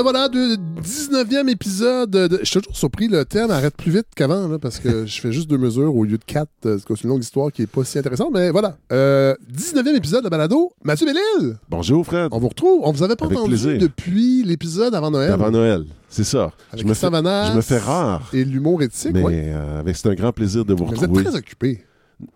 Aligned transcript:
Euh, 0.00 0.02
voilà, 0.02 0.28
de 0.30 0.56
19e 0.82 1.48
épisode. 1.50 2.10
De... 2.10 2.38
Je 2.42 2.44
suis 2.48 2.60
toujours 2.60 2.76
surpris, 2.76 3.06
le 3.08 3.24
thème 3.26 3.50
arrête 3.50 3.76
plus 3.76 3.90
vite 3.92 4.06
qu'avant, 4.16 4.48
là, 4.48 4.58
parce 4.58 4.78
que 4.78 5.04
je 5.04 5.20
fais 5.20 5.30
juste 5.30 5.48
deux 5.50 5.58
mesures 5.58 5.94
au 5.94 6.04
lieu 6.04 6.16
de 6.16 6.24
quatre. 6.24 6.48
euh, 6.64 6.78
C'est 6.88 7.02
une 7.02 7.10
longue 7.10 7.22
histoire 7.22 7.52
qui 7.52 7.62
est 7.62 7.66
pas 7.66 7.84
si 7.84 7.98
intéressante, 7.98 8.30
mais 8.32 8.50
voilà. 8.50 8.78
Euh, 8.92 9.34
19e 9.52 9.94
épisode 9.96 10.24
de 10.24 10.30
Balado. 10.30 10.72
Mathieu 10.84 11.06
Bellil, 11.06 11.56
Bonjour 11.68 12.04
Fred, 12.06 12.28
on 12.32 12.38
vous 12.38 12.48
retrouve. 12.48 12.80
On 12.82 12.92
vous 12.92 13.02
avait 13.02 13.14
pas 13.16 13.26
Avec 13.26 13.36
entendu 13.38 13.50
plaisir. 13.56 13.78
depuis 13.78 14.42
l'épisode 14.42 14.94
avant 14.94 15.10
Noël. 15.10 15.32
avant 15.32 15.50
Noël, 15.50 15.84
c'est 16.08 16.24
ça. 16.24 16.52
Avec 16.72 16.84
Je 16.84 16.88
me, 16.88 16.94
fais, 16.94 17.06
je 17.08 17.56
me 17.56 17.60
fais 17.60 17.78
rare, 17.78 18.30
Et 18.32 18.44
l'humour 18.44 18.82
éthique, 18.82 19.12
mais 19.12 19.22
ouais. 19.22 19.42
euh, 19.54 19.82
c'est 19.94 20.08
un 20.08 20.14
grand 20.14 20.32
plaisir 20.32 20.64
de 20.64 20.72
vous 20.72 20.84
Mais 20.84 20.90
Vous 20.90 20.94
êtes 20.96 21.00
retrouver. 21.10 21.24
très 21.24 21.36
occupé. 21.36 21.84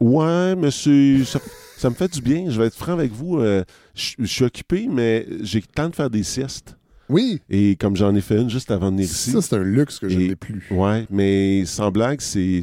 Ouais, 0.01 0.55
monsieur, 0.57 1.25
ça, 1.25 1.39
ça 1.79 1.89
me 1.91 1.95
fait 1.95 2.13
du 2.13 2.21
bien. 2.21 2.47
Je 2.51 2.59
vais 2.61 2.67
être 2.67 2.75
franc 2.77 2.93
avec 2.93 3.13
vous. 3.13 3.39
euh, 3.39 3.65
je 3.95 4.15
je 4.19 4.27
suis 4.27 4.45
occupé, 4.45 4.87
mais 4.91 5.27
j'ai 5.43 5.61
le 5.61 5.67
temps 5.67 5.89
de 5.89 5.95
faire 5.95 6.11
des 6.11 6.23
siestes. 6.23 6.77
Oui, 7.09 7.41
Et 7.51 7.77
comme 7.77 7.97
j'en 7.97 8.15
ai 8.15 8.21
fait 8.21 8.41
une 8.41 8.51
juste 8.51 8.71
avant 8.71 8.87
de 8.91 8.97
venir 8.97 9.07
ici. 9.07 9.31
ça 9.31 9.43
c'est 9.43 9.57
un 9.57 9.63
luxe 9.63 9.99
que 9.99 10.09
je 10.09 10.19
n'ai 10.19 10.37
plus. 10.37 10.67
Ouais, 10.71 11.07
mais 11.11 11.65
sans 11.67 11.91
blague, 11.91 12.21
c'est, 12.21 12.63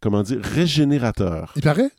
comment 0.00 0.22
dire, 0.22 0.40
régénérateur. 0.42 1.52
Il 1.56 1.62
paraît? 1.62 1.90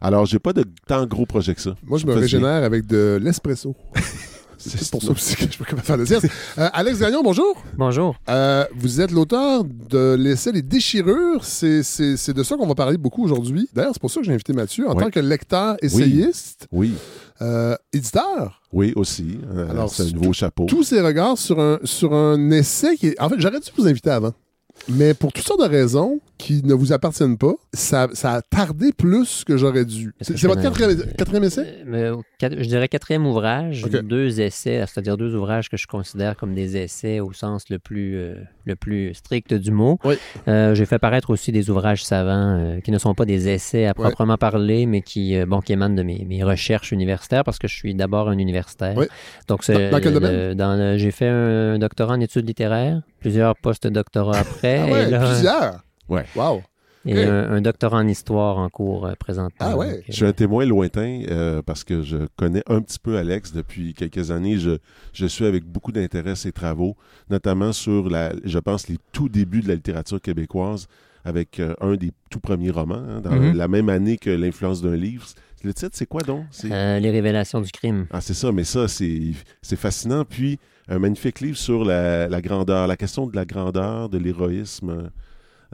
Alors, 0.00 0.26
j'ai 0.26 0.38
pas 0.38 0.52
de 0.52 0.64
tant 0.86 1.06
gros 1.06 1.26
projet 1.26 1.54
que 1.54 1.60
ça. 1.60 1.74
Moi, 1.82 1.98
je 1.98 2.06
me 2.06 2.14
régénère 2.14 2.62
avec 2.62 2.86
de 2.86 3.18
l'espresso. 3.20 3.74
C'est 4.58 4.90
pour 4.90 5.02
ça 5.02 5.10
aussi 5.10 5.36
que 5.36 5.50
je 5.50 5.58
peux 5.58 5.64
pas 5.76 5.82
faire 5.82 5.98
de 5.98 6.04
sieste. 6.04 6.26
Euh, 6.58 6.68
Alex 6.72 6.98
Gagnon, 6.98 7.22
bonjour. 7.22 7.62
Bonjour. 7.76 8.16
Euh, 8.28 8.64
vous 8.74 9.00
êtes 9.00 9.10
l'auteur 9.10 9.64
de 9.64 10.14
l'essai 10.18 10.52
Les 10.52 10.62
déchirures. 10.62 11.44
C'est, 11.44 11.82
c'est, 11.82 12.16
c'est 12.16 12.32
de 12.32 12.42
ça 12.42 12.56
qu'on 12.56 12.66
va 12.66 12.74
parler 12.74 12.96
beaucoup 12.98 13.24
aujourd'hui. 13.24 13.68
D'ailleurs, 13.74 13.92
c'est 13.94 14.00
pour 14.00 14.10
ça 14.10 14.20
que 14.20 14.26
j'ai 14.26 14.32
invité 14.32 14.52
Mathieu 14.52 14.88
en 14.88 14.94
Oui. 14.94 15.02
tant 15.04 15.10
que 15.10 15.20
lecteur, 15.20 15.76
essayiste, 15.82 16.66
Oui, 16.72 16.94
euh, 17.42 17.74
éditeur. 17.92 18.62
oui, 18.72 18.92
aussi. 18.96 19.38
Euh, 19.54 19.70
Alors, 19.70 19.90
c'est 19.90 20.04
un 20.04 20.10
nouveau 20.10 20.32
chapeau. 20.32 20.66
Tous 20.66 20.82
ces 20.84 21.00
regards 21.00 21.38
sur 21.38 21.58
un, 21.60 21.78
sur 21.84 22.14
un 22.14 22.50
essai 22.50 22.96
qui 22.96 23.08
est. 23.08 23.20
En 23.20 23.28
fait, 23.28 23.36
j'aurais 23.38 23.60
dû 23.60 23.70
vous 23.76 23.86
inviter 23.86 24.10
avant. 24.10 24.32
Mais 24.88 25.14
pour 25.14 25.32
toutes 25.32 25.46
sortes 25.46 25.62
de 25.62 25.68
raisons 25.68 26.20
qui 26.36 26.62
ne 26.64 26.74
vous 26.74 26.92
appartiennent 26.92 27.38
pas, 27.38 27.54
ça, 27.72 28.08
ça 28.12 28.32
a 28.34 28.42
tardé 28.42 28.92
plus 28.92 29.44
que 29.44 29.56
j'aurais 29.56 29.84
dû. 29.84 30.12
C'est, 30.20 30.38
votre 30.44 30.60
quatrième, 30.62 31.00
quatrième 31.16 31.44
essai? 31.44 31.66
Euh, 31.86 32.16
je 32.42 32.46
dirais 32.68 32.88
quatrième 32.88 33.26
ouvrage, 33.26 33.82
deux 34.02 34.40
essais, 34.40 34.84
c'est-à-dire 34.86 35.16
deux 35.16 35.34
ouvrages 35.34 35.68
que 35.70 35.76
je 35.76 35.86
considère 35.86 36.36
comme 36.36 36.54
des 36.54 36.76
essais 36.76 37.20
au 37.20 37.32
sens 37.32 37.64
le 37.70 37.78
plus, 37.78 38.16
euh, 38.16 38.34
le 38.64 38.76
plus 38.76 39.14
strict 39.14 39.54
du 39.54 39.70
mot. 39.70 39.98
Oui. 40.04 40.16
Euh, 40.48 40.74
J'ai 40.74 40.86
fait 40.86 40.98
paraître 40.98 41.30
aussi 41.30 41.50
des 41.52 41.70
ouvrages 41.70 42.04
savants 42.04 42.78
qui 42.84 42.90
ne 42.90 42.98
sont 42.98 43.14
pas 43.14 43.24
des 43.24 43.48
essais 43.48 43.86
à 43.86 43.94
proprement 43.94 44.36
parler, 44.36 44.86
mais 44.86 45.00
qui, 45.02 45.36
bon, 45.46 45.60
qui 45.60 45.72
émanent 45.72 45.94
de 45.94 46.02
mes, 46.02 46.26
mes 46.28 46.42
recherches 46.42 46.92
universitaires 46.92 47.44
parce 47.44 47.58
que 47.58 47.68
je 47.68 47.74
suis 47.74 47.94
d'abord 47.94 48.28
un 48.28 48.38
universitaire. 48.38 48.94
Oui. 48.96 49.06
Donc, 49.48 49.64
Dans- 49.66 49.90
dans 49.90 50.00
quel 50.00 50.14
le- 50.14 50.54
domaine? 50.54 50.98
J'ai 50.98 51.10
fait 51.12 51.28
un 51.28 51.78
doctorat 51.78 52.14
en 52.14 52.20
études 52.20 52.46
littéraires, 52.46 53.00
plusieurs 53.24 53.56
post-doctorats 53.56 54.38
après. 54.40 54.78
Ah 54.80 54.86
ouais, 54.92 55.08
et 55.08 55.10
là, 55.10 55.26
plusieurs. 55.26 55.84
Ouais. 56.08 56.24
Wow. 56.36 56.62
et 57.06 57.22
un, 57.24 57.52
un 57.52 57.60
doctorat 57.62 57.98
en 57.98 58.06
histoire 58.08 58.58
en 58.58 58.68
cours 58.68 59.06
euh, 59.06 59.14
présentement. 59.18 59.56
Ah 59.60 59.76
ouais. 59.76 59.86
Donc, 59.90 59.96
euh, 60.00 60.02
Je 60.08 60.12
suis 60.12 60.26
un 60.26 60.32
témoin 60.32 60.64
lointain 60.66 61.22
euh, 61.30 61.62
parce 61.62 61.84
que 61.84 62.02
je 62.02 62.18
connais 62.36 62.62
un 62.68 62.80
petit 62.82 62.98
peu 62.98 63.16
Alex 63.16 63.52
depuis 63.52 63.94
quelques 63.94 64.30
années. 64.30 64.58
Je, 64.58 64.78
je 65.12 65.26
suis 65.26 65.46
avec 65.46 65.64
beaucoup 65.64 65.92
d'intérêt 65.92 66.34
ses 66.36 66.52
travaux, 66.52 66.96
notamment 67.30 67.72
sur, 67.72 68.08
la, 68.10 68.32
je 68.44 68.58
pense, 68.58 68.88
les 68.88 68.98
tout 69.12 69.28
débuts 69.28 69.60
de 69.62 69.68
la 69.68 69.74
littérature 69.74 70.20
québécoise 70.20 70.86
avec 71.24 71.58
euh, 71.60 71.74
un 71.80 71.94
des 71.96 72.12
tout 72.30 72.40
premiers 72.40 72.70
romans, 72.70 73.02
hein, 73.08 73.20
dans 73.22 73.30
Mhm. 73.32 73.56
la 73.56 73.66
même 73.68 73.88
année 73.88 74.18
que 74.18 74.28
L'influence 74.30 74.82
d'un 74.82 74.96
livre. 74.96 75.26
Le 75.62 75.72
titre, 75.72 75.92
c'est 75.94 76.04
quoi 76.06 76.20
donc? 76.20 76.44
C'est- 76.50 76.70
euh, 76.70 76.98
les 77.00 77.10
révélations 77.10 77.62
du 77.62 77.70
crime. 77.70 78.06
Ah, 78.12 78.20
c'est 78.20 78.34
ça, 78.34 78.52
mais 78.52 78.64
ça, 78.64 78.86
c'est 78.88 79.32
c'est 79.62 79.76
fascinant. 79.76 80.26
Puis, 80.26 80.58
un 80.88 80.98
magnifique 80.98 81.40
livre 81.40 81.56
sur 81.56 81.84
la, 81.84 82.28
la 82.28 82.40
grandeur, 82.40 82.86
la 82.86 82.96
question 82.96 83.26
de 83.26 83.34
la 83.36 83.44
grandeur, 83.44 84.08
de 84.08 84.18
l'héroïsme 84.18 85.10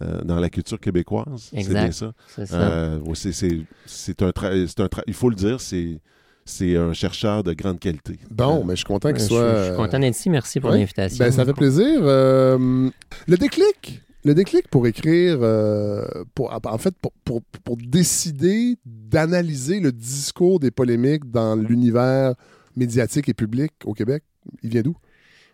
euh, 0.03 0.21
dans 0.23 0.39
la 0.41 0.49
culture 0.49 0.79
québécoise. 0.79 1.51
C'est 1.53 1.69
bien 1.69 1.93
ça. 1.93 2.13
C'est 2.29 2.47
ça. 2.47 2.61
Euh, 2.61 2.99
un, 2.99 4.31
tra- 4.31 4.67
c'est 4.67 4.81
un 4.81 4.87
tra- 4.87 5.03
il 5.07 5.15
faut 5.15 5.29
le 5.31 5.37
dire, 5.37 5.61
c'est 5.61 6.01
c'est 6.45 6.77
un 6.77 6.93
chercheur 6.93 7.45
de 7.45 7.53
grande 7.53 7.79
qualité. 7.79 8.19
Bon, 8.31 8.65
mais 8.65 8.73
je 8.73 8.79
suis 8.79 8.85
content 8.87 9.13
qu'il 9.13 9.23
soit. 9.23 9.59
je 9.59 9.65
suis 9.69 9.77
content 9.77 9.99
d'être 10.01 10.17
ici. 10.17 10.31
Merci 10.31 10.59
pour 10.59 10.71
ouais. 10.71 10.79
l'invitation. 10.79 11.25
Ben, 11.25 11.31
ça 11.31 11.45
fait 11.45 11.53
plaisir. 11.53 12.01
Euh, 12.03 12.91
le 13.29 13.37
déclic. 13.37 14.03
Le 14.25 14.35
déclic 14.35 14.69
pour 14.69 14.87
écrire, 14.87 15.39
euh, 15.41 16.05
pour, 16.35 16.53
en 16.53 16.79
fait, 16.79 16.95
pour, 17.01 17.13
pour, 17.25 17.41
pour 17.65 17.77
décider 17.77 18.77
d'analyser 18.85 19.81
le 19.81 19.93
discours 19.93 20.61
des 20.61 20.71
polémiques 20.71 21.31
dans 21.31 21.55
l'univers 21.57 22.35
médiatique 22.77 23.29
et 23.31 23.35
public 23.35 23.73
au 23.85 23.95
Québec, 23.95 24.23
il 24.63 24.71
vient 24.71 24.83
d'où? 24.83 24.97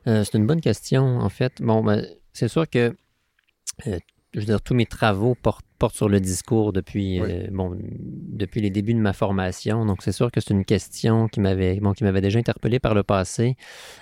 Euh, 0.07 0.25
c'est 0.25 0.39
une 0.39 0.47
bonne 0.47 0.61
question, 0.61 1.19
en 1.19 1.29
fait. 1.29 1.61
Bon, 1.61 1.83
ben, 1.83 2.07
c'est 2.33 2.49
sûr 2.49 2.69
que, 2.71 2.95
euh, 3.87 3.99
je 4.35 4.41
veux 4.41 4.47
dire, 4.47 4.61
tous 4.63 4.75
mes 4.75 4.87
travaux 4.87 5.35
portent, 5.35 5.65
portent 5.79 5.97
sur 5.97 6.09
le 6.09 6.21
discours 6.21 6.73
depuis, 6.73 7.21
Oui. 7.21 7.29
euh, 7.31 7.49
bon, 7.51 7.77
depuis 7.81 8.61
les 8.61 8.71
débuts 8.71 8.95
de 8.95 9.01
ma 9.01 9.13
formation. 9.13 9.85
Donc, 9.85 10.03
c'est 10.03 10.13
sûr 10.13 10.31
que 10.31 10.41
c'est 10.41 10.55
une 10.55 10.65
question 10.65 11.27
qui 11.29 11.41
m'avait, 11.41 11.81
bon, 11.81 11.93
qui 11.93 12.05
m'avait 12.05 12.21
déjà 12.21 12.39
interpellé 12.39 12.79
par 12.79 12.95
le 12.95 13.03
passé. 13.03 13.57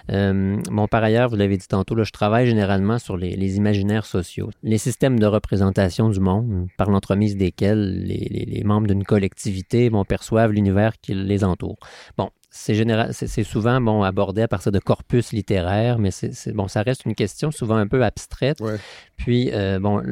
Bon, 0.09 0.87
par 0.89 1.03
ailleurs, 1.03 1.31
vous 1.31 1.37
l'avez 1.37 1.57
dit 1.57 1.67
tantôt, 1.67 1.95
là, 1.95 2.05
je 2.05 2.13
travaille 2.13 2.47
généralement 2.47 2.99
sur 2.99 3.17
les, 3.17 3.35
les 3.35 3.57
imaginaires 3.57 4.07
sociaux, 4.07 4.51
les 4.63 4.79
systèmes 4.79 5.19
de 5.19 5.27
représentation 5.27 6.11
du 6.11 6.21
monde, 6.21 6.69
par 6.77 6.91
l'entremise 6.91 7.37
desquels 7.37 8.03
les, 8.03 8.29
les- 8.31 8.45
les 8.45 8.65
membres 8.65 8.87
d'une 8.87 9.05
collectivité 9.05 9.89
bon, 9.89 10.05
perçoivent 10.05 10.53
l'univers 10.53 10.93
qui 11.01 11.15
les 11.15 11.43
entoure. 11.45 11.79
Bon, 12.19 12.31
c'est 12.57 12.75
général, 12.77 13.11
c'est 13.13 13.43
souvent 13.43 13.81
bon 13.81 14.05
abordé 14.05 14.41
à 14.41 14.49
partir 14.49 14.71
de 14.71 14.79
corpus 14.79 15.33
littéraires, 15.33 15.99
mais 15.99 16.13
c'est 16.13 16.53
bon, 16.53 16.69
ça 16.69 16.83
reste 16.83 17.05
une 17.05 17.17
question 17.17 17.51
souvent 17.51 17.75
un 17.75 17.89
peu 17.89 18.05
abstraite. 18.05 18.59
Puis 19.17 19.51
euh, 19.53 19.79
bon, 19.79 20.03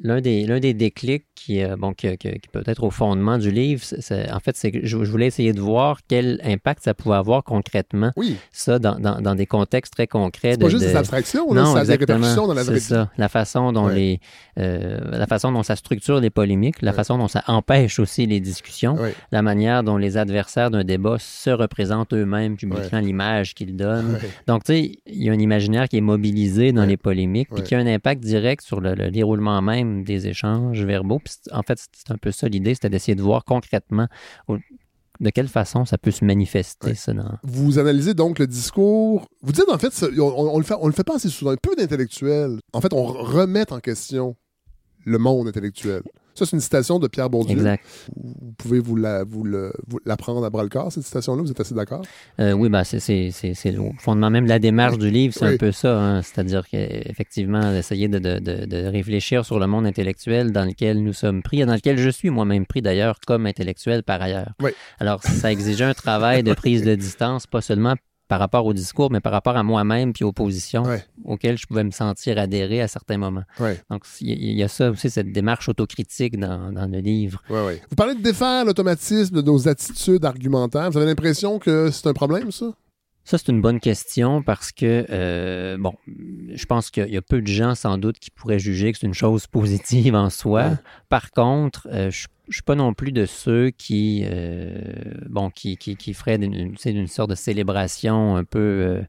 l'un 0.00 0.20
des 0.20 0.44
l'un 0.46 0.60
des 0.60 0.74
déclics 0.74 1.24
qui 1.34 1.62
euh, 1.62 1.76
bon 1.76 1.92
qui, 1.92 2.08
qui- 2.18 2.38
qui 2.38 2.48
peut 2.52 2.62
être 2.66 2.84
au 2.84 2.90
fondement 2.90 3.38
du 3.38 3.50
livre, 3.50 3.82
c'est- 3.82 4.30
en 4.30 4.38
fait, 4.38 4.56
c'est 4.56 4.70
que 4.70 4.80
je, 4.86 5.02
je 5.04 5.10
voulais 5.10 5.26
essayer 5.26 5.52
de 5.52 5.60
voir 5.60 6.00
quel 6.08 6.40
impact 6.44 6.82
ça 6.84 6.94
pouvait 6.94 7.16
avoir 7.16 7.42
concrètement, 7.42 8.12
Oui, 8.16 8.36
ça 8.52 8.78
dans, 8.78 8.98
dans, 8.98 9.20
dans 9.20 9.34
des 9.34 9.46
contextes 9.46 9.92
très 9.94 10.06
concrets. 10.06 10.52
c'est 10.52 10.58
pas 10.60 10.66
de- 10.66 10.70
juste 10.70 10.82
de- 10.84 10.88
des 10.90 10.96
abstractions, 10.96 11.52
non, 11.54 11.72
ça 11.74 11.80
a 11.80 11.84
des 11.84 11.92
répercussions 11.96 12.46
dans 12.46 12.54
la 12.54 12.62
vraie 12.62 12.74
C'est 12.74 12.80
vie. 12.80 12.84
ça. 13.06 13.10
La 13.18 13.28
façon 13.28 13.72
dont 13.72 13.86
Ouais. 13.86 13.94
les, 13.94 14.20
euh, 14.58 14.98
la 15.10 15.26
façon 15.26 15.50
dont 15.52 15.62
ça 15.62 15.74
structure 15.76 16.20
les 16.20 16.30
polémiques, 16.30 16.82
la 16.82 16.90
Ouais. 16.90 16.96
façon 16.96 17.18
dont 17.18 17.28
ça 17.28 17.42
empêche 17.46 17.98
aussi 17.98 18.26
les 18.26 18.40
discussions, 18.40 18.94
Ouais. 18.94 19.14
la 19.32 19.42
manière 19.42 19.82
dont 19.82 19.96
les 19.96 20.16
adversaires 20.16 20.70
d'un 20.70 20.84
débat 20.84 21.16
se 21.18 21.50
représentent 21.50 22.12
eux-mêmes, 22.14 22.56
publiant 22.56 23.00
l'image 23.00 23.54
qu'ils 23.54 23.74
donnent. 23.76 24.18
Donc, 24.46 24.64
tu 24.64 24.72
sais, 24.72 24.92
il 25.06 25.22
y 25.24 25.28
a 25.30 25.32
un 25.32 25.38
imaginaire 25.38 25.88
qui 25.88 25.96
est 25.96 26.00
mobilisé 26.02 26.72
dans 26.72 26.84
les 26.84 26.96
polémiques, 26.96 27.48
puis 27.54 27.62
qui 27.64 27.74
a 27.74 27.78
un 27.78 27.86
impact 27.86 28.17
direct 28.18 28.62
sur 28.62 28.80
le, 28.80 28.94
le 28.94 29.10
déroulement 29.10 29.60
même 29.62 30.04
des 30.04 30.26
échanges 30.28 30.82
verbaux. 30.84 31.18
Puis, 31.24 31.34
en 31.52 31.62
fait, 31.62 31.78
c'est 31.92 32.10
un 32.12 32.16
peu 32.18 32.30
ça 32.32 32.48
l'idée, 32.48 32.74
c'était 32.74 32.90
d'essayer 32.90 33.14
de 33.14 33.22
voir 33.22 33.44
concrètement 33.44 34.08
au- 34.48 34.58
de 35.20 35.30
quelle 35.30 35.48
façon 35.48 35.84
ça 35.84 35.98
peut 35.98 36.12
se 36.12 36.24
manifester, 36.24 36.88
Ouais. 36.88 36.94
ça, 36.94 37.12
dans- 37.12 37.38
Vous 37.42 37.78
analysez 37.80 38.14
donc 38.14 38.38
le 38.38 38.46
discours. 38.46 39.26
Vous 39.42 39.52
dites 39.52 39.68
en 39.68 39.78
fait, 39.78 39.92
ça- 39.92 40.06
on, 40.16 40.20
on- 40.22 40.54
on 40.54 40.58
le 40.58 40.64
fait, 40.64 40.74
on 40.80 40.86
le 40.86 40.92
fait 40.92 41.02
pas 41.04 41.16
assez 41.16 41.28
souvent. 41.28 41.50
Un 41.52 41.56
peu 41.60 41.74
d'intellectuel. 41.76 42.58
En 42.72 42.80
fait, 42.80 42.92
on 42.92 43.04
remet 43.04 43.70
en 43.72 43.80
question 43.80 44.36
le 45.04 45.18
monde 45.18 45.48
intellectuel. 45.48 46.02
Ça, 46.38 46.46
c'est 46.46 46.54
une 46.56 46.60
citation 46.60 47.00
de 47.00 47.08
Pierre 47.08 47.28
Bourdieu. 47.28 47.56
Exact. 47.56 47.84
Vous 48.16 48.52
pouvez 48.56 48.78
vous 48.78 48.94
la, 48.94 49.24
vous 49.24 49.42
le, 49.42 49.72
vous 49.88 49.98
l'apprendre 50.06 50.44
à 50.44 50.50
bras 50.50 50.62
le 50.62 50.68
corps, 50.68 50.92
cette 50.92 51.02
citation-là. 51.02 51.42
Vous 51.42 51.50
êtes 51.50 51.58
assez 51.58 51.74
d'accord? 51.74 52.02
Euh, 52.38 52.52
oui, 52.52 52.68
ben, 52.68 52.84
c'est, 52.84 53.32
le 53.64 53.80
fondement 53.98 54.30
même 54.30 54.44
de 54.44 54.48
la 54.48 54.60
démarche 54.60 54.98
du 54.98 55.10
livre, 55.10 55.34
c'est 55.36 55.46
Oui. 55.46 55.54
un 55.54 55.56
peu 55.56 55.72
ça. 55.72 55.98
hein. 55.98 56.22
C'est-à-dire 56.22 56.66
qu'effectivement, 56.68 57.72
d'essayer 57.72 58.06
de, 58.06 58.18
de, 58.20 58.38
de, 58.38 58.66
de 58.66 58.86
réfléchir 58.86 59.44
sur 59.44 59.58
le 59.58 59.66
monde 59.66 59.84
intellectuel 59.86 60.52
dans 60.52 60.64
lequel 60.64 61.02
nous 61.02 61.12
sommes 61.12 61.42
pris, 61.42 61.60
et 61.62 61.66
dans 61.66 61.74
lequel 61.74 61.98
je 61.98 62.08
suis 62.10 62.30
moi-même 62.30 62.66
pris 62.66 62.82
d'ailleurs 62.82 63.18
comme 63.26 63.46
intellectuel 63.46 64.04
par 64.04 64.22
ailleurs. 64.22 64.52
Oui. 64.62 64.70
Alors, 65.00 65.22
ça 65.24 65.50
exigeait 65.50 65.84
un 65.84 65.94
travail 65.94 66.42
de 66.44 66.54
prise 66.54 66.84
de 66.84 66.94
distance, 66.94 67.46
pas 67.48 67.60
seulement 67.60 67.94
par 68.28 68.38
rapport 68.38 68.64
au 68.66 68.74
discours, 68.74 69.10
mais 69.10 69.20
par 69.20 69.32
rapport 69.32 69.56
à 69.56 69.62
moi-même 69.62 70.12
puis 70.12 70.22
aux 70.24 70.32
positions 70.32 70.82
Ouais. 70.84 71.02
auxquelles 71.24 71.56
je 71.58 71.66
pouvais 71.66 71.82
me 71.84 71.90
sentir 71.90 72.38
adhérer 72.38 72.80
à 72.82 72.88
certains 72.88 73.16
moments. 73.18 73.44
Ouais. 73.58 73.80
Donc, 73.90 74.04
il 74.20 74.28
y, 74.28 74.32
a- 74.32 74.36
il 74.36 74.58
y 74.58 74.62
a 74.62 74.68
ça 74.68 74.90
aussi, 74.90 75.10
cette 75.10 75.32
démarche 75.32 75.68
autocritique 75.68 76.38
dans, 76.38 76.70
dans 76.72 76.86
le 76.86 76.98
livre. 76.98 77.42
Ouais. 77.50 77.80
Vous 77.88 77.96
parlez 77.96 78.14
de 78.14 78.22
défaire 78.22 78.64
l'automatisme 78.64 79.34
de 79.34 79.42
nos 79.42 79.66
attitudes 79.68 80.24
argumentaires. 80.24 80.90
Vous 80.90 80.98
avez 80.98 81.06
l'impression 81.06 81.58
que 81.58 81.90
c'est 81.90 82.06
un 82.06 82.12
problème, 82.12 82.50
ça? 82.52 82.66
Ça, 83.24 83.36
c'est 83.36 83.48
une 83.52 83.60
bonne 83.60 83.78
question 83.80 84.42
parce 84.42 84.72
que, 84.72 85.04
euh, 85.10 85.76
bon, 85.78 85.92
je 86.06 86.64
pense 86.64 86.90
qu'il 86.90 87.08
y 87.12 87.16
a 87.18 87.20
peu 87.22 87.42
de 87.42 87.46
gens, 87.46 87.74
sans 87.74 87.98
doute, 87.98 88.18
qui 88.18 88.30
pourraient 88.30 88.58
juger 88.58 88.90
que 88.92 88.98
c'est 88.98 89.06
une 89.06 89.12
chose 89.12 89.46
positive 89.58 90.14
en 90.14 90.30
soi. 90.30 90.78
Par 91.10 91.30
contre, 91.32 91.88
euh, 91.92 92.10
je 92.10 92.26
ne 92.48 92.52
suis 92.54 92.62
pas 92.62 92.74
non 92.74 92.94
plus 92.94 93.12
de 93.12 93.26
ceux 93.26 93.70
qui, 93.70 94.22
euh, 94.24 94.80
bon, 95.28 95.50
qui, 95.50 95.76
qui, 95.76 95.96
qui 95.96 96.14
feraient 96.14 96.38
d'une 96.38 96.74
une, 96.84 97.06
sorte 97.06 97.30
de 97.30 97.34
célébration 97.34 98.36
un 98.36 98.44
peu, 98.44 98.58
euh, 98.58 99.02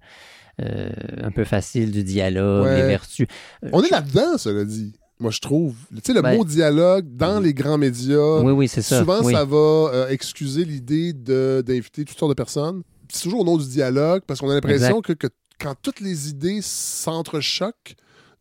euh, 0.61 0.89
un 1.21 1.31
peu 1.31 1.43
facile 1.45 1.91
du 1.91 2.03
dialogue, 2.03 2.65
Ouais. 2.65 2.81
les 2.81 2.87
vertus. 2.87 3.27
On 3.71 3.81
est 3.81 3.87
je- 3.87 3.91
là-dedans, 3.93 4.37
cela 4.37 4.65
dit. 4.65 4.93
Moi, 5.21 5.31
je 5.31 5.39
trouve. 5.39 5.75
Tu 5.95 5.99
sais, 6.05 6.13
le 6.13 6.21
Ben- 6.21 6.37
mot 6.37 6.45
dialogue 6.45 7.05
dans 7.17 7.41
les 7.41 7.53
grands 7.53 7.77
médias, 7.77 8.39
Oui, 8.41 8.53
oui, 8.53 8.67
c'est 8.69 8.81
ça. 8.81 8.99
souvent, 8.99 9.21
oui. 9.21 9.33
ça 9.33 9.43
va 9.43 10.07
excuser 10.11 10.63
l'idée 10.63 11.11
d'inviter 11.11 12.05
toutes 12.05 12.17
sortes 12.17 12.31
de 12.31 12.35
personnes. 12.35 12.83
c'est 13.11 13.23
toujours 13.23 13.41
au 13.41 13.43
nom 13.43 13.57
du 13.57 13.67
dialogue, 13.67 14.21
parce 14.27 14.39
qu'on 14.39 14.49
a 14.49 14.53
l'impression 14.53 15.01
que, 15.01 15.11
que 15.13 15.27
quand 15.59 15.75
toutes 15.81 15.99
les 15.99 16.29
idées 16.29 16.59
s'entrechoquent, 16.61 17.95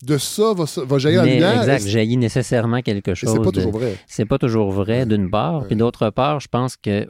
de 0.05 0.17
ça 0.17 0.53
va, 0.55 0.65
va 0.85 0.99
jaillir 0.99 1.21
la 1.23 1.27
Mais, 1.27 1.35
lumière. 1.35 1.59
exact, 1.63 1.87
jaillit 1.87 2.17
nécessairement 2.17 2.83
quelque 2.83 3.15
chose. 3.15 3.31
c'est 3.33 3.39
pas 3.39 3.47
de- 3.47 3.51
toujours 3.51 3.73
vrai. 3.73 3.97
C'est 4.07 4.25
pas 4.27 4.39
toujours 4.39 4.71
vrai, 4.71 5.07
d'une 5.07 5.29
part. 5.29 5.63
Ouais. 5.63 5.67
Puis 5.67 5.77
d'autre 5.77 6.11
part, 6.11 6.39
je 6.41 6.47
pense 6.49 6.77
que 6.77 7.07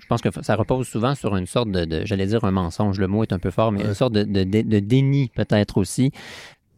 je 0.00 0.06
pense 0.06 0.22
que 0.22 0.28
ça 0.42 0.56
repose 0.56 0.86
souvent 0.88 1.14
sur 1.14 1.36
une 1.36 1.46
sorte 1.46 1.70
de, 1.70 1.84
de- 1.84 2.04
j'allais 2.06 2.26
dire 2.26 2.42
un 2.44 2.50
mensonge, 2.50 2.98
le 2.98 3.08
mot 3.08 3.22
est 3.24 3.32
un 3.32 3.38
peu 3.38 3.50
fort, 3.50 3.72
mais 3.72 3.82
Ouais. 3.82 3.88
une 3.88 3.94
sorte 3.94 4.12
de, 4.14 4.22
de- 4.24 4.44
de- 4.44 4.62
de 4.62 4.78
déni 4.80 5.30
peut-être 5.34 5.76
aussi. 5.78 6.12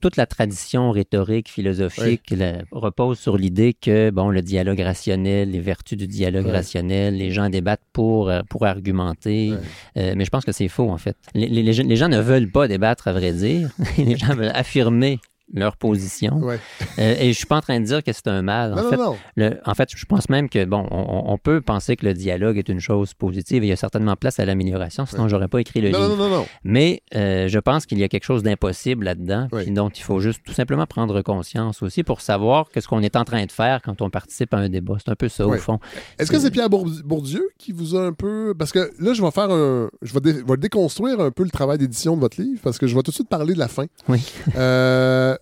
Toute 0.03 0.17
la 0.17 0.27
tradition 0.27 0.91
rhétorique, 0.91 1.49
philosophique 1.49 2.31
la- 2.37 2.59
repose 2.71 3.19
sur 3.19 3.39
l'idée 3.39 3.73
que 3.73 4.11
bon, 4.11 4.29
le 4.29 4.43
dialogue 4.43 4.81
rationnel, 4.81 5.51
les 5.53 5.59
vertus 5.61 5.97
du 5.97 6.07
dialogue 6.07 6.45
Ouais. 6.47 6.53
rationnel, 6.53 7.17
les 7.17 7.31
gens 7.31 7.49
débattent 7.49 7.81
pour, 7.95 8.29
euh, 8.29 8.43
pour 8.51 8.67
argumenter. 8.67 9.55
Euh, 9.97 10.15
mais 10.17 10.25
je 10.25 10.31
pense 10.31 10.45
que 10.45 10.53
c'est 10.53 10.69
faux, 10.69 10.91
en 10.91 10.99
fait. 10.99 11.17
Les 11.35 11.73
gens 11.97 12.09
ne 12.09 12.21
veulent 12.21 12.51
pas 12.51 12.69
débattre, 12.69 13.09
à 13.09 13.13
vrai 13.13 13.33
dire. 13.33 13.71
les 13.97 14.17
gens 14.17 14.35
veulent 14.35 14.53
affirmer 14.55 15.19
leur 15.55 15.77
position. 15.77 16.39
Ouais. 16.39 16.59
Euh, 16.99 17.15
et 17.21 17.29
je 17.35 17.37
suis 17.37 17.45
pas 17.47 17.57
en 17.59 17.61
train 17.61 17.79
de 17.79 17.85
dire 17.85 18.03
que 18.03 18.11
c'est 18.11 18.27
un 18.27 18.41
mal. 18.41 18.73
En 18.73 18.77
Non, 18.83 18.89
fait, 18.91 18.97
non, 18.97 19.05
non. 19.11 19.17
le- 19.37 19.61
en 19.67 19.75
fait, 19.75 19.91
je 19.95 20.05
pense 20.07 20.31
même 20.31 20.49
que, 20.49 20.65
bon, 20.65 20.87
on, 20.91 21.25
on 21.31 21.37
peut 21.37 21.61
penser 21.61 21.95
que 21.95 22.07
le 22.07 22.15
dialogue 22.15 22.57
est 22.57 22.71
une 22.71 22.81
chose 22.81 23.13
positive 23.13 23.63
et 23.63 23.67
il 23.67 23.69
y 23.69 23.73
a 23.73 23.77
certainement 23.77 24.17
place 24.17 24.41
à 24.41 24.47
l'amélioration, 24.47 25.05
sinon 25.05 25.29
j'aurais 25.29 25.49
pas 25.49 25.61
écrit 25.61 25.83
le 25.83 25.91
Non, 25.91 25.99
livre. 26.09 26.17
non, 26.17 26.29
non, 26.31 26.37
non. 26.39 26.47
Mais 26.65 27.03
euh, 27.15 27.49
je 27.49 27.59
pense 27.59 27.85
qu'il 27.85 27.99
y 27.99 28.03
a 28.03 28.09
quelque 28.09 28.25
chose 28.25 28.43
d'impossible 28.43 29.05
là-dedans, 29.05 29.49
Oui. 29.53 29.65
puis 29.65 29.73
dont 29.73 29.91
il 29.91 30.03
faut 30.03 30.21
juste 30.21 30.41
tout 30.43 30.55
simplement 30.55 30.87
prendre 30.87 31.21
conscience 31.21 31.83
aussi 31.83 32.03
pour 32.03 32.23
savoir 32.23 32.71
qu'est-ce 32.71 32.89
qu'on 32.89 33.03
est 33.03 33.15
en 33.17 33.25
train 33.25 33.45
de 33.45 33.53
faire 33.53 33.83
quand 33.83 34.01
on 34.01 34.09
participe 34.09 34.55
à 34.55 34.57
un 34.59 34.71
débat. 34.71 34.95
C'est 35.05 35.11
un 35.11 35.17
peu 35.17 35.29
ça, 35.29 35.47
au 35.47 35.53
fond. 35.59 35.79
Est-ce 36.19 36.31
que 36.33 36.39
c'est 36.39 36.51
Pierre 36.51 36.71
Bourdi- 36.71 37.03
Bourdieu 37.05 37.47
qui 37.59 37.73
vous 37.73 37.95
a 37.95 38.01
un 38.07 38.15
peu. 38.15 38.55
Parce 38.59 38.73
que 38.73 38.91
là, 38.99 39.13
je 39.13 39.21
vais 39.21 39.31
faire 39.33 39.51
un. 39.51 39.91
Je 40.01 40.15
vais, 40.15 40.21
dé- 40.21 40.43
vais 40.49 40.57
déconstruire 40.57 41.21
un 41.21 41.31
peu 41.31 41.45
le 41.45 41.51
travail 41.51 41.77
d'édition 41.77 42.17
de 42.17 42.21
votre 42.23 42.41
livre 42.41 42.61
parce 42.63 42.79
que 42.79 42.87
je 42.87 42.95
vais 42.97 43.03
tout 43.03 43.11
de 43.11 43.17
suite 43.17 43.29
parler 43.29 43.53
de 43.53 43.59
la 43.59 43.69
fin. 43.69 43.85
Oui. 44.09 44.25
Euh, 44.57 45.36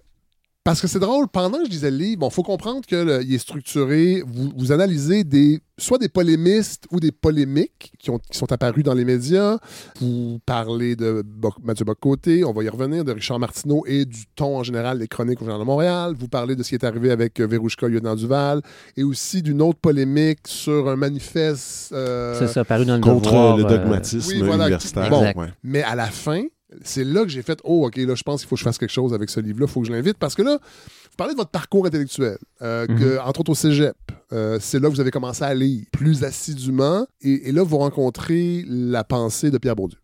Parce 0.65 0.81
que 0.81 0.87
c'est 0.89 0.99
drôle, 0.99 1.29
pendant 1.29 1.59
que 1.59 1.67
je 1.67 1.71
lisais 1.71 1.91
le 1.91 1.99
livre, 1.99 2.21
bon, 2.21 2.31
faut 2.31 2.43
comprendre 2.43 2.81
qu'il 2.87 2.97
est 3.35 3.39
structuré, 3.39 4.23
vous, 4.27 4.51
vous 4.57 4.73
analysez 4.73 5.23
des, 5.23 5.61
soit 5.77 5.99
des 5.99 6.09
polémistes 6.09 6.85
ou 6.91 7.01
des 7.01 7.13
polémiques 7.13 7.93
qui, 7.99 8.09
ont, 8.09 8.19
qui 8.19 8.39
sont 8.39 8.51
apparus 8.51 8.83
dans 8.83 8.95
les 8.95 9.05
médias. 9.05 9.59
Vous 10.01 10.39
parlez 10.47 10.97
de 10.97 11.23
Bo- 11.23 11.53
Mathieu 11.63 11.85
Bocoté, 11.85 12.45
on 12.45 12.53
va 12.55 12.65
y 12.65 12.71
revenir, 12.71 13.05
de 13.05 13.13
Richard 13.13 13.39
Martineau 13.39 13.85
et 13.87 14.07
du 14.07 14.25
ton 14.35 14.57
en 14.57 14.63
général 14.63 14.99
des 14.99 15.07
chroniques 15.07 15.43
au 15.43 15.45
Journal 15.45 15.61
de 15.61 15.67
Montréal. 15.67 16.15
Vous 16.19 16.29
parlez 16.29 16.57
de 16.57 16.63
ce 16.63 16.71
qui 16.71 16.77
est 16.77 16.85
arrivé 16.85 17.11
avec 17.11 17.41
euh, 17.41 17.47
Verouchka 17.47 17.87
Lieutenant 17.87 18.17
Duval 18.17 18.63
et 18.97 19.03
aussi 19.05 19.43
d'une 19.43 19.61
autre 19.61 19.81
polémique 19.81 20.39
sur 20.47 20.89
un 20.89 20.97
manifeste. 20.97 21.93
euh, 21.93 22.39
c'est 22.39 22.47
ça, 22.49 22.65
paru 22.65 22.87
dans 22.87 22.95
le 22.97 23.03
Contre 23.03 23.31
devoir, 23.33 23.57
le 23.59 23.65
euh, 23.67 23.69
dogmatisme 23.69 24.31
oui, 24.33 24.39
voilà. 24.41 24.65
universitaire. 24.65 25.11
Bon. 25.11 25.25
ouais. 25.25 25.49
Mais 25.63 25.83
à 25.83 25.95
la 25.95 26.07
fin, 26.07 26.43
c'est 26.83 27.05
là 27.05 27.23
que 27.23 27.29
j'ai 27.29 27.43
fait 27.43 27.59
Oh, 27.65 27.87
OK, 27.87 27.97
là, 27.97 28.15
je 28.15 28.23
pense 28.23 28.41
qu'il 28.41 28.49
faut 28.49 28.57
que 28.57 28.61
je 28.61 28.65
fasse 28.65 28.79
quelque 28.79 28.91
chose 28.93 29.13
avec 29.15 29.31
ce 29.31 29.41
livre-là. 29.41 29.67
Il 29.69 29.73
faut 29.73 29.81
que 29.81 29.87
je 29.87 29.93
l'invite. 29.93 30.17
Parce 30.19 30.35
que 30.35 30.43
là, 30.43 30.59
vous 30.61 31.17
parlez 31.17 31.33
de 31.35 31.39
votre 31.39 31.51
parcours 31.51 31.87
intellectuel, 31.87 32.39
euh, 32.63 32.87
que, 32.87 33.19
entre 33.21 33.41
autres 33.41 33.51
au 33.53 33.55
cégep. 33.55 33.95
Euh, 34.33 34.59
c'est 34.61 34.81
là 34.81 34.89
que 34.89 34.95
vous 34.95 35.01
avez 35.01 35.11
commencé 35.11 35.45
à 35.45 35.55
lire 35.55 35.85
plus 35.93 36.25
assidûment. 36.25 37.07
Et, 37.21 37.49
et 37.49 37.53
là, 37.53 37.63
vous 37.63 37.79
rencontrez 37.79 38.65
la 38.69 39.05
pensée 39.05 39.51
de 39.51 39.59
Pierre 39.59 39.77
Bourdieu. 39.77 39.99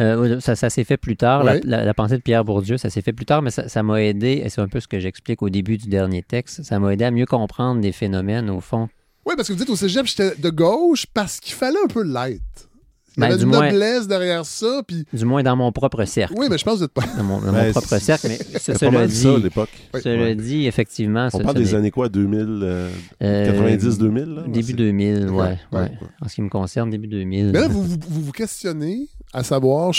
Euh, 0.00 0.40
ça 0.40 0.56
ça 0.56 0.68
s'est 0.70 0.84
fait 0.84 0.96
plus 0.98 1.16
tard. 1.16 1.42
La- 1.44 1.54
Ouais. 1.54 1.60
La, 1.64 1.84
la 1.84 1.94
pensée 1.94 2.16
de 2.16 2.22
Pierre 2.22 2.44
Bourdieu, 2.44 2.76
ça 2.76 2.90
s'est 2.90 3.00
fait 3.00 3.12
plus 3.12 3.24
tard, 3.26 3.40
mais 3.42 3.50
ça 3.50 3.68
ça 3.68 3.82
m'a 3.82 4.02
aidé, 4.02 4.42
et 4.44 4.48
c'est 4.50 4.60
un 4.60 4.68
peu 4.68 4.78
ce 4.80 4.88
que 4.88 4.98
j'explique 4.98 5.40
au 5.42 5.48
début 5.48 5.78
du 5.78 5.88
dernier 5.88 6.22
texte, 6.22 6.62
ça 6.64 6.78
m'a 6.78 6.92
aidé 6.92 7.04
à 7.04 7.10
mieux 7.10 7.24
comprendre 7.26 7.80
des 7.80 7.92
phénomènes, 7.92 8.50
au 8.50 8.60
fond. 8.60 8.88
Oui, 9.24 9.34
parce 9.36 9.48
que 9.48 9.54
vous 9.54 9.58
dites 9.58 9.70
au 9.70 9.76
cégep, 9.76 10.04
j'étais 10.06 10.34
de 10.36 10.50
gauche 10.50 11.06
parce 11.14 11.40
qu'il 11.40 11.54
fallait 11.54 11.78
un 11.82 11.86
peu 11.88 12.02
l'être. 12.02 12.68
Il 13.16 13.20
y 13.20 13.20
Ben, 13.20 13.26
avait 13.28 13.36
du 13.36 13.44
une 13.44 13.50
moins- 13.50 13.70
noblesse 13.70 14.08
derrière 14.08 14.44
ça. 14.44 14.82
Puis... 14.86 15.04
Du 15.12 15.24
moins 15.24 15.42
dans 15.42 15.54
mon 15.54 15.70
propre 15.70 16.04
cercle. 16.04 16.34
Oui, 16.36 16.48
mais 16.50 16.58
je 16.58 16.64
pense 16.64 16.74
que 16.74 16.78
vous 16.78 16.84
êtes 16.84 16.92
pas. 16.92 17.04
Dans 17.16 17.22
mon, 17.22 17.38
dans 17.38 17.46
mon 17.46 17.52
Ben, 17.52 17.70
propre 17.70 17.98
cercle. 17.98 18.26
Mais 18.28 18.38
cela 18.58 19.06
dit, 19.06 19.14
ça 19.14 19.34
à 19.34 19.38
l'époque. 19.38 19.68
Oui. 19.94 20.00
cela 20.02 20.22
Ouais. 20.22 20.34
dit, 20.34 20.66
effectivement. 20.66 21.28
On 21.32 21.38
ce- 21.38 21.42
parle 21.42 21.56
ce 21.56 21.62
des 21.62 21.74
années 21.76 21.90
quoi, 21.92 22.08
2000, 22.08 22.60
euh, 22.62 22.88
euh, 23.22 23.46
90-2000? 23.52 24.34
là? 24.34 24.42
Début 24.48 24.66
C'est- 24.66 24.72
2000, 24.72 25.28
ouais, 25.30 25.30
Ouais, 25.30 25.58
ouais, 25.72 25.80
ouais. 25.80 25.90
En 26.20 26.28
ce 26.28 26.34
qui 26.34 26.42
me 26.42 26.48
concerne, 26.48 26.90
début 26.90 27.06
2000. 27.08 27.52
Mais 27.52 27.60
là, 27.60 27.68
vous 27.68 27.82
vous, 27.84 27.96
vous 28.08 28.20
vous 28.22 28.32
questionnez 28.32 29.08
à 29.32 29.44
savoir 29.44 29.92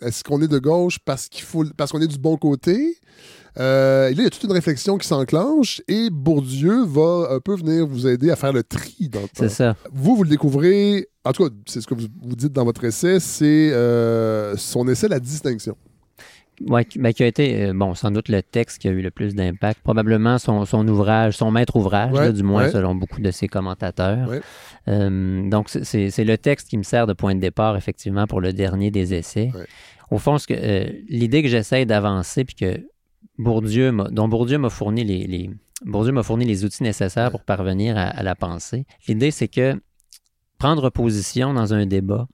est-ce 0.00 0.22
qu'on 0.22 0.40
est 0.42 0.48
de 0.48 0.58
gauche 0.58 0.98
parce 1.04 1.28
qu'il 1.28 1.42
faut 1.44 1.64
parce 1.76 1.90
qu'on 1.90 2.00
est 2.00 2.06
du 2.06 2.18
bon 2.18 2.36
côté? 2.36 2.96
Euh, 3.58 4.06
là, 4.06 4.10
il 4.10 4.22
y 4.22 4.26
a 4.26 4.30
toute 4.30 4.42
une 4.44 4.52
réflexion 4.52 4.98
qui 4.98 5.06
s'enclenche 5.06 5.80
et 5.86 6.08
Bourdieu 6.10 6.84
va 6.84 7.28
un 7.30 7.40
peu 7.40 7.54
venir 7.54 7.86
vous 7.86 8.06
aider 8.06 8.30
à 8.30 8.36
faire 8.36 8.52
le 8.52 8.62
tri 8.64 9.08
dans 9.08 9.20
C'est 9.32 9.48
ça. 9.48 9.76
Vous, 9.92 10.16
vous 10.16 10.24
le 10.24 10.28
découvrez, 10.30 11.06
en 11.24 11.32
tout 11.32 11.48
cas, 11.48 11.54
c'est 11.66 11.80
ce 11.80 11.86
que 11.86 11.94
vous, 11.94 12.06
vous 12.22 12.34
dites 12.36 12.52
dans 12.52 12.64
votre 12.64 12.84
essai, 12.84 13.20
c'est 13.20 13.70
euh, 13.72 14.56
son 14.56 14.88
essai 14.88 15.08
La 15.08 15.20
distinction. 15.20 15.76
Qui, 16.88 17.00
ben, 17.00 17.12
qui 17.12 17.24
a 17.24 17.26
été, 17.26 17.64
euh, 17.64 17.72
bon, 17.74 17.94
sans 17.94 18.12
doute 18.12 18.28
le 18.28 18.40
texte 18.40 18.78
qui 18.78 18.86
a 18.86 18.92
eu 18.92 19.02
le 19.02 19.10
plus 19.10 19.34
d'impact. 19.34 19.80
Probablement 19.82 20.38
son, 20.38 20.64
son 20.64 20.86
ouvrage, 20.86 21.36
son 21.36 21.50
maître 21.50 21.74
ouvrage, 21.74 22.12
Ouais, 22.12 22.26
là, 22.26 22.32
du 22.32 22.44
moins 22.44 22.64
ouais. 22.66 22.70
selon 22.70 22.94
beaucoup 22.94 23.20
de 23.20 23.30
ses 23.32 23.48
commentateurs. 23.48 24.28
Ouais. 24.28 24.40
Euh, 24.86 25.48
donc, 25.48 25.68
c'est- 25.68 26.24
le 26.24 26.38
texte 26.38 26.68
qui 26.68 26.78
me 26.78 26.84
sert 26.84 27.08
de 27.08 27.12
point 27.12 27.34
de 27.34 27.40
départ, 27.40 27.76
effectivement, 27.76 28.28
pour 28.28 28.40
le 28.40 28.52
dernier 28.52 28.92
des 28.92 29.14
essais. 29.14 29.50
Au 30.12 30.18
fond, 30.18 30.38
ce 30.38 30.46
que, 30.46 30.54
euh, 30.56 30.86
l'idée 31.08 31.42
que 31.42 31.48
j'essaie 31.48 31.86
d'avancer, 31.86 32.44
puis 32.44 32.54
que 32.54 32.80
Bourdieu 33.38 33.90
m'a- 33.92 34.08
dont 34.10 34.28
Bourdieu 34.28 34.58
m'a 34.58 34.70
fourni 34.70 35.04
les, 35.04 35.26
les- 35.26 35.50
Bourdieu 35.84 36.12
m'a 36.12 36.22
fourni 36.22 36.44
les 36.44 36.64
outils 36.64 36.82
nécessaires 36.82 37.30
pour 37.30 37.42
parvenir 37.42 37.96
à, 37.98 38.02
à 38.04 38.22
la 38.22 38.34
pensée. 38.34 38.86
L'idée, 39.08 39.30
c'est 39.30 39.48
que 39.48 39.80
prendre 40.58 40.88
position 40.90 41.52
dans 41.52 41.74
un 41.74 41.84
débat, 41.84 42.26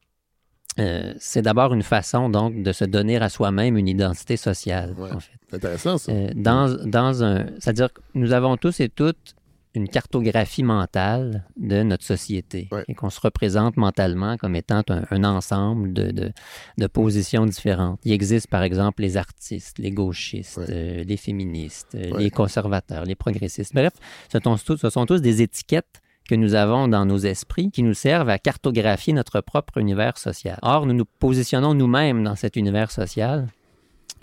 euh, 0.79 1.12
c'est 1.19 1.43
d'abord 1.43 1.73
une 1.75 1.82
façon 1.82 2.29
donc 2.29 2.62
de 2.62 2.73
se 2.73 2.85
donner 2.85 3.17
à 3.17 3.29
soi-même 3.29 3.76
une 3.76 3.88
identité 3.88 4.37
sociale, 4.37 4.94
Ouais. 4.99 5.11
en 5.12 5.19
fait. 5.20 5.32
C'est 5.49 5.56
intéressant, 5.56 5.99
ça. 5.99 6.12
Euh, 6.12 6.31
dans, 6.37 6.76
dans 6.87 7.25
un, 7.25 7.47
c'est-à-dire 7.58 7.93
que 7.93 8.00
nous 8.14 8.32
avons 8.32 8.56
tous 8.56 8.79
et 8.81 8.88
toutes 8.88 9.35
une 9.75 9.88
cartographie 9.88 10.62
mentale 10.64 11.44
de 11.56 11.82
notre 11.82 12.05
société 12.05 12.69
Ouais. 12.72 12.84
et 12.88 12.94
qu'on 12.94 13.11
se 13.11 13.20
représente 13.20 13.76
mentalement 13.76 14.37
comme 14.37 14.56
étant 14.56 14.82
un, 14.88 15.05
un 15.11 15.25
ensemble 15.25 15.93
de, 15.93 16.11
de, 16.11 16.32
de 16.78 16.87
positions 16.88 17.46
différentes. 17.46 18.00
Il 18.05 18.12
existe 18.12 18.49
par 18.49 18.62
exemple 18.64 19.02
les 19.02 19.16
artistes, 19.16 19.78
les 19.78 19.92
gauchistes, 19.92 20.59
Ouais. 20.59 20.66
euh, 20.71 21.04
les 21.04 21.16
féministes, 21.16 21.94
euh, 21.94 22.11
Ouais. 22.12 22.23
les 22.25 22.30
conservateurs, 22.30 23.04
les 23.04 23.14
progressistes. 23.14 23.73
Bref, 23.75 23.92
ce 24.33 24.38
sont, 24.42 24.56
tous, 24.56 24.76
ce 24.76 24.90
sont 24.90 25.06
tous 25.06 25.21
des 25.23 25.40
étiquettes 25.42 26.00
que 26.28 26.35
nous 26.35 26.54
avons 26.54 26.87
dans 26.87 27.04
nos 27.06 27.18
esprits 27.18 27.71
qui 27.71 27.83
nous 27.83 27.94
servent 27.94 28.28
à 28.28 28.38
cartographier 28.38 29.12
notre 29.12 29.40
propre 29.40 29.78
univers 29.78 30.16
social. 30.18 30.59
Or, 30.62 30.87
nous 30.87 30.92
nous 30.94 31.04
positionnons 31.18 31.75
nous-mêmes 31.75 32.23
dans 32.23 32.37
cet 32.37 32.56
univers 32.56 32.90
social 32.92 33.49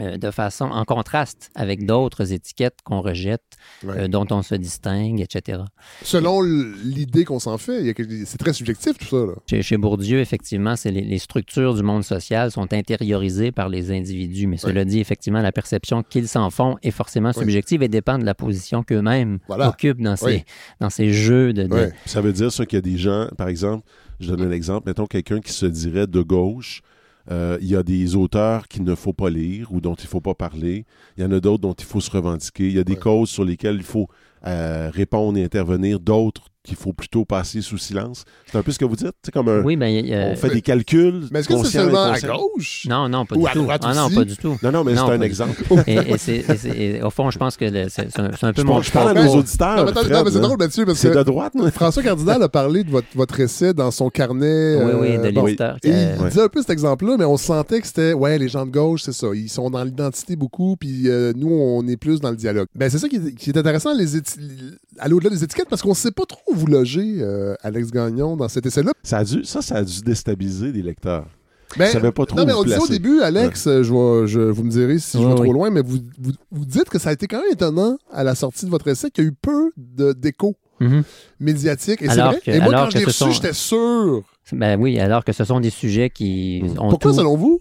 euh, 0.01 0.17
de 0.17 0.31
façon 0.31 0.65
en 0.65 0.83
contraste 0.85 1.49
avec 1.55 1.85
d'autres 1.85 2.31
étiquettes 2.33 2.77
qu'on 2.83 3.01
rejette, 3.01 3.41
Ouais. 3.83 4.01
euh, 4.03 4.07
dont 4.07 4.25
on 4.31 4.41
se 4.43 4.55
distingue, 4.55 5.19
etc. 5.21 5.59
Selon 6.03 6.41
l'idée 6.41 7.25
qu'on 7.25 7.39
s'en 7.39 7.57
fait, 7.57 7.93
c'est 8.25 8.37
très 8.37 8.53
subjectif 8.53 8.97
tout 8.97 9.05
ça. 9.05 9.17
Là. 9.25 9.33
Chez, 9.49 9.61
chez 9.61 9.77
Bourdieu, 9.77 10.19
effectivement, 10.19 10.75
c'est 10.75 10.91
les, 10.91 11.01
les 11.01 11.17
structures 11.19 11.73
du 11.75 11.83
monde 11.83 12.03
social 12.03 12.51
sont 12.51 12.71
intériorisées 12.73 13.51
par 13.51 13.69
les 13.69 13.91
individus, 13.91 14.47
mais 14.47 14.57
cela 14.57 14.85
dit, 14.85 14.99
effectivement, 14.99 15.41
la 15.41 15.51
perception 15.51 16.03
qu'ils 16.03 16.27
s'en 16.27 16.49
font 16.49 16.77
est 16.83 16.91
forcément 16.91 17.33
subjective 17.33 17.83
et 17.83 17.87
dépend 17.87 18.17
de 18.17 18.25
la 18.25 18.35
position 18.35 18.83
qu'eux-mêmes 18.83 19.39
Voilà. 19.47 19.69
occupent 19.69 20.01
dans 20.01 20.15
ces, 20.15 20.45
dans 20.79 20.89
ces 20.89 21.11
jeux 21.11 21.53
de... 21.53 21.63
de- 21.63 21.73
Ouais. 21.73 21.91
Ça 22.05 22.21
veut 22.21 22.33
dire 22.33 22.51
ça 22.51 22.65
qu'il 22.65 22.77
y 22.77 22.79
a 22.79 22.81
des 22.81 22.97
gens, 22.97 23.27
par 23.37 23.47
exemple, 23.49 23.83
je 24.19 24.29
donne 24.33 24.41
un 24.47 24.51
exemple, 24.51 24.87
mettons 24.87 25.05
quelqu'un 25.05 25.39
qui 25.41 25.51
se 25.51 25.65
dirait 25.65 26.07
de 26.07 26.21
gauche, 26.21 26.81
euh, 27.29 27.57
il 27.61 27.67
y 27.67 27.75
a 27.75 27.83
des 27.83 28.15
auteurs 28.15 28.67
qu'il 28.67 28.83
ne 28.83 28.95
faut 28.95 29.13
pas 29.13 29.29
lire 29.29 29.71
ou 29.73 29.81
dont 29.81 29.95
il 29.95 30.03
ne 30.03 30.07
faut 30.09 30.21
pas 30.21 30.33
parler. 30.35 30.85
Il 31.17 31.23
y 31.23 31.25
en 31.25 31.31
a 31.31 31.39
d'autres 31.39 31.61
dont 31.61 31.73
il 31.73 31.85
faut 31.85 31.99
se 32.01 32.11
revendiquer. 32.11 32.67
Il 32.67 32.75
y 32.75 32.79
a 32.79 32.83
des 32.83 32.93
Ouais. 32.93 32.99
causes 32.99 33.29
sur 33.29 33.43
lesquelles 33.45 33.77
il 33.77 33.83
faut 33.83 34.07
euh, 34.45 34.89
répondre 34.93 35.37
et 35.37 35.43
intervenir, 35.43 35.99
d'autres 35.99 36.49
qu'il 36.67 36.77
faut 36.77 36.93
plutôt 36.93 37.25
passer 37.25 37.61
sous 37.61 37.77
silence. 37.77 38.23
C'est 38.51 38.57
un 38.57 38.61
peu 38.63 38.71
ce 38.71 38.79
que 38.79 38.85
vous 38.85 38.95
dites. 38.95 39.13
C'est 39.23 39.31
comme 39.33 39.47
un, 39.49 39.61
Oui, 39.63 39.75
ben, 39.75 39.87
a- 40.13 40.27
on 40.31 40.35
fait 40.35 40.49
des 40.49 40.61
calculs. 40.61 41.25
Mais 41.31 41.39
est-ce 41.39 41.47
que 41.47 41.57
c'est 41.63 41.77
seulement 41.77 42.03
à 42.11 42.19
gauche? 42.19 42.85
Non, 42.89 43.07
non, 43.09 43.25
pas 43.25 43.35
Ou 43.35 43.41
du 43.43 43.47
à 43.47 43.51
tout. 43.53 43.63
droite 43.63 43.81
Ah 43.85 43.93
non, 43.93 44.09
pas 44.09 44.25
du 44.25 44.35
tout. 44.37 44.57
Non, 44.61 44.71
non, 44.71 44.83
mais 44.83 44.93
c'est 44.95 45.01
un 45.01 45.21
exemple. 45.21 45.63
Et, 45.87 45.93
et 45.95 46.17
c'est- 46.17 46.37
et 46.49 46.57
c'est- 46.57 46.77
et 46.77 47.01
au 47.01 47.09
fond, 47.09 47.31
je 47.31 47.37
pense 47.39 47.57
que 47.57 47.65
le- 47.65 47.87
c'est 47.89 48.09
c'est 48.11 48.19
un, 48.19 48.31
c'est 48.39 48.45
un 48.45 48.53
peu 48.53 48.61
Je 48.61 48.67
mon... 48.67 48.81
je 48.81 48.91
parle 48.91 49.17
à 49.17 49.23
nos 49.23 49.35
auditeurs. 49.35 49.77
Non, 49.77 49.83
mais, 49.85 49.89
attends, 49.91 50.01
Fred, 50.01 50.13
non, 50.13 50.23
mais 50.25 50.31
c'est 50.31 50.39
drôle, 50.39 50.57
Mathieu, 50.57 50.85
parce 50.85 50.99
C'est 50.99 51.11
que 51.11 51.17
de 51.17 51.23
droite, 51.23 51.55
non? 51.55 51.69
François 51.71 52.03
Cardinal 52.03 52.43
a 52.43 52.49
parlé 52.49 52.83
de 52.83 52.89
votre, 52.91 53.07
votre 53.15 53.39
essai 53.39 53.73
dans 53.73 53.91
son 53.91 54.09
carnet. 54.09 54.75
Oui, 54.83 54.91
oui, 54.99 55.07
euh, 55.17 55.29
de 55.29 55.31
bon, 55.31 55.45
l'éditeur. 55.45 55.77
Et 55.83 55.89
il 55.89 55.93
Euh, 55.93 56.17
Ouais. 56.17 56.29
disait 56.29 56.41
un 56.41 56.49
peu 56.49 56.59
cet 56.61 56.69
exemple-là, 56.71 57.15
mais 57.17 57.25
on 57.25 57.37
sentait 57.37 57.79
que 57.81 57.87
c'était, 57.87 58.13
ouais, 58.13 58.37
les 58.37 58.47
gens 58.49 58.65
de 58.65 58.71
gauche, 58.71 59.03
c'est 59.03 59.13
ça. 59.13 59.27
Ils 59.33 59.49
sont 59.49 59.69
dans 59.69 59.83
l'identité 59.83 60.35
beaucoup, 60.35 60.75
puis 60.77 61.03
euh, 61.09 61.31
nous, 61.35 61.49
on 61.49 61.87
est 61.87 61.97
plus 61.97 62.19
dans 62.19 62.29
le 62.31 62.35
dialogue. 62.35 62.67
Ben, 62.75 62.89
c'est 62.89 62.97
ça 62.99 63.07
qui 63.07 63.17
est, 63.17 63.35
qui 63.35 63.49
est 63.51 63.57
intéressant, 63.57 63.93
les 63.93 64.17
éti- 64.17 64.39
aller 64.99 65.13
au-delà 65.13 65.29
des 65.29 65.43
étiquettes, 65.43 65.69
parce 65.69 65.81
qu'on 65.81 65.93
sait 65.93 66.11
pas 66.11 66.25
trop 66.25 66.53
vous 66.57 66.67
loger, 66.67 67.17
euh, 67.19 67.55
Alex 67.63 67.91
Gagnon, 67.91 68.35
dans 68.35 68.49
cet 68.49 68.65
essai-là? 68.65 68.91
Ça, 69.03 69.19
a 69.19 69.23
dû, 69.23 69.43
ça, 69.45 69.61
ça 69.61 69.75
a 69.75 69.83
dû 69.83 70.01
déstabiliser 70.01 70.71
les 70.73 70.81
lecteurs. 70.81 71.25
Ben, 71.77 71.91
savais 71.91 72.11
pas 72.13 72.25
trop 72.25 72.37
Non, 72.37 72.45
mais 72.45 72.53
où 72.53 72.57
on 72.59 72.63
disait 72.63 72.77
au 72.79 72.87
début, 72.87 73.19
Alex, 73.21 73.67
euh, 73.67 73.83
je 73.83 73.91
vais- 73.93 74.27
je- 74.27 74.39
vous 74.39 74.63
me 74.63 74.69
direz 74.71 74.99
si 74.99 75.17
je 75.21 75.23
vais 75.27 75.33
oui. 75.33 75.35
trop 75.35 75.53
loin, 75.53 75.69
mais 75.69 75.81
vous, 75.81 75.97
vous, 76.17 76.31
vous 76.51 76.65
dites 76.65 76.89
que 76.89 76.97
ça 76.97 77.09
a 77.09 77.13
été 77.13 77.27
quand 77.27 77.41
même 77.41 77.51
étonnant 77.51 77.97
à 78.11 78.23
la 78.23 78.35
sortie 78.35 78.65
de 78.65 78.71
votre 78.71 78.87
essai 78.87 79.11
qu'il 79.11 79.23
y 79.25 79.27
a 79.27 79.29
eu 79.29 79.33
peu 79.33 79.71
de- 79.75 80.13
d'écho 80.13 80.55
mhm. 80.79 81.03
médiatique. 81.41 82.01
Et 82.01 82.07
c'est 82.09 82.21
vrai. 82.21 82.39
que- 82.43 82.51
Et 82.51 82.59
moi, 82.61 82.71
quand 82.73 82.89
je 82.89 82.97
l'ai 82.99 83.03
reçu, 83.05 83.17
sont- 83.17 83.31
j'étais 83.31 83.53
sûr 83.53 84.23
Ben 84.53 84.79
oui, 84.79 84.97
alors 84.99 85.25
que 85.25 85.33
ce 85.33 85.43
sont 85.43 85.59
des 85.59 85.69
sujets 85.69 86.09
qui 86.09 86.63
ont 86.79 86.89
Pourquoi, 86.89 87.11
tout- 87.11 87.17
selon 87.17 87.35
vous? 87.35 87.59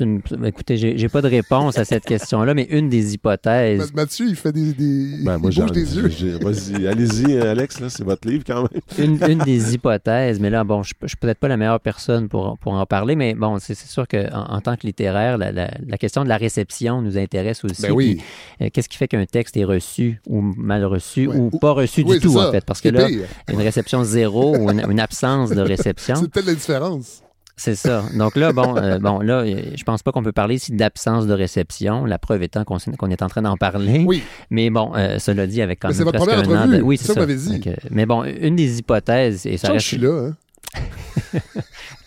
Une- 0.00 0.20
Écoutez, 0.44 0.76
j'ai 0.76 1.08
pas 1.08 1.22
de 1.22 1.28
réponse 1.28 1.78
à 1.78 1.84
cette 1.84 2.04
question-là, 2.04 2.54
mais 2.54 2.64
une 2.70 2.88
des 2.88 3.14
hypothèses. 3.14 3.92
Ma- 3.94 4.02
Mathieu, 4.02 4.26
il 4.28 4.36
fait 4.36 4.52
des. 4.52 4.72
des... 4.72 5.24
Ben, 5.24 5.38
moi, 5.38 5.50
il 5.50 5.52
j'ai 5.54 5.62
bouge 5.62 5.70
des 5.72 5.96
yeux. 5.96 6.38
Vas-y, 6.40 6.86
allez-y, 6.86 7.36
Alex, 7.38 7.80
là, 7.80 7.88
c'est 7.90 8.04
votre 8.04 8.26
livre 8.28 8.44
quand 8.46 8.62
même. 8.62 8.80
une, 8.98 9.30
une 9.30 9.38
des 9.38 9.74
hypothèses, 9.74 10.40
mais 10.40 10.50
là, 10.50 10.64
bon, 10.64 10.82
je 10.82 10.92
ne 11.02 11.08
suis 11.08 11.16
peut-être 11.16 11.38
pas 11.38 11.48
la 11.48 11.56
meilleure 11.56 11.80
personne 11.80 12.28
pour, 12.28 12.58
pour 12.58 12.72
en 12.74 12.84
parler, 12.86 13.16
mais 13.16 13.34
bon, 13.34 13.58
c'est 13.58 13.74
sûr 13.76 14.06
qu'en 14.08 14.26
en, 14.32 14.60
tant 14.60 14.76
que 14.76 14.86
littéraire, 14.86 15.38
la, 15.38 15.52
la- 15.52 15.70
la 15.86 15.98
question 15.98 16.24
de 16.24 16.28
la 16.28 16.36
réception 16.36 17.02
nous 17.02 17.16
intéresse 17.18 17.64
aussi. 17.64 17.82
Ben 17.82 17.92
oui. 17.92 18.20
Euh, 18.60 18.68
Qu'est-ce 18.72 18.88
qui 18.88 18.96
fait 18.96 19.08
qu'un 19.08 19.26
texte 19.26 19.56
est 19.56 19.64
reçu 19.64 20.20
ou 20.26 20.40
mal 20.40 20.84
reçu 20.84 21.26
Ouais. 21.26 21.36
ou 21.36 21.50
Ou- 21.52 21.58
pas 21.58 21.72
reçu 21.72 22.02
Oui, 22.06 22.18
du 22.18 22.26
tout, 22.26 22.32
ça. 22.34 22.48
en 22.48 22.52
fait? 22.52 22.64
Parce 22.64 22.80
que 22.80 22.88
là, 22.88 23.06
pire. 23.06 23.26
une 23.50 23.60
réception 23.60 24.04
zéro 24.04 24.56
ou 24.56 24.70
une, 24.70 24.84
une 24.90 25.00
absence 25.00 25.50
de 25.50 25.60
réception, 25.60 26.14
C'est 26.20 26.30
peut-être 26.30 26.46
la 26.46 26.54
différence. 26.54 27.22
C'est 27.60 27.74
ça. 27.74 28.04
Donc 28.16 28.36
là, 28.36 28.52
bon, 28.52 28.74
euh, 28.76 28.98
bon 28.98 29.20
là, 29.20 29.40
euh, 29.40 29.62
je 29.76 29.84
pense 29.84 30.02
pas 30.02 30.12
qu'on 30.12 30.22
peut 30.22 30.32
parler 30.32 30.54
ici 30.54 30.72
d'absence 30.72 31.26
de 31.26 31.34
réception, 31.34 32.06
la 32.06 32.18
preuve 32.18 32.42
étant 32.42 32.64
qu'on 32.64 32.78
est 32.78 33.22
en 33.22 33.28
train 33.28 33.42
d'en 33.42 33.56
parler. 33.58 34.02
Oui. 34.06 34.22
Mais 34.48 34.70
bon, 34.70 34.92
euh, 34.96 35.18
cela 35.18 35.46
dit, 35.46 35.60
avec 35.60 35.78
quand 35.80 35.88
Mais 35.88 35.94
même 35.94 35.98
c'est 35.98 36.04
votre 36.04 36.24
presque 36.24 36.42
première 36.42 36.50
un 36.50 36.62
an 36.62 36.64
entrevue. 36.64 36.78
de... 36.78 36.82
Oui, 36.82 36.96
C'est 36.96 37.06
ça 37.08 37.14
ça. 37.14 37.26
vous 37.26 37.32
dit. 37.34 37.62
Mais 37.90 38.06
bon, 38.06 38.24
une 38.24 38.56
des 38.56 38.78
hypothèses, 38.78 39.44
et 39.46 39.58
ça 39.58 39.68
reste... 39.72 39.82
je 39.84 39.88
suis 39.88 39.98
là. 39.98 40.28
Hein. 40.28 40.36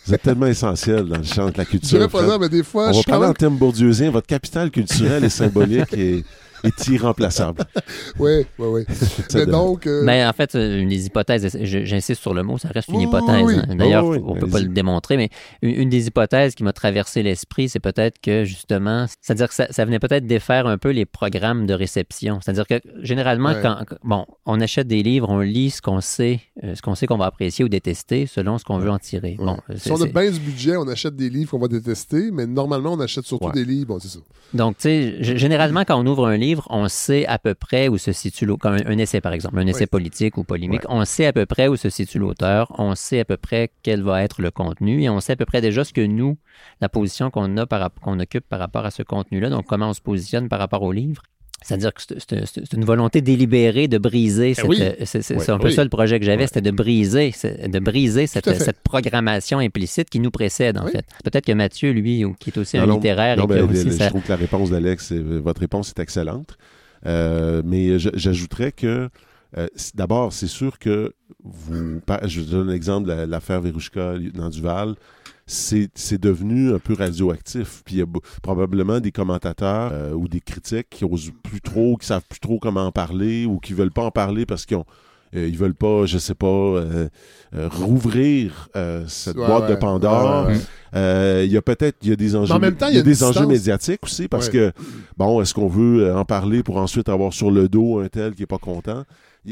Vous 0.06 0.14
êtes 0.14 0.22
tellement 0.22 0.46
essentiel 0.46 1.04
dans 1.04 1.18
le 1.18 1.22
champ 1.24 1.48
de 1.50 1.56
la 1.56 1.64
Je 1.64 1.68
culture. 1.70 1.98
dirais 1.98 2.08
pas 2.10 2.26
ça, 2.26 2.36
mais 2.38 2.48
des 2.48 2.62
fois, 2.62 2.88
On 2.88 2.92
je 2.92 2.98
va 2.98 3.02
parler 3.04 3.26
en 3.28 3.32
termes 3.34 3.56
bourdieusien. 3.56 4.10
Votre 4.10 4.26
capital 4.26 4.70
culturel 4.70 5.24
et 5.24 5.28
symbolique 5.30 5.92
est, 5.94 6.24
est 6.64 6.88
irremplaçable. 6.88 7.64
Oui, 8.18 8.46
oui, 8.58 8.66
oui. 8.68 8.84
Mais 9.34 9.46
donc. 9.46 9.86
euh, 9.86 10.04
Ben, 10.04 10.28
en 10.28 10.32
fait, 10.32 10.54
euh, 10.54 10.80
une 10.80 10.88
des 10.88 11.06
hypothèses, 11.06 11.56
j'insiste 11.62 12.20
sur 12.20 12.32
le 12.34 12.42
mot, 12.42 12.58
ça 12.58 12.68
reste 12.68 12.88
une 12.88 12.96
Oui, 12.96 13.06
oui, 13.06 13.08
hypothèse. 13.08 13.42
oui. 13.44 13.54
hein. 13.68 13.74
D'ailleurs, 13.76 14.06
oui, 14.06 14.18
on 14.24 14.34
ne 14.34 14.40
peut 14.40 14.46
pas 14.46 14.60
le 14.60 14.68
démontrer, 14.68 15.16
mais 15.16 15.30
une, 15.62 15.82
une 15.82 15.88
des 15.88 16.06
hypothèses 16.06 16.54
qui 16.54 16.62
m'a 16.64 16.72
traversé 16.72 17.22
l'esprit, 17.22 17.68
c'est 17.68 17.80
peut-être 17.80 18.20
que, 18.20 18.44
justement, 18.44 19.06
c'est-à-dire 19.20 19.48
que 19.48 19.54
ça, 19.54 19.66
ça 19.70 19.84
venait 19.84 19.98
peut-être 19.98 20.26
défaire 20.26 20.66
un 20.66 20.78
peu 20.78 20.90
les 20.90 21.06
programmes 21.06 21.66
de 21.66 21.74
réception. 21.74 22.38
C'est-à-dire 22.42 22.66
que, 22.66 22.80
généralement, 23.02 23.50
Ouais. 23.50 23.60
quand, 23.62 23.78
bon, 24.04 24.26
on 24.46 24.60
achète 24.60 24.86
des 24.86 25.02
livres, 25.02 25.28
on 25.30 25.40
lit 25.40 25.70
ce 25.70 25.82
qu'on 25.82 26.00
sait, 26.00 26.40
euh, 26.62 26.74
ce 26.74 26.82
qu'on 26.82 26.94
sait 26.94 27.06
qu'on 27.06 27.18
va 27.18 27.26
apprécier 27.26 27.64
ou 27.64 27.68
détester 27.68 28.26
selon 28.26 28.58
ce 28.58 28.64
qu'on 28.64 28.78
veut 28.78 28.90
en 28.90 28.98
tirer. 28.98 29.36
ouais. 29.38 29.44
Bon, 29.44 29.58
si 29.76 29.90
on 29.92 30.00
a 30.00 30.06
bien 30.06 30.30
du 30.30 30.40
budget, 30.40 30.76
on 30.76 30.86
achète 30.88 31.16
des 31.16 31.30
livres 31.30 31.50
qu'on 31.50 31.58
va 31.58 31.68
détester, 31.68 32.30
mais 32.32 32.46
normalement, 32.46 32.92
on 32.92 33.00
achète 33.00 33.24
surtout 33.26 33.46
Ouais. 33.46 33.52
des 33.52 33.64
livres. 33.64 33.88
Bon, 33.88 33.98
c'est 33.98 34.08
ça. 34.08 34.20
Donc, 34.52 34.76
tu 34.78 34.82
sais, 34.82 35.36
généralement, 35.36 35.84
quand 35.84 36.00
on 36.00 36.06
ouvre 36.06 36.26
un 36.26 36.36
livre, 36.36 36.53
on 36.70 36.88
sait 36.88 37.26
à 37.26 37.38
peu 37.38 37.54
près 37.54 37.88
où 37.88 37.98
se 37.98 38.12
situe 38.12 38.46
l'auteur. 38.46 38.72
Comme 38.72 38.86
un, 38.86 38.92
un 38.92 38.98
essai, 38.98 39.20
par 39.20 39.32
exemple, 39.32 39.58
un 39.58 39.66
essai 39.66 39.84
Oui. 39.84 39.86
politique 39.86 40.36
ou 40.38 40.44
polémique, 40.44 40.82
on 40.88 41.04
sait 41.04 41.26
à 41.26 41.32
peu 41.32 41.46
près 41.46 41.68
où 41.68 41.76
se 41.76 41.90
situe 41.90 42.18
l'auteur, 42.18 42.72
on 42.78 42.94
sait 42.94 43.20
à 43.20 43.24
peu 43.24 43.36
près 43.36 43.70
quel 43.82 44.02
va 44.02 44.22
être 44.22 44.42
le 44.42 44.50
contenu 44.50 45.02
et 45.02 45.08
on 45.08 45.20
sait 45.20 45.32
à 45.32 45.36
peu 45.36 45.46
près 45.46 45.60
déjà 45.60 45.84
ce 45.84 45.92
que 45.92 46.00
nous, 46.00 46.38
la 46.80 46.88
position 46.88 47.30
qu'on 47.30 47.56
a 47.56 47.66
qu'on 48.00 48.20
occupe 48.20 48.48
par 48.48 48.58
rapport 48.58 48.84
à 48.86 48.90
ce 48.90 49.02
contenu-là, 49.02 49.50
donc 49.50 49.66
comment 49.66 49.88
on 49.90 49.94
se 49.94 50.00
positionne 50.00 50.48
par 50.48 50.58
rapport 50.58 50.82
au 50.82 50.92
livre. 50.92 51.22
C'est-à-dire 51.62 51.94
que 51.94 52.02
c'est- 52.02 52.72
une 52.74 52.84
volonté 52.84 53.22
délibérée 53.22 53.88
de 53.88 53.96
briser. 53.98 54.52
cette- 54.54 54.66
oui. 54.66 54.78
euh, 54.82 54.92
c'est 55.04 55.50
un 55.50 55.58
peu 55.58 55.68
oui. 55.68 55.72
ça 55.74 55.82
le 55.82 55.88
projet 55.88 56.20
que 56.20 56.26
j'avais, 56.26 56.46
c'était 56.46 56.60
de 56.60 56.70
briser, 56.70 57.32
de 57.66 57.78
briser 57.78 58.26
cette, 58.26 58.80
programmation 58.82 59.58
implicite 59.60 60.10
qui 60.10 60.20
nous 60.20 60.30
précède, 60.30 60.76
en 60.78 60.84
Oui. 60.84 60.92
fait. 60.92 61.06
Peut-être 61.24 61.46
que 61.46 61.52
Mathieu, 61.52 61.92
lui, 61.92 62.22
qui 62.38 62.50
est 62.50 62.58
aussi 62.58 62.76
un 62.76 62.82
Non, 62.82 62.86
non, 62.88 62.94
littéraire 62.96 63.36
non, 63.38 63.44
et 63.44 63.46
qui 63.46 63.52
a 63.54 63.62
ben, 63.62 63.70
aussi 63.70 63.90
je 63.98 64.08
trouve 64.08 64.22
que 64.22 64.28
la 64.28 64.36
réponse 64.36 64.70
d'Alex, 64.70 65.12
votre 65.12 65.60
réponse 65.60 65.88
est 65.96 66.00
excellente. 66.02 66.58
Euh, 67.06 67.62
mais 67.64 67.98
j'ajouterais 67.98 68.72
que, 68.72 69.08
euh, 69.56 69.66
d'abord, 69.94 70.32
c'est 70.32 70.46
sûr 70.46 70.78
que 70.78 71.12
vous. 71.42 72.00
Je 72.24 72.40
donne 72.42 72.68
l'exemple 72.70 73.08
de 73.08 73.12
la- 73.14 73.26
l'affaire 73.26 73.60
Verouchka 73.60 74.14
dans 74.34 74.48
Duval. 74.50 74.94
C'est 75.46 75.90
c'est 75.94 76.20
devenu 76.20 76.72
un 76.72 76.78
peu 76.78 76.94
radioactif. 76.94 77.82
Puis 77.84 77.96
il 77.96 77.98
y 77.98 78.02
a 78.02 78.06
probablement 78.42 79.00
des 79.00 79.12
commentateurs 79.12 79.90
euh, 79.92 80.12
ou 80.12 80.26
des 80.28 80.40
critiques 80.40 80.88
qui 80.90 81.04
osent 81.04 81.32
plus 81.42 81.60
trop, 81.60 81.96
qui 81.96 82.06
savent 82.06 82.24
plus 82.28 82.40
trop 82.40 82.58
comment 82.58 82.86
en 82.86 82.92
parler 82.92 83.44
ou 83.46 83.58
qui 83.58 83.74
veulent 83.74 83.90
pas 83.92 84.04
en 84.04 84.10
parler 84.10 84.46
parce 84.46 84.64
qu'ils 84.64 84.78
ont. 84.78 84.84
euh, 85.36 85.46
ils 85.48 85.58
veulent 85.58 85.74
pas, 85.74 86.06
je 86.06 86.16
sais 86.16 86.34
pas, 86.34 86.46
euh, 86.46 87.08
euh, 87.54 87.68
rouvrir 87.68 88.68
euh, 88.76 89.04
cette 89.06 89.36
Ouais, 89.36 89.46
boîte 89.46 89.68
de. 89.68 89.74
Pandore. 89.74 90.46
Ouais. 90.46 90.56
Euh, 90.94 91.42
Il 91.44 91.52
y 91.52 91.56
a 91.56 91.62
peut-être 91.62 91.96
il 92.02 92.08
y 92.08 92.12
a 92.12 92.16
des 92.16 92.36
enjeux, 92.36 92.54
en 92.54 92.58
même 92.60 92.76
temps, 92.76 92.86
il 92.88 92.94
y 92.96 92.98
a 92.98 93.02
des 93.02 93.22
enjeux 93.24 93.46
médiatiques 93.46 94.04
aussi 94.04 94.28
parce 94.28 94.48
que 94.48 94.72
bon, 95.18 95.42
est-ce 95.42 95.52
qu'on 95.52 95.68
veut 95.68 96.14
en 96.14 96.24
parler 96.24 96.62
pour 96.62 96.76
ensuite 96.78 97.08
avoir 97.08 97.32
sur 97.34 97.50
le 97.50 97.68
dos 97.68 97.98
un 97.98 98.08
tel 98.08 98.34
qui 98.34 98.44
est 98.44 98.46
pas 98.46 98.58
content? 98.58 99.02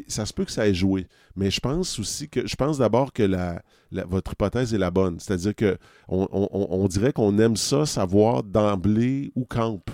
Ça 0.09 0.25
se 0.27 0.33
peut 0.33 0.45
que 0.45 0.51
ça 0.53 0.67
ait 0.67 0.75
joué, 0.75 1.07
mais 1.37 1.51
je 1.51 1.61
pense 1.61 1.99
aussi 1.99 2.29
que 2.29 2.47
je 2.47 2.57
pense 2.57 2.79
d'abord 2.79 3.13
que 3.13 3.23
la, 3.23 3.63
la- 3.91 4.07
votre 4.07 4.33
hypothèse 4.33 4.73
est 4.73 4.79
la 4.79 4.91
bonne, 4.91 5.21
c'est-à-dire 5.21 5.55
que 5.55 5.77
on, 6.09 6.27
on- 6.33 6.49
on- 6.53 6.67
on 6.83 6.89
dirait 6.89 7.13
qu'on 7.13 7.39
aime 7.39 7.57
ça 7.57 7.85
savoir 7.85 8.43
d'emblée 8.43 9.33
où 9.35 9.45
campe 9.45 9.91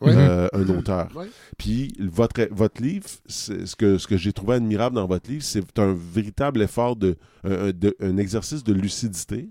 Ouais. 0.00 0.12
euh, 0.14 0.46
un 0.52 0.68
auteur. 0.68 1.08
Ouais. 1.16 1.26
Puis 1.56 1.92
votre, 1.98 2.46
votre 2.52 2.80
livre, 2.80 3.06
c'est- 3.26 3.66
ce 3.66 3.74
que, 3.74 3.98
ce 3.98 4.06
que 4.06 4.16
j'ai 4.16 4.32
trouvé 4.32 4.54
admirable 4.54 4.94
dans 4.94 5.06
votre 5.08 5.28
livre, 5.28 5.42
c'est 5.42 5.76
un 5.80 5.92
véritable 5.92 6.62
effort 6.62 6.94
de 6.94 7.16
un, 7.42 7.70
de- 7.72 7.96
un 8.00 8.16
exercice 8.16 8.62
de 8.62 8.72
lucidité 8.72 9.50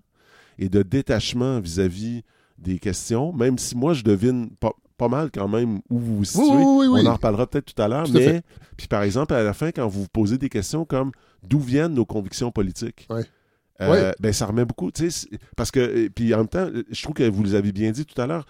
et 0.57 0.69
de 0.69 0.83
détachement 0.83 1.59
vis-à-vis 1.59 2.23
des 2.59 2.79
questions, 2.79 3.33
même 3.33 3.57
si 3.57 3.75
moi 3.75 3.93
je 3.93 4.03
devine 4.03 4.49
pas, 4.51 4.71
pas 4.97 5.07
mal 5.07 5.29
quand 5.31 5.47
même 5.47 5.79
où 5.89 5.99
vous 5.99 6.17
vous 6.17 6.25
situez. 6.25 6.43
Oui, 6.43 6.55
oui, 6.57 6.63
oui, 6.65 6.87
oui. 6.87 7.01
On 7.03 7.07
en 7.09 7.13
reparlera 7.13 7.47
peut-être 7.47 7.73
tout 7.73 7.81
à 7.81 7.87
l'heure, 7.87 8.07
mais 8.11 8.41
puis 8.77 8.87
par 8.87 9.03
exemple 9.03 9.33
à 9.33 9.43
la 9.43 9.53
fin 9.53 9.71
quand 9.71 9.87
vous 9.87 10.01
vous 10.01 10.07
posez 10.11 10.37
des 10.37 10.49
questions 10.49 10.85
comme 10.85 11.11
d'où 11.47 11.59
viennent 11.59 11.93
nos 11.93 12.05
convictions 12.05 12.51
politiques? 12.51 13.07
Euh. 13.79 14.11
Ben 14.19 14.33
ça 14.33 14.47
remet 14.47 14.65
beaucoup, 14.65 14.89
tu 14.91 15.03
sais, 15.03 15.27
c'est- 15.31 15.39
parce 15.55 15.69
que 15.69 16.07
puis 16.07 16.33
en 16.33 16.39
même 16.39 16.47
temps, 16.47 16.67
je 16.89 17.03
trouve 17.03 17.13
que 17.13 17.29
vous 17.29 17.43
les 17.43 17.53
avez 17.53 17.71
bien 17.71 17.91
dit 17.91 18.05
tout 18.05 18.19
à 18.21 18.25
l'heure. 18.27 18.45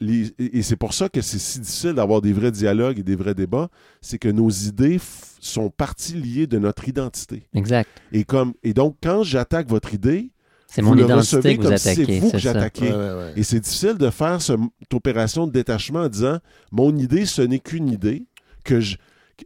les- 0.00 0.34
et 0.38 0.62
c'est 0.62 0.74
pour 0.74 0.92
ça 0.92 1.08
que 1.08 1.20
c'est 1.20 1.38
si 1.38 1.60
difficile 1.60 1.92
d'avoir 1.92 2.20
des 2.20 2.32
vrais 2.32 2.50
dialogues 2.50 2.98
et 2.98 3.04
des 3.04 3.14
vrais 3.14 3.34
débats, 3.36 3.68
c'est 4.00 4.18
que 4.18 4.28
nos 4.28 4.50
idées 4.50 4.98
sont 5.38 5.70
parties 5.70 6.14
liées 6.14 6.48
de 6.48 6.58
notre 6.58 6.88
identité. 6.88 7.46
Exact. 7.54 7.88
Et 8.10 8.24
comme 8.24 8.54
et 8.64 8.74
donc 8.74 8.96
quand 9.00 9.22
j'attaque 9.22 9.68
votre 9.68 9.94
idée, 9.94 10.32
C'est 10.74 10.82
vous 10.82 10.88
mon 10.88 10.94
le 10.94 11.02
identité 11.04 11.36
recevez 11.36 11.56
que 11.56 11.62
vous 11.62 11.68
comme 11.68 11.76
si 11.78 11.88
attaquez. 11.88 12.04
c'est 12.06 12.18
vous 12.20 12.30
que 12.32 12.38
j'attaquais. 12.38 12.90
Ouais, 12.92 12.96
ouais, 12.96 13.14
ouais. 13.14 13.32
Et 13.36 13.42
c'est 13.42 13.60
difficile 13.60 13.94
de 13.94 14.10
faire 14.10 14.42
ce- 14.42 14.52
cette 14.80 14.94
opération 14.94 15.46
de 15.46 15.52
détachement 15.52 16.00
en 16.00 16.08
disant 16.08 16.38
mon 16.72 16.96
idée, 16.96 17.26
ce 17.26 17.42
n'est 17.42 17.60
qu'une 17.60 17.88
idée 17.88 18.24
que 18.64 18.80
je. 18.80 18.96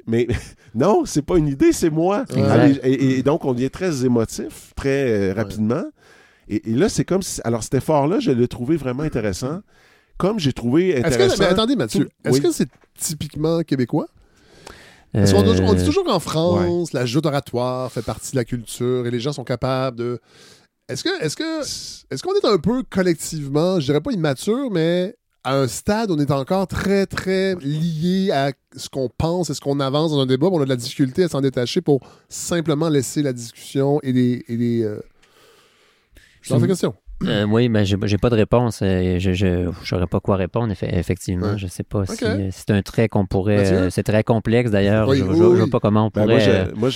Mais 0.06 0.26
non, 0.74 1.04
c'est 1.04 1.22
pas 1.22 1.36
une 1.38 1.48
idée, 1.48 1.72
c'est 1.72 1.90
moi. 1.90 2.24
Allez, 2.34 2.76
et, 2.82 3.18
et 3.18 3.22
donc, 3.22 3.44
on 3.44 3.52
devient 3.52 3.70
très 3.70 4.04
émotif, 4.04 4.72
très 4.76 5.10
euh, 5.30 5.34
rapidement. 5.34 5.84
Et, 6.48 6.70
et 6.70 6.74
là, 6.74 6.88
c'est 6.88 7.04
comme 7.04 7.22
si. 7.22 7.40
Alors, 7.44 7.62
cet 7.62 7.74
effort-là, 7.74 8.20
je 8.20 8.30
l'ai 8.30 8.48
trouvé 8.48 8.76
vraiment 8.76 9.02
intéressant. 9.02 9.60
Comme 10.16 10.38
j'ai 10.40 10.52
trouvé 10.52 10.96
intéressant. 10.96 11.34
que, 11.36 11.40
mais 11.40 11.46
attendez, 11.46 11.76
Mathieu, 11.76 12.08
est-ce 12.24 12.34
oui. 12.34 12.40
que 12.42 12.50
c'est 12.50 12.68
typiquement 12.98 13.60
québécois? 13.62 14.08
Parce 15.12 15.32
qu'on 15.32 15.46
Euh, 15.46 15.56
on 15.62 15.74
dit 15.74 15.84
toujours 15.84 16.04
qu'en 16.04 16.18
France, 16.20 16.92
la 16.92 17.06
joute 17.06 17.24
oratoire 17.24 17.90
fait 17.92 18.02
partie 18.02 18.32
de 18.32 18.36
la 18.36 18.44
culture 18.44 19.06
et 19.06 19.10
les 19.10 19.20
gens 19.20 19.32
sont 19.32 19.44
capables 19.44 19.96
de. 19.96 20.20
Est-ce 20.88 21.04
que, 21.04 21.22
est-ce 21.22 21.36
que, 21.36 21.60
est-ce 22.10 22.22
qu'on 22.22 22.34
est 22.34 22.44
un 22.46 22.58
peu 22.58 22.82
collectivement, 22.82 23.78
je 23.78 23.86
dirais 23.86 24.00
pas 24.00 24.10
immature, 24.10 24.70
mais 24.70 25.14
à 25.44 25.54
un 25.54 25.68
stade, 25.68 26.10
on 26.10 26.18
est 26.18 26.30
encore 26.30 26.66
très, 26.66 27.06
très 27.06 27.54
lié 27.56 28.30
à 28.30 28.52
ce 28.74 28.88
qu'on 28.88 29.08
pense 29.08 29.50
et 29.50 29.54
ce 29.54 29.60
qu'on 29.60 29.80
avance 29.80 30.12
dans 30.12 30.20
un 30.20 30.26
débat. 30.26 30.48
On 30.48 30.60
a 30.60 30.64
de 30.64 30.68
la 30.68 30.76
difficulté 30.76 31.24
à 31.24 31.28
s'en 31.28 31.40
détacher 31.40 31.80
pour 31.80 32.00
simplement 32.28 32.88
laisser 32.88 33.22
la 33.22 33.32
discussion 33.32 34.00
et 34.02 34.12
les. 34.12 34.44
Et 34.48 34.56
les 34.56 34.82
euh, 34.82 34.98
Je 36.42 36.54
fais 36.54 36.66
question. 36.66 36.94
Euh, 37.24 37.44
oui, 37.50 37.68
mais 37.68 37.84
j'ai 37.84 37.96
j'ai 38.04 38.18
pas 38.18 38.30
de 38.30 38.36
réponse. 38.36 38.80
Euh, 38.82 39.18
Je 39.18 39.70
saurais 39.84 40.06
pas 40.06 40.20
quoi 40.20 40.36
répondre. 40.36 40.72
effe- 40.72 40.88
Effectivement, 40.92 41.48
Ouais. 41.52 41.58
je 41.58 41.66
sais 41.66 41.82
pas 41.82 42.06
si 42.06 42.24
euh, 42.24 42.48
c'est 42.52 42.70
un 42.70 42.82
trait 42.82 43.08
qu'on 43.08 43.26
pourrait. 43.26 43.56
Mathieu? 43.70 43.90
c'est 43.90 44.02
très 44.02 44.22
complexe 44.24 44.70
d'ailleurs. 44.70 45.08
Oui, 45.08 45.18
je, 45.18 45.24
oui, 45.24 45.30
je- 45.36 45.42
je 45.42 45.44
oui. 45.48 45.56
vois 45.58 45.66
pas 45.70 45.80
comment 45.80 46.06
on 46.06 46.10
Ben, 46.14 46.22
pourrait. 46.22 46.34
moi, 46.34 46.70
je, 46.70 46.78
moi 46.78 46.90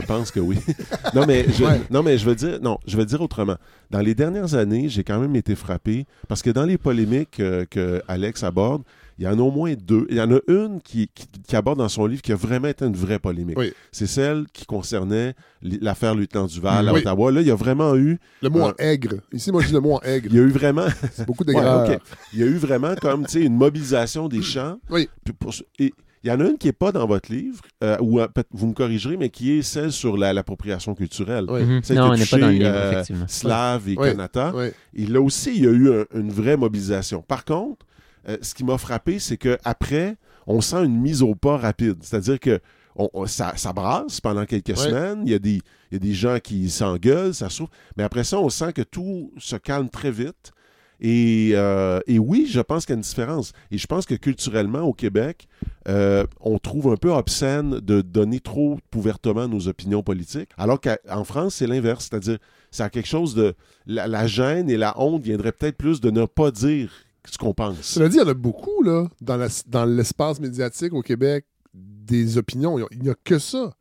pense 0.00 0.30
que 0.30 0.40
oui. 0.40 0.58
non, 1.14 1.24
mais 1.26 1.46
je, 1.50 1.64
Ouais. 1.64 1.80
non, 1.90 2.02
mais 2.02 2.16
je 2.18 2.26
veux 2.28 2.34
dire, 2.36 2.58
non, 2.62 2.78
je 2.86 2.96
veux 2.96 3.04
dire 3.04 3.20
autrement. 3.20 3.56
Dans 3.90 4.00
les 4.00 4.14
dernières 4.14 4.54
années, 4.54 4.88
j'ai 4.88 5.04
quand 5.04 5.18
même 5.18 5.36
été 5.36 5.54
frappé 5.54 6.06
parce 6.28 6.42
que 6.42 6.50
dans 6.50 6.64
les 6.64 6.78
polémiques 6.78 7.40
euh, 7.40 7.64
que 7.68 8.02
Alex 8.08 8.42
aborde, 8.44 8.82
il 9.18 9.24
y 9.24 9.28
en 9.28 9.38
a 9.38 9.42
au 9.42 9.50
moins 9.50 9.72
deux. 9.74 10.06
Il 10.10 10.16
y 10.16 10.20
en 10.20 10.30
a 10.34 10.38
une 10.48 10.80
qui, 10.82 11.08
qui, 11.14 11.26
qui 11.46 11.56
aborde 11.56 11.78
dans 11.78 11.88
son 11.88 12.04
livre 12.06 12.20
qui 12.22 12.32
a 12.32 12.36
vraiment 12.36 12.68
été 12.68 12.84
une 12.84 12.96
vraie 12.96 13.18
polémique. 13.18 13.58
Oui. 13.58 13.72
C'est 13.90 14.06
celle 14.06 14.44
qui 14.52 14.66
concernait 14.66 15.34
l'affaire 15.62 16.14
Lieutenant 16.14 16.46
Duval 16.46 16.88
à 16.88 16.92
Oui. 16.92 17.00
Ottawa. 17.00 17.32
Là, 17.32 17.40
il 17.40 17.46
y 17.46 17.50
a 17.50 17.54
vraiment 17.54 17.96
eu, 17.96 18.18
Le 18.42 18.48
mot 18.50 18.70
aigre. 18.78 19.16
Ici, 19.32 19.50
moi, 19.52 19.62
je 19.62 19.68
dis 19.68 19.72
le 19.72 19.80
mot 19.80 19.98
aigre. 20.02 20.28
il 20.30 20.36
y 20.36 20.38
a 20.38 20.42
eu 20.42 20.48
vraiment, 20.50 20.86
C'est 21.12 21.26
beaucoup 21.26 21.44
Ouais, 21.48 21.54
ok. 21.56 21.98
Il 22.34 22.40
y 22.40 22.42
a 22.42 22.46
eu 22.46 22.56
vraiment 22.56 22.94
comme, 22.96 23.24
tu 23.26 23.32
sais, 23.32 23.42
une 23.42 23.56
mobilisation 23.56 24.28
des 24.28 24.42
champs. 24.42 24.78
Oui. 24.90 25.08
Puis 25.24 25.32
pour- 25.32 25.54
et 25.78 25.94
il 26.24 26.28
y 26.28 26.32
en 26.32 26.40
a 26.40 26.44
une 26.48 26.58
qui 26.58 26.66
n'est 26.66 26.72
pas 26.72 26.90
dans 26.92 27.06
votre 27.06 27.30
livre, 27.32 27.60
euh, 27.84 27.96
ou 28.00 28.18
euh, 28.20 28.26
peut-être 28.26 28.48
vous 28.50 28.66
me 28.66 28.72
corrigerez, 28.72 29.16
mais 29.16 29.28
qui 29.30 29.52
est 29.52 29.62
celle 29.62 29.92
sur 29.92 30.16
la- 30.16 30.32
l'appropriation 30.32 30.94
culturelle. 30.94 31.46
Oui. 31.48 31.62
mhm. 31.62 31.82
Celle 31.84 31.96
Non, 31.98 32.02
qui 32.02 32.08
a 32.08 32.12
on 32.12 32.16
n'est 32.18 32.26
pas 32.26 32.38
dans 32.38 32.46
le 32.48 32.52
touché, 32.52 32.64
livre, 32.64 32.70
euh, 32.74 33.80
et 33.86 33.96
Oui. 33.98 34.08
Kanata. 34.10 34.52
Oui. 34.54 34.66
Et 34.94 35.06
là 35.06 35.20
aussi, 35.20 35.52
il 35.54 35.64
y 35.64 35.66
a 35.68 35.70
eu 35.70 35.90
un- 36.00 36.04
une 36.18 36.30
vraie 36.30 36.56
mobilisation. 36.56 37.22
Par 37.22 37.44
contre, 37.44 37.86
euh, 38.28 38.36
ce 38.42 38.54
qui 38.54 38.64
m'a 38.64 38.78
frappé, 38.78 39.18
c'est 39.18 39.36
que 39.36 39.58
après, 39.64 40.16
on 40.46 40.60
sent 40.60 40.84
une 40.84 41.00
mise 41.00 41.22
au 41.22 41.34
pas 41.34 41.56
rapide. 41.56 41.98
C'est-à-dire 42.02 42.38
que 42.40 42.60
on- 42.98 43.10
on- 43.12 43.26
ça, 43.26 43.52
ça 43.56 43.72
brasse 43.72 44.20
pendant 44.20 44.46
quelques 44.46 44.68
Ouais. 44.70 44.76
semaines. 44.76 45.22
Il 45.24 45.30
y, 45.30 45.34
a 45.34 45.38
des, 45.38 45.60
il 45.90 45.92
y 45.92 45.96
a 45.96 45.98
des 45.98 46.14
gens 46.14 46.38
qui 46.42 46.70
s'engueulent, 46.70 47.34
ça 47.34 47.50
souffre. 47.50 47.70
Mais 47.96 48.02
après 48.04 48.24
ça, 48.24 48.38
on 48.40 48.48
sent 48.48 48.72
que 48.72 48.82
tout 48.82 49.32
se 49.38 49.56
calme 49.56 49.90
très 49.90 50.10
vite. 50.10 50.52
Et, 50.98 51.50
euh, 51.52 52.00
et 52.06 52.18
oui, 52.18 52.46
je 52.50 52.58
pense 52.60 52.86
qu'il 52.86 52.94
y 52.94 52.96
a 52.96 52.96
une 52.96 53.02
différence. 53.02 53.52
Et 53.70 53.76
je 53.76 53.86
pense 53.86 54.06
que 54.06 54.14
culturellement, 54.14 54.80
au 54.80 54.94
Québec, 54.94 55.46
euh, 55.88 56.24
on 56.40 56.58
trouve 56.58 56.90
un 56.90 56.96
peu 56.96 57.10
obscène 57.12 57.80
de 57.80 58.00
donner 58.00 58.40
trop 58.40 58.78
ouvertement 58.94 59.46
nos 59.46 59.68
opinions 59.68 60.02
politiques, 60.02 60.48
alors 60.56 60.80
qu'en 60.80 61.24
France, 61.24 61.56
c'est 61.56 61.66
l'inverse. 61.66 62.08
C'est-à-dire, 62.08 62.38
ça 62.70 62.86
a 62.86 62.88
quelque 62.88 63.08
chose 63.08 63.34
de... 63.34 63.54
La, 63.86 64.08
la 64.08 64.26
gêne 64.26 64.70
et 64.70 64.78
la 64.78 64.98
honte 64.98 65.22
viendraient 65.22 65.52
peut-être 65.52 65.76
plus 65.76 66.00
de 66.00 66.10
ne 66.10 66.24
pas 66.24 66.50
dire 66.50 66.90
ce 67.30 67.38
qu'on 67.38 67.52
pense. 67.54 67.76
Cela 67.82 68.08
dit, 68.08 68.16
il 68.16 68.20
y 68.20 68.24
en 68.24 68.28
a 68.28 68.34
beaucoup 68.34 68.82
là, 68.82 69.06
dans, 69.20 69.36
la- 69.36 69.48
dans 69.66 69.84
l'espace 69.84 70.40
médiatique 70.40 70.92
au 70.94 71.02
Québec, 71.02 71.44
des 71.74 72.38
opinions. 72.38 72.78
Il 72.90 73.02
n'y 73.02 73.10
a, 73.10 73.14
que 73.24 73.38
ça. 73.38 73.72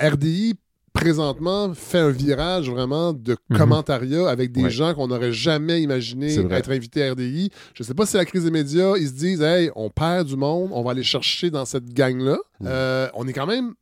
RDI, 0.00 0.54
présentement, 0.92 1.74
fait 1.74 1.98
un 1.98 2.10
virage 2.10 2.70
vraiment 2.70 3.12
de 3.12 3.36
Mhm. 3.50 3.58
commentariat 3.58 4.28
avec 4.28 4.52
des 4.52 4.64
Ouais. 4.64 4.70
gens 4.70 4.94
qu'on 4.94 5.08
n'aurait 5.08 5.32
jamais 5.32 5.82
imaginé 5.82 6.32
être 6.52 6.70
invités 6.70 7.02
à 7.06 7.12
RDI. 7.12 7.50
Je 7.74 7.82
sais 7.82 7.94
pas 7.94 8.06
si 8.06 8.12
c'est 8.12 8.18
la 8.18 8.24
crise 8.24 8.44
des 8.44 8.50
médias. 8.50 8.94
Ils 8.96 9.08
se 9.08 9.12
disent, 9.14 9.42
hey, 9.42 9.70
on 9.74 9.90
perd 9.90 10.28
du 10.28 10.36
monde, 10.36 10.70
on 10.72 10.82
va 10.82 10.92
aller 10.92 11.02
chercher 11.02 11.50
dans 11.50 11.64
cette 11.64 11.92
gang-là. 11.92 12.38
Mhm. 12.60 12.66
Euh, 12.68 13.08
on 13.14 13.26
est 13.26 13.32
quand 13.32 13.46
même. 13.46 13.74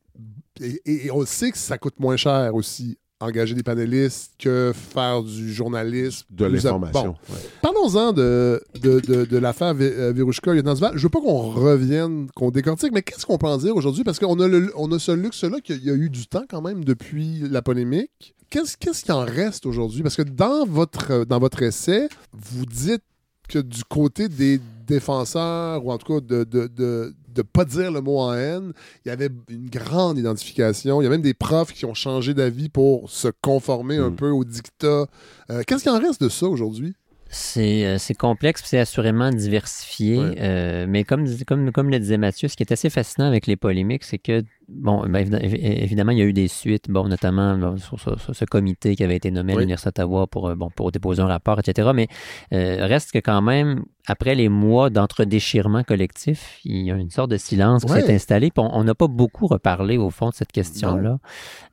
Et, 0.61 0.81
et- 0.87 1.07
et 1.07 1.11
on 1.11 1.25
sait 1.27 1.51
que 1.51 1.59
ça 1.59 1.77
coûte 1.79 1.99
moins 1.99 2.17
cher 2.17 2.55
aussi. 2.55 2.97
Engager 3.23 3.55
des 3.55 3.63
panélistes 3.63 4.33
que 4.39 4.73
faire 4.75 5.23
du 5.23 5.53
journalisme. 5.53 6.27
De 6.31 6.45
l'information. 6.47 7.15
Bon. 7.29 7.35
Ouais. 7.35 7.41
Parlons-en 7.63 8.13
de, 8.13 8.61
de, 8.81 8.99
de, 9.01 9.25
de 9.25 9.39
l'affaire 9.39 9.75
euh, 9.81 10.13
Verouchka 10.13 10.53
lieutenant 10.53 10.75
Duval. 10.75 10.93
Je 10.97 11.03
veux 11.05 11.09
pas 11.09 11.21
qu'on 11.21 11.39
revienne, 11.53 12.27
qu'on 12.35 12.51
décortique, 12.51 12.91
mais 12.93 13.03
qu'est-ce 13.03 13.25
qu'on 13.25 13.39
peut 13.39 13.47
en 13.47 13.59
dire 13.59 13.77
aujourd'hui? 13.77 14.03
Parce 14.03 14.19
qu'on 14.19 14.41
a, 14.41 14.49
le- 14.49 14.73
on 14.77 14.91
a 14.91 14.99
ce 14.99 15.13
luxe-là 15.13 15.61
qu'il 15.63 15.85
y 15.85 15.91
a 15.91 15.95
eu 15.95 16.11
du 16.11 16.27
temps 16.27 16.45
quand 16.51 16.63
même 16.63 16.85
depuis 16.85 17.41
la 17.49 17.63
polémique. 17.63 18.35
Qu'est-ce 18.51 18.77
qu'est-ce 18.77 19.05
qui 19.05 19.13
en 19.13 19.25
reste 19.25 19.67
aujourd'hui? 19.67 20.03
Parce 20.03 20.17
que 20.17 20.23
dans 20.23 20.67
votre, 20.67 21.25
dans 21.25 21.39
votre 21.39 21.63
essai, 21.63 22.09
vous 22.33 22.67
dites 22.67 23.03
que 23.49 23.61
du 23.61 23.85
côté 23.85 24.29
des 24.29 24.61
défenseurs, 24.87 25.85
ou 25.85 25.93
en 25.93 25.99
tout 25.99 26.15
cas 26.15 26.21
de 26.21 26.45
de, 26.45 26.67
de, 26.67 27.15
de 27.35 27.43
pas 27.43 27.65
dire 27.65 27.91
le 27.91 28.01
mot 28.01 28.19
en 28.19 28.35
haine, 28.35 28.73
il 29.05 29.09
y 29.09 29.11
avait 29.11 29.31
une 29.49 29.69
grande 29.69 30.19
identification. 30.19 31.01
Il 31.01 31.05
y 31.05 31.07
a 31.07 31.11
même 31.11 31.23
des 31.23 31.35
profs 31.35 31.73
qui 31.73 31.85
ont 31.85 31.95
changé 31.95 32.35
d'avis 32.35 32.69
pour 32.69 33.11
se 33.11 33.29
conformer 33.43 33.97
un 33.99 34.11
Mm. 34.11 34.17
peu 34.17 34.31
au 34.31 34.45
dictat. 34.45 35.07
Euh, 35.51 35.63
Qu'est-ce 35.67 35.83
qui 35.85 35.89
en 35.91 35.99
reste 35.99 36.23
de 36.23 36.29
ça 36.29 36.47
aujourd'hui? 36.47 36.95
C'est 37.35 37.87
euh, 37.87 37.97
c'est 37.97 38.13
complexe, 38.13 38.61
c'est 38.63 38.79
assurément 38.79 39.31
diversifié. 39.31 40.19
Ouais. 40.19 40.35
euh, 40.39 40.87
mais 40.87 41.03
comme, 41.05 41.25
comme, 41.47 41.73
comme 41.73 41.89
le 41.89 41.99
disait 41.99 42.19
Mathieu, 42.19 42.47
ce 42.47 42.57
qui 42.57 42.63
est 42.63 42.73
assez 42.73 42.91
fascinant 42.91 43.27
avec 43.27 43.47
les 43.47 43.57
polémiques, 43.57 44.05
c'est 44.05 44.19
que, 44.19 44.43
bon, 44.69 45.07
ben, 45.09 45.25
évid- 45.25 45.41
évi- 45.43 45.83
évidemment, 45.83 46.13
il 46.13 46.19
y 46.19 46.21
a 46.21 46.27
eu 46.27 46.35
des 46.35 46.47
suites, 46.49 46.91
bon, 46.91 47.09
notamment 47.09 47.57
bon, 47.57 47.79
sur, 47.79 47.99
sur- 47.99 48.21
sur 48.21 48.37
ce 48.37 48.45
comité 48.45 48.97
qui 48.97 49.03
avait 49.03 49.17
été 49.17 49.31
nommé 49.31 49.55
à 49.55 49.57
l'Université 49.61 49.89
d'Ottawa 49.89 50.27
pour, 50.27 50.49
euh, 50.51 50.55
bon, 50.57 50.69
pour 50.69 50.93
déposer 50.93 51.23
un 51.23 51.27
rapport, 51.27 51.59
etc. 51.59 51.91
Mais 51.95 52.07
euh, 52.53 52.85
reste 52.87 53.13
que 53.13 53.19
quand 53.19 53.41
même, 53.41 53.83
après 54.07 54.35
les 54.35 54.51
mois 54.51 54.91
d'entre-déchirement 54.91 55.85
collectif, 55.85 56.59
il 56.67 56.83
y 56.85 56.91
a 56.91 56.97
une 56.97 57.09
sorte 57.11 57.31
de 57.31 57.39
silence 57.39 57.87
qui 57.87 57.93
Ouais. 57.93 58.03
s'est 58.03 58.15
installé, 58.15 58.51
puis 58.51 58.63
on 58.63 58.71
on 58.77 58.85
n'a 58.85 58.95
pas 58.95 59.09
beaucoup 59.09 59.47
reparlé 59.47 59.97
au 59.97 60.11
fond 60.11 60.29
de 60.29 60.35
cette 60.35 60.53
question-là, 60.53 61.19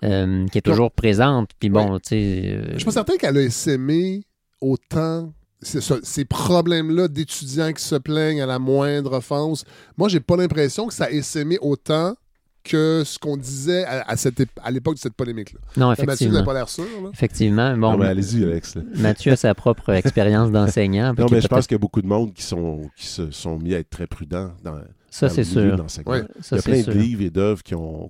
euh, 0.06 0.46
qui 0.48 0.58
est 0.58 0.62
toujours 0.62 0.92
présente. 0.92 1.50
Puis 1.60 1.68
bon, 1.70 2.00
tu 2.00 2.10
sais. 2.10 2.42
euh, 2.46 2.64
Je 2.74 2.78
suis 2.78 2.86
pas 2.86 2.92
certain 2.92 3.18
qu'elle 3.18 3.36
a 3.38 3.42
essaimé 3.42 4.24
autant 4.62 5.34
c'est 5.62 5.82
ça, 5.82 5.98
ces 6.04 6.26
problèmes-là 6.26 7.08
d'étudiants 7.08 7.74
qui 7.74 7.84
se 7.84 7.96
plaignent 7.96 8.42
à 8.42 8.46
la 8.46 8.60
moindre 8.60 9.14
offense. 9.14 9.66
Moi, 9.98 10.08
j'ai 10.10 10.20
pas 10.20 10.38
l'impression 10.38 10.88
que 10.88 10.94
ça 10.94 11.06
a 11.06 11.10
essaimé 11.12 11.58
autant 11.62 12.16
que 12.64 13.04
ce 13.06 13.18
qu'on 13.18 13.38
disait 13.38 13.86
à, 13.86 14.02
à 14.08 14.18
cette 14.18 14.42
à 14.62 14.70
l'époque 14.70 14.96
de 14.96 15.00
cette 15.00 15.14
polémique-là. 15.14 15.60
non, 15.78 15.88
Mathieu 15.90 16.04
effectivement. 16.04 16.40
n'a 16.40 16.44
pas 16.44 16.54
l'air 16.54 16.70
sûr. 16.70 16.84
Là. 17.02 17.10
Effectivement. 17.14 17.72
Bon, 17.72 17.92
Non, 17.94 17.98
mais 17.98 18.08
allez-y, 18.08 18.44
Alex. 18.44 18.76
là. 18.76 18.82
Mathieu 18.98 19.32
a 19.32 19.36
sa 19.38 19.56
propre 19.56 19.90
expérience 19.94 20.52
d'enseignant. 20.52 21.14
Non, 21.18 21.28
mais 21.32 21.40
je 21.42 21.48
pense 21.48 21.68
qu'il 21.68 21.76
y 21.76 21.80
a 21.80 21.80
beaucoup 21.80 22.02
de 22.02 22.08
monde 22.08 22.34
qui, 22.34 22.44
sont, 22.44 22.90
qui 22.98 23.06
se 23.08 23.32
sont 23.32 23.58
mis 23.58 23.74
à 23.74 23.80
être 23.80 23.90
très 23.90 24.08
prudents 24.08 24.52
dans, 24.64 24.76
Ça, 25.10 25.28
dans 25.30 25.34
c'est 25.34 25.44
le 25.44 25.50
milieu 25.62 25.70
sûr. 25.70 25.78
d'enseignement. 25.78 26.12
Ouais. 26.12 26.24
Ça, 26.42 26.56
Il 26.56 26.58
y 26.58 26.60
a 26.60 26.62
plein 26.64 26.84
sûr. 26.84 26.94
de 26.94 27.00
livres 27.00 27.22
et 27.24 27.30
d'œuvres 27.30 27.64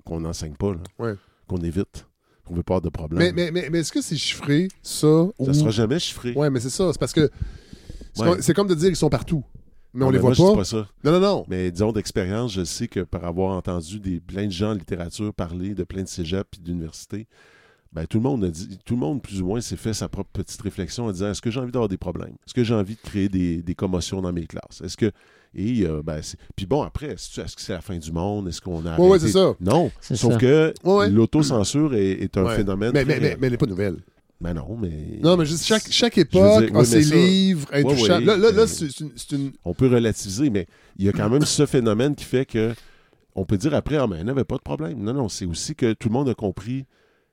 qu'on 0.04 0.20
n'enseigne 0.20 0.54
pas, 0.54 0.72
là, 0.72 0.80
Ouais. 0.98 1.14
qu'on 1.46 1.58
évite. 1.58 2.06
On 2.50 2.54
veut 2.54 2.62
pas 2.62 2.74
avoir 2.74 2.82
de 2.82 2.88
problème. 2.90 3.18
Mais, 3.20 3.32
mais, 3.32 3.50
mais, 3.50 3.70
mais 3.70 3.78
est-ce 3.80 3.92
que 3.92 4.02
c'est 4.02 4.16
chiffré, 4.16 4.68
ça? 4.82 5.06
Ça 5.06 5.30
ou- 5.38 5.54
sera 5.54 5.70
jamais 5.70 5.98
chiffré. 5.98 6.32
Ouais, 6.34 6.50
mais 6.50 6.60
c'est 6.60 6.68
ça. 6.70 6.90
C'est 6.92 6.98
parce 6.98 7.12
que 7.12 7.30
c'est 8.14 8.22
Ouais. 8.22 8.54
comme- 8.54 8.66
de 8.68 8.74
dire 8.74 8.88
qu'ils 8.88 8.96
sont 8.96 9.08
partout. 9.10 9.44
Mais 9.94 10.00
Non, 10.00 10.06
on 10.06 10.10
les 10.10 10.18
moi, 10.18 10.32
voit 10.32 10.34
je 10.34 10.42
dis 10.42 10.50
pas. 10.50 10.56
pas 10.58 10.64
ça. 10.64 10.88
Non, 11.04 11.12
non, 11.12 11.20
non. 11.20 11.44
Mais 11.48 11.70
disons 11.70 11.92
d'expérience, 11.92 12.52
je 12.52 12.64
sais 12.64 12.86
que 12.88 13.00
par 13.00 13.24
avoir 13.24 13.56
entendu 13.56 13.98
des, 13.98 14.20
plein 14.20 14.46
de 14.46 14.52
gens 14.52 14.70
en 14.70 14.74
littérature 14.74 15.32
parler 15.34 15.74
de 15.74 15.82
plein 15.84 16.02
de 16.02 16.08
cégeps 16.08 16.58
et 16.58 16.62
d'universités, 16.62 17.26
ben, 17.92 18.06
tout 18.06 18.18
le 18.18 18.22
monde 18.22 18.44
a 18.44 18.48
dit, 18.50 18.78
tout 18.84 18.94
le 18.94 19.00
monde 19.00 19.20
plus 19.20 19.42
ou 19.42 19.46
moins 19.46 19.60
s'est 19.60 19.76
fait 19.76 19.92
sa 19.94 20.08
propre 20.08 20.30
petite 20.32 20.62
réflexion 20.62 21.06
en 21.06 21.12
disant 21.12 21.30
est-ce 21.30 21.42
que 21.42 21.50
j'ai 21.50 21.58
envie 21.58 21.72
d'avoir 21.72 21.88
des 21.88 21.96
problèmes? 21.96 22.34
Est-ce 22.46 22.54
que 22.54 22.62
j'ai 22.62 22.74
envie 22.74 22.94
de 22.94 23.00
créer 23.00 23.28
des, 23.28 23.62
des 23.62 23.74
commotions 23.74 24.22
dans 24.22 24.32
mes 24.32 24.46
classes? 24.46 24.80
Est-ce 24.84 24.96
que 24.96 25.10
et 25.54 25.82
euh, 25.84 26.02
ben, 26.04 26.20
puis 26.54 26.66
bon 26.66 26.82
après 26.82 27.08
est-ce 27.14 27.40
que 27.40 27.60
c'est 27.62 27.72
la 27.72 27.80
fin 27.80 27.96
du 27.98 28.12
monde? 28.12 28.48
Est-ce 28.48 28.60
qu'on 28.60 28.84
a 28.86 28.96
ouais, 28.98 29.08
arrêté? 29.08 29.26
c'est 29.26 29.32
ça. 29.32 29.54
Non, 29.60 29.90
C'est 30.00 30.16
sauf 30.16 30.34
ça. 30.34 30.38
que 30.38 30.74
Ouais, 30.84 31.10
l'autocensure 31.10 31.94
est, 31.94 32.10
est 32.22 32.36
un 32.36 32.44
Ouais. 32.44 32.56
phénomène. 32.56 32.92
Mais, 32.94 33.04
mais, 33.04 33.18
mais, 33.20 33.36
mais 33.40 33.46
elle 33.46 33.52
n'est 33.52 33.58
pas 33.58 33.66
nouvelle. 33.66 33.96
Ben 34.40 34.54
non, 34.54 34.76
mais 34.80 35.18
Non, 35.22 35.36
mais 35.36 35.44
juste 35.44 35.66
chaque, 35.66 35.90
chaque 35.90 36.16
époque 36.16 36.62
dire, 36.64 36.74
a 36.74 36.80
oui, 36.80 36.86
ses 36.86 37.02
ça- 37.02 37.14
livres 37.14 37.66
intouchables. 37.72 38.20
oui, 38.20 38.26
là, 38.26 38.36
là, 38.38 38.50
là 38.52 38.60
mais- 38.62 38.66
c'est 38.66 38.88
c'est 38.90 39.00
une, 39.04 39.10
c'est 39.16 39.32
une- 39.36 39.52
on 39.64 39.74
peut 39.74 39.88
relativiser, 39.88 40.48
mais 40.50 40.66
il 40.96 41.04
y 41.04 41.08
a 41.08 41.12
quand 41.12 41.28
même 41.28 41.44
ce 41.44 41.66
phénomène 41.66 42.14
qui 42.14 42.24
fait 42.24 42.46
que 42.46 42.72
on 43.34 43.44
peut 43.44 43.58
dire 43.58 43.74
après, 43.74 43.96
ah, 43.96 44.06
mais 44.08 44.18
il 44.18 44.24
n'y 44.24 44.30
avait 44.30 44.44
pas 44.44 44.56
de 44.56 44.62
problème. 44.62 44.98
Non, 45.02 45.12
non, 45.12 45.28
c'est 45.28 45.44
aussi 45.46 45.74
que 45.74 45.92
tout 45.92 46.08
le 46.08 46.14
monde 46.14 46.28
a 46.28 46.34
compris 46.34 46.84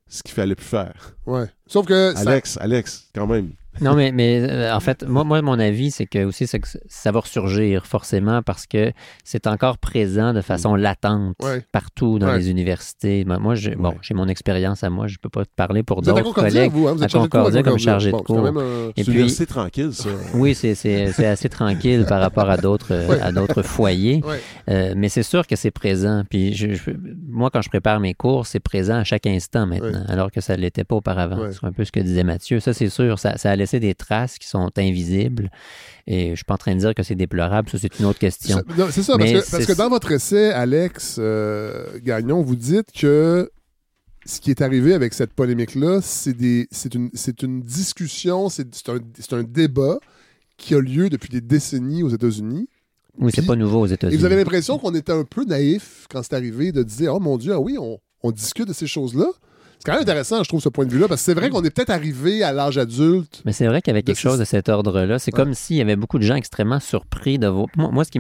ce 0.08 0.22
qu'il 0.24 0.34
fallait 0.34 0.56
plus 0.56 0.66
faire. 0.66 1.17
Ouais. 1.28 1.46
Sauf 1.68 1.86
que. 1.86 2.14
ça- 2.16 2.30
Alex, 2.32 2.58
Alex, 2.62 3.10
quand 3.14 3.28
même. 3.28 3.50
Non, 3.80 3.94
mais, 3.94 4.12
mais 4.12 4.42
euh, 4.42 4.74
en 4.74 4.80
fait, 4.80 5.04
moi, 5.08 5.24
moi, 5.24 5.40
mon 5.44 5.60
avis, 5.60 5.92
c'est 5.92 6.08
que 6.08 6.24
aussi, 6.26 6.48
que 6.48 6.68
ça 6.88 7.12
va 7.12 7.20
ressurgir 7.20 7.86
forcément 7.86 8.42
parce 8.42 8.66
que 8.66 8.92
c'est 9.24 9.46
encore 9.46 9.78
présent 9.78 10.34
de 10.34 10.42
façon 10.42 10.74
latente 10.74 11.36
Ouais. 11.44 11.64
partout 11.72 12.18
dans 12.18 12.26
Ouais. 12.26 12.40
les 12.40 12.50
universités. 12.50 13.24
Moi, 13.24 13.38
moi, 13.38 13.54
j'ai 13.54 13.76
bon, 13.76 13.90
Ouais. 13.90 13.98
j'ai 14.02 14.16
mon 14.16 14.28
expérience 14.30 14.84
à 14.84 14.90
moi, 14.90 15.06
je 15.06 15.18
peux 15.22 15.30
pas 15.30 15.46
te 15.46 15.52
parler 15.56 15.84
pour 15.84 16.02
d'autres 16.02 16.34
collègues. 16.34 16.72
vous, 16.72 16.88
hein? 16.88 16.94
Vous 16.94 17.04
à 17.04 17.06
êtes 17.06 17.12
chargé 17.12 17.28
de 17.28 17.30
cours 17.30 17.40
à 17.42 17.44
Concordia 17.44 17.62
comme 17.62 17.74
Concordia. 17.74 17.92
chargé 17.92 18.08
de 18.08 18.12
Bon, 18.14 18.18
c'est 18.18 18.34
quand 18.34 18.52
cours. 18.52 18.62
euh, 18.64 18.92
C'est 18.98 19.04
puis, 19.04 19.12
université 19.14 19.46
tranquille, 19.46 19.94
ça. 19.94 20.10
oui, 20.34 20.56
c'est- 20.56 20.74
c'est 20.74 21.12
c'est 21.12 21.28
assez 21.28 21.50
tranquille 21.50 22.04
par 22.10 22.20
rapport 22.20 22.50
à 22.50 22.58
d'autres 22.58 22.94
euh, 22.94 23.08
Ouais. 23.10 23.22
à 23.22 23.32
d'autres 23.32 23.62
foyers. 23.62 24.24
Ouais. 24.26 24.42
Euh, 24.72 24.94
mais 24.98 25.10
c'est 25.10 25.22
sûr 25.22 25.46
que 25.46 25.56
c'est 25.56 25.70
présent. 25.70 26.24
Puis 26.28 26.56
je- 26.56 26.74
je- 26.74 26.90
moi, 27.30 27.52
quand 27.54 27.62
je 27.62 27.70
prépare 27.70 28.00
mes 28.00 28.16
cours, 28.16 28.48
c'est 28.48 28.60
présent 28.60 28.96
à 28.96 29.04
chaque 29.04 29.28
instant 29.28 29.68
maintenant, 29.68 30.04
alors 30.08 30.32
que 30.32 30.42
ça 30.42 30.56
ne 30.58 30.62
l'était 30.62 30.84
pas 30.84 30.96
auparavant. 30.96 31.17
Ouais. 31.26 31.50
C'est 31.52 31.66
un 31.66 31.72
peu 31.72 31.84
ce 31.86 31.92
que 31.92 32.00
disait 32.00 32.24
Mathieu. 32.24 32.60
Ça, 32.60 32.74
c'est 32.74 32.90
sûr. 32.90 33.18
Ça, 33.18 33.38
ça 33.38 33.50
a 33.52 33.56
laissé 33.56 33.80
des 33.80 33.96
traces 33.96 34.38
qui 34.38 34.48
sont 34.48 34.70
invisibles. 34.78 35.50
Et 36.06 36.32
je 36.32 36.36
suis 36.36 36.46
pas 36.46 36.54
en 36.54 36.58
train 36.58 36.76
de 36.76 36.80
dire 36.80 36.94
que 36.94 37.04
c'est 37.04 37.16
déplorable. 37.16 37.70
Ça, 37.70 37.78
c'est 37.80 38.00
une 38.00 38.06
autre 38.06 38.20
question. 38.20 38.62
C'est 38.92 39.04
ça, 39.04 39.18
parce 39.18 39.32
que, 39.32 39.36
parce 39.38 39.48
c'est- 39.64 39.66
que 39.66 39.78
dans 39.78 39.90
votre 39.90 40.12
essai, 40.12 40.52
Alex 40.52 41.18
euh, 41.20 41.86
Gagnon, 42.04 42.42
vous 42.42 42.56
dites 42.56 42.92
que 42.92 43.50
ce 44.26 44.40
qui 44.42 44.52
est 44.52 44.62
arrivé 44.62 44.94
avec 44.94 45.14
cette 45.14 45.34
polémique-là, 45.34 46.00
c'est 46.02 46.32
une, 46.94 47.10
une 47.42 47.62
discussion, 47.62 48.50
c'est 48.50 48.68
un, 48.90 49.00
un 49.38 49.44
débat 49.44 49.98
qui 50.58 50.76
a 50.76 50.80
lieu 50.82 51.10
depuis 51.10 51.30
des 51.30 51.42
décennies 51.42 52.04
aux 52.04 52.10
États-Unis. 52.10 52.68
Oui, 53.20 53.32
c'est 53.34 53.46
pas 53.46 53.56
nouveau 53.56 53.82
aux 53.82 53.88
Et 53.88 53.94
États-Unis. 53.94 54.18
vous 54.18 54.26
avez 54.26 54.36
l'impression 54.36 54.78
qu'on 54.78 54.94
était 54.94 55.12
un 55.12 55.24
peu 55.24 55.44
naïf 55.46 56.06
quand 56.10 56.22
c'est 56.24 56.34
arrivé 56.36 56.72
de 56.72 56.84
dire 56.84 57.16
Oh 57.16 57.20
mon 57.20 57.38
Dieu, 57.38 57.52
ah 57.54 57.60
oui, 57.60 57.78
on, 57.80 58.00
on 58.22 58.32
discute 58.32 58.68
de 58.68 58.74
ces 58.74 58.86
choses-là. 58.88 59.28
C'est 59.80 59.86
quand 59.86 59.92
même 59.94 60.02
intéressant, 60.02 60.44
je 60.44 60.48
trouve, 60.50 60.62
ce 60.62 60.70
point 60.70 60.86
de 60.86 60.92
vue-là, 60.92 61.08
parce 61.08 61.22
que 61.22 61.26
c'est 61.26 61.34
vrai 61.34 61.50
qu'on 61.50 61.64
est 61.64 61.70
peut-être 61.70 61.92
arrivé 61.92 62.42
à 62.44 62.52
l'âge 62.52 62.78
adulte. 62.78 63.42
Mais 63.46 63.52
c'est 63.54 63.68
vrai 63.68 63.82
avait 63.88 64.02
quelque 64.04 64.20
chose 64.20 64.40
de 64.40 64.44
cet 64.44 64.70
ordre-là. 64.70 65.20
C'est 65.20 65.34
Ouais. 65.34 65.44
comme 65.44 65.54
s'il 65.54 65.78
y 65.78 65.82
avait 65.82 65.96
beaucoup 65.96 66.18
de 66.18 66.24
gens 66.24 66.36
extrêmement 66.36 66.80
surpris 66.80 67.38
de 67.40 67.48
vos. 67.48 67.68
Moi, 67.78 68.04
ce 68.04 68.12
qui 68.12 68.20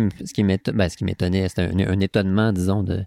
ben, 0.72 0.88
ce 0.90 0.96
qui 0.96 1.04
m'étonnait, 1.04 1.48
c'était 1.50 1.64
un, 1.64 1.80
un 1.80 2.00
étonnement, 2.00 2.54
disons, 2.54 2.84
de, 2.84 3.04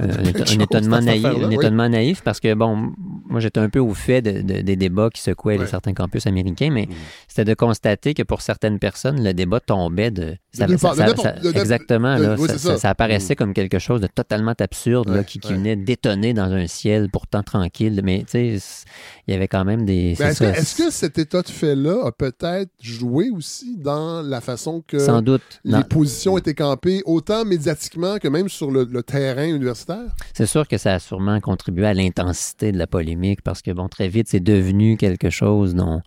un, 0.00 0.08
un 0.58 0.58
étonnement 0.60 1.00
naïf, 1.00 1.24
un 1.24 1.48
oui. 1.48 1.54
étonnement 1.54 1.88
naïf, 1.88 2.22
parce 2.22 2.40
que 2.40 2.52
bon, 2.54 2.92
moi, 3.28 3.40
j'étais 3.40 3.60
un 3.60 3.68
peu 3.70 3.78
au 3.78 3.94
fait 3.94 4.20
de- 4.20 4.42
de- 4.42 4.60
des 4.62 4.76
débats 4.76 5.08
qui 5.08 5.22
secouaient 5.22 5.54
les 5.54 5.60
Ouais. 5.60 5.66
certains 5.68 5.94
campus 5.94 6.26
américains, 6.26 6.70
mais 6.70 6.86
Mhm. 6.86 6.94
c'était 7.28 7.44
de 7.44 7.54
constater 7.54 8.14
que 8.14 8.24
pour 8.24 8.42
certaines 8.42 8.78
personnes, 8.80 9.22
le 9.22 9.32
débat 9.32 9.60
tombait 9.60 10.10
de. 10.10 10.36
Ça- 10.52 10.66
ça- 10.66 10.66
de 11.12 11.16
ça- 11.16 11.32
de 11.32 11.58
exactement, 11.58 12.16
là, 12.16 12.36
oui, 12.38 12.48
ça, 12.58 12.90
apparaissait 12.90 13.34
comme 13.36 13.54
quelque 13.54 13.78
chose 13.78 14.00
de 14.00 14.06
totalement 14.06 14.54
absurde, 14.58 15.08
là, 15.08 15.24
qui, 15.24 15.38
qui 15.38 15.48
ouais. 15.48 15.54
venait 15.54 15.76
détonner 15.76 16.34
dans 16.34 16.52
un 16.52 16.66
ciel 16.66 17.08
pourtant 17.10 17.42
tranquille. 17.42 18.00
Mais 18.04 18.18
tu 18.20 18.32
sais, 18.32 18.58
c- 18.58 18.84
il 19.26 19.32
y 19.32 19.34
avait 19.36 19.48
quand 19.48 19.64
même 19.64 19.84
des. 19.86 20.14
Est-ce 20.20 20.76
que, 20.76 20.90
cet 20.90 21.18
état 21.18 21.42
de 21.42 21.48
fait-là 21.48 22.06
a 22.06 22.12
peut-être 22.12 22.70
joué 22.80 23.30
aussi 23.30 23.76
dans 23.76 24.20
la 24.22 24.40
façon 24.40 24.82
que 24.86 24.98
Sans 24.98 25.22
doute. 25.22 25.42
les 25.64 25.72
Dans- 25.72 25.82
positions 25.82 26.36
étaient 26.38 26.54
campées, 26.54 27.02
autant 27.06 27.44
médiatiquement 27.44 28.18
que 28.18 28.28
même 28.28 28.48
sur 28.48 28.70
le, 28.70 28.84
le 28.84 29.02
terrain 29.02 29.46
universitaire? 29.46 30.14
C'est 30.34 30.46
sûr 30.46 30.68
que 30.68 30.76
ça 30.78 30.94
a 30.94 30.98
sûrement 30.98 31.40
contribué 31.40 31.86
à 31.86 31.94
l'intensité 31.94 32.72
de 32.72 32.78
la 32.78 32.86
polémique 32.86 33.40
parce 33.42 33.62
que, 33.62 33.70
bon, 33.70 33.88
très 33.88 34.08
vite, 34.08 34.28
c'est 34.28 34.40
devenu 34.40 34.96
quelque 34.96 35.30
chose 35.30 35.74
dont. 35.74 36.00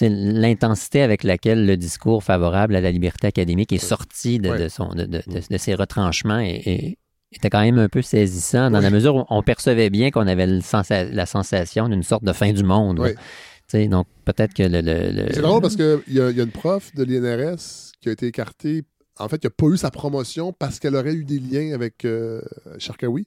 C'est 0.00 0.08
L'intensité 0.08 1.02
avec 1.02 1.24
laquelle 1.24 1.66
le 1.66 1.76
discours 1.76 2.24
favorable 2.24 2.74
à 2.74 2.80
la 2.80 2.90
liberté 2.90 3.26
académique 3.26 3.72
est 3.72 3.78
sorti 3.78 4.38
de, 4.38 4.68
son, 4.68 4.88
de, 4.94 5.04
de- 5.04 5.22
de- 5.26 5.42
de 5.50 5.58
ses 5.58 5.74
retranchements 5.74 6.40
et, 6.40 6.62
et 6.64 6.98
était 7.32 7.50
quand 7.50 7.60
même 7.60 7.78
un 7.78 7.88
peu 7.88 8.02
saisissant 8.02 8.70
dans 8.70 8.80
la 8.80 8.90
mesure 8.90 9.14
où 9.16 9.24
on 9.28 9.42
percevait 9.42 9.90
bien 9.90 10.10
qu'on 10.10 10.26
avait 10.26 10.46
le 10.46 10.60
sensa- 10.60 11.04
la 11.04 11.26
sensation 11.26 11.88
d'une 11.88 12.02
sorte 12.02 12.24
de 12.24 12.32
fin 12.32 12.52
du 12.52 12.64
monde. 12.64 12.98
Oui. 13.00 13.88
Donc 13.88 14.06
peut-être 14.24 14.52
que 14.54 14.64
le... 14.64 14.80
le- 14.80 15.12
le- 15.12 15.32
C'est 15.32 15.42
drôle 15.42 15.60
parce 15.60 15.76
qu'il 15.76 16.00
y, 16.08 16.14
y 16.16 16.20
a 16.20 16.30
une 16.30 16.50
prof 16.50 16.92
de 16.94 17.04
l'INRS 17.04 17.92
qui 18.00 18.08
a 18.08 18.12
été 18.12 18.26
écartée. 18.26 18.82
En 19.20 19.28
fait, 19.28 19.38
qui 19.38 19.46
n'a 19.46 19.50
pas 19.50 19.66
eu 19.66 19.76
sa 19.76 19.90
promotion 19.90 20.52
parce 20.52 20.78
qu'elle 20.78 20.96
aurait 20.96 21.12
eu 21.14 21.24
des 21.24 21.38
liens 21.38 21.74
avec 21.74 22.04
euh, 22.04 22.40
Sharkawi. 22.78 23.26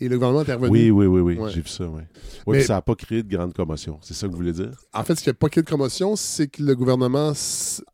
Et 0.00 0.08
le 0.08 0.16
gouvernement 0.16 0.42
est 0.44 0.52
revenu. 0.54 0.70
Oui, 0.70 0.90
oui, 0.90 1.06
oui, 1.06 1.20
oui. 1.20 1.38
Ouais. 1.38 1.50
J'ai 1.50 1.60
vu 1.60 1.68
ça, 1.68 1.84
oui. 1.84 2.00
Oui, 2.46 2.54
Mais- 2.54 2.58
puis 2.58 2.66
ça 2.66 2.74
n'a 2.74 2.82
pas 2.82 2.94
créé 2.94 3.22
de 3.22 3.28
grande 3.36 3.52
commotion. 3.54 3.98
C'est 4.02 4.14
ça 4.14 4.26
que 4.26 4.32
vous 4.32 4.38
voulez 4.38 4.52
dire? 4.52 4.70
En 4.94 5.04
fait, 5.04 5.14
ce 5.14 5.22
qui 5.22 5.28
n'a 5.28 5.34
pas 5.34 5.48
créé 5.48 5.62
de 5.62 5.68
commotion, 5.68 6.16
c'est 6.16 6.48
que 6.48 6.62
le 6.62 6.74
gouvernement 6.74 7.32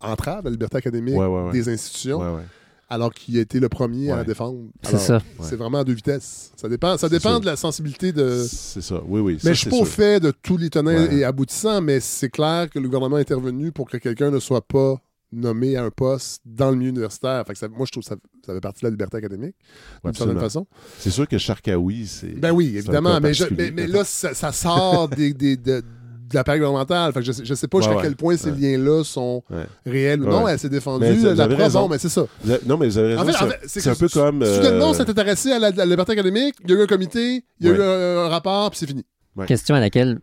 entrave 0.01 0.45
la 0.45 0.51
liberté 0.51 0.77
académique 0.79 1.17
Ouais, 1.17 1.27
ouais, 1.27 1.43
ouais. 1.47 1.53
des 1.53 1.69
institutions, 1.69 2.19
Ouais, 2.21 2.37
ouais. 2.37 2.47
alors 2.89 3.13
qu'il 3.13 3.37
a 3.37 3.41
été 3.41 3.59
le 3.61 3.69
premier 3.69 4.11
à 4.11 4.15
la 4.15 4.21
Ouais. 4.23 4.27
défendre. 4.27 4.61
C'est 4.85 4.99
ça. 4.99 5.21
C'est 5.43 5.57
vraiment 5.57 5.79
à 5.79 5.85
deux 5.85 5.95
vitesses. 5.95 6.53
Ça 6.57 6.69
dépend, 6.69 6.97
ça 6.97 7.09
dépend 7.09 7.31
sûr. 7.33 7.41
de 7.41 7.47
la 7.47 7.57
sensibilité 7.57 8.13
de. 8.13 8.45
C'est 8.49 8.81
ça, 8.83 9.03
oui, 9.07 9.21
oui. 9.21 9.33
Mais 9.35 9.51
ça, 9.51 9.53
je 9.53 9.61
suis 9.63 9.71
pas 9.71 9.77
au 9.77 9.85
fait 9.85 10.21
de 10.21 10.31
tous 10.31 10.57
les 10.57 10.71
tenants 10.71 10.93
Ouais. 10.93 11.17
et 11.17 11.25
aboutissants, 11.25 11.81
mais 11.83 11.99
c'est 12.01 12.31
clair 12.31 12.71
que 12.71 12.79
le 12.79 12.87
gouvernement 12.87 13.19
est 13.19 13.23
intervenu 13.23 13.73
pour 13.73 13.91
que 13.91 13.97
quelqu'un 13.97 14.31
ne 14.31 14.39
soit 14.39 14.67
pas 14.67 15.01
nommé 15.33 15.77
à 15.77 15.85
un 15.85 15.91
poste 15.91 16.41
dans 16.45 16.71
le 16.71 16.77
milieu 16.77 16.91
universitaire. 16.91 17.45
Fait 17.47 17.53
que 17.53 17.59
ça- 17.59 17.69
moi, 17.69 17.85
je 17.87 17.93
trouve 17.93 18.03
que 18.05 18.09
ça, 18.09 18.17
ça 18.45 18.55
fait 18.55 18.61
partie 18.61 18.81
de 18.83 18.87
la 18.87 18.91
liberté 18.91 19.17
académique, 19.17 19.57
d'une 20.05 20.15
certaine 20.15 20.39
façon. 20.41 20.67
C'est 20.99 21.11
sûr 21.11 21.27
que 21.29 21.37
Sharkawi, 21.39 22.07
c'est. 22.07 22.29
Ben 22.41 22.53
oui, 22.53 22.77
évidemment, 22.77 23.19
mais, 23.21 23.35
je- 23.35 23.45
particulier. 23.45 23.71
mais, 23.73 23.83
mais 23.83 23.89
là, 23.89 24.05
ça, 24.05 24.35
ça 24.35 24.53
sort 24.53 25.09
des, 25.09 25.33
des- 25.35 25.57
de, 25.57 25.83
de 26.29 26.35
l'appareil 26.35 26.59
gouvernemental. 26.61 27.13
Fait 27.13 27.21
que 27.21 27.27
je, 27.27 27.33
sais- 27.33 27.45
je 27.45 27.55
sais 27.55 27.69
pas 27.69 27.79
Ouais, 27.79 27.85
jusqu'à 27.85 27.97
ouais. 27.99 28.03
quel 28.03 28.17
point 28.17 28.37
ces 28.37 28.51
liens-là 28.51 29.05
sont 29.05 29.43
Ouais. 29.51 29.67
réels 29.85 30.23
ou 30.23 30.27
non. 30.27 30.45
Ouais. 30.45 30.53
Elle 30.53 30.59
s'est 30.59 30.69
défendue, 30.69 31.05
Mais 31.05 31.35
la 31.35 31.47
raison. 31.47 31.83
bon, 31.83 31.89
mais 31.91 31.99
c'est 31.99 32.09
ça. 32.09 32.27
Avez- 32.45 32.59
Non, 32.67 32.77
mais 32.79 32.89
vous 32.89 32.99
avez 32.99 33.15
raison. 33.15 33.23
En 33.23 33.25
fait, 33.27 33.31
en 33.37 33.39
c'est- 33.39 33.47
fait, 33.47 33.61
c'est 33.69 33.81
c'est 33.81 33.91
un 33.91 33.95
peu 33.95 34.09
comme. 34.09 34.43
euh, 34.43 34.57
Soudainement, 34.57 34.91
on 34.91 34.95
s'est 34.95 35.09
intéressé 35.09 35.53
à 35.53 35.59
la, 35.59 35.71
la 35.71 35.87
liberté 35.87 36.13
académique, 36.13 36.55
il 36.65 36.71
y 36.71 36.75
a 36.75 36.77
eu 36.79 36.83
un 36.83 36.87
comité, 36.87 37.45
il 37.61 37.67
y 37.67 37.69
a 37.69 37.73
Ouais. 37.73 37.79
eu 37.79 37.83
un, 37.83 38.25
un 38.25 38.29
rapport, 38.29 38.71
puis 38.71 38.79
c'est 38.81 38.87
fini. 38.87 39.05
Question 39.47 39.75
à 39.75 39.81
laquelle 39.81 40.19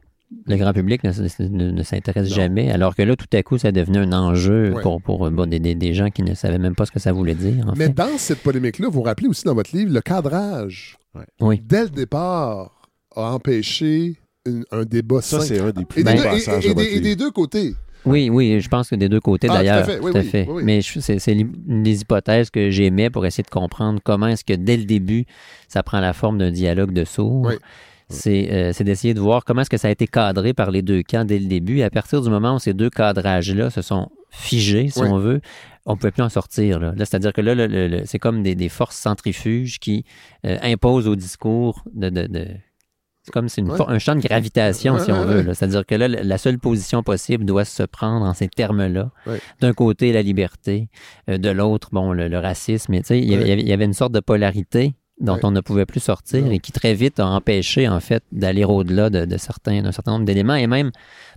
le 0.46 0.56
grand 0.58 0.74
public 0.74 1.04
ne, 1.04 1.12
ne- 1.48 1.72
ne 1.72 1.84
s'intéresse 1.84 2.28
jamais, 2.34 2.72
alors 2.72 2.96
que 2.96 3.02
là, 3.02 3.16
tout 3.16 3.28
à 3.34 3.42
coup, 3.44 3.58
ça 3.58 3.72
devenait 3.72 4.00
un 4.00 4.14
enjeu 4.14 4.74
Ouais. 4.74 4.82
pour, 4.82 5.02
pour 5.02 5.26
euh, 5.28 5.30
bon, 5.30 5.48
des, 5.50 5.60
des- 5.60 5.76
des 5.76 5.94
gens 5.94 6.10
qui 6.10 6.24
ne 6.24 6.34
savaient 6.34 6.58
même 6.60 6.76
pas 6.76 6.86
ce 6.86 6.92
que 6.92 7.00
ça 7.00 7.12
voulait 7.12 7.36
dire. 7.36 7.68
en 7.68 7.74
Mais 7.78 7.86
fait. 7.88 7.94
dans 7.94 8.18
cette 8.18 8.40
polémique-là, 8.44 8.88
vous 8.88 8.94
vous 8.94 9.02
rappelez 9.04 9.28
aussi 9.28 9.44
dans 9.46 9.56
votre 9.56 9.76
livre, 9.76 9.94
le 9.94 10.02
cadrage, 10.02 10.98
Oui. 11.42 11.62
dès 11.64 11.84
le 11.84 11.90
départ, 11.90 12.72
a 13.16 13.32
empêché 13.34 14.18
une- 14.46 14.66
un 14.72 14.84
débat 14.84 15.22
Ça, 15.22 15.40
c'est 15.42 15.60
un 15.60 15.72
des 15.72 15.86
plus 15.86 16.02
Et, 16.02 16.04
des 16.04 16.14
Ben- 16.14 16.18
beaux 16.18 16.24
deux, 16.24 16.28
et- 16.28 16.46
passages 16.46 16.66
et- 16.66 16.74
de 16.74 16.82
et 16.82 17.00
des, 17.00 17.16
deux 17.16 17.32
côtés. 17.32 17.76
Oui, 18.06 18.30
oui, 18.30 18.60
je 18.60 18.68
pense 18.68 18.90
que 18.90 18.96
des 18.96 19.08
deux 19.08 19.22
côtés 19.22 19.48
Ah, 19.50 19.54
tout 19.54 19.58
à 19.60 19.64
d'ailleurs. 19.64 19.86
fait, 19.86 20.00
oui, 20.02 20.12
oui, 20.14 20.46
oui. 20.50 20.64
Mais 20.66 20.82
je- 20.82 21.00
c'est 21.00 21.20
c'est 21.20 21.32
une 21.34 21.84
des 21.84 22.02
hypothèses 22.02 22.50
que 22.50 22.70
j'aimais 22.70 23.10
pour 23.10 23.26
essayer 23.26 23.44
de 23.44 23.50
comprendre 23.50 24.02
comment 24.04 24.28
est-ce 24.28 24.44
que 24.44 24.52
dès 24.54 24.76
le 24.76 24.84
début, 24.84 25.24
ça 25.70 25.84
prend 25.84 26.02
la 26.02 26.12
forme 26.12 26.38
d'un 26.38 26.52
dialogue 26.52 26.92
de 26.92 27.06
sourds. 27.06 27.50
C'est 28.14 28.52
euh, 28.52 28.72
c'est 28.74 28.84
d'essayer 28.84 29.14
de 29.14 29.20
voir 29.20 29.44
comment 29.46 29.62
est-ce 29.62 29.70
que 29.70 29.78
ça 29.78 29.88
a 29.88 29.92
été 29.92 30.08
cadré 30.08 30.54
par 30.54 30.72
les 30.72 30.82
deux 30.82 31.04
camps 31.04 31.26
dès 31.26 31.40
le 31.40 31.46
début. 31.48 31.78
Et 31.80 31.84
à 31.84 31.90
partir 31.90 32.22
du 32.22 32.30
moment 32.30 32.56
où 32.56 32.60
ces 32.60 32.74
deux 32.74 32.90
cadrages-là 32.90 33.70
se 33.70 33.82
sont 33.82 34.10
figés, 34.30 34.90
si 34.90 35.02
Oui. 35.02 35.08
on 35.10 35.18
veut, 35.18 35.42
on 35.86 35.94
ne 35.94 35.98
pouvait 35.98 36.12
plus 36.12 36.24
en 36.24 36.30
sortir. 36.30 36.80
Là. 36.80 36.94
Là, 36.96 37.06
C'est-à-dire 37.06 37.34
que 37.34 37.42
là, 37.42 37.54
le- 37.56 37.68
le- 37.68 37.88
le- 37.88 38.02
c'est 38.06 38.20
comme 38.20 38.42
des, 38.44 38.56
des 38.56 38.70
forces 38.70 38.96
centrifuges 38.98 39.80
qui 39.80 40.06
euh, 40.46 40.58
imposent 40.64 41.08
au 41.08 41.16
discours 41.16 41.84
de... 41.94 42.10
de- 42.10 42.28
de- 42.28 42.48
c'est 43.26 43.32
comme 43.32 43.48
c'est 43.48 43.62
une 43.62 43.72
Ouais. 43.72 43.80
un 43.88 44.00
champ 44.00 44.16
de 44.16 44.20
gravitation, 44.22 45.00
si 45.00 45.10
Ouais, 45.10 45.18
on 45.18 45.26
ouais, 45.26 45.44
veut. 45.44 45.54
C'est-à-dire 45.54 45.86
que 45.86 45.96
là, 45.96 46.10
la 46.10 46.38
seule 46.38 46.60
position 46.60 47.04
possible 47.04 47.46
doit 47.46 47.64
se 47.64 47.84
prendre 47.84 48.26
en 48.26 48.34
ces 48.34 48.50
termes-là. 48.50 49.12
D'un 49.62 49.72
côté, 49.72 50.12
la 50.12 50.22
liberté, 50.22 50.90
euh, 51.30 51.38
de 51.38 51.50
l'autre, 51.50 51.88
bon, 51.94 52.12
le, 52.12 52.28
le 52.28 52.38
racisme. 52.40 52.94
Et, 52.96 53.00
tu 53.00 53.08
sais, 53.08 53.20
Il 53.20 53.30
y, 53.32 53.34
avait- 53.36 53.44
Ouais. 53.44 53.48
il 53.48 53.50
y 53.50 53.54
avait- 53.54 53.62
il 53.62 53.68
y 53.70 53.72
avait 53.74 53.86
une 53.86 53.94
sorte 53.94 54.12
de 54.12 54.20
polarité 54.20 54.94
dont 55.24 55.34
Ouais. 55.36 55.40
on 55.46 55.52
ne 55.52 55.62
pouvait 55.62 55.86
plus 55.88 56.00
sortir 56.02 56.46
et 56.52 56.60
qui 56.60 56.72
très 56.72 56.94
vite 56.94 57.20
a 57.20 57.26
empêché, 57.26 57.88
en 57.88 58.00
fait, 58.00 58.22
d'aller 58.32 58.64
au-delà 58.66 59.10
de, 59.10 59.26
de 59.26 59.38
certains, 59.38 59.82
d'un 59.82 59.92
certain 59.92 60.12
nombre 60.12 60.26
d'éléments 60.26 60.54
et 60.56 60.68
même 60.68 60.92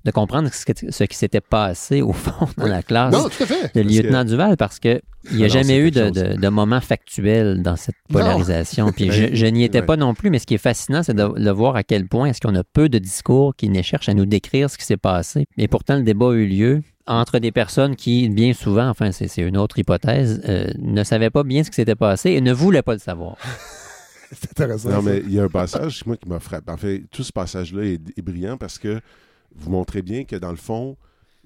de 0.04 0.10
comprendre 0.10 0.48
ce, 0.52 0.64
que- 0.66 0.90
ce 0.92 1.04
qui 1.04 1.16
s'était 1.16 1.40
passé, 1.40 2.02
au 2.02 2.12
fond, 2.12 2.46
dans 2.58 2.66
la 2.66 2.82
classe 2.82 3.12
Non, 3.14 3.28
de 3.74 3.80
lieutenant 3.80 4.24
Duval 4.24 4.56
parce 4.56 4.78
que 4.78 5.00
il 5.30 5.38
n'y 5.38 5.44
a 5.44 5.46
Non, 5.48 5.52
jamais 5.54 5.78
eu 5.78 5.90
de, 5.90 6.48
moment 6.48 6.80
factuel 6.80 7.60
dans 7.62 7.74
cette 7.74 7.96
polarisation. 8.12 8.92
Puis 8.92 9.10
je, 9.10 9.34
je 9.34 9.46
n'y 9.46 9.64
étais 9.64 9.82
pas 9.82 9.96
non 9.96 10.14
plus, 10.14 10.30
mais 10.30 10.38
ce 10.38 10.46
qui 10.46 10.54
est 10.54 10.58
fascinant, 10.58 11.02
c'est 11.02 11.14
de, 11.14 11.26
de 11.38 11.50
voir 11.50 11.74
à 11.76 11.82
quel 11.82 12.06
point 12.06 12.26
est-ce 12.26 12.40
qu'on 12.40 12.54
a 12.54 12.62
peu 12.62 12.88
de 12.88 12.98
discours 12.98 13.54
qui 13.56 13.68
ne 13.68 13.82
cherchent 13.82 14.08
à 14.08 14.14
nous 14.14 14.26
décrire 14.26 14.70
ce 14.70 14.78
qui 14.78 14.84
s'est 14.84 14.96
passé. 14.96 15.46
Et 15.58 15.66
pourtant, 15.68 15.96
le 15.96 16.02
débat 16.02 16.26
a 16.30 16.34
eu 16.34 16.46
lieu 16.46 16.82
entre 17.08 17.38
des 17.40 17.50
personnes 17.52 17.94
qui, 17.96 18.28
bien 18.28 18.52
souvent, 18.52 18.88
enfin 18.88 19.12
c'est 19.12 19.28
c'est 19.28 19.42
une 19.42 19.56
autre 19.56 19.78
hypothèse, 19.78 20.40
euh, 20.48 20.66
ne 20.80 21.04
savaient 21.04 21.30
pas 21.30 21.44
bien 21.44 21.62
ce 21.62 21.70
qui 21.70 21.76
s'était 21.76 21.94
passé 21.94 22.30
et 22.30 22.40
ne 22.40 22.52
voulaient 22.52 22.82
pas 22.82 22.94
le 22.94 22.98
savoir. 23.00 23.36
C'est 24.32 24.50
intéressant. 24.50 24.90
Non, 24.90 25.02
ça. 25.02 25.10
mais 25.10 25.22
il 25.24 25.32
y 25.32 25.38
a 25.38 25.44
un 25.44 25.48
passage, 25.48 26.04
moi, 26.06 26.16
qui 26.16 26.28
m'a 26.28 26.40
frappé. 26.40 26.70
En 26.70 26.76
fait, 26.76 27.04
tout 27.10 27.22
ce 27.22 27.32
passage-là 27.32 27.84
est, 27.84 28.00
est 28.16 28.22
brillant 28.22 28.56
parce 28.56 28.78
que 28.78 29.00
vous 29.54 29.70
montrez 29.70 30.02
bien 30.02 30.24
que, 30.24 30.36
dans 30.36 30.50
le 30.50 30.56
fond, 30.56 30.96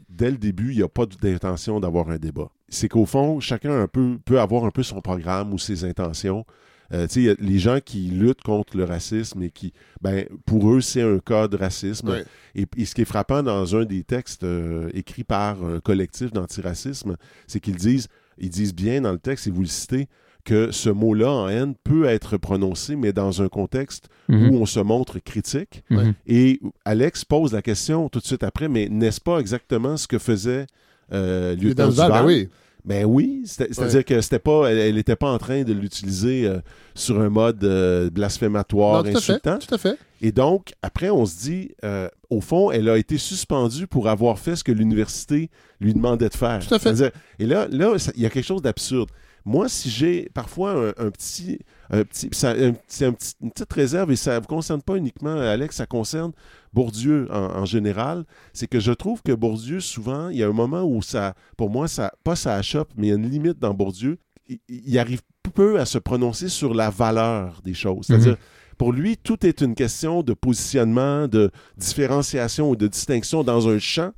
dès 0.09 0.31
le 0.31 0.37
début, 0.37 0.73
il 0.73 0.79
n'y 0.79 0.83
a 0.83 0.89
pas 0.89 1.07
d'intention 1.07 1.81
d'avoir 1.81 2.11
un 2.11 2.19
débat. 2.19 2.51
C'est 2.69 2.89
qu'au 2.89 3.07
fond, 3.07 3.41
chacun 3.41 3.81
un 3.83 3.89
peu, 3.89 4.19
peut 4.25 4.41
avoir 4.41 4.65
un 4.65 4.71
peu 4.71 4.83
son 4.83 5.01
programme 5.01 5.53
ou 5.53 5.59
ses 5.59 5.85
intentions. 5.85 6.45
Euh, 6.93 7.07
tu 7.07 7.27
sais, 7.27 7.37
les 7.39 7.59
gens 7.61 7.79
qui 7.85 8.09
luttent 8.09 8.43
contre 8.43 8.77
le 8.77 8.85
racisme 8.85 9.43
et 9.43 9.51
qui, 9.51 9.73
ben, 10.01 10.27
pour 10.45 10.73
eux, 10.73 10.81
c'est 10.81 11.03
un 11.03 11.21
cas 11.21 11.47
de 11.47 11.57
racisme. 11.57 12.09
Ouais. 12.09 12.25
Et, 12.57 12.67
et 12.77 12.85
ce 12.85 12.95
qui 12.95 13.03
est 13.03 13.07
frappant 13.07 13.43
dans 13.45 13.77
un 13.77 13.85
des 13.85 14.03
textes 14.03 14.43
euh, 14.43 14.91
écrits 14.93 15.23
par 15.23 15.63
un 15.65 15.79
collectif 15.79 16.33
d'antiracisme, 16.33 17.17
c'est 17.47 17.61
qu'ils 17.61 17.77
disent, 17.77 18.09
ils 18.39 18.51
disent 18.51 18.75
bien 18.75 19.01
dans 19.01 19.13
le 19.13 19.19
texte, 19.19 19.47
et 19.47 19.51
vous 19.51 19.61
le 19.61 19.69
citez, 19.69 20.09
que 20.45 20.71
ce 20.71 20.91
mot-là 20.91 21.31
en 21.31 21.49
haine 21.49 21.75
peut 21.85 22.05
être 22.07 22.37
prononcé, 22.37 22.97
mais 22.97 23.13
dans 23.13 23.43
un 23.43 23.49
contexte 23.49 24.09
Mhm. 24.29 24.51
où 24.51 24.57
on 24.63 24.67
se 24.67 24.81
montre 24.81 25.19
critique. 25.19 25.83
Mhm. 25.91 26.15
Et 26.27 26.61
Alex 26.85 27.25
pose 27.25 27.53
la 27.53 27.63
question 27.63 28.09
tout 28.09 28.21
de 28.21 28.25
suite 28.27 28.43
après, 28.45 28.69
mais 28.69 28.89
n'est-ce 28.89 29.21
pas 29.21 29.39
exactement 29.39 29.97
ce 29.97 30.07
que 30.07 30.19
faisait 30.19 30.67
euh, 31.13 31.55
Lieutenant 31.57 31.89
dans 31.89 31.91
le 31.91 31.95
Val, 31.97 32.07
Duval? 32.09 32.23
ben 32.23 32.27
oui. 32.27 32.49
Ben 32.83 33.05
oui, 33.05 33.43
c'est-à-dire 33.45 34.05
que 34.07 34.23
c'était 34.23 34.39
pas, 34.39 34.73
elle 34.73 34.95
n'était 34.95 35.15
pas 35.17 35.31
en 35.31 35.37
train 35.37 35.65
de 35.65 35.73
l'utiliser 35.75 36.47
euh, 36.47 36.61
sur 36.95 37.21
un 37.21 37.29
mode 37.29 37.63
euh, 37.63 38.09
blasphématoire, 38.09 39.05
Non, 39.05 39.11
tout 39.11 39.19
à 39.19 39.21
fait. 39.21 39.33
insultant. 39.33 39.59
Tout 39.59 39.75
à 39.75 39.77
fait. 39.79 39.99
Et 40.23 40.33
donc, 40.33 40.73
après, 40.83 41.11
on 41.11 41.27
se 41.27 41.37
dit, 41.41 41.73
euh, 41.85 42.09
au 42.31 42.41
fond, 42.41 42.71
elle 42.71 42.89
a 42.89 42.97
été 42.97 43.19
suspendue 43.19 43.87
pour 43.87 44.09
avoir 44.09 44.39
fait 44.39 44.57
ce 44.57 44.65
que 44.65 44.73
l'université 44.73 45.51
lui 45.79 45.93
demandait 45.93 46.31
de 46.31 46.35
faire. 46.35 46.67
Tout 46.67 46.75
à 46.75 46.79
fait. 46.79 46.95
C'est-à-dire- 46.97 47.11
Et 47.39 47.45
là, 47.45 47.69
là, 47.71 47.97
il 48.17 48.23
y 48.23 48.27
a 48.27 48.31
quelque 48.31 48.47
chose 48.47 48.63
d'absurde. 48.63 49.11
Moi, 49.45 49.69
si 49.69 49.89
j'ai 49.91 50.29
parfois 50.35 50.73
un, 50.99 51.07
un 51.07 51.11
petit, 51.11 51.59
un 51.91 52.05
petit, 52.05 52.29
ça- 52.33 52.51
un- 52.53 52.75
c'est 52.89 53.07
un 53.07 53.13
petit- 53.13 53.35
une 53.41 53.51
petite 53.51 53.73
réserve 53.73 54.11
et 54.13 54.17
ça 54.17 54.35
ne 54.37 54.41
vous 54.41 54.47
concerne 54.47 54.83
pas 54.83 54.97
uniquement 54.97 55.35
Alex, 55.35 55.77
ça 55.77 55.87
concerne 55.87 56.33
Bourdieu 56.73 57.27
en, 57.33 57.59
en 57.61 57.65
général, 57.65 58.25
c'est 58.53 58.67
que 58.69 58.81
je 58.81 58.93
trouve 58.93 59.23
que 59.23 59.33
Bourdieu, 59.33 59.81
souvent, 59.81 60.29
il 60.29 60.37
y 60.39 60.43
a 60.45 60.49
un 60.49 60.53
moment 60.53 60.83
où 60.83 61.03
ça, 61.03 61.35
pour 61.57 61.71
moi, 61.71 61.89
ça, 61.89 62.13
pas 62.25 62.37
ça 62.37 62.55
achoppe, 62.55 62.91
mais 62.97 63.07
il 63.09 63.11
y 63.11 63.13
a 63.13 63.17
une 63.17 63.29
limite 63.31 63.59
dans 63.59 63.75
Bourdieu. 63.75 64.19
Il, 64.49 64.59
il 64.69 64.99
arrive 64.99 65.21
peu 65.55 65.81
à 65.81 65.87
se 65.87 65.99
prononcer 65.99 66.49
sur 66.49 66.75
la 66.75 66.91
valeur 66.91 67.61
des 67.65 67.75
choses. 67.75 68.07
C'est-à-dire, 68.07 68.37
pour 68.79 68.93
lui, 68.93 69.17
tout 69.17 69.45
est 69.47 69.63
une 69.63 69.75
question 69.75 70.23
de 70.23 70.33
positionnement, 70.33 71.27
de 71.29 71.51
différenciation 71.77 72.71
ou 72.71 72.77
de 72.77 72.87
distinction 72.87 73.43
dans 73.43 73.69
un 73.69 73.79
champ. 73.79 74.13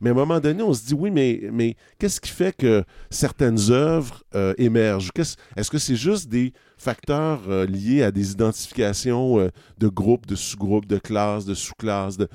Mais 0.00 0.10
à 0.10 0.12
un 0.12 0.16
moment 0.16 0.40
donné, 0.40 0.62
on 0.62 0.72
se 0.72 0.84
dit, 0.84 0.94
oui, 0.94 1.10
mais, 1.10 1.40
mais 1.52 1.76
qu'est-ce 1.98 2.20
qui 2.20 2.30
fait 2.30 2.56
que 2.56 2.84
certaines 3.10 3.70
œuvres 3.70 4.22
euh, 4.34 4.54
émergent? 4.58 5.10
Est-ce 5.56 5.70
que 5.70 5.78
c'est 5.78 5.96
juste 5.96 6.28
des 6.28 6.52
facteurs 6.76 7.42
euh, 7.48 7.66
liés 7.66 8.02
à 8.02 8.10
des 8.10 8.32
identifications 8.32 9.38
euh, 9.38 9.48
de 9.78 9.88
groupes, 9.88 10.26
de 10.26 10.36
sous-groupes, 10.36 10.86
de 10.86 10.98
classes, 10.98 11.44
de 11.44 11.54
sous-classes? 11.54 12.16
De... 12.16 12.28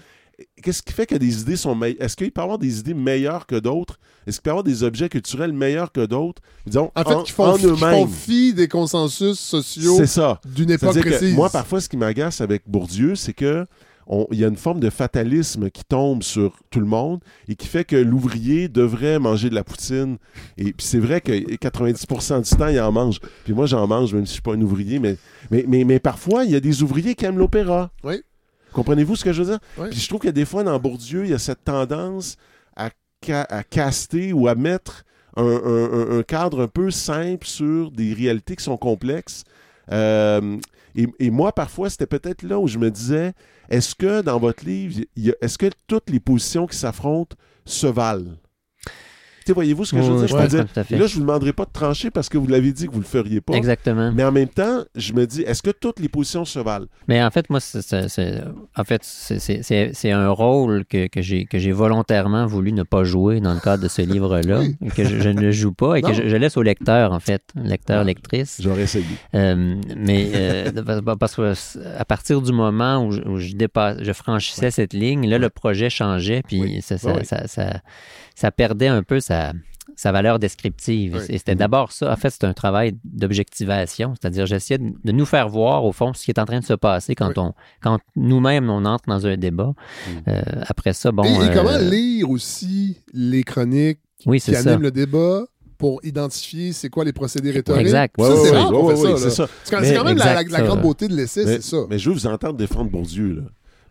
Qu'est-ce 0.61 0.81
qui 0.81 0.93
fait 0.93 1.05
que 1.05 1.15
des 1.15 1.41
idées 1.41 1.55
sont 1.55 1.75
meilleures? 1.75 2.01
Est-ce 2.01 2.15
qu'il 2.15 2.31
peut 2.31 2.41
y 2.41 2.43
avoir 2.43 2.57
des 2.57 2.79
idées 2.79 2.93
meilleures 2.93 3.45
que 3.45 3.55
d'autres? 3.55 3.99
Est-ce 4.25 4.37
qu'il 4.37 4.43
peut 4.43 4.49
y 4.49 4.51
avoir 4.51 4.63
des 4.63 4.83
objets 4.83 5.09
culturels 5.09 5.53
meilleurs 5.53 5.91
que 5.91 6.05
d'autres? 6.05 6.41
Disons, 6.65 6.91
En 6.95 7.03
fait, 7.03 7.23
qui 7.23 7.31
font, 7.31 7.55
qui 7.55 7.67
font 7.77 8.07
fi 8.07 8.53
des 8.53 8.67
consensus 8.67 9.39
sociaux 9.39 9.99
d'une 10.45 10.71
époque 10.71 10.99
précise. 10.99 11.35
moi, 11.35 11.49
parfois, 11.49 11.81
ce 11.81 11.89
qui 11.89 11.97
m'agace 11.97 12.41
avec 12.41 12.63
Bourdieu, 12.67 13.15
c'est 13.15 13.33
que 13.33 13.65
il 14.31 14.39
y 14.39 14.43
a 14.45 14.47
une 14.47 14.57
forme 14.57 14.79
de 14.79 14.89
fatalisme 14.89 15.69
qui 15.69 15.83
tombe 15.83 16.23
sur 16.23 16.57
tout 16.69 16.79
le 16.79 16.85
monde 16.85 17.19
et 17.47 17.55
qui 17.55 17.67
fait 17.67 17.83
que 17.85 17.95
l'ouvrier 17.95 18.67
devrait 18.67 19.17
manger 19.19 19.49
de 19.49 19.55
la 19.55 19.63
poutine. 19.63 20.17
Et 20.57 20.73
puis 20.73 20.85
c'est 20.85 20.99
vrai 20.99 21.21
que 21.21 21.31
90% 21.31 22.49
du 22.49 22.57
temps, 22.57 22.67
il 22.67 22.79
en 22.79 22.91
mange. 22.91 23.19
Puis 23.45 23.53
moi, 23.53 23.65
j'en 23.65 23.87
mange, 23.87 24.13
même 24.13 24.25
si 24.25 24.29
je 24.29 24.33
suis 24.33 24.41
pas 24.41 24.53
un 24.53 24.61
ouvrier. 24.61 24.99
Mais, 24.99 25.17
mais, 25.51 25.65
mais, 25.67 25.83
mais 25.83 25.99
parfois, 25.99 26.43
il 26.45 26.51
y 26.51 26.55
a 26.55 26.59
des 26.59 26.83
ouvriers 26.83 27.15
qui 27.15 27.25
aiment 27.25 27.37
l'opéra. 27.39 27.91
Oui. 28.03 28.21
Comprenez-vous 28.73 29.15
ce 29.15 29.23
que 29.23 29.31
je 29.33 29.41
veux 29.43 29.49
dire? 29.51 29.59
Oui. 29.77 29.87
Puis 29.91 29.99
je 29.99 30.07
trouve 30.09 30.21
que 30.21 30.29
des 30.29 30.45
fois, 30.45 30.63
dans 30.63 30.77
Bourdieu, 30.79 31.25
il 31.25 31.31
y 31.31 31.33
a 31.33 31.39
cette 31.39 31.63
tendance 31.63 32.37
à, 32.75 32.89
ca- 33.23 33.47
à 33.49 33.63
caster 33.63 34.33
ou 34.33 34.47
à 34.47 34.55
mettre 34.55 35.03
un, 35.37 35.43
un- 35.45 35.93
un- 36.15 36.19
un 36.19 36.23
cadre 36.23 36.61
un 36.63 36.67
peu 36.67 36.89
simple 36.91 37.45
sur 37.47 37.91
des 37.91 38.13
réalités 38.13 38.55
qui 38.55 38.63
sont 38.63 38.77
complexes. 38.77 39.43
Euh, 39.91 40.57
et, 40.95 41.31
moi, 41.31 41.51
parfois, 41.51 41.89
c'était 41.89 42.05
peut-être 42.05 42.43
là 42.43 42.59
où 42.59 42.67
je 42.67 42.77
me 42.77 42.91
disais, 42.91 43.33
est-ce 43.69 43.95
que 43.95 44.21
dans 44.21 44.39
votre 44.39 44.63
livre, 44.65 45.01
est-ce 45.41 45.57
que 45.57 45.69
toutes 45.87 46.09
les 46.09 46.19
positions 46.19 46.67
qui 46.67 46.77
s'affrontent 46.77 47.35
se 47.65 47.87
valent? 47.87 48.35
Voyez-vous 49.51 49.83
ce 49.85 49.93
que 49.95 50.01
je 50.01 50.11
veux 50.11 50.19
dire? 50.19 50.27
Je 50.29 50.35
ouais, 50.35 50.47
dire, 50.47 50.65
là, 50.99 51.07
je 51.07 51.15
vous 51.15 51.21
demanderai 51.21 51.51
pas 51.53 51.65
de 51.65 51.71
trancher 51.71 52.09
parce 52.11 52.29
que 52.29 52.37
vous 52.37 52.47
l'avez 52.47 52.71
dit 52.71 52.87
que 52.87 52.91
vous 52.93 52.99
le 52.99 53.05
feriez 53.05 53.41
pas. 53.41 53.53
Exactement. 53.53 54.11
Mais 54.13 54.23
en 54.23 54.31
même 54.31 54.47
temps, 54.47 54.83
je 54.95 55.13
me 55.13 55.25
dis, 55.27 55.41
est-ce 55.41 55.61
que 55.61 55.71
toutes 55.71 55.99
les 55.99 56.07
positions 56.09 56.45
se 56.45 56.59
valent? 56.59 56.85
Mais 57.07 57.21
en 57.23 57.29
fait, 57.31 57.49
moi, 57.49 57.59
c'est- 57.59 57.93
en 58.77 58.83
fait, 58.83 59.01
c'est- 59.03 60.11
un 60.11 60.29
rôle 60.29 60.85
que, 60.85 61.07
que 61.07 61.21
j'ai 61.21 61.71
volontairement 61.71 62.45
voulu 62.45 62.71
ne 62.71 62.83
pas 62.83 63.03
jouer 63.03 63.39
dans 63.41 63.53
le 63.53 63.59
cadre 63.59 63.83
de 63.83 63.87
ce 63.87 64.01
livre-là, 64.13 64.59
Oui. 64.61 64.75
que 64.95 65.03
je, 65.03 65.19
je 65.19 65.29
ne 65.29 65.51
joue 65.51 65.73
pas 65.73 65.95
et 65.95 66.01
Non. 66.01 66.09
que 66.09 66.13
je, 66.13 66.27
je 66.27 66.35
laisse 66.35 66.55
au 66.57 66.61
lecteur, 66.61 67.11
en 67.11 67.19
fait, 67.19 67.43
lecteur, 67.55 68.01
Ah. 68.01 68.03
lectrice. 68.03 68.59
J'aurais 68.61 68.83
essayé. 68.83 69.05
Euh, 69.35 69.75
mais 69.97 70.31
euh, 70.35 70.71
parce- 71.19 71.35
que 71.35 71.53
à 71.97 72.05
partir 72.05 72.41
du 72.41 72.51
moment 72.51 73.05
où 73.05 73.11
je, 73.11 73.21
où 73.21 73.37
je 73.37 73.53
dépasse, 73.55 73.97
je 74.01 74.11
franchissais 74.13 74.69
cette 74.71 74.93
ligne, 74.93 75.27
là, 75.27 75.37
le 75.39 75.49
projet 75.49 75.89
changeait, 75.89 76.43
puis 76.47 76.61
Oui. 76.61 76.81
ça, 76.81 76.97
ça, 76.97 77.23
ça, 77.23 77.47
ça- 77.47 77.81
ça 78.35 78.51
perdait 78.51 78.87
un 78.87 79.03
peu 79.03 79.19
sa, 79.33 79.53
sa 79.95 80.11
valeur 80.11 80.39
descriptive. 80.39 81.17
Oui. 81.19 81.25
Et 81.29 81.37
c'était 81.37 81.55
d'abord 81.55 81.91
ça. 81.91 82.11
En 82.11 82.15
fait, 82.15 82.29
c'est 82.29 82.43
un 82.43 82.53
travail 82.53 82.97
d'objectivation, 83.03 84.13
c'est-à-dire 84.19 84.45
j'essayais 84.45 84.77
de, 84.77 84.93
de 85.03 85.11
nous 85.11 85.25
faire 85.25 85.49
voir, 85.49 85.85
au 85.85 85.91
fond, 85.91 86.13
ce 86.13 86.23
qui 86.23 86.31
est 86.31 86.39
en 86.39 86.45
train 86.45 86.59
de 86.59 86.65
se 86.65 86.73
passer 86.73 87.15
quand, 87.15 87.29
Oui. 87.29 87.33
on, 87.37 87.53
quand 87.81 87.99
nous-mêmes, 88.15 88.69
on 88.69 88.85
entre 88.85 89.05
dans 89.07 89.25
un 89.27 89.37
débat. 89.37 89.73
Mm. 89.73 90.11
Euh, 90.27 90.41
après 90.67 90.93
ça, 90.93 91.11
bon... 91.11 91.23
et, 91.23 91.27
et 91.27 91.49
euh, 91.49 91.53
comment 91.53 91.77
lire 91.77 92.29
aussi 92.29 92.97
les 93.13 93.43
chroniques 93.43 93.99
oui, 94.25 94.39
qui 94.39 94.45
c'est 94.45 94.53
ça. 94.55 94.69
animent 94.69 94.83
le 94.83 94.91
débat 94.91 95.43
pour 95.77 95.99
identifier 96.05 96.71
c'est 96.71 96.89
quoi 96.89 97.03
les 97.03 97.13
procédés 97.13 97.51
rhétoriques? 97.51 97.81
Exact. 97.81 98.15
Ouais, 98.17 98.27
c'est 98.27 98.51
ouais, 98.51 98.81
ouais, 98.81 98.95
ça. 98.95 99.17
c'est 99.17 99.25
là. 99.25 99.29
ça. 99.29 99.47
C'est 99.63 99.71
quand, 99.95 100.03
même 100.05 100.17
la, 100.17 100.43
grande 100.43 100.81
beauté 100.81 101.07
de 101.07 101.15
l'essai, 101.15 101.45
c'est 101.45 101.61
ça. 101.61 101.77
mais 101.89 101.99
je 101.99 102.09
veux 102.09 102.15
vous 102.15 102.27
entendre 102.27 102.57
défendre 102.57 102.89
Bourdieu, 102.89 103.35
là. 103.35 103.41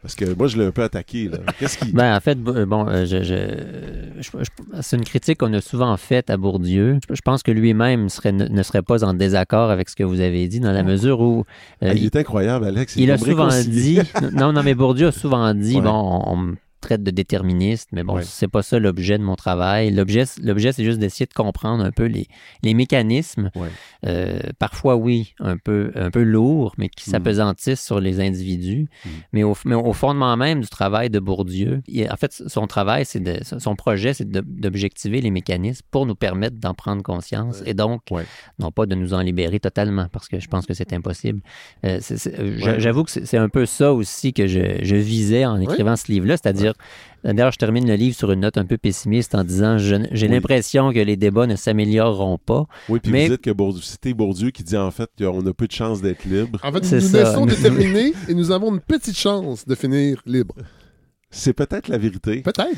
Parce 0.03 0.17
que 0.17 0.35
moi, 0.35 0.49
je 0.49 0.59
l'ai 0.59 0.67
un 0.67 0.73
peu 0.73 0.83
attaqué. 0.83 1.31
Qu'est-ce 1.61 1.79
qui... 1.79 1.93
Ben, 1.93 2.17
en 2.17 2.21
fait, 2.21 2.37
b- 2.37 2.65
bon, 2.65 2.89
euh, 2.89 3.07
je, 3.07 3.23
je- 3.23 4.21
je- 4.21 4.45
je- 4.45 4.81
c'est 4.83 4.97
une 4.97 5.05
critique 5.05 5.39
qu'on 5.39 5.53
a 5.55 5.61
souvent 5.61 5.97
faite 5.97 6.29
à 6.29 6.37
Bourdieu. 6.37 6.99
Je, 7.09 7.21
pense 7.23 7.45
que 7.45 7.53
lui-même 7.53 8.09
serait, 8.09 8.33
ne, 8.33 8.63
serait 8.65 8.83
pas 8.83 9.05
en 9.05 9.15
désaccord 9.15 9.71
avec 9.71 9.89
ce 9.89 9.95
que 9.95 10.03
vous 10.03 10.21
avez 10.21 10.49
dit, 10.49 10.59
dans 10.59 10.73
la 10.73 10.83
mesure 10.83 11.21
où 11.21 11.45
euh, 11.85 11.89
Ah, 11.91 11.93
il 11.95 11.99
il, 12.01 12.05
est 12.07 12.17
incroyable, 12.17 12.65
Alex. 12.67 12.97
il 12.97 13.13
a 13.13 13.17
souvent 13.19 13.49
dit, 13.49 14.01
non, 14.33 14.53
non, 14.53 14.65
mais 14.65 14.75
Bourdieu 14.75 15.07
a 15.07 15.13
souvent 15.13 15.55
dit, 15.55 15.77
Ouais. 15.77 15.83
bon, 15.83 16.23
on, 16.27 16.55
traite 16.83 17.03
de 17.03 17.11
déterministe, 17.11 17.89
mais 17.93 18.03
bon, 18.03 18.17
Ouais. 18.17 18.23
c'est 18.25 18.49
pas 18.49 18.63
ça 18.63 18.79
l'objet 18.79 19.17
de 19.17 19.23
mon 19.23 19.37
travail. 19.37 19.91
L'objet, 19.91 20.25
l'objet, 20.43 20.73
c'est 20.73 20.85
juste 20.85 20.99
d'essayer 20.99 21.25
de 21.27 21.33
comprendre 21.33 21.83
un 21.83 21.91
peu 21.93 22.05
les, 22.05 22.27
les 22.63 22.75
mécanismes, 22.75 23.51
Ouais. 23.57 23.69
euh, 24.07 24.39
parfois, 24.59 24.97
oui, 24.97 25.35
un 25.41 25.57
peu, 25.57 25.93
un 25.95 26.11
peu 26.11 26.23
lourds, 26.23 26.75
mais 26.77 26.89
qui 26.91 27.09
Mm. 27.09 27.13
s'apesantissent 27.13 27.83
sur 27.85 28.01
les 28.01 28.21
individus. 28.21 28.89
Mm. 29.05 29.09
Mais, 29.33 29.43
au, 29.45 29.57
mais 29.65 29.75
au 29.75 29.93
fondement 29.95 30.37
même 30.37 30.61
du 30.61 30.69
travail 30.69 31.09
de 31.09 31.19
Bourdieu, 31.19 31.83
il- 31.89 32.11
en 32.11 32.17
fait, 32.17 32.33
son 32.47 32.67
travail, 32.67 33.05
c'est 33.07 33.21
de, 33.21 33.41
son 33.43 33.75
projet, 33.77 34.13
c'est 34.13 34.29
d'objectiver 34.31 35.21
les 35.23 35.31
mécanismes 35.31 35.87
pour 35.91 36.05
nous 36.05 36.15
permettre 36.15 36.57
d'en 36.59 36.75
prendre 36.75 37.03
conscience 37.03 37.63
et 37.65 37.75
donc, 37.75 38.03
Ouais. 38.11 38.25
non 38.59 38.71
pas 38.73 38.85
de 38.87 38.95
nous 38.95 39.15
en 39.15 39.21
libérer 39.21 39.61
totalement, 39.61 40.09
parce 40.13 40.29
que 40.29 40.39
je 40.41 40.49
pense 40.49 40.67
que 40.67 40.75
c'est 40.75 40.93
impossible. 40.93 41.41
Euh. 41.87 41.99
J'avoue 42.79 43.05
que 43.05 43.11
c'est 43.11 43.23
c'est 43.33 43.39
un 43.39 43.49
peu 43.49 43.65
ça 43.67 43.93
aussi 43.95 44.33
que 44.35 44.47
je, 44.47 44.79
je 44.83 44.97
visais 44.97 45.47
en 45.47 45.59
écrivant 45.61 45.97
ce 45.97 46.11
livre-là, 46.11 46.37
c'est-à-dire, 46.37 46.72
d'ailleurs, 47.25 47.53
je 47.53 47.59
termine 47.59 47.87
le 47.87 47.95
livre 47.95 48.17
sur 48.17 48.31
une 48.33 48.41
note 48.41 48.59
un 48.59 48.65
peu 48.65 48.79
pessimiste 48.79 49.35
en 49.35 49.45
disant, 49.45 49.79
je- 49.79 49.97
j'ai 50.13 50.27
Oui. 50.27 50.33
l'impression 50.35 50.93
que 50.93 50.99
les 50.99 51.17
débats 51.17 51.47
ne 51.47 51.57
s'amélioreront 51.57 52.39
pas. 52.39 52.67
Oui, 52.89 53.01
puis 53.01 53.13
Mais- 53.13 53.27
vous 53.29 53.33
dites 53.35 53.43
que 53.43 53.51
Bourdieu, 53.51 53.83
c'était 53.83 54.15
Bourdieu 54.15 54.51
qui 54.51 54.63
dit 54.63 54.77
en 54.77 54.91
fait 54.91 55.11
qu'on 55.19 55.47
a 55.47 55.53
peu 55.55 55.67
de 55.67 55.73
chances 55.73 56.03
d'être 56.03 56.25
libre. 56.25 56.59
En 56.63 56.73
fait, 56.73 56.85
C'est 56.85 56.97
nous 56.97 57.01
ça. 57.09 57.25
naissons 57.25 57.47
déterminés 57.47 58.13
et 58.29 58.35
nous 58.35 58.51
avons 58.51 58.73
une 58.75 58.81
petite 58.81 59.17
chance 59.17 59.67
de 59.67 59.75
finir 59.75 60.21
libre. 60.27 60.55
C'est 61.31 61.55
peut-être 61.55 61.89
la 61.89 61.97
vérité. 61.99 62.43
Peut-être. 62.43 62.77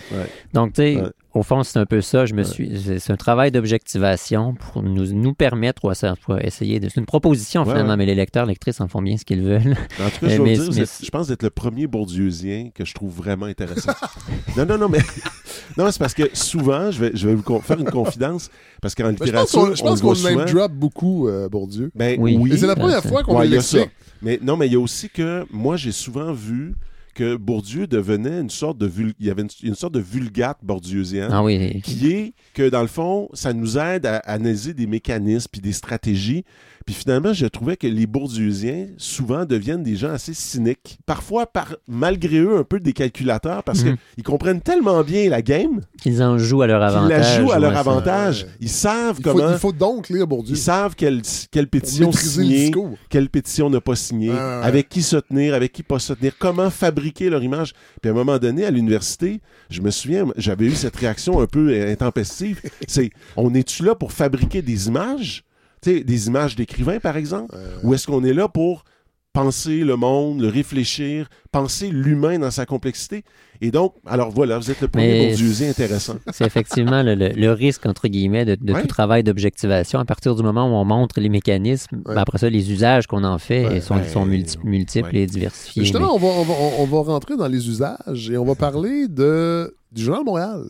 Donc, 0.53 0.75
tu 0.75 0.83
sais, 0.83 0.97
Ouais. 0.97 1.09
Au 1.35 1.43
fond, 1.43 1.63
c'est 1.63 1.79
un 1.79 1.87
peu 1.87 2.01
ça. 2.01 2.27
Je 2.27 2.35
me 2.35 2.43
suis, 2.43 2.71
c'est 3.01 3.13
un 3.13 3.17
travail 3.17 3.51
d'objectivation 3.51 4.55
pour 4.55 4.83
nous, 4.83 5.07
nous 5.13 5.35
permettre, 5.35 5.85
ou 5.85 5.91
à 5.91 5.95
ça, 5.95 6.15
pour 6.23 6.39
essayer 6.41 6.81
de. 6.81 6.89
C'est 6.89 7.01
une 7.01 7.07
proposition 7.07 7.63
Ouais, 7.63 7.69
finalement, 7.71 7.91
ouais. 7.91 7.97
mais 7.99 8.07
les 8.07 8.15
lecteurs, 8.15 8.47
lectrices 8.47 8.81
en 8.81 8.89
font 8.89 9.03
bien 9.03 9.17
ce 9.17 9.25
qu'ils 9.25 9.43
veulent. 9.43 9.77
En 10.01 10.11
tout 10.11 10.21
cas, 10.21 10.21
je 10.23 10.27
mais- 10.27 10.37
vous 10.37 10.45
dire, 10.63 10.65
vous 10.65 10.77
mais- 10.77 10.83
êtes- 10.83 11.01
je 11.05 11.11
pense 11.11 11.29
d'être 11.29 11.43
le 11.43 11.51
premier 11.51 11.87
bourdieusien 11.87 12.71
que 12.75 12.85
je 12.85 12.95
trouve 12.95 13.13
vraiment 13.15 13.47
intéressant. 13.47 13.93
non, 14.57 14.65
non, 14.67 14.79
non, 14.79 14.89
mais 14.89 14.99
non, 15.77 15.91
c'est 15.91 15.99
parce 15.99 16.15
que 16.15 16.25
souvent, 16.33 16.91
je 16.91 17.01
vais, 17.01 17.11
je 17.15 17.29
vais 17.29 17.35
vous 17.35 17.61
faire 17.61 17.79
une 17.81 17.91
confidence, 17.91 18.51
parce 18.81 18.95
qu'en 18.95 19.05
Mais 19.05 19.13
je 19.13 19.17
pense 19.17 19.27
littérature, 19.27 19.61
qu'on 19.61 19.75
je 19.75 19.83
on 19.83 19.87
pense 19.87 19.99
le 20.03 20.05
voit 20.07 20.15
qu'on 20.33 20.39
name 20.39 20.51
drop 20.55 20.73
beaucoup 20.73 21.29
euh, 21.29 21.49
Bourdieu. 21.49 21.91
Ben, 21.95 22.17
Oui. 22.21 22.39
c'est 22.59 22.67
la 22.67 22.77
première 22.77 23.03
fois 23.03 23.23
qu'on 23.23 23.39
Ouais, 23.39 23.57
a 23.57 23.61
ça. 23.61 23.79
Mais 24.23 24.39
non, 24.43 24.57
mais 24.57 24.67
il 24.69 24.73
y 24.73 24.77
a 24.77 24.81
aussi 24.81 25.11
que 25.11 25.45
moi, 25.53 25.77
j'ai 25.77 25.93
souvent 25.93 26.33
vu 26.33 26.75
que 27.15 27.37
Bourdieu 27.37 27.87
devenait 27.87 28.41
une 28.41 28.51
sorte 28.51 28.77
de 28.79 28.87
vul- 28.87 29.15
il 29.21 29.27
y 29.27 29.31
avait 29.31 29.43
une, 29.43 29.49
une 29.63 29.75
sorte 29.75 29.95
de 29.95 30.01
vulgate 30.01 30.59
bourdieusienne. 30.63 31.31
Ah 31.33 31.43
oui. 31.43 31.81
qui 31.83 32.11
est 32.11 32.35
que, 32.55 32.69
dans 32.69 32.83
le 32.83 32.89
fond, 32.89 33.29
ça 33.33 33.53
nous 33.53 33.79
aide 33.79 34.05
à 34.07 34.17
analyser 34.19 34.75
des 34.75 34.87
mécanismes 34.87 35.49
puis 35.53 35.61
des 35.61 35.73
stratégies. 35.73 36.45
Puis 36.87 36.95
finalement, 36.95 37.33
je 37.33 37.47
trouvais 37.47 37.77
que 37.77 37.87
les 37.87 38.07
bourdieusiens, 38.07 38.89
souvent, 38.99 39.45
deviennent 39.45 39.83
des 39.83 39.97
gens 39.97 40.11
assez 40.11 40.35
cyniques. 40.35 40.99
Parfois, 41.07 41.47
par, 41.47 41.77
malgré 41.89 42.39
eux, 42.39 42.59
un 42.59 42.65
peu 42.65 42.79
des 42.81 42.93
calculateurs, 42.93 43.63
parce 43.63 43.83
Mhm. 43.85 43.97
qu'ils 44.15 44.25
comprennent 44.25 44.61
tellement 44.61 45.03
bien 45.03 45.31
la 45.31 45.41
game 45.43 45.81
Qu'ils 46.03 46.23
en 46.23 46.37
jouent 46.37 46.63
à 46.63 46.67
leur 46.67 46.83
avantage. 46.83 47.09
la 47.11 47.41
jouent 47.41 47.53
à 47.53 47.59
leur 47.59 47.77
avantage. 47.77 48.47
Ils 48.61 48.69
savent 48.69 49.17
Il 49.19 49.25
faut, 49.25 49.33
comment... 49.33 49.53
il 49.53 49.59
faut 49.59 49.73
donc 49.73 50.09
lire 50.11 50.27
Bourdieu 50.27 50.55
Ils 50.55 50.59
savent 50.59 50.95
quelle, 50.95 51.23
pétition 51.69 52.13
signer, 52.13 52.71
quelle 53.09 53.29
pétition 53.31 53.71
ne 53.71 53.79
pas 53.79 53.97
signer, 53.97 54.31
ouais. 54.31 54.39
avec 54.39 54.89
qui 54.89 55.03
se 55.03 55.17
tenir, 55.17 55.55
avec 55.55 55.73
qui 55.73 55.83
pas 55.83 55.99
se 55.99 56.13
tenir, 56.13 56.35
comment 56.39 56.71
fabriquer 56.71 57.31
leur 57.31 57.43
image. 57.43 57.73
Puis 58.03 58.11
à 58.11 58.13
un 58.13 58.17
moment 58.17 58.39
donné, 58.39 58.65
à 58.67 58.71
l'université, 58.71 59.41
je 59.71 59.81
me 59.81 59.91
souviens, 59.91 60.27
j'avais 60.37 60.67
eu 60.67 60.75
cette 60.75 60.97
réaction 60.97 61.41
un 61.41 61.47
peu 61.47 61.73
intempestive. 61.91 62.61
C'est, 62.89 63.11
on 63.37 63.55
est-tu 63.55 63.85
là 63.85 63.95
pour 63.95 64.13
fabriquer 64.13 64.61
des 64.63 64.89
images? 64.89 65.45
Des 65.85 66.27
images 66.29 66.57
d'écrivains, 66.57 66.99
par 67.01 67.17
exemple? 67.17 67.55
Euh, 67.57 67.77
Ou 67.83 67.95
est-ce 67.95 68.07
qu'on 68.07 68.25
est 68.25 68.33
là 68.35 68.49
pour 68.49 68.85
penser 69.33 69.79
le 69.83 69.97
monde, 69.97 70.41
le 70.41 70.49
réfléchir, 70.49 71.29
penser 71.51 71.89
l'humain 71.91 72.39
dans 72.39 72.51
sa 72.53 72.67
complexité? 72.67 73.25
Et 73.61 73.71
donc, 73.71 73.95
alors 74.07 74.31
voilà, 74.31 74.59
vous 74.59 74.71
êtes 74.71 74.81
le 74.81 74.89
premier 74.89 75.09
Mais 75.09 75.27
bourdieusier 75.29 75.69
intéressant. 75.69 76.17
C'est 76.33 76.45
effectivement 76.47 77.03
le, 77.03 77.15
le- 77.15 77.29
le 77.31 77.53
risque, 77.53 77.87
entre 77.87 78.09
guillemets, 78.09 78.45
de, 78.45 78.55
de 78.61 78.73
Ouais. 78.73 78.81
tout 78.83 78.87
travail 78.89 79.23
d'objectivation. 79.25 79.99
À 79.99 80.05
partir 80.05 80.35
du 80.35 80.43
moment 80.43 80.67
où 80.69 80.75
on 80.75 80.85
montre 80.85 81.19
les 81.21 81.29
mécanismes, 81.29 81.97
Ouais. 82.07 82.15
ben 82.15 82.19
après 82.21 82.39
ça, 82.39 82.49
les 82.51 82.71
usages 82.73 83.07
qu'on 83.07 83.25
en 83.25 83.39
fait 83.39 83.67
Ouais. 83.67 83.81
sont, 83.81 84.03
sont 84.05 84.25
multi- 84.27 84.59
multiples 84.65 85.15
Ouais. 85.15 85.23
et 85.23 85.27
diversifiés. 85.27 85.83
Justement, 85.83 86.15
on 86.15 86.19
va, 86.19 86.29
on, 86.29 86.43
va, 86.45 86.55
on 86.79 86.85
va 86.87 87.13
rentrer 87.13 87.37
dans 87.37 87.49
les 87.49 87.69
usages 87.69 88.31
et 88.31 88.37
on 88.39 88.45
va 88.45 88.55
parler 88.55 89.09
de, 89.09 89.75
du 89.93 90.03
Journal 90.05 90.23
de 90.23 90.27
Montréal 90.27 90.65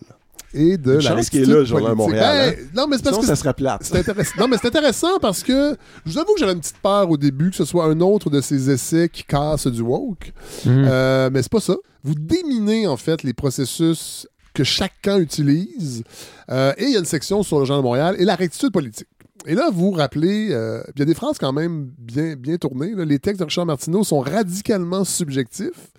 et 0.54 0.76
de 0.78 0.92
la 0.92 1.00
chance 1.00 1.28
qu'il 1.30 1.42
est 1.42 1.46
là, 1.46 1.64
Journal 1.64 1.94
politique. 1.96 2.14
Montréal, 2.16 2.56
Ben, 2.56 2.68
non, 2.74 2.86
mais 2.88 2.96
c'est 2.96 3.02
parce 3.04 3.18
que 3.18 3.26
ça 3.26 3.36
serait 3.36 3.54
plate. 3.54 3.94
intéressant. 3.94 4.32
Non, 4.40 4.48
mais 4.48 4.56
c'est 4.60 4.68
intéressant 4.68 5.18
parce 5.20 5.42
que 5.42 5.76
je 6.06 6.12
vous 6.12 6.18
avoue 6.18 6.34
que 6.34 6.40
j'avais 6.40 6.52
une 6.52 6.60
petite 6.60 6.78
peur 6.82 7.10
au 7.10 7.16
début 7.16 7.50
que 7.50 7.56
ce 7.56 7.64
soit 7.64 7.84
un 7.86 8.00
autre 8.00 8.30
de 8.30 8.40
ces 8.40 8.70
essais 8.70 9.08
qui 9.08 9.24
casse 9.24 9.66
du 9.66 9.82
woke. 9.82 10.32
mais- 10.64 10.72
Mhm. 10.72 10.84
Euh, 10.88 11.30
mais 11.32 11.42
c'est 11.42 11.52
pas 11.52 11.60
ça. 11.60 11.76
Vous 12.02 12.14
déminez 12.14 12.86
en 12.86 12.96
fait 12.96 13.22
les 13.22 13.32
processus 13.34 14.26
que 14.54 14.62
chacun 14.64 15.18
utilise. 15.18 16.04
Euh, 16.50 16.72
et 16.78 16.84
il 16.84 16.90
y 16.92 16.96
a 16.96 17.00
une 17.00 17.04
section 17.04 17.42
sur 17.42 17.58
le 17.58 17.64
Journal 17.64 17.82
de 17.82 17.86
Montréal 17.86 18.16
et 18.18 18.24
la 18.24 18.36
rectitude 18.36 18.70
politique. 18.72 19.08
Et 19.46 19.54
là, 19.54 19.68
vous 19.72 19.86
vous 19.86 19.90
rappelez, 19.90 20.48
euh, 20.52 20.82
il 20.94 21.00
y 21.00 21.02
a 21.02 21.04
des 21.04 21.14
phrases 21.14 21.38
quand 21.38 21.52
même 21.52 21.90
bien, 21.98 22.34
bien 22.36 22.56
tournées. 22.56 22.94
là. 22.94 23.04
Les 23.04 23.18
textes 23.18 23.40
de 23.40 23.44
Richard 23.44 23.66
Martineau 23.66 24.04
sont 24.04 24.20
radicalement 24.20 25.04
subjectifs, 25.04 25.90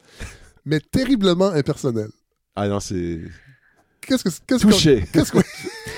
mais 0.66 0.80
terriblement 0.80 1.50
impersonnels. 1.50 2.10
Ah 2.56 2.68
non, 2.70 2.80
c'est 2.80 3.20
Qu'est-ce 4.08 4.24
que 4.24 4.30
qu'est-ce 4.48 4.62
touché. 4.68 5.06
qu'est-ce 5.12 5.32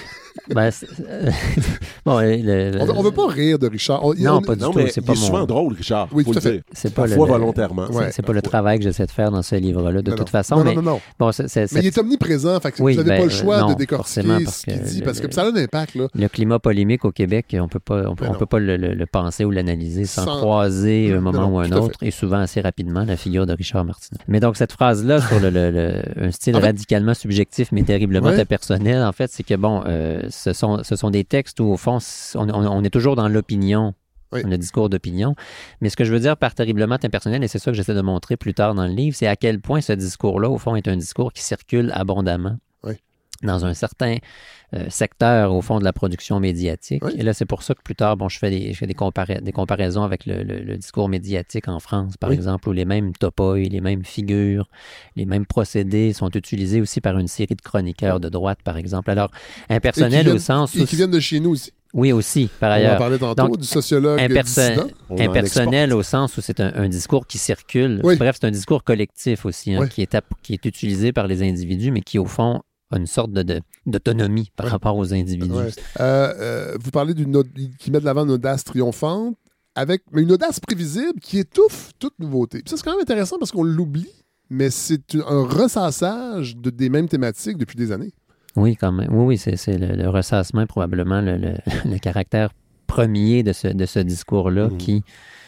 Ben, 0.53 0.71
c'est- 0.71 0.87
bon, 2.05 2.19
le- 2.19 2.71
le- 2.71 2.81
on, 2.81 2.85
veut, 2.85 2.93
on 2.97 3.03
veut 3.03 3.11
pas 3.11 3.27
rire 3.27 3.59
de 3.59 3.67
Richard. 3.67 4.03
On- 4.05 4.13
Non, 4.13 4.35
on- 4.37 4.41
pas 4.41 4.55
du 4.55 4.61
Non, 4.61 4.71
tout. 4.71 4.79
mais 4.79 4.89
C'est 4.89 5.01
il 5.01 5.05
pas 5.07 5.13
est 5.13 5.17
souvent 5.17 5.39
mon. 5.39 5.45
drôle, 5.45 5.73
Richard. 5.73 6.07
Oui, 6.11 6.23
faut 6.23 6.33
tout 6.33 6.35
le 6.35 6.37
à 6.39 6.41
fait. 6.41 6.51
dire. 6.53 6.61
C'est 6.71 6.93
pas 6.93 7.03
le, 7.03 7.09
Parfois 7.09 7.27
le- 7.27 7.33
volontairement. 7.33 7.87
c'est- 7.89 7.97
Ouais, 7.97 8.11
c'est 8.11 8.21
pas 8.25 8.33
le 8.33 8.41
travail 8.41 8.77
que 8.79 8.83
j'essaie 8.83 9.05
de 9.05 9.11
faire 9.11 9.31
dans 9.31 9.41
ce 9.41 9.55
livre-là, 9.55 10.01
de 10.01 10.09
Non, 10.09 10.15
toute 10.17 10.27
non. 10.27 10.31
façon. 10.31 10.55
Non, 10.57 10.63
mais 10.63 10.75
non, 10.75 10.81
non, 10.81 10.91
non. 10.93 11.01
bon, 11.19 11.31
Mais 11.39 11.65
il 11.81 11.85
est 11.87 11.97
omniprésent, 11.97 12.59
fait 12.59 12.71
que 12.71 12.81
Oui, 12.81 12.93
vous 12.93 13.03
n'avez 13.03 13.09
ben, 13.09 13.17
pas 13.19 13.23
le 13.25 13.29
choix 13.29 13.55
euh, 13.57 13.61
non, 13.61 13.69
de 13.69 13.75
décortiquer 13.75 14.21
forcément, 14.21 14.43
parce 14.43 14.57
ce 14.57 14.63
qu'il 14.65 14.81
dit, 14.81 14.99
le- 14.99 15.05
parce 15.05 15.19
que 15.19 15.33
ça 15.33 15.43
a 15.43 15.45
un 15.47 15.55
impact. 15.55 15.95
Là. 15.95 16.07
le 16.13 16.27
climat 16.27 16.59
polémique 16.59 17.05
au 17.05 17.11
Québec, 17.11 17.55
on 17.59 17.67
peut 17.67 17.79
pas, 17.79 18.03
on 18.09 18.15
peut, 18.15 18.25
Ben 18.25 18.35
peut 18.35 18.45
pas 18.45 18.59
le, 18.59 19.05
penser 19.05 19.45
ou 19.45 19.51
l'analyser 19.51 20.05
sans, 20.05 20.25
Sans- 20.25 20.37
croiser 20.37 21.13
un 21.13 21.21
moment 21.21 21.47
ou 21.47 21.59
un 21.59 21.71
autre, 21.71 21.97
et 22.01 22.11
souvent 22.11 22.37
assez 22.39 22.61
rapidement 22.61 23.03
la 23.05 23.17
figure 23.17 23.45
de 23.45 23.53
Richard 23.53 23.83
Martineau. 23.85 24.19
Mais 24.27 24.39
donc 24.39 24.57
cette 24.57 24.71
phrase-là 24.71 25.19
sur 25.21 25.37
un 25.37 26.31
style 26.31 26.55
radicalement 26.57 27.13
subjectif 27.13 27.71
mais 27.71 27.83
terriblement 27.83 28.29
impersonnel, 28.29 29.03
en 29.03 29.11
fait, 29.11 29.31
c'est 29.31 29.43
que 29.43 29.55
bon, 29.55 29.83
euh, 29.87 30.21
ce 30.37 30.53
sont, 30.53 30.83
ce 30.83 30.95
sont 30.95 31.09
des 31.09 31.23
textes 31.23 31.59
où 31.59 31.65
au 31.71 31.77
fond, 31.77 31.97
on, 32.35 32.49
on- 32.49 32.67
on 32.67 32.83
est 32.83 32.89
toujours 32.89 33.15
dans 33.15 33.27
l'opinion. 33.27 33.93
Oui. 34.33 34.41
Le 34.43 34.57
discours 34.57 34.89
d'opinion. 34.89 35.35
Mais 35.79 35.89
ce 35.89 35.95
que 35.95 36.03
je 36.03 36.11
veux 36.11 36.19
dire 36.19 36.35
par 36.35 36.53
terriblement 36.53 36.97
impersonnel, 37.01 37.45
et 37.45 37.47
c'est 37.47 37.59
ça 37.59 37.71
que 37.71 37.77
j'essaie 37.77 37.93
de 37.93 38.01
montrer 38.01 38.35
plus 38.35 38.53
tard 38.53 38.75
dans 38.75 38.85
le 38.85 38.91
livre, 38.91 39.15
c'est 39.15 39.25
à 39.27 39.37
quel 39.37 39.61
point 39.61 39.79
ce 39.79 39.93
discours-là, 39.93 40.49
au 40.49 40.57
fond, 40.57 40.75
est 40.75 40.89
un 40.89 40.97
discours 40.97 41.31
qui 41.31 41.41
circule 41.41 41.91
abondamment. 41.93 42.57
Dans 43.43 43.65
un 43.65 43.73
certain 43.75 44.15
euh, 44.73 44.85
secteur, 44.89 45.53
au 45.53 45.61
fond, 45.61 45.77
de 45.79 45.83
la 45.83 45.93
production 45.93 46.39
médiatique. 46.39 47.05
Oui. 47.05 47.11
Et 47.17 47.21
là, 47.23 47.33
c'est 47.33 47.45
pour 47.45 47.61
ça 47.61 47.75
que 47.75 47.81
plus 47.83 47.95
tard, 47.95 48.17
bon, 48.17 48.29
je 48.29 48.39
fais 48.39 48.49
des, 48.49 48.73
je 48.73 48.77
fais 48.77 48.87
des, 48.87 48.95
compara- 48.95 49.39
des 49.41 49.51
comparaisons 49.51 50.03
avec 50.03 50.25
le, 50.25 50.41
le- 50.43 50.59
le 50.63 50.75
discours 50.77 51.07
médiatique 51.07 51.67
en 51.67 51.79
France, 51.79 52.17
par 52.17 52.31
Oui. 52.31 52.35
exemple, 52.35 52.67
où 52.67 52.71
les 52.71 52.85
mêmes 52.85 53.13
topoïs, 53.13 53.69
les 53.69 53.79
mêmes 53.81 54.03
figures, 54.03 54.67
les 55.15 55.25
mêmes 55.25 55.45
procédés 55.45 56.13
sont 56.13 56.31
utilisés 56.31 56.81
aussi 56.81 56.99
par 56.99 57.17
une 57.19 57.27
série 57.27 57.55
de 57.55 57.61
chroniqueurs 57.61 58.19
de 58.19 58.27
droite, 58.29 58.59
par 58.63 58.75
exemple. 58.77 59.11
Alors, 59.11 59.29
impersonnel 59.69 60.23
viennent- 60.23 60.35
au 60.35 60.39
sens 60.39 60.75
Et 60.75 60.85
qui 60.85 60.95
viennent 60.95 61.11
de 61.11 61.19
chez 61.19 61.39
nous 61.39 61.51
aussi. 61.51 61.71
Oui, 61.93 62.11
aussi, 62.11 62.49
par 62.59 62.69
On 62.71 62.73
en 62.73 62.75
ailleurs. 62.77 62.97
parlait 62.97 63.17
tantôt, 63.17 63.43
Donc, 63.47 63.57
du 63.59 63.65
sociologue 63.65 64.19
imperso- 64.19 64.91
impersonnel 65.17 65.93
au 65.93 66.03
sens 66.03 66.35
où 66.37 66.41
c'est 66.41 66.59
un, 66.59 66.73
un 66.75 66.89
discours 66.89 67.25
qui 67.27 67.37
circule. 67.37 68.01
Oui. 68.03 68.17
Bref, 68.17 68.37
c'est 68.41 68.47
un 68.47 68.51
discours 68.51 68.83
collectif 68.83 69.45
aussi, 69.45 69.73
hein, 69.73 69.79
Oui. 69.81 69.89
qui, 69.89 70.01
est 70.01 70.17
qui 70.43 70.53
est 70.53 70.65
utilisé 70.65 71.13
par 71.13 71.27
les 71.27 71.41
individus, 71.47 71.91
mais 71.91 72.01
qui, 72.01 72.19
au 72.19 72.25
fond, 72.25 72.61
une 72.95 73.07
sorte 73.07 73.31
de, 73.31 73.43
de- 73.43 73.61
d'autonomie 73.85 74.49
par 74.55 74.67
rapport 74.67 74.95
aux 74.97 75.13
individus. 75.13 75.51
Ouais. 75.51 75.69
Euh, 75.99 76.33
euh, 76.39 76.77
vous 76.79 76.91
parlez 76.91 77.13
d'une 77.13 77.43
qui 77.77 77.91
met 77.91 77.99
de 77.99 78.05
l'avant 78.05 78.23
une 78.23 78.31
audace 78.31 78.63
triomphante, 78.63 79.35
avec, 79.75 80.03
mais 80.11 80.21
une 80.21 80.31
audace 80.31 80.59
prévisible 80.59 81.19
qui 81.21 81.39
étouffe 81.39 81.91
toute 81.99 82.17
nouveauté. 82.19 82.59
Puis 82.59 82.69
ça, 82.69 82.77
c'est 82.77 82.83
quand 82.83 82.91
même 82.93 83.01
intéressant 83.01 83.37
parce 83.39 83.51
qu'on 83.51 83.63
l'oublie, 83.63 84.09
mais 84.49 84.69
c'est 84.69 85.15
un- 85.15 85.43
ressassage 85.45 86.55
de, 86.57 86.69
des 86.69 86.89
mêmes 86.89 87.07
thématiques 87.09 87.57
depuis 87.57 87.75
des 87.75 87.91
années. 87.91 88.13
Oui, 88.55 88.75
quand 88.75 88.91
même. 88.91 89.13
Oui, 89.13 89.25
oui, 89.25 89.37
c'est, 89.37 89.77
le, 89.77 89.95
le 89.95 90.09
ressassement, 90.09 90.65
probablement 90.65 91.21
le, 91.21 91.37
le- 91.37 91.57
le 91.91 91.97
caractère 91.99 92.49
premier 92.87 93.43
de 93.43 93.53
ce, 93.53 93.67
de 93.67 93.85
ce 93.85 93.99
discours-là 93.99 94.69
Mhm. 94.69 94.77
qui, 94.77 95.03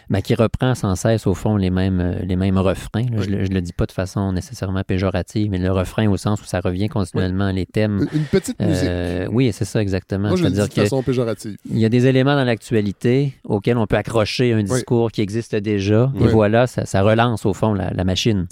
ben, 0.10 0.22
qui 0.22 0.36
reprend 0.36 0.76
sans 0.76 0.96
cesse, 0.96 1.28
au 1.28 1.34
fond, 1.34 1.56
les 1.56 1.70
mêmes, 1.70 2.00
euh, 2.00 2.20
les 2.24 2.36
mêmes 2.36 2.58
refrains. 2.58 3.04
là. 3.04 3.18
Oui. 3.20 3.26
Je 3.26 3.30
ne 3.30 3.48
le, 3.48 3.62
dis 3.62 3.74
pas 3.74 3.86
de 3.86 3.92
façon 3.92 4.32
nécessairement 4.32 4.84
péjorative, 4.84 5.52
mais 5.52 5.60
le 5.60 5.72
refrain 5.72 6.08
au 6.10 6.18
sens 6.18 6.42
où 6.42 6.46
ça 6.46 6.62
revient 6.62 6.90
continuellement, 6.90 7.52
les 7.52 7.66
thèmes. 7.66 8.08
Une, 8.14 8.24
petite 8.24 8.60
musique. 8.60 8.88
Euh, 8.88 9.28
oui, 9.32 9.52
c'est 9.54 9.66
ça 9.66 9.82
exactement. 9.82 10.30
Moi, 10.30 10.38
je 10.38 10.44
le 10.44 10.50
dis 10.50 10.56
C'est-à-dire 10.56 10.74
de 10.74 10.76
que 10.76 10.84
façon 10.84 11.04
péjorative. 11.04 11.58
Il 11.70 11.80
y 11.80 11.86
a 11.86 11.90
des 11.90 12.08
éléments 12.08 12.36
dans 12.36 12.44
l'actualité 12.46 13.34
auxquels 13.44 13.78
on 13.78 13.88
peut 13.88 13.98
accrocher 13.98 14.54
un 14.54 14.64
discours 14.64 15.12
qui 15.12 15.22
existe 15.22 15.56
déjà. 15.56 16.12
Et 16.20 16.28
voilà, 16.28 16.68
ça, 16.68 16.86
ça 16.86 17.02
relance 17.02 17.46
au 17.46 17.54
fond 17.54 17.74
la, 17.74 17.92
la 17.92 18.04
machine. 18.04 18.48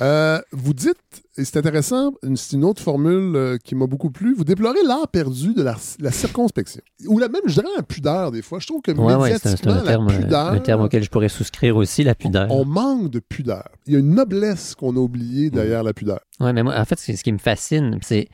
Euh, 0.00 0.40
vous 0.52 0.74
dites, 0.74 0.96
et 1.36 1.44
c'est 1.44 1.58
intéressant, 1.58 2.12
c'est 2.36 2.56
une 2.56 2.64
autre 2.64 2.82
formule 2.82 3.34
euh, 3.34 3.58
qui 3.62 3.74
m'a 3.74 3.86
beaucoup 3.86 4.10
plu, 4.10 4.34
vous 4.34 4.44
déplorez 4.44 4.82
l'art 4.84 5.08
perdu 5.08 5.54
de 5.54 5.62
la, 5.62 5.76
la 6.00 6.12
circonspection. 6.12 6.80
Ou 7.06 7.18
la 7.18 7.28
même, 7.28 7.42
je 7.46 7.54
dirais, 7.54 7.68
la 7.76 7.82
pudeur, 7.82 8.30
des 8.30 8.42
fois. 8.42 8.58
Je 8.60 8.66
trouve 8.66 8.80
que 8.82 8.92
Oui, 8.92 8.98
ouais, 8.98 9.12
un, 9.12 9.18
médiatiquement, 9.18 9.72
un 9.72 9.82
terme, 9.82 10.08
la 10.08 10.18
pudeur, 10.18 10.52
un 10.52 10.58
terme 10.60 10.82
auquel 10.82 11.02
je 11.02 11.10
pourrais 11.10 11.28
souscrire 11.28 11.76
aussi, 11.76 12.04
la 12.04 12.14
pudeur. 12.14 12.50
on 12.50 12.64
manque 12.64 13.10
de 13.10 13.18
pudeur. 13.18 13.68
Il 13.86 13.92
y 13.92 13.96
a 13.96 13.98
une 13.98 14.14
noblesse 14.14 14.74
qu'on 14.74 14.96
a 14.96 15.00
oubliée 15.00 15.50
derrière 15.50 15.82
la 15.82 15.92
pudeur. 15.92 16.20
Ouais, 16.40 16.52
mais 16.52 16.62
moi, 16.62 16.78
en 16.78 16.84
fait, 16.84 16.98
ce 16.98 17.22
qui 17.22 17.32
me 17.32 17.38
fascine, 17.38 17.98
c'est 18.02 18.28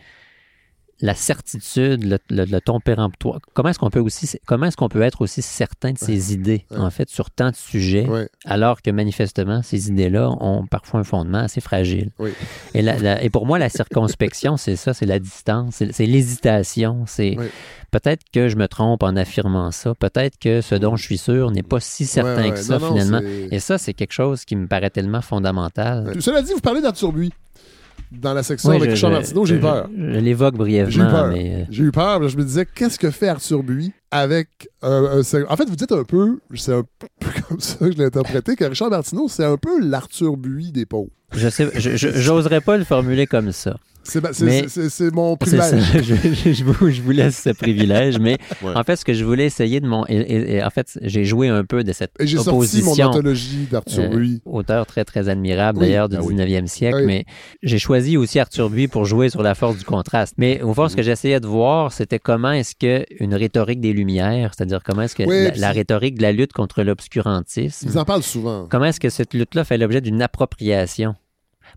la 1.00 1.14
certitude, 1.14 2.04
le, 2.04 2.18
le- 2.30 2.44
le 2.44 2.60
ton 2.60 2.80
péremptoire. 2.80 3.40
Comment 3.52 3.68
est-ce 3.70 3.78
qu'on 3.78 3.90
peut 3.90 4.00
aussi, 4.00 4.30
comment 4.46 4.66
est-ce 4.66 4.76
qu'on 4.76 4.88
peut 4.88 5.02
être 5.02 5.20
aussi 5.22 5.42
certain 5.42 5.92
de 5.92 5.98
ses 5.98 6.32
idées, 6.32 6.64
Ouais. 6.70 6.78
en 6.78 6.90
fait, 6.90 7.08
sur 7.10 7.30
tant 7.30 7.50
de 7.50 7.56
sujets, 7.56 8.06
Ouais. 8.06 8.28
alors 8.44 8.80
que 8.80 8.90
manifestement, 8.90 9.62
ces 9.62 9.88
idées-là 9.88 10.30
ont 10.40 10.66
parfois 10.66 11.00
un 11.00 11.04
fondement 11.04 11.38
assez 11.38 11.60
fragile. 11.60 12.10
Oui. 12.18 12.30
Et, 12.74 12.82
la- 12.82 12.98
la- 12.98 13.22
et 13.22 13.28
pour 13.28 13.44
moi, 13.44 13.58
la 13.58 13.68
circonspection, 13.68 14.56
c'est 14.56 14.76
ça, 14.76 14.94
c'est 14.94 15.06
la 15.06 15.18
distance, 15.18 15.82
c'est 15.90 16.06
l'hésitation, 16.06 17.04
c'est 17.06 17.36
peut-être 17.90 18.22
que 18.32 18.48
je 18.48 18.56
me 18.56 18.66
trompe 18.68 19.02
en 19.02 19.16
affirmant 19.16 19.70
ça, 19.72 19.94
peut-être 19.94 20.38
que 20.38 20.60
ce 20.60 20.74
dont 20.74 20.96
je 20.96 21.04
suis 21.04 21.18
sûr 21.18 21.50
n'est 21.50 21.62
pas 21.62 21.80
si 21.80 22.06
certain 22.06 22.50
que 22.50 22.56
ça, 22.58 22.78
Non, 22.78 22.88
finalement. 22.88 23.20
Et 23.50 23.58
ça, 23.58 23.78
c'est 23.78 23.94
quelque 23.94 24.12
chose 24.12 24.44
qui 24.44 24.56
me 24.56 24.66
paraît 24.68 24.90
tellement 24.90 25.20
fondamental. 25.22 26.14
Cela 26.20 26.40
dit, 26.42 26.52
vous 26.54 26.60
parlez 26.60 26.80
d'Arthur 26.80 27.12
dans 28.12 28.34
la 28.34 28.42
section 28.42 28.70
Oui, 28.70 28.76
avec 28.76 28.90
Richard 28.90 29.10
Martineau, 29.10 29.44
j'ai 29.44 29.58
peur. 29.58 29.88
Je, 29.96 30.12
je 30.14 30.18
l'évoque 30.20 30.54
J'ai 30.54 30.56
eu 30.56 30.58
brièvement, 30.58 31.10
peur. 31.10 31.28
mais 31.28 31.54
euh, 31.54 31.64
J'ai 31.70 31.84
eu 31.84 31.90
peur. 31.92 32.28
Je 32.28 32.36
me 32.36 32.44
disais, 32.44 32.66
qu'est-ce 32.66 32.98
que 32.98 33.10
fait 33.10 33.28
Arthur 33.28 33.62
Buis 33.62 33.92
avec 34.10 34.48
un, 34.82 35.20
un 35.22 35.44
En 35.48 35.56
fait, 35.56 35.68
vous 35.68 35.76
dites 35.76 35.92
un 35.92 36.04
peu, 36.04 36.38
c'est 36.54 36.72
un 36.74 36.84
peu 37.18 37.28
comme 37.48 37.60
ça 37.60 37.76
que 37.78 37.92
je 37.92 37.98
l'ai 37.98 38.04
interprété, 38.04 38.56
que 38.56 38.64
Richard 38.64 38.90
Martineau, 38.90 39.28
c'est 39.28 39.44
un 39.44 39.56
peu 39.56 39.80
l'Arthur 39.80 40.36
Buis 40.36 40.72
des 40.72 40.86
pauvres. 40.86 41.10
je 41.32 41.48
sais, 41.48 41.68
j'oserais 41.74 42.60
pas 42.60 42.76
le 42.76 42.84
formuler 42.84 43.26
comme 43.26 43.52
ça. 43.52 43.76
C'est 44.04 45.10
mon 45.12 45.36
ça, 45.44 45.70
privilège. 45.70 46.04
je, 46.54 46.64
vous, 46.64 46.90
je 46.90 47.02
vous 47.02 47.10
laisse 47.10 47.40
ce 47.42 47.50
privilège, 47.50 48.18
mais 48.18 48.38
Ouais. 48.62 48.72
en 48.76 48.82
fait, 48.84 48.96
ce 48.96 49.04
que 49.04 49.12
je 49.14 49.24
voulais 49.24 49.46
essayer 49.46 49.80
de 49.80 49.86
mon. 49.86 50.04
et- 50.08 50.14
et- 50.16 50.54
et 50.56 50.62
en 50.64 50.70
fait, 50.70 50.98
j'ai 51.02 51.24
joué 51.24 51.48
un 51.48 51.64
peu 51.64 51.82
de 51.84 51.92
cette 51.92 52.12
Et 52.20 52.26
j'ai 52.26 52.38
sorti 52.38 52.82
mon 52.82 52.92
anthologie 53.04 53.66
d'Arthur 53.70 54.04
Euh, 54.04 54.08
Buis. 54.16 54.40
auteur 54.44 54.86
très, 54.86 55.04
très 55.04 55.28
admirable 55.28 55.78
Oui. 55.80 55.86
d'ailleurs 55.86 56.08
du 56.08 56.16
Ah 56.16 56.20
oui. 56.22 56.34
19e 56.34 56.66
siècle, 56.66 56.98
Oui. 57.00 57.06
mais 57.06 57.24
j'ai 57.62 57.78
choisi 57.78 58.16
aussi 58.16 58.38
Arthur 58.38 58.70
Buis 58.70 58.88
pour 58.88 59.04
jouer 59.04 59.28
sur 59.30 59.42
la 59.42 59.54
force 59.54 59.76
du 59.78 59.84
contraste. 59.84 60.34
Mais 60.38 60.62
au 60.62 60.74
fond, 60.74 60.88
ce 60.88 60.94
que 60.96 61.00
Mhm. 61.00 61.06
j'essayais 61.06 61.40
de 61.40 61.46
voir, 61.46 61.92
c'était 61.92 62.18
comment 62.18 62.52
est-ce 62.52 62.74
que 62.74 63.04
une 63.20 63.34
rhétorique 63.34 63.80
des 63.80 63.92
Lumières, 63.92 64.52
c'est-à-dire 64.56 64.80
comment 64.84 65.02
est-ce 65.02 65.14
que 65.16 65.22
Oui, 65.24 65.44
la, 65.44 65.50
la 65.56 65.70
rhétorique 65.72 66.16
de 66.18 66.22
la 66.22 66.32
lutte 66.32 66.52
contre 66.52 66.82
l'obscurantisme, 66.82 67.88
Ils 67.90 67.98
en 67.98 68.04
parlent 68.04 68.22
souvent. 68.22 68.66
comment 68.70 68.84
est-ce 68.86 69.00
que 69.00 69.08
cette 69.10 69.34
lutte-là 69.34 69.64
fait 69.64 69.78
l'objet 69.78 70.00
d'une 70.00 70.20
appropriation? 70.22 71.14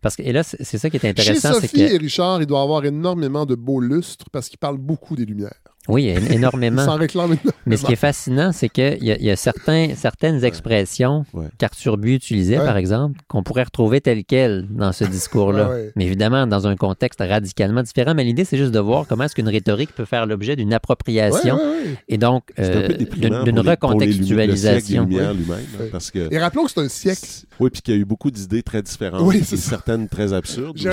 Parce 0.02 0.16
que, 0.16 0.24
et 0.24 0.32
là, 0.32 0.44
c'est 0.44 0.78
ça 0.78 0.90
qui 0.90 0.98
est 0.98 1.00
Chez 1.00 1.10
intéressant, 1.10 1.54
c'est 1.56 1.62
Sophie 1.62 1.78
que, 1.78 1.94
et 1.94 1.98
Richard, 1.98 2.42
il 2.42 2.46
doit 2.46 2.62
avoir 2.62 2.86
énormément 2.86 3.46
de 3.46 3.56
beaux 3.56 3.80
lustres 3.80 4.26
parce 4.32 4.50
qu'ils 4.50 4.60
parlent 4.60 4.78
beaucoup 4.78 5.16
des 5.16 5.26
Lumières. 5.26 5.60
Oui, 5.88 6.13
Ils 6.15 6.32
énormément. 6.34 6.84
s'en 6.86 6.95
réclament 6.95 7.34
énormément. 7.34 7.52
Mais 7.65 7.78
ce 7.78 7.86
qui 7.86 7.93
est 7.93 7.97
fascinant, 7.97 8.52
c'est 8.52 8.69
qu'il 8.69 9.04
y 9.04 9.12
a, 9.12 9.17
il 9.17 9.23
y 9.26 9.30
a 9.32 9.36
certains, 9.36 9.89
certaines 9.95 10.43
expressions 10.43 11.26
Ouais. 11.34 11.47
qu'Arthur 11.58 11.97
Buis 11.97 12.15
utilisait, 12.15 12.58
Ouais. 12.60 12.65
par 12.65 12.78
exemple, 12.78 13.19
qu'on 13.28 13.43
pourrait 13.43 13.63
retrouver 13.63 14.02
telles 14.02 14.23
quelles 14.26 14.65
dans 14.69 14.91
ce 14.91 15.04
discours-là. 15.06 15.67
Ouais, 15.69 15.76
ouais. 15.76 15.91
Mais 15.95 16.06
évidemment, 16.06 16.47
dans 16.47 16.67
un 16.67 16.76
contexte 16.76 17.19
radicalement 17.19 17.84
différent. 17.84 18.13
Mais 18.15 18.23
l'idée, 18.23 18.45
c'est 18.45 18.58
juste 18.58 18.71
de 18.71 18.80
voir 18.80 19.06
comment 19.08 19.23
est-ce 19.26 19.36
qu'une 19.36 19.50
rhétorique 19.50 19.93
peut 19.95 20.06
faire 20.06 20.26
l'objet 20.26 20.56
d'une 20.56 20.73
appropriation 20.73 21.56
ouais, 21.56 21.62
ouais. 21.62 21.95
et 22.08 22.17
donc 22.17 22.43
euh, 22.60 22.88
d'une 22.88 22.97
les- 22.97 23.06
le 23.06 23.32
siècle 23.32 23.52
des 23.54 23.69
recontextualisation. 23.69 25.04
Hein, 25.12 25.36
Oui. 25.80 25.88
parce 25.91 26.12
que 26.12 26.32
Et 26.34 26.39
rappelons 26.39 26.65
que 26.65 26.71
c'est 26.71 26.80
un 26.82 26.88
siècle. 26.89 27.21
oui, 27.60 27.69
puis 27.69 27.82
qu'il 27.82 27.93
y 27.93 27.97
a 27.97 28.00
eu 28.00 28.06
beaucoup 28.06 28.32
d'idées 28.32 28.63
très 28.63 28.82
différentes, 28.82 29.21
Oui, 29.23 29.38
et 29.38 29.43
certaines 29.58 30.08
très 30.08 30.34
absurdes. 30.34 30.78
Il 30.80 30.84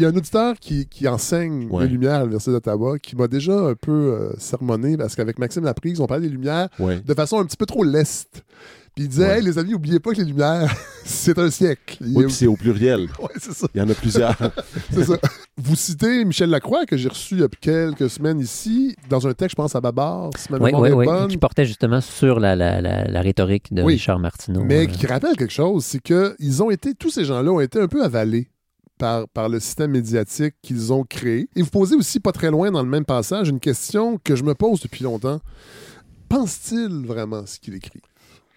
y 0.00 0.04
a 0.04 0.08
un 0.08 0.16
auditeur 0.16 0.54
qui, 0.60 0.86
qui 0.86 1.08
enseigne 1.08 1.68
Ouais. 1.70 1.84
les 1.84 1.90
Lumières 1.90 2.14
à 2.14 2.20
l'Université 2.20 2.52
d'Ottawa 2.52 2.98
qui 2.98 3.16
m'a 3.16 3.28
déjà 3.28 3.52
un 3.68 3.74
peu 3.74 3.90
euh, 3.92 4.32
sermonné 4.38 4.96
parce 4.96 5.14
qu'avec 5.16 5.38
Maxime 5.38 5.64
Laprise, 5.64 6.00
on 6.00 6.06
parlait 6.06 6.24
des 6.26 6.32
Lumières 6.32 6.68
Ouais. 6.78 7.00
de 7.00 7.14
façon 7.14 7.38
un 7.40 7.44
petit 7.44 7.56
peu 7.56 7.66
trop 7.66 7.84
leste. 7.84 8.42
Puis 8.94 9.04
il 9.04 9.08
disait, 9.08 9.26
Ouais. 9.26 9.38
hey, 9.38 9.42
les 9.44 9.58
amis, 9.58 9.72
oubliez 9.72 10.00
pas 10.00 10.12
que 10.12 10.18
les 10.18 10.24
Lumières, 10.26 10.70
c'est 11.06 11.38
un 11.38 11.50
siècle. 11.50 11.96
Il 12.02 12.14
Oui, 12.14 12.24
puis 12.26 12.34
c'est 12.34 12.46
au 12.46 12.56
pluriel. 12.56 13.08
Ouais, 13.18 13.28
c'est 13.38 13.54
ça. 13.54 13.66
Il 13.74 13.78
y 13.78 13.82
en 13.82 13.88
a 13.88 13.94
plusieurs. 13.94 14.36
C'est 14.92 15.04
ça. 15.04 15.14
Vous 15.56 15.76
citez 15.76 16.24
Michel 16.26 16.50
Lacroix, 16.50 16.84
que 16.84 16.98
j'ai 16.98 17.08
reçu 17.08 17.34
il 17.36 17.40
y 17.40 17.42
a 17.44 17.48
quelques 17.60 18.10
semaines 18.10 18.38
ici, 18.40 18.94
dans 19.08 19.26
un 19.26 19.32
texte, 19.32 19.52
je 19.52 19.62
pense, 19.62 19.74
à 19.74 19.80
Babar, 19.80 20.28
si 20.36 20.52
ma 20.52 20.58
Oui, 20.58 20.64
mémoire 20.66 20.82
oui, 20.82 20.88
est 20.90 20.92
oui, 20.92 21.06
bonne, 21.06 21.28
qui 21.28 21.38
portait 21.38 21.64
justement 21.64 22.02
sur 22.02 22.38
la, 22.38 22.54
la, 22.54 22.82
la, 22.82 23.04
la 23.04 23.20
rhétorique 23.22 23.72
de 23.72 23.82
Oui. 23.82 23.94
Richard 23.94 24.18
Martineau. 24.18 24.62
mais 24.64 24.82
Euh, 24.82 24.86
qui 24.86 25.06
rappelle 25.06 25.36
quelque 25.36 25.52
chose, 25.52 25.84
c'est 25.86 26.02
que 26.02 26.34
ils 26.38 26.62
ont 26.62 26.70
été, 26.70 26.92
tous 26.94 27.10
ces 27.10 27.24
gens-là 27.24 27.50
ont 27.50 27.60
été 27.60 27.80
un 27.80 27.88
peu 27.88 28.04
avalés 28.04 28.48
par, 28.98 29.28
par 29.28 29.48
le 29.48 29.58
système 29.60 29.90
médiatique 29.92 30.54
qu'ils 30.62 30.92
ont 30.92 31.04
créé. 31.04 31.48
Et 31.56 31.62
vous 31.62 31.70
posez 31.70 31.96
aussi, 31.96 32.20
pas 32.20 32.32
très 32.32 32.50
loin 32.50 32.70
dans 32.70 32.82
le 32.82 32.88
même 32.88 33.04
passage, 33.04 33.48
une 33.48 33.60
question 33.60 34.18
que 34.22 34.36
je 34.36 34.44
me 34.44 34.54
pose 34.54 34.80
depuis 34.80 35.04
longtemps. 35.04 35.40
Pense-t-il 36.28 37.04
vraiment 37.06 37.44
ce 37.46 37.58
qu'il 37.58 37.74
écrit? 37.74 38.00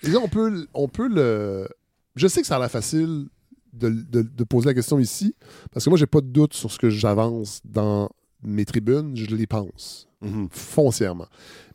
Et 0.03 0.09
là, 0.09 0.19
on 0.23 0.27
peut, 0.27 0.67
on 0.73 0.87
peut 0.87 1.07
le... 1.07 1.67
Je 2.15 2.27
sais 2.27 2.41
que 2.41 2.47
ça 2.47 2.55
a 2.55 2.59
l'air 2.59 2.71
facile 2.71 3.27
de, 3.73 3.89
de- 3.89 4.21
de 4.21 4.43
poser 4.45 4.67
la 4.67 4.73
question 4.73 4.99
ici, 4.99 5.35
parce 5.73 5.83
que 5.83 5.89
moi, 5.89 5.97
j'ai 5.97 6.05
pas 6.05 6.21
de 6.21 6.27
doute 6.27 6.53
sur 6.53 6.71
ce 6.71 6.77
que 6.79 6.89
j'avance 6.89 7.59
dans 7.65 8.09
mes 8.41 8.63
tribunes, 8.63 9.15
je 9.17 9.25
les 9.35 9.47
pense, 9.47 10.07
Mhm. 10.21 10.47
foncièrement. 10.51 11.27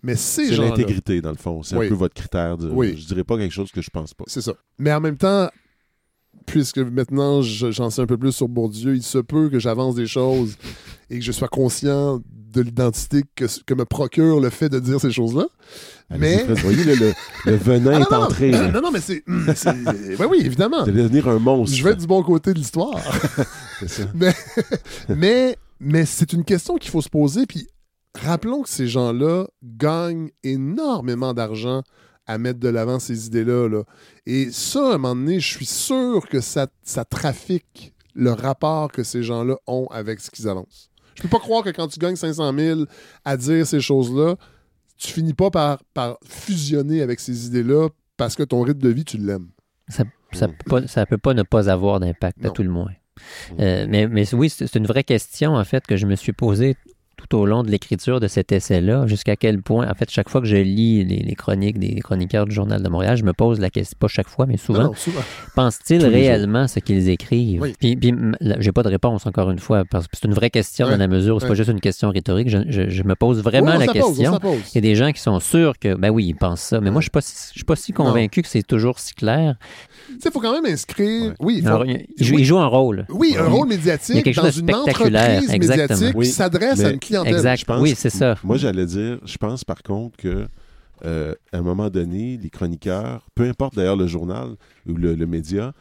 Mais 0.03 0.17
ces 0.17 0.47
C'est 0.49 0.57
l'intégrité, 0.57 1.21
dans 1.21 1.31
le 1.31 1.37
fond. 1.37 1.63
C'est 1.63 1.77
Oui. 1.77 1.87
un 1.87 1.89
peu 1.91 1.95
votre 1.95 2.15
critère. 2.15 2.57
De, 2.57 2.71
Oui. 2.71 2.97
Je 2.97 3.07
dirais 3.07 3.25
pas 3.25 3.37
quelque 3.37 3.53
chose 3.53 3.71
que 3.71 3.83
je 3.83 3.91
pense 3.91 4.15
pas. 4.15 4.25
C'est 4.29 4.41
ça. 4.41 4.55
Mais 4.79 4.93
en 4.93 5.01
même 5.01 5.19
temps, 5.19 5.51
puisque 6.47 6.79
maintenant 6.79 7.43
je- 7.43 7.71
j'en 7.71 7.91
sais 7.91 8.03
un 8.03 8.07
peu 8.07 8.19
plus 8.19 8.33
sur 8.33 8.49
Bourdieu, 8.49 8.95
il 8.97 9.03
se 9.03 9.19
peut 9.19 9.49
que 9.49 9.59
j'avance 9.59 9.95
des 9.95 10.07
choses 10.07 10.57
et 11.11 11.19
que 11.19 11.25
je 11.25 11.33
sois 11.33 11.49
conscient 11.49 12.21
de 12.53 12.63
l'identité 12.63 13.23
que, 13.37 13.45
que 13.65 13.75
me 13.75 13.85
procure 13.85 14.41
le 14.41 14.51
fait 14.51 14.69
de 14.69 14.81
dire 14.81 15.01
ces 15.01 15.13
choses-là. 15.13 15.47
Mais- 16.19 16.43
Vous 16.45 16.57
voyez, 16.57 16.83
le, 16.83 16.95
le- 16.97 17.13
le 17.47 17.55
venin 17.55 17.93
Ah, 17.95 18.01
est 18.01 18.13
non, 18.13 18.23
entré. 18.25 18.51
non, 18.51 18.73
non, 18.73 18.81
non, 18.83 18.91
mais 18.91 19.01
c'est. 19.01 19.23
c'est- 19.55 19.71
oui, 20.19 20.27
oui, 20.29 20.39
évidemment. 20.45 20.81
Allez 20.83 20.93
devenir 21.05 21.29
un 21.29 21.39
monstre. 21.39 21.77
Je 21.77 21.85
vais 21.85 21.91
être 21.91 22.01
du 22.01 22.09
bon 22.09 22.23
côté 22.25 22.53
de 22.53 22.59
l'histoire. 22.59 22.99
C'est 23.81 23.89
ça. 23.89 24.03
mais 25.09 25.57
mais 25.79 26.05
c'est 26.05 26.33
une 26.35 26.45
question 26.45 26.77
qu'il 26.77 26.91
faut 26.91 27.01
se 27.01 27.09
poser. 27.09 27.47
Puis 27.47 27.69
rappelons 28.21 28.63
que 28.63 28.69
ces 28.69 28.87
gens-là 28.89 29.47
gagnent 29.63 30.31
énormément 30.43 31.33
d'argent 31.33 31.83
à 32.31 32.39
mettre 32.39 32.61
de 32.61 32.69
l'avant 32.69 33.01
ces 33.01 33.27
idées-là. 33.27 33.69
là. 33.69 33.83
Et 34.25 34.53
ça, 34.53 34.93
à 34.93 34.95
un 34.95 34.99
moment 34.99 35.17
donné, 35.17 35.41
je 35.41 35.49
suis 35.49 35.67
sûr 35.67 36.29
que 36.29 36.41
ça, 36.41 36.69
ça 36.85 37.05
trafique 37.05 37.93
le 38.15 38.31
rapport 38.31 38.93
que 38.93 39.03
ces 39.03 39.25
gens-là 39.25 39.57
ont 39.67 39.89
avec 39.91 40.21
ce 40.21 40.31
qu'ils 40.31 40.49
avancent. 40.49 40.91
Je 41.17 41.23
peux 41.23 41.29
pas 41.29 41.41
croire 41.41 41.65
que 41.65 41.71
quand 41.71 41.89
tu 41.89 41.99
gagnes 41.99 42.15
500 42.15 42.55
000 42.57 42.81
à 43.25 43.37
dire 43.37 43.67
ces 43.67 43.81
choses-là, 43.81 44.37
tu 44.97 45.13
finis 45.13 45.35
pas 45.35 45.51
par, 45.51 45.83
par 45.93 46.19
fusionner 46.25 47.03
avec 47.03 47.19
ces 47.19 47.47
idées-là 47.47 47.89
parce 48.17 48.37
que 48.37 48.45
ton 48.45 48.63
rythme 48.63 48.81
de 48.81 48.91
vie, 48.91 49.05
tu 49.05 49.19
l'aimes. 49.19 49.49
Ça, 49.89 50.05
ça, 50.33 50.47
peut 50.47 50.55
pas, 50.69 50.87
ça 50.87 51.07
peut 51.07 51.19
pas 51.19 51.35
ne 51.35 51.43
pas 51.43 51.69
avoir 51.69 51.99
d'impact, 51.99 52.45
à 52.45 52.51
tout 52.51 52.63
le 52.63 52.71
moins. 52.71 52.93
Euh, 53.59 53.87
mais, 53.89 54.07
mais 54.07 54.33
oui, 54.35 54.51
c'est 54.51 54.69
c'est 54.69 54.79
une 54.79 54.87
vraie 54.87 55.03
question, 55.03 55.57
en 55.57 55.65
fait, 55.65 55.85
que 55.85 55.97
je 55.97 56.07
me 56.07 56.15
suis 56.15 56.33
posée 56.33 56.77
tout 57.29 57.37
au 57.39 57.47
long 57.47 57.63
de 57.63 57.71
l'écriture 57.71 58.21
de 58.21 58.29
cet 58.29 58.53
essai-là, 58.53 59.07
jusqu'à 59.07 59.37
quel 59.37 59.61
point, 59.63 59.89
en 59.91 59.95
fait, 59.95 60.11
chaque 60.11 60.29
fois 60.29 60.41
que 60.41 60.47
je 60.47 60.57
lis 60.57 61.05
les, 61.05 61.17
les 61.21 61.35
chroniques 61.35 61.79
des 61.79 61.97
chroniqueurs 62.01 62.47
du 62.47 62.55
Journal 62.55 62.83
de 62.83 62.89
Montréal, 62.89 63.17
je 63.17 63.25
me 63.25 63.33
pose 63.33 63.61
la 63.61 63.71
question, 63.71 63.97
pas 63.99 64.09
chaque 64.09 64.29
fois, 64.29 64.47
mais 64.47 64.57
souvent, 64.57 64.85
Non, 64.85 64.95
souvent. 64.95 65.21
pensent-ils 65.55 66.05
réellement 66.05 66.67
ce 66.69 66.81
qu'ils 66.81 67.09
écrivent? 67.09 67.61
Oui. 67.63 67.75
Puis, 67.79 67.97
puis 67.97 68.13
là, 68.41 68.57
j'ai 68.61 68.73
pas 68.73 68.83
de 68.83 68.89
réponse, 68.89 69.27
encore 69.27 69.51
une 69.51 69.59
fois, 69.59 69.85
parce 69.91 70.07
que 70.07 70.17
c'est 70.21 70.27
une 70.27 70.35
vraie 70.35 70.51
question 70.51 70.89
dans 70.89 70.97
la 70.97 71.09
mesure 71.09 71.37
où 71.37 71.41
c'est 71.41 71.45
Ouais. 71.45 71.51
pas 71.51 71.55
juste 71.55 71.71
une 71.71 71.81
question 71.81 72.11
rhétorique. 72.11 72.49
Je, 72.49 72.59
je- 72.69 72.89
je 72.89 73.03
me 73.05 73.15
pose 73.15 73.43
vraiment 73.43 73.75
la 73.77 73.87
question. 73.87 74.39
pose. 74.39 74.59
Il 74.73 74.75
y 74.77 74.79
a 74.79 74.81
des 74.81 74.95
gens 74.95 75.13
qui 75.13 75.21
sont 75.21 75.41
sûrs 75.41 75.79
que, 75.79 75.95
ben 75.95 76.11
oui, 76.11 76.27
ils 76.27 76.35
pensent 76.35 76.61
ça, 76.63 76.81
mais 76.81 76.91
moi, 76.91 77.01
je 77.01 77.05
suis 77.05 77.11
pas, 77.11 77.21
si- 77.21 77.49
je 77.53 77.59
suis 77.59 77.65
pas 77.65 77.77
si 77.77 77.93
convaincu 77.93 78.43
que 78.43 78.49
c'est 78.49 78.63
toujours 78.63 78.99
si 78.99 79.15
clair. 79.15 79.57
Tu 80.09 80.15
sais, 80.15 80.29
il 80.29 80.33
faut 80.33 80.41
quand 80.41 80.53
même 80.61 80.73
inscrire. 80.73 81.35
Oui, 81.41 81.57
il 81.59 81.63
faut- 81.63 81.69
Alors, 81.69 81.85
il, 81.87 82.07
joue, 82.19 82.35
oui. 82.37 82.43
il 82.43 82.45
joue 82.45 82.59
un 82.59 82.67
rôle. 82.67 83.07
Oui, 83.11 83.35
un 83.39 83.45
Oui. 83.45 83.51
rôle 83.51 83.69
Il 83.69 83.73
y 83.73 83.75
a 83.75 83.77
médiatique 83.79 84.25
quelque 84.25 84.37
dans 84.37 84.43
chose 84.43 84.57
de 84.57 84.61
une 84.63 84.69
spectaculaire, 84.69 85.23
entreprise 85.31 85.51
exactement. 85.55 85.89
médiatique 85.99 86.17
Oui, 86.19 86.27
qui 86.27 86.33
s'adresse 86.33 86.81
à 86.81 86.91
une 86.91 86.99
clientèle. 87.11 87.35
Exact. 87.35 87.61
Je 87.61 87.65
pense- 87.65 87.81
Oui, 87.83 87.95
c'est 87.97 88.11
ça. 88.11 88.37
Moi, 88.45 88.57
j'allais 88.57 88.87
dire, 88.87 89.19
je 89.25 89.37
pense 89.37 89.65
par 89.65 89.83
contre 89.83 90.17
que 90.17 90.47
euh, 91.05 91.35
à 91.53 91.59
un 91.59 91.63
moment 91.63 91.89
donné, 91.91 92.37
les 92.37 92.51
chroniqueurs, 92.51 93.27
peu 93.35 93.45
importe 93.45 93.75
d'ailleurs 93.75 93.97
le 93.97 94.07
journal 94.07 94.51
ou 94.87 94.95
le, 94.95 95.15
le 95.15 95.27
média, 95.27 95.73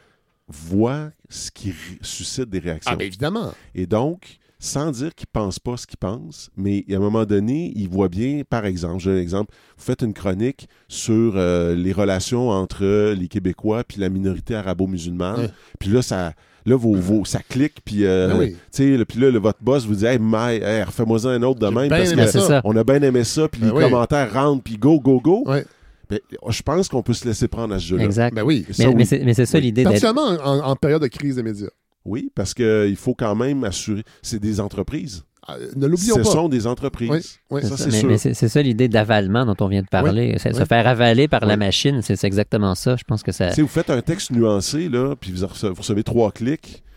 voient 0.47 1.11
ce 1.29 1.51
qui 1.51 1.73
suscite 2.01 2.49
des 2.49 2.59
réactions. 2.59 2.91
Ah, 2.93 2.95
bien 2.95 3.07
évidemment. 3.07 3.53
Et 3.75 3.85
donc, 3.85 4.37
sans 4.59 4.91
dire 4.91 5.13
qu'ils 5.15 5.27
ne 5.33 5.39
pensent 5.41 5.59
pas 5.59 5.77
ce 5.77 5.85
qu'ils 5.87 5.97
pensent, 5.97 6.49
mais 6.57 6.83
à 6.91 6.95
un 6.95 6.99
moment 6.99 7.25
donné, 7.25 7.71
ils 7.75 7.87
voient 7.87 8.09
bien, 8.09 8.41
par 8.49 8.65
exemple, 8.65 8.99
j'ai 9.01 9.11
un 9.11 9.17
exemple, 9.17 9.53
vous 9.77 9.83
faites 9.83 10.01
une 10.01 10.13
chronique 10.13 10.67
sur 10.87 11.33
euh, 11.35 11.75
les 11.75 11.93
relations 11.93 12.49
entre 12.49 13.13
les 13.13 13.27
Québécois 13.27 13.83
puis 13.83 13.99
la 14.01 14.09
minorité 14.09 14.55
arabo-musulmane, 14.55 15.51
puis 15.79 15.89
là, 15.89 16.01
ça... 16.01 16.33
Là, 16.65 16.75
vos, 16.75 16.93
vos- 16.95 17.25
ça 17.25 17.39
clique, 17.47 17.75
puis 17.85 18.05
euh, 18.05 18.27
Ben 18.29 18.37
oui. 18.39 18.51
tu 18.51 18.57
sais, 18.71 18.97
le- 18.97 19.05
puis 19.05 19.19
là, 19.19 19.31
le- 19.31 19.39
votre 19.39 19.59
boss 19.61 19.85
vous 19.85 19.95
dit 19.95 20.05
«Hey, 20.07 20.19
hey, 20.21 20.83
refais-moi 20.83 21.25
un 21.27 21.41
autre 21.43 21.59
de 21.59 21.67
même, 21.67 21.89
parce 21.89 22.11
aimé 22.11 22.25
que 22.25 22.31
c'est 22.31 22.39
ça. 22.41 22.61
on 22.63 22.75
a 22.75 22.83
bien 22.83 23.01
aimé 23.01 23.23
ça, 23.23 23.47
puis 23.47 23.61
Ben 23.61 23.67
les 23.67 23.73
oui. 23.73 23.83
commentaires 23.83 24.31
rentrent, 24.33 24.63
puis 24.63 24.77
go, 24.77 24.99
go, 24.99 25.19
go. 25.19 25.43
Ouais. 25.45 25.65
Ben, 26.09 26.19
je 26.49 26.61
pense 26.63 26.87
qu'on 26.89 27.03
peut 27.03 27.13
se 27.13 27.27
laisser 27.27 27.47
prendre 27.47 27.73
à 27.75 27.79
ce 27.79 27.85
jeu-là. 27.85 28.03
Exact. 28.03 28.33
Ben 28.33 28.43
oui. 28.43 28.65
Ça, 28.71 28.89
Mais, 28.93 29.05
c'est 29.05 29.45
ça 29.45 29.59
l'idée 29.59 29.83
d'être. 29.83 30.01
Particulièrement 30.01 30.43
en, 30.43 30.71
en 30.71 30.75
période 30.75 31.01
de 31.01 31.07
crise 31.07 31.35
des 31.35 31.43
médias. 31.43 31.69
Oui, 32.05 32.31
parce 32.33 32.53
qu'il 32.53 32.95
faut 32.95 33.13
quand 33.13 33.35
même 33.35 33.63
assurer... 33.63 34.03
C'est 34.21 34.39
des 34.39 34.59
entreprises. 34.59 35.23
Ah, 35.51 35.57
ne 35.75 35.87
l'oublions 35.87 36.15
Ce 36.15 36.21
pas. 36.21 36.29
sont 36.31 36.49
des 36.49 36.67
entreprises. 36.67 37.09
Oui, 37.09 37.21
oui. 37.51 37.61
Ça, 37.67 37.77
c'est 37.77 37.85
mais 37.91 37.99
sûr. 37.99 38.07
mais 38.09 38.17
c'est 38.17 38.33
c'est 38.33 38.49
ça 38.49 38.61
l'idée 38.61 38.87
d'avalement 38.87 39.45
dont 39.45 39.55
on 39.59 39.67
vien 39.67 39.81
de 39.81 39.87
parler. 39.87 40.37
Se 40.39 40.65
faire 40.65 40.87
avaler 40.87 41.27
par 41.27 41.45
la 41.45 41.57
machine, 41.57 42.01
c'est 42.01 42.23
exactement 42.23 42.75
ça. 42.75 42.95
Je 42.95 43.03
pense 43.03 43.23
que 43.23 43.31
ça. 43.31 43.51
Sais, 43.53 43.61
vous 43.61 43.67
faites 43.67 43.89
un 43.89 44.01
texte 44.01 44.31
nuancé, 44.31 44.89
là, 44.89 45.15
puis 45.19 45.31
vous 45.31 45.45
rece- 45.45 45.67
vous 45.69 45.75
recevez 45.81 46.03
trois 46.03 46.31
clics. 46.31 46.83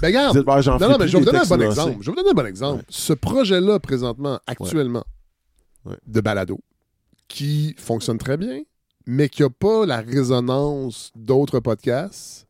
Ben, 0.00 0.08
regarde. 0.08 0.36
dites, 0.36 0.46
Non, 0.46 0.88
non, 0.88 0.96
mais 0.98 1.06
je 1.06 1.12
vais 1.12 1.18
vous 1.20 1.24
donner 1.24 1.38
un 1.38 1.44
bon 1.44 1.56
nuancés. 1.56 1.80
exemple. 1.80 1.96
Je 2.00 2.06
vais 2.06 2.12
vous 2.12 2.16
donner 2.16 2.30
un 2.30 2.34
bon 2.34 2.46
exemple. 2.46 2.78
Ouais. 2.78 2.84
Ce 2.88 3.12
projet-là, 3.12 3.78
présentement, 3.78 4.40
actuellement, 4.48 5.04
Ouais. 5.84 5.94
de 6.06 6.20
balado, 6.20 6.58
qui 7.28 7.74
fonctionne 7.78 8.18
très 8.18 8.36
bien, 8.36 8.62
mais 9.06 9.28
qui 9.28 9.42
n'a 9.42 9.50
pas 9.50 9.86
la 9.86 10.00
résonance 10.00 11.12
d'autres 11.14 11.60
podcasts. 11.60 12.46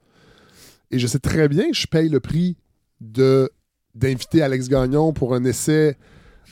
Et 0.91 0.99
je 0.99 1.07
sais 1.07 1.19
très 1.19 1.49
bien 1.49 1.69
que 1.71 1.77
je 1.77 1.87
paye 1.87 2.09
le 2.09 2.21
prix 2.21 2.57
de 3.01 3.51
d'inviter 3.95 4.43
Alex 4.43 4.69
Gagnon 4.69 5.13
pour 5.13 5.35
un 5.35 5.45
essai 5.45 5.97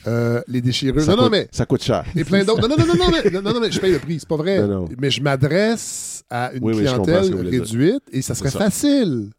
euh, 0.07 0.41
Les 0.47 0.61
Déchireux. 0.61 0.99
Ça 1.01 1.11
non, 1.11 1.17
non, 1.17 1.23
coûte- 1.23 1.31
mais 1.31 1.47
Ça 1.51 1.65
coûte 1.65 1.83
cher. 1.83 2.03
et 2.15 2.23
plein 2.23 2.43
d'autres. 2.43 2.67
Non, 2.67 2.75
non, 2.75 2.85
non, 2.85 2.93
non, 2.95 3.05
non, 3.05 3.11
mais, 3.23 3.29
non, 3.31 3.41
non, 3.41 3.53
non, 3.53 3.59
mais 3.59 3.71
je 3.71 3.79
paye 3.79 3.91
le 3.93 3.99
prix, 3.99 4.19
c'est 4.19 4.27
pas 4.29 4.35
vrai. 4.37 4.59
Non, 4.59 4.67
non. 4.67 4.89
Mais 4.99 5.09
je 5.11 5.21
m'adresse 5.21 6.23
à 6.29 6.51
une 6.53 6.63
Oui, 6.63 6.73
clientèle 6.77 7.35
réduite 7.35 8.03
et 8.11 8.21
ça 8.21 8.33
serait 8.35 8.49
ça. 8.49 8.59
facile 8.59 9.29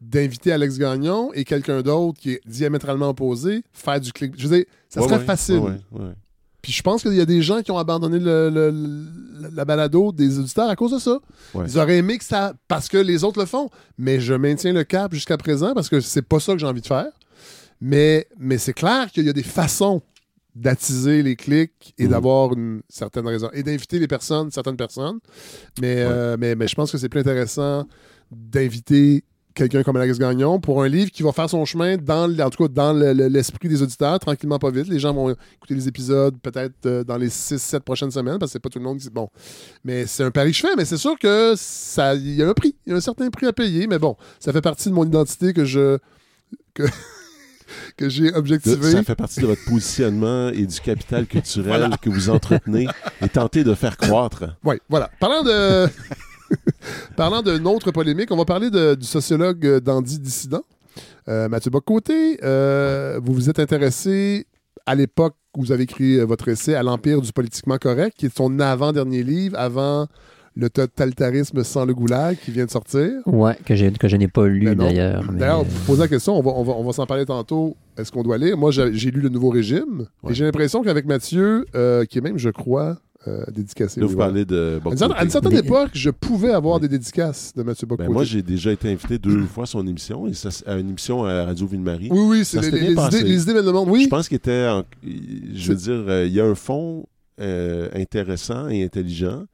d'inviter 0.00 0.52
Alex 0.52 0.78
Gagnon 0.78 1.32
et 1.34 1.44
quelqu'un 1.44 1.82
d'autre 1.82 2.18
qui 2.20 2.32
est 2.32 2.40
diamétralement 2.46 3.08
opposé, 3.10 3.62
faire 3.72 4.00
du 4.00 4.12
clic. 4.12 4.34
Je 4.36 4.46
veux 4.48 4.56
dire, 4.58 4.64
ça 4.88 5.00
Ouais, 5.00 5.08
serait 5.08 5.18
ouais, 5.18 5.24
facile. 5.24 5.58
ouais. 5.58 5.74
Puis 6.62 6.72
je 6.72 6.82
pense 6.82 7.02
qu'il 7.02 7.14
y 7.14 7.20
a 7.20 7.24
des 7.26 7.40
gens 7.40 7.62
qui 7.62 7.70
ont 7.70 7.78
abandonné 7.78 8.18
le- 8.18 8.50
le- 8.50 8.70
le- 8.70 9.48
la 9.54 9.64
balado 9.64 10.10
des 10.12 10.38
auditeurs 10.38 10.68
à 10.68 10.74
cause 10.76 10.92
de 10.92 10.98
ça. 10.98 11.18
Ouais. 11.54 11.64
Ils 11.68 11.78
auraient 11.78 11.98
aimé 11.98 12.18
que 12.18 12.24
ça. 12.24 12.52
Parce 12.66 12.88
que 12.88 12.98
les 12.98 13.22
autres 13.24 13.38
le 13.38 13.46
font. 13.46 13.70
Mais 13.96 14.18
je 14.20 14.34
maintiens 14.34 14.72
le 14.72 14.84
cap 14.84 15.14
jusqu'à 15.14 15.36
présent 15.36 15.72
parce 15.74 15.88
que 15.88 16.00
c'est 16.00 16.22
pas 16.22 16.40
ça 16.40 16.52
que 16.54 16.58
j'ai 16.58 16.66
envie 16.66 16.80
de 16.80 16.86
faire. 16.86 17.06
Mais, 17.80 18.26
mais 18.38 18.58
c'est 18.58 18.72
clair 18.72 19.10
qu'il 19.12 19.24
y 19.24 19.28
a 19.28 19.32
des 19.32 19.44
façons 19.44 20.02
d'attiser 20.56 21.22
les 21.22 21.36
clics 21.36 21.94
et 21.96 22.04
Mhm. 22.06 22.10
d'avoir 22.10 22.52
une 22.54 22.82
certaine 22.88 23.26
raison. 23.28 23.48
Et 23.52 23.62
d'inviter 23.62 24.00
les 24.00 24.08
personnes, 24.08 24.50
certaines 24.50 24.76
personnes. 24.76 25.20
Mais, 25.80 25.98
euh, 25.98 26.36
mais, 26.38 26.56
mais 26.56 26.66
je 26.66 26.74
pense 26.74 26.90
que 26.90 26.98
c'est 26.98 27.08
plus 27.08 27.20
intéressant 27.20 27.86
d'inviter 28.32 29.22
quelqu'un 29.58 29.82
comme 29.82 29.96
Alex 29.96 30.18
Gagnon 30.18 30.60
pour 30.60 30.82
un 30.82 30.88
livre 30.88 31.10
qui 31.10 31.22
va 31.22 31.32
faire 31.32 31.50
son 31.50 31.64
chemin 31.64 31.96
dans, 31.96 32.30
en 32.40 32.50
tout 32.50 32.66
cas, 32.66 32.72
dans 32.72 32.92
le- 32.92 33.12
le- 33.12 33.26
l'esprit 33.28 33.68
des 33.68 33.82
auditeurs, 33.82 34.18
tranquillement, 34.20 34.58
pas 34.58 34.70
vite. 34.70 34.88
Les 34.88 34.98
gens 34.98 35.12
vont 35.12 35.30
écouter 35.30 35.74
les 35.74 35.88
épisodes 35.88 36.36
peut-être 36.40 36.74
euh, 36.86 37.04
dans 37.04 37.16
les 37.16 37.28
6-7 37.28 37.80
prochaines 37.80 38.10
semaines, 38.10 38.38
parce 38.38 38.50
que 38.50 38.52
c'est 38.54 38.58
pas 38.60 38.68
tout 38.68 38.78
le 38.78 38.84
monde 38.84 38.98
qui... 38.98 39.10
Bon, 39.10 39.28
mais 39.84 40.06
c'est 40.06 40.22
un 40.24 40.30
pari 40.30 40.52
que 40.52 40.56
je 40.56 40.62
fais, 40.62 40.76
mais 40.76 40.84
c'est 40.84 40.96
sûr 40.96 41.18
que 41.18 41.54
ça 41.56 42.14
il 42.14 42.34
y 42.36 42.42
a 42.42 42.48
un 42.48 42.54
prix. 42.54 42.76
Il 42.86 42.90
y 42.90 42.94
a 42.94 42.96
un 42.96 43.00
certain 43.00 43.28
prix 43.30 43.46
à 43.46 43.52
payer, 43.52 43.86
mais 43.86 43.98
bon, 43.98 44.16
ça 44.40 44.52
fait 44.52 44.62
partie 44.62 44.88
de 44.88 44.94
mon 44.94 45.04
identité 45.04 45.52
que 45.52 45.64
je... 45.64 45.98
que, 46.74 46.84
que 47.96 48.08
j'ai 48.08 48.32
objectivé. 48.34 48.90
Ça 48.92 49.02
fait 49.02 49.14
partie 49.16 49.40
de 49.40 49.46
votre 49.46 49.64
positionnement 49.66 50.48
et 50.50 50.64
du 50.66 50.80
capital 50.80 51.26
culturel 51.26 51.66
Voilà. 51.68 51.96
que 52.00 52.08
vous 52.10 52.30
entretenez 52.30 52.86
et 53.22 53.28
tentez 53.28 53.64
de 53.64 53.74
faire 53.74 53.96
croître. 53.96 54.44
Oui, 54.64 54.76
voilà. 54.88 55.10
Parlant 55.20 55.42
de... 55.42 55.86
Parlant 57.16 57.42
d'une 57.42 57.66
autre 57.66 57.90
polémique, 57.90 58.30
on 58.30 58.36
va 58.36 58.44
parler 58.44 58.70
de- 58.70 58.94
du 58.94 59.06
sociologue 59.06 59.64
euh, 59.66 59.80
Dandy 59.80 60.18
Dissident, 60.18 60.62
euh, 61.28 61.48
Mathieu 61.48 61.70
Bocoté. 61.70 62.38
Euh, 62.42 63.20
vous 63.22 63.32
vous 63.34 63.50
êtes 63.50 63.58
intéressé 63.58 64.46
à 64.86 64.94
l'époque 64.94 65.34
où 65.56 65.62
vous 65.62 65.72
avez 65.72 65.82
écrit 65.84 66.18
votre 66.20 66.48
essai 66.48 66.74
à 66.74 66.82
l'Empire 66.82 67.20
du 67.20 67.32
politiquement 67.32 67.76
correct, 67.78 68.14
qui 68.16 68.26
est 68.26 68.36
son 68.36 68.58
avant-dernier 68.60 69.22
livre, 69.22 69.58
avant 69.58 70.06
le 70.56 70.70
totalitarisme 70.70 71.62
sans 71.62 71.84
le 71.84 71.94
goulag, 71.94 72.36
qui 72.44 72.50
vient 72.50 72.64
de 72.64 72.70
sortir. 72.70 73.10
Ouais, 73.26 73.56
que, 73.64 73.74
j'ai- 73.76 73.92
que 73.92 74.08
je 74.08 74.16
n'ai 74.16 74.26
pas 74.28 74.46
lu 74.48 74.64
Ben 74.64 74.74
d'ailleurs. 74.76 75.24
mais- 75.30 75.38
D'ailleurs, 75.38 75.62
vous 75.64 75.84
posez 75.86 76.00
la 76.00 76.08
question, 76.08 76.36
on 76.36 76.42
va, 76.42 76.50
on 76.50 76.64
va, 76.64 76.72
on 76.72 76.84
va 76.84 76.92
s'en 76.92 77.06
parler 77.06 77.24
tantôt. 77.26 77.76
Est-ce 77.96 78.10
qu'on 78.10 78.22
doit 78.24 78.38
lire? 78.38 78.56
Moi, 78.56 78.70
j'ai 78.72 78.92
j'ai 78.92 79.10
lu 79.12 79.20
Le 79.20 79.28
Nouveau 79.28 79.50
Régime, 79.50 80.06
Ouais. 80.22 80.32
et 80.32 80.34
j'ai 80.34 80.44
l'impression 80.44 80.82
qu'avec 80.82 81.06
Mathieu, 81.06 81.64
euh, 81.76 82.04
qui 82.06 82.18
est 82.18 82.20
même, 82.22 82.38
je 82.38 82.50
crois, 82.50 82.98
euh, 83.26 83.44
dédicacé. 83.50 84.00
Là, 84.00 84.06
oui, 84.06 84.12
vous 84.12 84.18
parlez 84.18 84.44
de... 84.44 84.80
À 84.84 84.88
une 84.90 84.96
certaine, 84.96 85.16
à 85.18 85.24
une 85.24 85.30
certaine 85.30 85.52
Mais- 85.52 85.58
époque, 85.58 85.90
je 85.92 86.10
pouvais 86.10 86.52
avoir 86.52 86.78
des 86.78 86.88
dédicaces 86.88 87.52
de 87.56 87.62
Mathieu. 87.64 87.86
Ben, 87.88 88.08
moi, 88.08 88.22
j'ai 88.24 88.42
déjà 88.42 88.70
été 88.72 88.90
invité 88.90 89.18
deux 89.18 89.44
fois 89.46 89.64
à 89.64 89.66
son 89.66 89.86
émission, 89.86 90.26
et 90.28 90.34
ça, 90.34 90.50
à 90.66 90.76
une 90.76 90.90
émission 90.90 91.24
à 91.24 91.44
Radio 91.44 91.66
Ville-Marie. 91.66 92.08
oui, 92.12 92.20
oui, 92.20 92.44
c'est 92.44 92.60
les, 92.60 92.70
les 92.70 92.92
idées, 92.92 93.22
les 93.24 93.42
idées 93.42 93.54
de 93.62 93.70
monde. 93.72 93.88
Oui, 93.90 94.04
Je 94.04 94.08
pense 94.08 94.28
qu'il 94.28 94.36
était, 94.36 94.68
en- 94.68 94.84
je 95.02 95.68
veux 95.72 95.76
dire, 95.76 96.04
euh, 96.08 96.26
il 96.26 96.32
y 96.32 96.40
a 96.40 96.44
un 96.46 96.54
fond 96.54 97.06
euh, 97.40 97.88
intéressant 97.94 98.68
et 98.68 98.84
intelligent, 98.84 99.44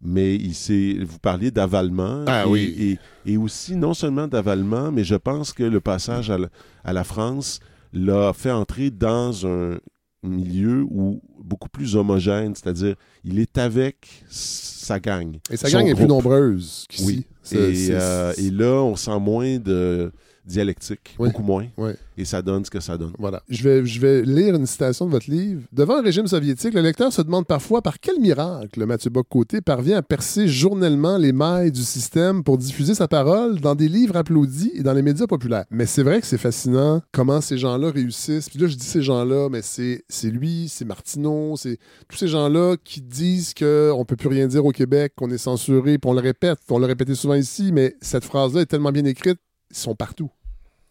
mais 0.00 0.34
il 0.34 0.54
s'est, 0.54 0.96
vous 1.06 1.18
parliez 1.18 1.50
d'avalement. 1.50 2.24
Ah 2.26 2.44
et, 2.46 2.48
oui. 2.48 2.98
Et, 3.26 3.32
et 3.32 3.36
aussi, 3.36 3.76
non 3.76 3.94
seulement 3.94 4.26
d'avalement, 4.26 4.90
mais 4.90 5.04
je 5.04 5.14
pense 5.14 5.52
que 5.52 5.62
le 5.62 5.80
passage 5.80 6.30
à 6.30 6.38
la, 6.38 6.48
à 6.82 6.92
la 6.92 7.04
France 7.04 7.60
l'a 7.92 8.32
fait 8.32 8.50
entrer 8.50 8.90
dans 8.90 9.46
un 9.46 9.76
milieu 10.22 10.84
où 10.90 11.20
beaucoup 11.42 11.68
plus 11.68 11.96
homogène, 11.96 12.54
c'est-à-dire 12.54 12.94
il 13.24 13.38
est 13.40 13.58
avec 13.58 14.24
sa 14.28 15.00
gang. 15.00 15.36
et 15.50 15.56
sa 15.56 15.70
gang 15.70 15.86
est 15.86 15.94
plus 15.94 16.06
nombreuse 16.06 16.86
qu'ici. 16.88 17.04
Oui. 17.06 17.26
Et, 17.58 17.88
euh, 17.90 18.32
et 18.38 18.50
là, 18.50 18.82
on 18.82 18.94
sent 18.96 19.18
moins 19.18 19.58
de 19.58 20.12
dialectique, 20.44 21.14
Oui. 21.18 21.28
beaucoup 21.28 21.42
moins, 21.42 21.66
Oui. 21.78 21.92
et 22.16 22.24
ça 22.24 22.42
donne 22.42 22.64
ce 22.64 22.70
que 22.70 22.80
ça 22.80 22.98
donne. 22.98 23.12
Voilà. 23.18 23.42
Je 23.48 23.62
vais, 23.62 23.86
je 23.86 24.00
vais 24.00 24.22
lire 24.22 24.54
une 24.54 24.66
citation 24.66 25.06
de 25.06 25.10
votre 25.10 25.30
livre. 25.30 25.62
Devant 25.72 25.98
un 25.98 26.02
régime 26.02 26.26
soviétique, 26.26 26.74
le 26.74 26.80
lecteur 26.80 27.12
se 27.12 27.22
demande 27.22 27.46
parfois 27.46 27.80
par 27.82 28.00
quel 28.00 28.18
miracle 28.20 28.84
Mathieu 28.86 29.10
Bock-Côté 29.10 29.60
parvient 29.60 29.98
à 29.98 30.02
percer 30.02 30.48
journellement 30.48 31.16
les 31.16 31.32
mailles 31.32 31.72
du 31.72 31.82
système 31.82 32.42
pour 32.42 32.58
diffuser 32.58 32.94
sa 32.94 33.08
parole 33.08 33.60
dans 33.60 33.74
des 33.74 33.88
livres 33.88 34.16
applaudis 34.16 34.72
et 34.74 34.82
dans 34.82 34.92
les 34.92 35.02
médias 35.02 35.26
populaires. 35.26 35.64
Mais 35.70 35.86
c'est 35.86 36.02
vrai 36.02 36.20
que 36.20 36.26
c'est 36.26 36.38
fascinant 36.38 37.02
comment 37.12 37.40
ces 37.40 37.58
gens-là 37.58 37.90
réussissent. 37.90 38.48
Puis 38.50 38.58
là, 38.58 38.66
je 38.66 38.76
dis 38.76 38.86
ces 38.86 39.02
gens-là, 39.02 39.48
mais 39.50 39.60
c'est 39.62 40.02
lui, 40.30 40.68
c'est 40.68 40.84
Martineau, 40.84 41.54
c'est 41.56 41.78
tous 42.08 42.16
ces 42.18 42.28
gens-là 42.28 42.76
qui 42.82 43.00
disent 43.00 43.54
qu'on 43.54 44.04
peut 44.06 44.16
plus 44.16 44.28
rien 44.28 44.46
dire 44.46 44.64
au 44.64 44.72
Québec, 44.72 45.12
qu'on 45.16 45.30
est 45.30 45.38
censuré, 45.38 45.98
puis 45.98 46.10
on 46.10 46.14
le 46.14 46.20
répète. 46.20 46.58
On 46.70 46.78
l'a 46.78 46.86
répété 46.86 47.14
souvent 47.14 47.34
ici, 47.34 47.70
mais 47.72 47.94
cette 48.00 48.24
phrase-là 48.24 48.62
est 48.62 48.66
tellement 48.66 48.92
bien 48.92 49.04
écrite, 49.04 49.38
sont 49.72 49.94
partout 49.94 50.30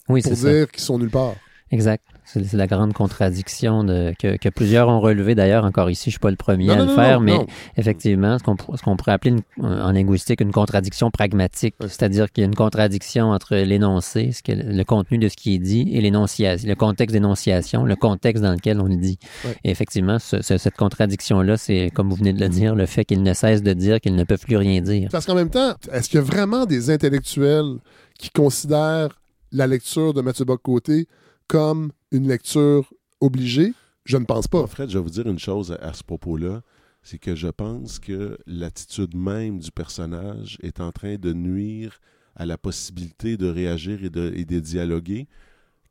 Oui, 0.10 0.22
pour 0.22 0.32
c'est 0.34 0.38
ça. 0.38 0.52
dire 0.52 0.72
qu'ils 0.72 0.84
sont 0.84 1.00
nulle 1.00 1.10
part. 1.12 1.34
Exact. 1.74 2.04
C'est 2.26 2.54
la 2.54 2.68
grande 2.68 2.94
contradiction 2.94 3.84
de, 3.84 4.14
que, 4.20 4.38
que 4.38 4.50
plusieurs 4.50 4.88
ont 4.90 5.00
relevé. 5.00 5.36
D'ailleurs, 5.36 5.66
encore 5.66 5.90
ici, 5.90 6.04
je 6.06 6.10
ne 6.10 6.12
suis 6.12 6.20
pas 6.20 6.30
le 6.30 6.36
premier 6.36 6.68
Non, 6.68 6.74
à 6.74 6.76
non, 6.78 6.84
le 6.84 6.90
non, 6.90 6.96
faire, 6.96 7.20
mais 7.22 7.38
effectivement, 7.78 8.38
ce 8.38 8.44
qu'on 8.44 8.56
qu'on 8.56 8.96
pourrait 8.98 9.14
appeler 9.14 9.36
une- 9.58 9.66
en 9.66 9.92
linguistique 9.92 10.40
une 10.42 10.52
contradiction 10.52 11.12
pragmatique, 11.12 11.76
c'est-à-dire 11.82 12.32
qu'il 12.32 12.42
y 12.42 12.46
a 12.46 12.48
une 12.48 12.56
contradiction 12.56 13.32
entre 13.32 13.56
l'énoncé, 13.56 14.32
ce 14.34 14.44
que- 14.44 14.52
le 14.52 14.84
contenu 14.84 15.18
de 15.18 15.30
ce 15.30 15.36
qui 15.36 15.56
est 15.56 15.60
dit, 15.60 15.90
et 15.94 16.00
l'énonciation, 16.02 16.68
le 16.70 16.76
contexte 16.76 17.14
d'énonciation, 17.14 17.84
le 17.86 17.96
contexte 17.96 18.44
dans 18.44 18.52
lequel 18.54 18.80
on 18.80 18.86
le 18.86 18.98
dit. 18.98 19.18
Et 19.64 19.72
effectivement, 19.72 20.20
ce- 20.20 20.42
ce- 20.42 20.58
cette 20.58 20.76
contradiction-là, 20.76 21.58
c'est, 21.58 21.90
comme 21.94 22.10
vous 22.10 22.16
venez 22.18 22.34
de 22.34 22.40
le 22.40 22.50
dire, 22.50 22.76
le 22.76 22.86
fait 22.86 23.04
qu'ils 23.06 23.24
ne 23.24 23.34
cessent 23.34 23.64
de 23.64 23.74
dire 23.74 24.00
qu'ils 24.02 24.16
ne 24.16 24.24
peuvent 24.26 24.44
plus 24.46 24.58
rien 24.58 24.82
dire. 24.82 25.10
Parce 25.12 25.26
qu'en 25.26 25.36
même 25.36 25.50
temps, 25.50 25.74
est-ce 25.92 26.10
qu'il 26.10 26.20
y 26.20 26.24
a 26.24 26.26
vraiment 26.26 26.66
des 26.66 26.90
intellectuels 26.92 27.78
qui 28.22 28.30
considèrent 28.30 29.20
la 29.52 29.66
lecture 29.66 30.14
de 30.14 30.22
Mathieu 30.22 30.46
Bock-Côté 30.46 31.08
comme 31.48 31.92
une 32.12 32.28
lecture 32.28 32.94
obligée? 33.20 33.74
Je 34.06 34.18
ne 34.18 34.26
pense 34.26 34.48
pas. 34.48 34.68
Fred, 34.68 34.90
je 34.90 35.00
vais 35.00 35.04
vous 35.04 35.10
dire 35.10 35.28
une 35.28 35.40
chose 35.40 35.72
à, 35.72 35.76
à 35.76 35.94
ce 35.94 36.04
propos-là. 36.04 36.62
C'est 37.02 37.18
que 37.18 37.36
je 37.36 37.48
pense 37.48 37.98
que 37.98 38.38
l'attitude 38.46 39.16
même 39.16 39.58
du 39.58 39.72
personnage 39.72 40.60
est 40.62 40.80
en 40.80 40.92
train 40.92 41.16
de 41.16 41.34
nuire 41.34 42.00
à 42.36 42.46
la 42.46 42.60
possibilité 42.60 43.38
de 43.38 43.50
réagir 43.50 44.04
et 44.04 44.12
de, 44.12 44.32
et 44.36 44.46
de 44.46 44.60
dialoguer. 44.60 45.28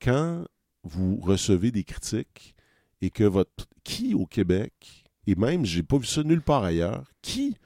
Quand 0.01 0.45
vous 0.85 1.17
recevez 1.17 1.73
des 1.73 1.85
critiques 1.85 2.55
et 3.03 3.11
que 3.11 3.25
votre. 3.25 3.67
Qui 3.83 4.15
au 4.15 4.27
Québec, 4.27 5.05
et 5.27 5.35
même, 5.35 5.65
j'ai 5.65 5.83
pas 5.83 5.97
vu 5.97 6.07
ça 6.07 6.23
nulle 6.23 6.43
part 6.43 6.63
ailleurs, 6.63 7.11
qui, 7.23 7.57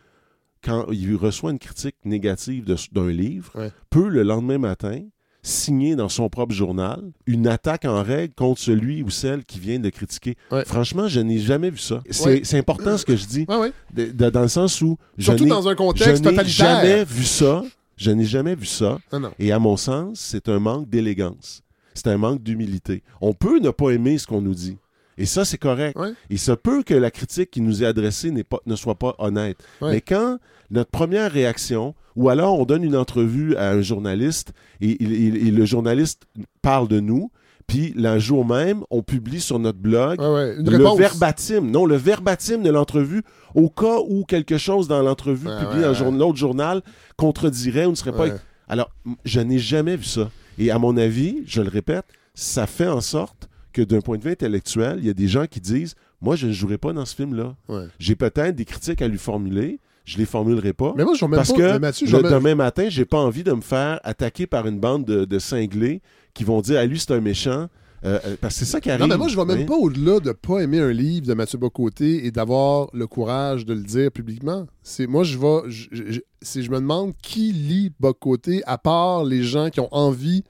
quand 0.65 0.87
il 0.91 1.15
reçoit 1.17 1.51
une 1.51 1.59
critique 1.59 1.97
négative 2.05 2.65
d'un 2.93 3.09
livre, 3.11 3.51
Ouais. 3.55 3.71
peut 3.91 4.09
le 4.09 4.23
lendemain 4.23 4.59
matin 4.59 5.01
signer 5.43 5.95
dans 5.95 6.09
son 6.09 6.31
propre 6.31 6.55
journal 6.55 7.03
une 7.27 7.47
attaque 7.47 7.85
en 7.85 8.03
règle 8.03 8.33
contre 8.35 8.59
celui 8.61 9.03
ou 9.03 9.11
celle 9.11 9.45
qui 9.45 9.61
vient 9.61 9.79
de 9.79 9.91
critiquer. 9.91 10.37
Ouais. 10.51 10.65
Franchement, 10.65 11.07
je 11.07 11.21
n'ai 11.21 11.39
jamais 11.39 11.69
vu 11.69 11.77
ça. 11.79 12.03
C'est 12.09 12.25
Ouais. 12.55 12.59
important 12.59 12.97
ce 12.97 13.05
que 13.05 13.15
je 13.15 13.27
dis, 13.27 13.45
Ouais, 13.49 13.59
ouais. 13.59 13.73
de- 13.93 14.11
de- 14.11 14.31
dans 14.31 14.41
le 14.41 14.49
sens 14.49 14.81
où 14.81 14.97
je 15.19 15.25
Surtout 15.25 15.45
n'ai 15.45 15.51
dans 15.51 15.69
un 15.69 15.73
je 15.73 15.77
contexte 15.77 16.25
totalitaire. 16.25 16.45
jamais 16.81 17.05
vu 17.05 17.25
ça. 17.25 17.63
Je 17.97 18.11
n'ai 18.11 18.25
jamais 18.25 18.55
vu 18.55 18.65
ça. 18.67 18.99
Non. 19.13 19.31
Et 19.39 19.53
à 19.53 19.59
mon 19.59 19.77
sens, 19.77 20.19
c'est 20.19 20.49
un 20.49 20.59
manque 20.59 20.89
d'élégance. 20.89 21.61
C'est 21.93 22.09
un 22.09 22.17
manque 22.17 22.43
d'humilité. 22.43 23.03
On 23.21 23.35
peut 23.35 23.61
ne 23.61 23.71
pas 23.71 23.91
aimer 23.91 24.17
ce 24.19 24.27
qu'on 24.27 24.41
nous 24.41 24.55
dit. 24.55 24.79
Et 25.19 25.27
ça, 25.27 25.45
c'est 25.45 25.59
correct. 25.59 25.99
Ouais. 25.99 26.13
Il 26.31 26.39
se 26.39 26.53
peut 26.53 26.83
que 26.83 26.95
la 26.95 27.11
critique 27.11 27.51
qui 27.51 27.61
nous 27.61 27.83
est 27.83 27.87
adressée 27.87 28.33
pas, 28.43 28.59
ne 28.67 28.77
soit 28.77 28.97
pas 28.97 29.15
honnête. 29.19 29.59
Ouais. 29.81 29.93
Mais 29.93 30.01
quand 30.01 30.39
notre 30.71 30.91
première 30.91 31.31
réaction, 31.31 31.95
ou 32.17 32.29
alors 32.29 32.59
on 32.59 32.65
donne 32.65 32.85
une 32.85 32.97
entrevue 32.97 33.57
à 33.57 33.71
un 33.71 33.83
journaliste 33.83 34.53
et, 34.81 34.97
le 34.99 35.65
journaliste 35.65 36.23
parle 36.63 36.89
de 36.89 37.01
nous, 37.01 37.31
puis 37.67 37.95
le 37.97 38.19
jour 38.19 38.45
même, 38.45 38.83
on 38.91 39.03
publie 39.03 39.41
sur 39.41 39.59
notre 39.59 39.79
blog 39.79 40.21
ouais. 40.21 40.55
Le 40.57 40.77
réponse. 40.77 40.99
verbatim, 40.99 41.61
non, 41.63 41.87
le 41.87 41.97
verbatim 41.97 42.59
de 42.59 42.71
l'entrevue, 42.71 43.23
au 43.55 43.71
cas 43.71 43.99
où 44.07 44.25
quelque 44.25 44.59
chose 44.59 44.87
dans 44.87 45.03
l'entrevue 45.03 45.49
publiée 45.61 45.83
dans 45.83 45.95
jour- 45.95 46.13
l'autre 46.13 46.37
journal 46.37 46.83
contredirait 47.17 47.87
ou 47.87 47.91
ne 47.91 47.95
serait 47.95 48.13
pas. 48.13 48.27
Alors, 48.69 48.91
je 49.25 49.41
n'ai 49.41 49.59
jamais 49.59 49.97
vu 49.97 50.05
ça. 50.05 50.31
Et 50.59 50.71
à 50.71 50.79
mon 50.79 50.97
avis, 50.97 51.43
je 51.47 51.61
le 51.61 51.69
répète, 51.69 52.05
ça 52.35 52.67
fait 52.67 52.89
en 52.89 53.01
sorte 53.01 53.49
que 53.75 53.83
d'un 53.83 54.01
point 54.01 54.17
de 54.17 54.23
vue 54.23 54.31
intellectuel, 54.31 54.97
il 55.01 55.07
y 55.07 55.11
a 55.11 55.15
des 55.15 55.29
gens 55.29 55.47
qui 55.47 55.61
disent 55.61 55.95
Moi, 56.23 56.37
je 56.37 56.47
ne 56.47 56.53
jouerai 56.53 56.79
pas 56.79 56.93
dans 56.95 57.05
ce 57.05 57.15
film-là. 57.15 57.55
Ouais. 57.69 57.85
J'ai 57.99 58.17
peut-être 58.17 58.57
des 58.57 58.65
critiques 58.65 59.03
à 59.03 59.09
lui 59.09 59.19
formuler, 59.19 59.79
je 60.07 60.17
les 60.19 60.25
formulerai 60.27 60.73
pas. 60.73 60.95
Mais 60.97 61.05
moi, 61.05 61.15
je 61.15 61.27
parce 61.27 61.53
pas. 61.53 61.59
que 61.59 61.79
Mathieu, 61.79 62.07
je 62.07 62.13
le 62.17 62.23
remets- 62.23 62.31
demain 62.35 62.55
matin, 62.55 62.87
j'ai 62.89 63.05
pas 63.05 63.19
envie 63.19 63.45
de 63.45 63.53
me 63.53 63.61
faire 63.61 64.01
attaquer 64.05 64.47
par 64.47 64.67
une 64.67 64.79
bande 64.81 65.05
de, 65.05 65.25
de 65.27 65.39
cinglés 65.39 66.01
qui 66.33 66.45
vont 66.45 66.61
dire 66.63 66.79
à 66.81 66.87
lui 66.87 66.99
c'est 66.99 67.13
un 67.13 67.21
méchant. 67.21 67.69
Euh, 68.05 68.19
euh, 68.27 68.37
parce 68.39 68.53
que 68.55 68.59
c'est 68.61 68.71
ça 68.71 68.83
qui 68.83 68.91
arrive. 68.91 69.01
Non, 69.01 69.09
mais 69.09 69.17
moi, 69.17 69.29
je 69.29 69.37
vais 69.37 69.47
même 69.47 69.63
hein. 69.63 69.67
pas 69.67 69.77
au-delà 69.77 70.21
de 70.21 70.33
pas 70.33 70.61
aimer 70.61 70.79
un 70.79 70.93
livre 70.93 71.27
de 71.27 71.33
Mathieu 71.33 71.57
Bocoté 71.59 72.27
et 72.27 72.31
d'avoir 72.31 72.89
le 72.93 73.07
courage 73.07 73.65
de 73.65 73.73
le 73.73 73.81
dire 73.81 74.11
publiquement. 74.13 74.67
C'est 74.83 75.07
moi, 75.07 75.25
je 75.25 75.39
vais, 75.39 75.61
je, 75.71 75.89
je- 75.93 76.21
c'est- 76.43 76.61
je 76.63 76.71
me 76.71 76.77
demande 76.81 77.15
qui 77.23 77.51
lit 77.53 77.93
Bocoté 77.99 78.63
à 78.67 78.77
part 78.77 79.25
les 79.25 79.43
gens 79.43 79.71
qui 79.71 79.81
ont 79.81 79.89
envie 79.91 80.45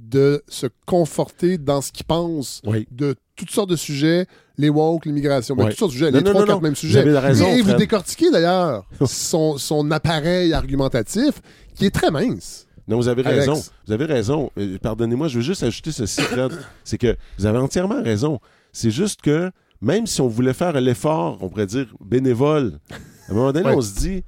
de 0.00 0.42
se 0.48 0.66
conforter 0.86 1.58
dans 1.58 1.80
ce 1.80 1.92
qu'ils 1.92 2.06
pensent 2.06 2.62
Oui. 2.66 2.86
de 2.90 3.14
toutes 3.36 3.50
sortes 3.50 3.70
de 3.70 3.76
sujets, 3.76 4.26
les 4.58 4.68
woke, 4.68 5.06
l'immigration, 5.06 5.54
ben, 5.54 5.64
Ouais. 5.64 5.70
toutes 5.70 5.78
sortes 5.78 5.92
de 5.92 5.96
sujets, 5.96 6.10
Non, 6.10 6.18
les 6.18 6.24
non, 6.24 6.30
trois, 6.30 6.40
non, 6.42 6.46
quatre 6.46 6.62
mêmes 6.62 6.72
Vous 6.72 6.76
sujets. 6.76 6.98
avez 7.00 7.18
raison, 7.18 7.46
Et 7.46 7.62
vous 7.62 7.74
décortiquez 7.74 8.30
d'ailleurs 8.30 8.84
son, 9.06 9.56
son 9.58 9.90
appareil 9.90 10.52
argumentatif 10.52 11.40
qui 11.74 11.86
est 11.86 11.90
très 11.90 12.10
mince. 12.10 12.66
Non, 12.88 12.96
vous 12.96 13.08
avez 13.08 13.24
Alex. 13.24 13.46
raison. 13.46 13.62
Vous 13.86 13.92
avez 13.92 14.04
raison. 14.06 14.50
Euh, 14.58 14.76
Pardonnez-moi, 14.82 15.28
je 15.28 15.36
veux 15.36 15.44
juste 15.44 15.62
ajouter 15.62 15.92
ceci, 15.92 16.20
Fred. 16.22 16.50
c'est 16.84 16.98
que 16.98 17.16
vous 17.38 17.46
avez 17.46 17.58
entièrement 17.58 18.02
raison. 18.02 18.40
C'est 18.72 18.90
juste 18.90 19.20
que 19.22 19.50
même 19.80 20.06
si 20.06 20.20
on 20.20 20.28
voulait 20.28 20.52
faire 20.54 20.78
l'effort, 20.80 21.38
on 21.40 21.48
pourrait 21.48 21.66
dire 21.66 21.86
bénévole, 22.04 22.80
à 23.28 23.32
un 23.32 23.34
moment 23.34 23.52
donné, 23.52 23.66
Ouais. 23.66 23.74
on 23.76 23.80
se 23.80 23.94
dit, 23.94 24.24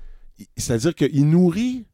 c'est-à-dire 0.57 0.95
qu'il 0.95 1.29
nourrit 1.29 1.87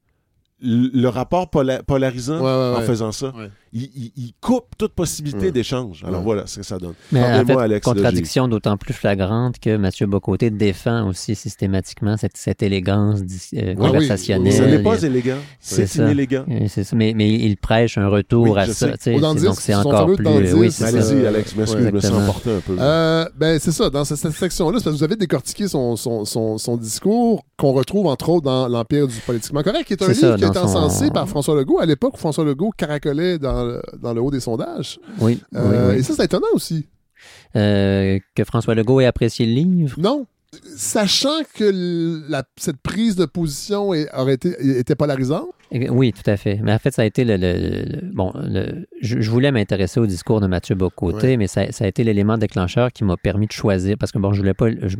le 0.61 1.07
rapport 1.09 1.49
pola- 1.51 1.83
polarisant 1.85 2.39
Ouais, 2.39 2.45
ouais, 2.77 2.83
en 2.83 2.83
faisant 2.87 3.13
ça. 3.13 3.33
Il, 3.73 3.83
il- 3.95 4.13
il 4.17 4.33
coupe 4.41 4.65
toute 4.79 4.93
possibilité 4.93 5.47
Ouais. 5.47 5.53
d'échange. 5.53 6.03
Alors 6.05 6.21
Ouais. 6.21 6.25
voilà 6.25 6.47
ce 6.47 6.61
que 6.61 6.63
ça 6.67 6.79
donne. 6.79 6.95
Mais 7.13 7.23
en 7.23 7.45
fait, 7.45 7.57
Alex, 7.57 7.85
contradiction 7.85 8.49
d'autant 8.49 8.77
plus 8.77 8.95
flagrante 8.95 9.59
que 9.59 9.77
Mathieu 9.77 10.07
Bocoté 10.07 10.51
défend 10.51 11.09
aussi 11.09 11.35
systématiquement 11.35 12.17
cette, 12.17 12.37
cette 12.37 12.63
élégance 12.63 13.21
euh, 13.21 13.61
Ah 13.61 13.63
oui, 13.69 13.75
conversationnelle. 13.77 14.53
oui, 14.53 14.59
Ce 14.59 14.63
oui. 14.63 14.71
n'est 14.71 14.83
pas 14.83 15.03
élégant. 15.03 15.37
C'est 15.61 15.95
inélégant. 15.97 16.45
C'est 16.69 16.85
ça, 16.85 16.97
mais, 16.97 17.13
mais 17.15 17.31
il 17.33 17.57
prêche 17.57 17.99
un 17.99 18.09
retour 18.09 18.49
Oui, 18.55 18.59
à 18.59 18.67
ça. 18.67 18.89
Dandis, 19.21 19.43
donc 19.45 19.61
c'est 19.61 19.75
encore 19.75 20.07
plus. 20.15 20.27
Allez-y, 20.27 21.27
Alex, 21.27 21.57
m'excuse, 21.57 21.85
je 21.87 21.91
me 22.09 22.15
emporté 22.23 22.51
un 22.51 22.61
peu. 22.61 22.77
Euh, 22.79 23.25
ben, 23.37 23.59
c'est 23.59 23.73
ça. 23.73 23.91
Dans 23.91 24.05
cette, 24.05 24.19
cette 24.19 24.33
section-là, 24.33 24.73
parce 24.73 24.85
que 24.85 24.91
vous 24.91 25.03
avez 25.03 25.17
décortiqué 25.17 25.69
son, 25.69 25.97
son, 25.97 26.25
son, 26.25 26.59
son 26.59 26.77
discours 26.77 27.45
qu'on 27.57 27.73
retrouve, 27.73 28.07
entre 28.07 28.29
autres, 28.31 28.45
dans 28.45 28.69
L'Empire 28.69 29.07
du 29.09 29.17
politiquement 29.27 29.63
correct, 29.63 29.85
qui 29.87 29.93
est 29.95 30.03
un 30.03 30.09
livre 30.09 30.21
ça, 30.21 30.37
qui 30.37 30.45
a 30.45 30.49
dans 30.49 30.53
été 30.53 30.61
son- 30.61 30.77
encensé 30.79 31.11
par 31.11 31.29
François 31.29 31.55
Legault 31.57 31.79
à 31.81 31.87
l'époque 31.87 32.15
où 32.15 32.19
François 32.19 32.45
Legault 32.45 32.71
caracolait 32.77 33.39
dans 33.39 33.58
le, 33.65 33.83
dans 34.01 34.15
le 34.15 34.21
haut 34.21 34.31
des 34.31 34.41
sondages. 34.41 34.99
Oui, 35.21 35.41
Euh, 35.55 35.89
oui, 35.89 35.93
oui. 35.95 35.99
Et 36.01 36.03
ça, 36.03 36.15
c'est 36.15 36.25
étonnant 36.25 36.47
aussi. 36.53 36.87
Euh, 37.57 38.19
que 38.35 38.45
François 38.45 38.75
Legault 38.75 39.01
ait 39.01 39.07
apprécié 39.07 39.47
le 39.47 39.53
livre? 39.53 39.97
Non? 40.01 40.27
Sachant 40.77 41.41
que 41.55 42.25
la- 42.31 42.45
cette 42.57 42.79
prise 42.79 43.17
de 43.17 43.27
position 43.27 43.93
est- 43.93 44.09
aurait 44.17 44.35
été, 44.35 44.57
était 44.79 44.95
polarisante. 44.95 45.49
Eh, 45.73 45.91
Oui, 45.91 46.13
tout 46.15 46.29
à 46.31 46.37
fait. 46.39 46.59
Mais 46.63 46.73
en 46.73 46.79
fait, 46.79 46.91
ça 46.93 47.03
a 47.03 47.05
été 47.05 47.25
le. 47.25 47.37
le- 47.37 47.53
le- 47.53 48.15
bon, 48.15 48.33
le- 48.35 48.87
je, 49.03 49.21
je 49.21 49.31
voulais 49.31 49.53
m'intéresser 49.53 50.01
au 50.01 50.07
discours 50.07 50.41
de 50.41 50.47
Mathieu 50.47 50.75
Bocoté, 50.75 51.27
Ouais. 51.29 51.37
mais 51.37 51.47
ça, 51.49 51.71
ça 51.73 51.85
a 51.85 51.89
été 51.89 52.05
l'élément 52.05 52.39
déclencheur 52.39 52.93
qui 52.93 53.05
m'a 53.05 53.17
permis 53.19 53.47
de 53.47 53.53
choisir, 53.53 53.97
parce 53.99 54.11
que 54.13 54.19
bon, 54.19 54.33
je 54.33 54.39
voulais 54.41 54.55
pas. 54.55 54.71
je- 54.71 54.97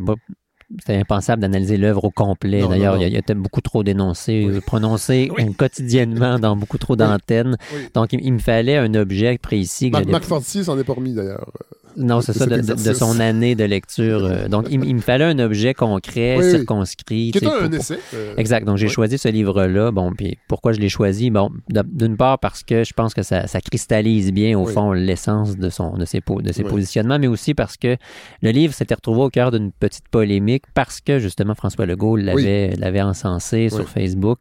c'était 0.81 0.97
impensable 0.97 1.41
d'analyser 1.43 1.77
l'œuvre 1.79 2.05
au 2.05 2.11
complet. 2.11 2.61
D'ailleurs, 2.67 2.97
il 2.97 3.01
y 3.03 3.05
a- 3.05 3.09
non. 3.09 3.13
il 3.13 3.13
y, 3.15 3.17
a 3.17 3.23
peut-être 3.23 3.39
beaucoup 3.39 3.61
trop 3.63 3.83
d'énoncés, 3.83 4.45
Oui. 4.47 4.57
euh, 4.57 4.61
prononcés 4.61 5.31
Oui. 5.37 5.45
euh, 5.49 5.53
quotidiennement 5.57 6.39
dans 6.39 6.57
beaucoup 6.57 6.79
trop 6.79 6.95
d'antennes. 6.97 7.57
Oui. 7.75 7.81
Donc, 7.95 8.13
il, 8.13 8.21
il 8.23 8.33
me 8.35 8.39
fallait 8.39 8.77
un 8.77 8.93
objet 8.95 9.39
précis. 9.39 9.91
Marc, 9.91 10.07
Marc 10.07 10.25
Fortier 10.25 10.65
s'en 10.65 10.79
est 10.79 10.85
pas 10.85 10.93
remis, 10.93 11.15
d'ailleurs. 11.15 11.51
Non, 11.99 12.21
c'est 12.21 12.33
de 12.33 12.39
ça, 12.39 12.47
de, 12.47 12.57
de- 12.61 12.89
de 12.89 12.93
son 12.95 13.19
année 13.21 13.55
de 13.55 13.65
lecture. 13.65 14.25
euh, 14.25 14.49
donc, 14.49 14.67
il, 14.71 14.85
il 14.85 14.95
me 14.95 15.01
fallait 15.01 15.25
un 15.25 15.39
objet 15.41 15.75
concret, 15.75 16.37
Oui, 16.39 16.51
circonscrit. 16.51 17.33
Qui 17.33 17.39
est 17.39 17.47
un, 17.47 17.69
pour- 17.69 17.75
essai. 17.75 17.99
euh, 18.15 18.35
Exact. 18.37 18.65
Donc, 18.65 18.77
j'ai 18.77 18.87
Oui. 18.87 18.93
choisi 18.93 19.19
ce 19.19 19.29
livre-là. 19.29 19.91
Bon, 19.91 20.13
puis 20.13 20.39
pourquoi 20.49 20.73
je 20.73 20.79
l'ai 20.81 20.89
choisi? 20.89 21.31
Bon, 21.31 21.51
d'une 21.69 22.17
part 22.17 22.39
parce 22.39 22.63
que 22.63 22.85
je 22.85 22.93
pense 22.95 23.15
que 23.15 23.23
ça, 23.23 23.47
ça 23.47 23.61
cristallise 23.61 24.33
bien, 24.33 24.59
au 24.59 24.67
Oui. 24.67 24.73
fond, 24.73 24.93
l'essence 24.93 25.57
de, 25.57 25.69
son, 25.71 25.97
de 25.97 26.05
ses, 26.05 26.21
de 26.21 26.53
ses 26.53 26.63
positionnements, 26.65 27.19
mais 27.19 27.27
aussi 27.27 27.53
parce 27.55 27.77
que 27.77 27.97
le 28.43 28.51
livre 28.51 28.73
s'était 28.73 28.95
retrouvé 28.95 29.23
au 29.23 29.31
cœur 29.31 29.51
d'une 29.51 29.73
petite 29.73 30.09
polémique 30.09 30.63
parce 30.75 31.01
que, 31.01 31.19
justement, 31.19 31.55
François 31.55 31.85
Legault 31.87 32.17
l'avait 32.17 32.77
l'avait 32.77 33.03
encensé 33.03 33.69
sur 33.71 33.89
Facebook 33.89 34.39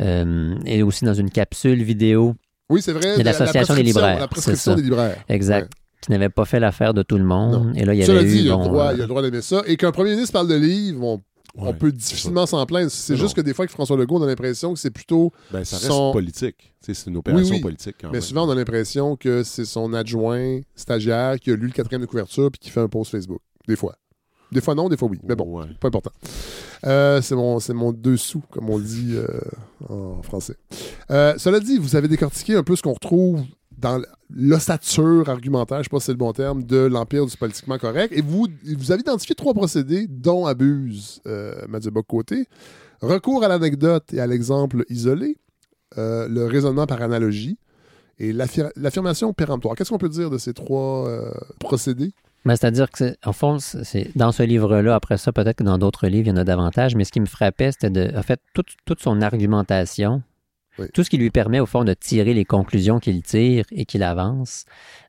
euh, 0.00 0.54
et 0.64 0.82
aussi 0.82 1.04
dans 1.04 1.14
une 1.14 1.30
capsule 1.30 1.82
vidéo 1.82 2.34
Oui, 2.70 2.82
c'est 2.82 2.92
vrai. 2.92 3.02
Il 3.14 3.18
y 3.18 3.20
a 3.20 3.24
la- 3.24 3.32
la 3.32 3.38
l'Association 3.38 3.74
des 3.74 3.82
libraires, 3.82 4.16
La 4.16 4.20
c'est 4.22 4.28
prescription 4.28 4.72
ça. 4.72 4.76
des 4.76 4.82
libraires. 4.82 5.16
exact. 5.28 5.64
Ouais. 5.72 5.85
Qui 6.06 6.12
n'avait 6.12 6.28
pas 6.28 6.44
fait 6.44 6.60
l'affaire 6.60 6.94
de 6.94 7.02
tout 7.02 7.18
le 7.18 7.24
monde. 7.24 7.66
Non. 7.66 7.72
Et 7.74 7.84
là, 7.84 7.94
il 7.94 8.00
y 8.00 8.04
Cela 8.06 8.20
avait 8.20 8.28
dit, 8.28 8.38
eu, 8.38 8.42
il, 8.42 8.48
a 8.50 8.52
le 8.52 8.56
bon, 8.58 8.64
droit, 8.68 8.84
euh, 8.86 8.92
il 8.94 9.00
a 9.00 9.02
le 9.02 9.06
droit 9.08 9.22
d'aimer 9.22 9.42
ça. 9.42 9.62
Et 9.66 9.76
qu'un 9.76 9.92
premier 9.92 10.10
ministre 10.12 10.32
parle 10.32 10.48
de 10.48 10.54
livre, 10.54 11.02
on, 11.04 11.22
on 11.58 11.66
Ouais, 11.68 11.72
peut 11.72 11.90
difficilement 11.92 12.44
s'en 12.46 12.64
plaindre. 12.66 12.90
C'est 12.90 13.16
juste 13.16 13.34
que 13.34 13.40
des 13.40 13.54
fois, 13.54 13.62
avec 13.64 13.70
François 13.72 13.96
Legault, 13.96 14.18
on 14.18 14.22
a 14.22 14.26
l'impression 14.26 14.74
que 14.74 14.78
c'est 14.78 14.90
plutôt. 14.90 15.32
Ben, 15.52 15.64
ça 15.64 15.76
reste 15.76 15.88
son- 15.88 16.12
politique. 16.12 16.74
C'est 16.80 17.06
une 17.06 17.16
opération 17.16 17.46
Oui, 17.50 17.56
oui. 17.56 17.60
politique 17.62 17.96
quand 18.00 18.08
Mais 18.08 18.14
même. 18.14 18.20
souvent, 18.20 18.46
on 18.46 18.50
a 18.50 18.54
l'impression 18.54 19.16
que 19.16 19.42
c'est 19.42 19.64
son 19.64 19.92
adjoint 19.94 20.60
stagiaire 20.74 21.40
qui 21.40 21.50
a 21.50 21.56
lu 21.56 21.66
le 21.66 21.72
quatrième 21.72 22.02
de 22.02 22.06
couverture 22.06 22.50
puis 22.50 22.58
qui 22.60 22.70
fait 22.70 22.80
un 22.80 22.88
post 22.88 23.10
Facebook. 23.10 23.40
Des 23.66 23.74
fois. 23.76 23.96
Des 24.52 24.60
fois 24.60 24.74
non, 24.76 24.88
des 24.88 24.96
fois 24.96 25.08
oui. 25.10 25.18
Mais 25.24 25.34
bon, 25.34 25.58
Ouais. 25.60 25.66
pas 25.80 25.88
important. 25.88 26.12
Euh, 26.86 27.20
c'est 27.22 27.34
mon, 27.34 27.58
c'est 27.58 27.72
mon 27.74 27.90
dessous, 27.92 28.42
comme 28.52 28.70
on 28.70 28.76
le 28.76 28.84
dit 28.84 29.14
euh, 29.16 29.26
en 29.88 30.22
français. 30.22 30.54
Euh, 31.10 31.34
cela 31.38 31.58
dit, 31.58 31.78
vous 31.78 31.96
avez 31.96 32.06
décortiqué 32.06 32.54
un 32.54 32.62
peu 32.62 32.76
ce 32.76 32.82
qu'on 32.82 32.92
retrouve 32.92 33.42
dans 33.78 34.00
l'ossature 34.30 35.28
argumentaire, 35.28 35.78
je 35.78 35.84
sais 35.84 35.88
pas 35.90 36.00
si 36.00 36.06
c'est 36.06 36.12
le 36.12 36.18
bon 36.18 36.32
terme, 36.32 36.64
de 36.64 36.78
l'empire 36.78 37.26
du 37.26 37.36
politiquement 37.36 37.78
correct. 37.78 38.12
Et 38.16 38.22
vous, 38.22 38.46
vous 38.64 38.92
avez 38.92 39.00
identifié 39.00 39.34
trois 39.34 39.54
procédés 39.54 40.06
dont 40.08 40.46
abuse 40.46 41.20
euh, 41.26 41.54
Bock-Côté. 41.92 42.46
Recours 43.02 43.44
à 43.44 43.48
l'anecdote 43.48 44.12
et 44.14 44.20
à 44.20 44.26
l'exemple 44.26 44.84
isolé, 44.88 45.36
euh, 45.98 46.26
le 46.28 46.46
raisonnement 46.46 46.86
par 46.86 47.02
analogie 47.02 47.58
et 48.18 48.32
l'affir- 48.32 48.70
l'affirmation 48.76 49.32
péremptoire. 49.34 49.76
Qu'est-ce 49.76 49.90
qu'on 49.90 49.98
peut 49.98 50.08
dire 50.08 50.30
de 50.30 50.38
ces 50.38 50.54
trois 50.54 51.06
euh, 51.08 51.30
procédés? 51.60 52.12
Ben, 52.46 52.56
C'est-à-dire 52.56 52.90
que, 52.90 53.14
en 53.24 53.32
fond, 53.32 53.58
c'est 53.58 54.16
dans 54.16 54.32
ce 54.32 54.42
livre-là, 54.42 54.94
après 54.94 55.18
ça, 55.18 55.32
peut-être 55.32 55.58
que 55.58 55.64
dans 55.64 55.78
d'autres 55.78 56.06
livres, 56.06 56.28
il 56.28 56.30
y 56.30 56.32
en 56.32 56.36
a 56.36 56.44
davantage, 56.44 56.94
mais 56.94 57.04
ce 57.04 57.12
qui 57.12 57.20
me 57.20 57.26
frappait, 57.26 57.72
c'était 57.72 57.90
de, 57.90 58.16
en 58.16 58.22
fait, 58.22 58.40
toute, 58.54 58.68
toute 58.86 59.00
son 59.00 59.20
argumentation, 59.20 60.22
Oui. 60.78 60.86
tout 60.92 61.02
ce 61.04 61.10
qui 61.10 61.16
lui 61.18 61.30
permet, 61.30 61.60
au 61.60 61.66
fond, 61.66 61.84
de 61.84 61.94
tirer 61.94 62.34
les 62.34 62.44
conclusions 62.44 62.98
qu'il 62.98 63.22
tire 63.22 63.64
et 63.72 63.84
qu'il 63.86 64.02
avance, 64.02 64.64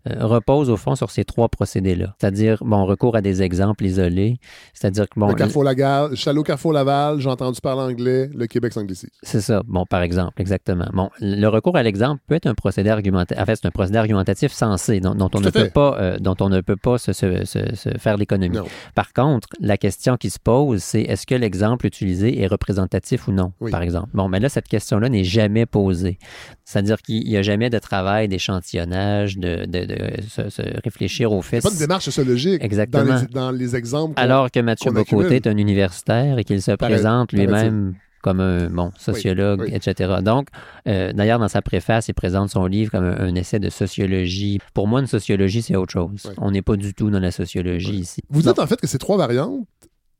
euh, 0.10 0.26
repose, 0.26 0.70
au 0.70 0.78
fond, 0.78 0.96
sur 0.96 1.12
ces 1.12 1.26
trois 1.26 1.50
procédés-là. 1.50 2.16
C'est-à-dire, 2.20 2.58
bon, 2.62 2.86
recours 2.86 3.16
à 3.16 3.22
des 3.22 3.42
exemples 3.42 3.84
isolés, 3.86 4.40
c'est-à-dire 4.74 5.10
que, 5.10 5.20
bon, 5.20 5.28
le 5.28 5.34
Carrefour 5.36 5.64
Laval, 5.64 6.16
Chalot 6.16 6.44
Carrefour 6.44 6.74
Laval, 6.74 7.20
j'ai 7.20 7.30
entendu 7.30 7.60
parler 7.62 7.82
anglais, 7.94 8.30
le 8.34 8.48
Québec 8.48 8.74
s'anglicise. 8.74 9.10
C'est 9.24 9.42
ça. 9.42 9.62
Bon, 9.68 9.86
par 9.86 10.02
exemple, 10.02 10.42
exactement. 10.42 10.88
Bon, 10.94 11.10
le 11.20 11.48
recours 11.48 11.76
à 11.76 11.84
l'exemple 11.84 12.22
peut 12.28 12.36
être 12.36 12.48
un 12.48 12.56
procédé 12.56 12.90
argumentatif. 12.90 13.42
En 13.42 13.46
fait, 13.46 13.56
c'est 13.58 13.68
un 13.68 13.72
procédé 13.72 13.98
argumentatif 13.98 14.52
sensé 14.54 15.00
dont, 15.02 15.16
dont 15.16 15.30
on 15.34 15.42
ne 15.42 15.50
peut 15.50 15.70
pas, 15.70 15.98
euh, 16.00 16.18
dont 16.20 16.36
on 16.40 16.50
ne 16.50 16.62
peut 16.62 16.78
pas 16.78 16.98
se, 16.98 17.12
se- 17.14 17.46
se- 17.46 17.76
se 17.76 17.90
faire 17.98 18.18
l'économie. 18.18 18.58
Par 18.96 19.12
contre, 19.14 19.50
la 19.60 19.78
question 19.78 20.16
qui 20.18 20.30
se 20.30 20.40
pose, 20.40 20.82
c'est 20.82 21.02
est-ce 21.02 21.26
que 21.28 21.36
l'exemple 21.36 21.86
utilisé 21.86 22.42
est 22.42 22.48
représentatif 22.48 23.28
ou 23.28 23.32
non, 23.32 23.52
Oui. 23.60 23.72
par 23.72 23.82
exemple? 23.82 24.10
Bon, 24.14 24.30
mais 24.30 24.40
là, 24.40 24.48
cette 24.50 24.68
question-là 24.68 25.10
n'est 25.10 25.24
jamais 25.24 25.57
posée. 25.66 26.20
C'est-à-dire 26.66 27.02
qu'il 27.02 27.24
n'y 27.28 27.38
a 27.38 27.42
jamais 27.42 27.70
de 27.70 27.80
travail 27.80 28.28
d'échantillonnage, 28.28 29.38
de, 29.38 29.66
de, 29.66 29.86
de 29.86 30.22
se, 30.30 30.50
se 30.50 30.62
réfléchir 30.84 31.32
au 31.32 31.42
fait. 31.42 31.62
Pas 31.62 31.70
de 31.72 31.78
démarche 31.78 32.06
sociologique 32.06 32.64
Exactement. 32.64 33.06
dans 33.06 33.20
les, 33.22 33.28
dans 33.28 33.52
les 33.52 33.76
exemples. 33.76 34.14
Alors 34.18 34.52
que 34.52 34.60
Mathieu 34.60 34.92
Bocoté 34.92 35.38
est 35.38 35.48
un 35.48 35.58
universitaire 35.58 36.38
et 36.38 36.44
qu'il 36.44 36.62
se 36.62 36.72
présente 36.72 37.32
lui-même 37.34 37.96
comme 38.24 38.40
un 38.42 38.68
bon 38.70 38.92
sociologue, 38.98 39.62
oui. 39.62 39.72
etc. 39.74 40.16
Donc, 40.22 40.48
euh, 40.88 41.14
d'ailleurs, 41.14 41.40
dans 41.40 41.48
sa 41.48 41.62
préface, 41.62 42.10
il 42.10 42.14
présente 42.14 42.50
son 42.50 42.66
livre 42.66 42.92
comme 42.92 43.06
un, 43.06 43.18
un 43.20 43.36
essai 43.36 43.60
de 43.60 43.70
sociologie. 43.70 44.60
Pour 44.74 44.88
moi, 44.88 45.00
une 45.00 45.08
sociologie, 45.08 45.62
c'est 45.62 45.76
autre 45.78 45.94
chose. 45.94 46.24
Oui. 46.26 46.32
On 46.40 46.52
n'est 46.52 46.64
pas 46.64 46.76
du 46.76 46.94
tout 46.94 47.10
dans 47.10 47.20
la 47.20 47.32
sociologie 47.32 47.94
ici. 48.00 48.22
Vous 48.30 48.42
Non. 48.42 48.52
dites 48.52 48.60
en 48.60 48.68
fait 48.68 48.82
que 48.82 48.88
ces 48.88 48.98
trois 48.98 49.18
variantes 49.18 49.66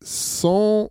sont, 0.02 0.90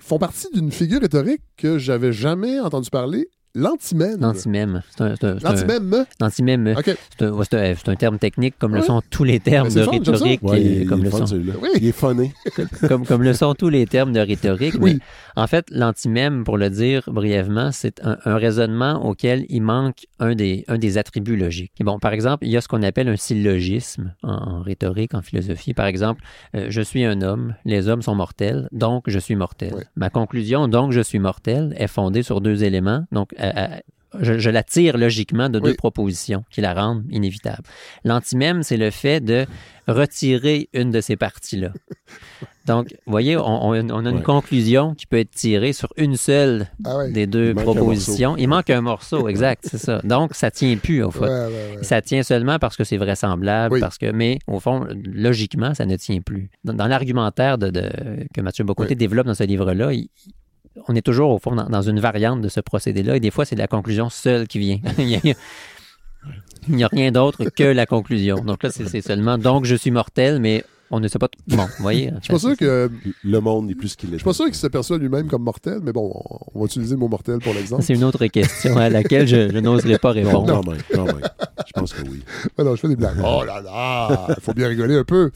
font 0.00 0.18
partie 0.18 0.46
d'une 0.54 0.70
figure 0.70 1.00
rhétorique 1.00 1.42
que 1.56 1.76
j'avais 1.78 2.12
jamais 2.12 2.60
entendu 2.60 2.88
parler, 2.88 3.26
l'antimène. 3.54 4.20
L'antimème. 4.20 4.82
C'est 4.96 5.02
un- 5.02 5.36
L'antimène. 5.42 6.06
l'antimème, 6.20 6.74
OK. 6.78 6.84
c'est 7.18 7.24
un, 7.26 7.30
ouais, 7.32 7.44
c'est 7.50 7.70
un- 7.70 7.74
c'est 7.76 7.88
un 7.90 7.96
terme 7.96 8.18
technique 8.18 8.54
comme 8.58 8.74
le 8.74 8.82
sont 8.82 9.02
tous 9.10 9.24
les 9.24 9.40
termes 9.40 9.68
de 9.68 9.82
fun, 9.84 9.90
rhétorique, 9.90 10.42
Ouais, 10.42 10.60
et 10.60 10.64
il 10.64 10.82
est- 10.82 10.84
comme, 10.86 11.00
il 11.00 11.02
est 11.02 11.04
le 11.04 11.10
fun, 11.10 11.18
sont, 11.18 11.26
celui-là. 11.26 11.54
Oui. 11.60 11.68
Il 11.76 11.86
est 11.86 11.92
funné. 11.92 12.32
comme, 12.88 13.06
comme 13.06 13.22
le 13.22 13.32
sont 13.34 13.54
tous 13.54 13.68
les 13.68 13.86
termes 13.86 14.12
de 14.12 14.20
rhétorique. 14.20 14.74
Oui. 14.80 14.94
Mais 14.94 15.00
en 15.36 15.46
fait, 15.46 15.70
l'antimème, 15.70 16.44
pour 16.44 16.58
le 16.58 16.70
dire 16.70 17.04
brièvement, 17.06 17.70
c'est 17.72 18.04
un, 18.04 18.18
un 18.24 18.36
raisonnement 18.36 19.04
auquel 19.04 19.46
il 19.48 19.62
manque 19.62 20.06
un 20.18 20.34
des, 20.34 20.64
un 20.68 20.78
des 20.78 20.98
attributs 20.98 21.36
logiques. 21.36 21.72
Et 21.80 21.84
bon, 21.84 21.98
par 21.98 22.12
exemple, 22.12 22.44
il 22.46 22.50
y 22.50 22.56
a 22.56 22.60
ce 22.60 22.68
qu'on 22.68 22.82
appelle 22.82 23.08
un 23.08 23.16
syllogisme 23.16 24.14
en, 24.22 24.32
en 24.32 24.62
rhétorique, 24.62 25.14
en 25.14 25.22
philosophie. 25.22 25.74
Par 25.74 25.86
exemple, 25.86 26.22
euh, 26.54 26.66
je 26.68 26.80
suis 26.80 27.04
un 27.04 27.22
homme, 27.22 27.54
les 27.64 27.88
hommes 27.88 28.02
sont 28.02 28.14
mortels, 28.14 28.68
donc 28.72 29.04
je 29.08 29.18
suis 29.18 29.36
mortel. 29.36 29.72
Oui. 29.76 29.82
Ma 29.96 30.10
conclusion, 30.10 30.68
donc 30.68 30.92
je 30.92 31.00
suis 31.00 31.18
mortel, 31.18 31.74
est 31.76 31.86
fondée 31.86 32.22
sur 32.22 32.40
deux 32.40 32.64
éléments. 32.64 33.04
Donc, 33.12 33.34
euh, 33.40 33.50
euh, 33.56 33.66
je, 34.20 34.38
je 34.38 34.50
la 34.50 34.62
tire 34.62 34.98
logiquement 34.98 35.48
de 35.48 35.58
deux 35.58 35.74
propositions 35.74 36.44
qui 36.50 36.60
la 36.60 36.74
rendent 36.74 37.04
inévitable. 37.10 37.62
L'antimème, 38.04 38.62
c'est 38.62 38.76
le 38.76 38.90
fait 38.90 39.20
de 39.20 39.46
retirer 39.88 40.68
une 40.72 40.90
de 40.90 41.00
ces 41.00 41.16
parties-là. 41.16 41.72
Donc, 42.66 42.94
vous 43.06 43.10
voyez, 43.10 43.36
on, 43.36 43.42
on- 43.70 43.90
on 43.90 44.06
a 44.06 44.10
une 44.10 44.16
Ouais. 44.18 44.22
conclusion 44.22 44.94
qui 44.94 45.06
peut 45.06 45.18
être 45.18 45.32
tirée 45.32 45.72
sur 45.72 45.88
une 45.96 46.14
seule 46.16 46.68
Ah 46.84 46.98
ouais. 46.98 47.10
des 47.10 47.26
deux 47.26 47.48
Il 47.48 47.54
propositions. 47.56 48.36
Il 48.36 48.46
manque 48.48 48.70
un 48.70 48.80
morceau, 48.82 49.26
exact, 49.28 49.64
c'est 49.68 49.78
ça. 49.78 50.00
Donc, 50.04 50.34
ça 50.34 50.52
tient 50.52 50.76
plus, 50.76 51.02
au 51.02 51.10
ouais, 51.10 51.28
ouais. 51.28 51.78
Ça 51.82 52.00
tient 52.02 52.22
seulement 52.22 52.60
parce 52.60 52.76
que 52.76 52.84
c'est 52.84 52.98
vraisemblable, 52.98 53.74
Oui. 53.74 53.80
parce 53.80 53.98
que, 53.98 54.12
mais 54.12 54.38
au 54.46 54.60
fond, 54.60 54.86
logiquement, 55.12 55.74
ça 55.74 55.86
ne 55.86 55.96
tient 55.96 56.20
plus. 56.20 56.50
Dans, 56.62 56.74
dans 56.74 56.86
l'argumentaire 56.86 57.58
de, 57.58 57.70
de- 57.70 57.90
que 58.32 58.40
Mathieu 58.40 58.62
Bocoté 58.62 58.94
développe 58.94 59.26
dans 59.26 59.34
ce 59.34 59.42
livre-là, 59.44 59.92
il- 59.92 60.08
on 60.88 60.94
est 60.94 61.02
toujours, 61.02 61.30
au 61.30 61.38
fond, 61.38 61.54
dans, 61.54 61.68
dans 61.68 61.82
une 61.82 62.00
variante 62.00 62.40
de 62.40 62.48
ce 62.48 62.60
procédé-là, 62.60 63.16
et 63.16 63.20
des 63.20 63.30
fois, 63.30 63.44
c'est 63.44 63.56
la 63.56 63.66
conclusion 63.68 64.08
seule 64.10 64.46
qui 64.48 64.58
vient. 64.58 64.78
il 64.98 65.34
n'y 66.68 66.84
a 66.84 66.88
rien 66.88 67.10
d'autre 67.12 67.44
que 67.50 67.64
la 67.64 67.86
conclusion. 67.86 68.36
Donc 68.44 68.62
là, 68.62 68.70
c'est 68.70 69.00
seulement 69.00 69.38
donc 69.38 69.64
je 69.64 69.74
suis 69.74 69.90
mortel, 69.90 70.38
mais 70.40 70.64
on 70.90 71.00
ne 71.00 71.08
sait 71.08 71.18
pas. 71.18 71.28
Bon, 71.48 71.56
vous 71.64 71.70
voyez. 71.82 72.10
Je 72.18 72.24
suis 72.24 72.32
pas 72.34 72.38
sûr 72.38 72.56
que 72.56 72.90
Le 73.24 73.40
monde 73.40 73.66
n'est 73.66 73.74
plus 73.74 73.88
ce 73.88 73.96
qu'il 73.96 74.10
est. 74.10 74.12
je 74.12 74.16
suis 74.18 74.24
pas 74.24 74.34
sûr 74.34 74.44
qu'il 74.44 74.54
se 74.54 74.66
perçoit 74.66 74.98
lui-même 74.98 75.26
comme 75.26 75.42
mortel, 75.42 75.78
mais 75.82 75.90
bon, 75.92 76.12
on- 76.54 76.58
va 76.60 76.66
utiliser 76.66 76.94
le 76.94 76.98
mot 77.00 77.08
mortel 77.08 77.38
pour 77.38 77.54
l'exemple. 77.54 77.82
C'est 77.82 77.94
une 77.94 78.04
autre 78.04 78.24
question 78.26 78.76
à 78.76 78.88
laquelle 78.90 79.26
je, 79.26 79.50
je 79.50 79.58
n'oserais 79.58 79.98
pas 79.98 80.12
Non, 80.14 80.22
répondre. 80.22 80.46
quand 80.62 80.70
même, 80.70 80.80
quand 80.94 81.04
même. 81.06 81.20
Je 81.66 81.72
pense 81.72 81.92
que 81.94 82.02
oui. 82.02 82.22
Non, 82.58 82.76
je 82.76 82.80
fais 82.82 82.88
des 82.88 82.96
blagues. 82.96 83.16
Oh 83.24 83.42
là 83.44 83.60
là, 83.62 84.26
il 84.36 84.42
faut 84.42 84.52
bien 84.52 84.68
rigoler 84.68 84.96
un 84.98 85.04
peu. 85.04 85.30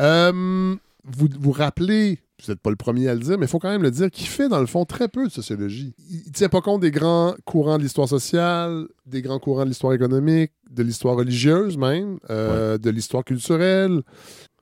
Euh, 0.00 0.74
vous 1.04 1.28
vous 1.38 1.52
rappelez, 1.52 2.18
vous 2.44 2.52
n'êtes 2.52 2.60
pas 2.60 2.70
le 2.70 2.76
premier 2.76 3.08
à 3.08 3.14
le 3.14 3.20
dire, 3.20 3.38
mais 3.38 3.46
il 3.46 3.48
faut 3.48 3.58
quand 3.58 3.70
même 3.70 3.82
le 3.82 3.90
dire, 3.90 4.10
qu'il 4.10 4.26
fait 4.26 4.48
dans 4.48 4.60
le 4.60 4.66
fond 4.66 4.84
très 4.84 5.08
peu 5.08 5.26
de 5.26 5.32
sociologie. 5.32 5.94
Il 6.10 6.22
ne 6.26 6.32
tient 6.32 6.48
pas 6.48 6.60
compte 6.60 6.80
des 6.80 6.90
grands 6.90 7.34
courants 7.44 7.78
de 7.78 7.82
l'histoire 7.82 8.08
sociale, 8.08 8.86
des 9.06 9.22
grands 9.22 9.38
courants 9.38 9.64
de 9.64 9.68
l'histoire 9.68 9.92
économique, 9.92 10.52
de 10.70 10.82
l'histoire 10.82 11.16
religieuse 11.16 11.76
même, 11.76 12.18
euh, 12.30 12.78
de 12.78 12.90
l'histoire 12.90 13.24
culturelle. 13.24 14.02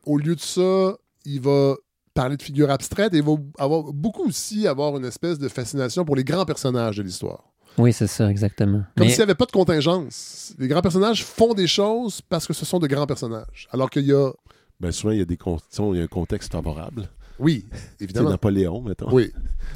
Au 0.04 0.18
lieu 0.18 0.34
de 0.34 0.40
ça, 0.40 0.96
il 1.24 1.40
va 1.40 1.76
parler 2.14 2.36
de 2.36 2.42
figures 2.42 2.70
abstraites 2.70 3.14
et 3.14 3.18
il 3.18 3.24
va 3.24 3.32
avoir 3.58 3.92
beaucoup 3.92 4.26
aussi 4.28 4.66
avoir 4.66 4.96
une 4.96 5.04
espèce 5.04 5.38
de 5.38 5.48
fascination 5.48 6.04
pour 6.04 6.16
les 6.16 6.24
grands 6.24 6.44
personnages 6.44 6.96
de 6.96 7.02
l'histoire. 7.02 7.44
Oui, 7.78 7.92
c'est 7.92 8.08
ça, 8.08 8.28
exactement. 8.30 8.82
Comme 8.96 9.06
Mais- 9.06 9.10
s'il 9.10 9.18
n'y 9.20 9.24
avait 9.24 9.34
pas 9.34 9.46
de 9.46 9.52
contingence. 9.52 10.54
Les 10.58 10.68
grands 10.68 10.82
personnages 10.82 11.24
font 11.24 11.54
des 11.54 11.66
choses 11.68 12.20
parce 12.20 12.46
que 12.46 12.52
ce 12.52 12.64
sont 12.64 12.78
de 12.78 12.86
grands 12.86 13.06
personnages. 13.06 13.68
Alors 13.70 13.90
qu'il 13.90 14.04
y 14.06 14.12
a. 14.12 14.32
Ben, 14.80 14.90
souvent, 14.92 15.12
il 15.12 15.18
y 15.18 15.22
a 15.22 15.26
des 15.26 15.36
conditions, 15.36 15.94
il 15.94 15.98
y 15.98 16.00
a 16.00 16.04
un 16.04 16.08
contexte 16.08 16.52
favorable. 16.52 17.08
Oui, 17.40 17.64
C'est 17.98 18.04
évidemment. 18.04 18.30
Napoléon, 18.30 18.82
mettons. 18.82 19.08
Oui. 19.12 19.32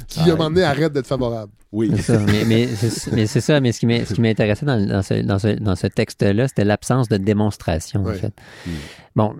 Qui, 0.07 0.19
à 0.19 0.23
un 0.23 0.27
moment 0.29 0.49
donné, 0.49 0.63
arrête 0.63 0.93
d'être 0.93 1.07
favorable. 1.07 1.51
Oui. 1.71 1.91
C'est 1.95 2.01
ça, 2.03 2.19
mais, 2.19 2.45
mais 2.45 2.67
c'est 2.67 3.11
mais 3.11 3.27
c'est 3.27 3.41
ça, 3.41 3.59
mais 3.59 3.71
ce 3.71 3.79
qui 3.79 3.85
m'est- 3.85 4.05
ce 4.05 4.13
qui 4.13 4.21
m'intéressait 4.21 4.65
dans, 4.65 4.85
dans 4.85 5.01
ce, 5.01 5.15
dans 5.21 5.39
ce- 5.39 5.59
dans 5.59 5.75
ce 5.75 5.87
texte-là, 5.87 6.47
c'était 6.47 6.63
l'absence 6.65 7.09
de 7.09 7.17
démonstration, 7.17 8.05
en 8.05 8.13
fait. 8.13 8.33
Mm. 8.65 8.69
Bon, 9.15 9.35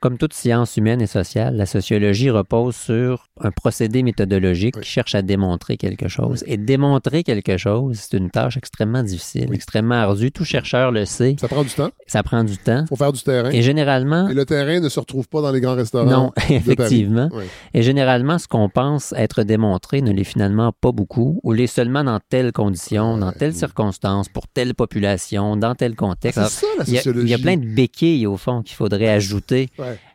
comme 0.00 0.18
toute 0.18 0.32
science 0.34 0.76
humaine 0.76 1.00
et 1.00 1.06
sociale, 1.06 1.56
la 1.56 1.66
sociologie 1.66 2.30
repose 2.30 2.74
sur 2.76 3.28
un 3.42 3.50
procédé 3.50 4.02
méthodologique 4.04 4.76
Oui. 4.76 4.82
qui 4.82 4.88
cherche 4.88 5.14
à 5.16 5.22
démontrer 5.22 5.76
quelque 5.76 6.06
chose. 6.06 6.44
Et 6.46 6.56
démontrer 6.56 7.24
quelque 7.24 7.56
chose, 7.56 7.98
c'est 7.98 8.16
une 8.16 8.30
tâche 8.30 8.56
extrêmement 8.56 9.02
difficile, 9.02 9.46
Oui. 9.48 9.56
extrêmement 9.56 9.96
ardue. 9.96 10.30
Tout 10.30 10.44
chercheur 10.44 10.92
le 10.92 11.04
sait. 11.04 11.34
Ça 11.40 11.48
prend 11.48 11.64
du 11.64 11.70
temps. 11.70 11.90
Ça 12.06 12.22
prend 12.22 12.44
du 12.44 12.56
temps. 12.58 12.82
Il 12.84 12.88
faut 12.88 12.96
faire 12.96 13.12
du 13.12 13.22
terrain. 13.22 13.50
Et 13.50 13.62
généralement, 13.62 14.28
Et 14.28 14.34
le 14.34 14.44
terrain 14.46 14.78
ne 14.78 14.88
se 14.88 15.00
retrouve 15.00 15.28
pas 15.28 15.40
dans 15.42 15.50
les 15.50 15.60
grands 15.60 15.74
restaurants. 15.74 16.08
non, 16.08 16.32
de 16.48 16.54
effectivement. 16.54 17.28
Et 17.74 17.82
généralement, 17.82 18.38
ce 18.38 18.46
qu'on 18.46 18.68
pense 18.68 19.12
être 19.16 19.42
démontré 19.42 20.00
ne 20.00 20.12
l'est 20.12 20.22
finalement 20.24 20.72
pas 20.80 20.92
beaucoup, 20.92 21.40
ou 21.42 21.52
l'est 21.52 21.66
seulement 21.66 22.04
dans 22.04 22.20
telles 22.20 22.52
conditions, 22.52 23.18
dans 23.18 23.32
telles 23.32 23.54
circonstances, 23.54 24.28
pour 24.28 24.46
telle 24.46 24.74
population, 24.74 25.56
dans 25.56 25.74
tel 25.74 25.96
contexte. 25.96 26.34
C'est 26.34 26.40
Alors, 26.40 26.50
ça, 26.50 26.66
la 26.78 26.84
il 26.86 26.92
y, 26.94 26.98
a, 26.98 27.00
sociologie. 27.00 27.26
il 27.26 27.30
y 27.30 27.34
a 27.34 27.38
plein 27.38 27.56
de 27.56 27.66
béquilles, 27.66 28.26
au 28.28 28.36
fond, 28.36 28.62
qu'il 28.62 28.76
faudrait 28.76 29.08
ajouter. 29.08 29.70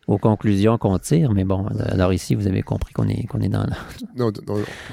Aux 0.10 0.18
conclusions 0.18 0.78
qu'on 0.78 0.98
tire, 0.98 1.32
mais 1.34 1.44
bon, 1.44 1.66
alors 1.90 2.12
ici, 2.14 2.34
vous 2.36 2.48
avez 2.48 2.64
compris 2.64 2.94
qu'on 2.94 3.08
est, 3.08 3.26
qu'on 3.28 3.40
est 3.42 3.50
dans, 3.50 3.66
Non, 4.18 4.32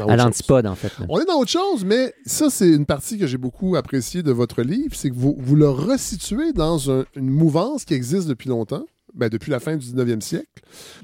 à 0.08 0.16
l'antipode, 0.16 0.66
en 0.66 0.74
fait. 0.74 0.92
là. 0.98 1.06
On 1.08 1.18
est 1.18 1.24
dans 1.24 1.38
autre 1.40 1.50
chose, 1.50 1.84
mais 1.84 2.12
ça, 2.26 2.50
c'est 2.50 2.68
une 2.68 2.84
partie 2.86 3.18
que 3.18 3.26
j'ai 3.26 3.38
beaucoup 3.38 3.76
appréciée 3.76 4.22
de 4.22 4.30
votre 4.32 4.62
livre, 4.62 4.94
c'est 4.94 5.10
que 5.10 5.14
vous, 5.16 5.34
vous 5.38 5.56
le 5.56 5.68
resituez 5.68 6.52
dans 6.52 6.90
un- 6.90 7.04
une 7.16 7.30
mouvance 7.30 7.84
qui 7.84 7.94
existe 7.94 8.28
depuis 8.28 8.48
longtemps, 8.50 8.84
ben, 9.16 9.28
depuis 9.28 9.50
la 9.50 9.58
fin 9.60 9.76
du 9.76 9.84
19e 9.86 10.20
siècle, 10.20 10.46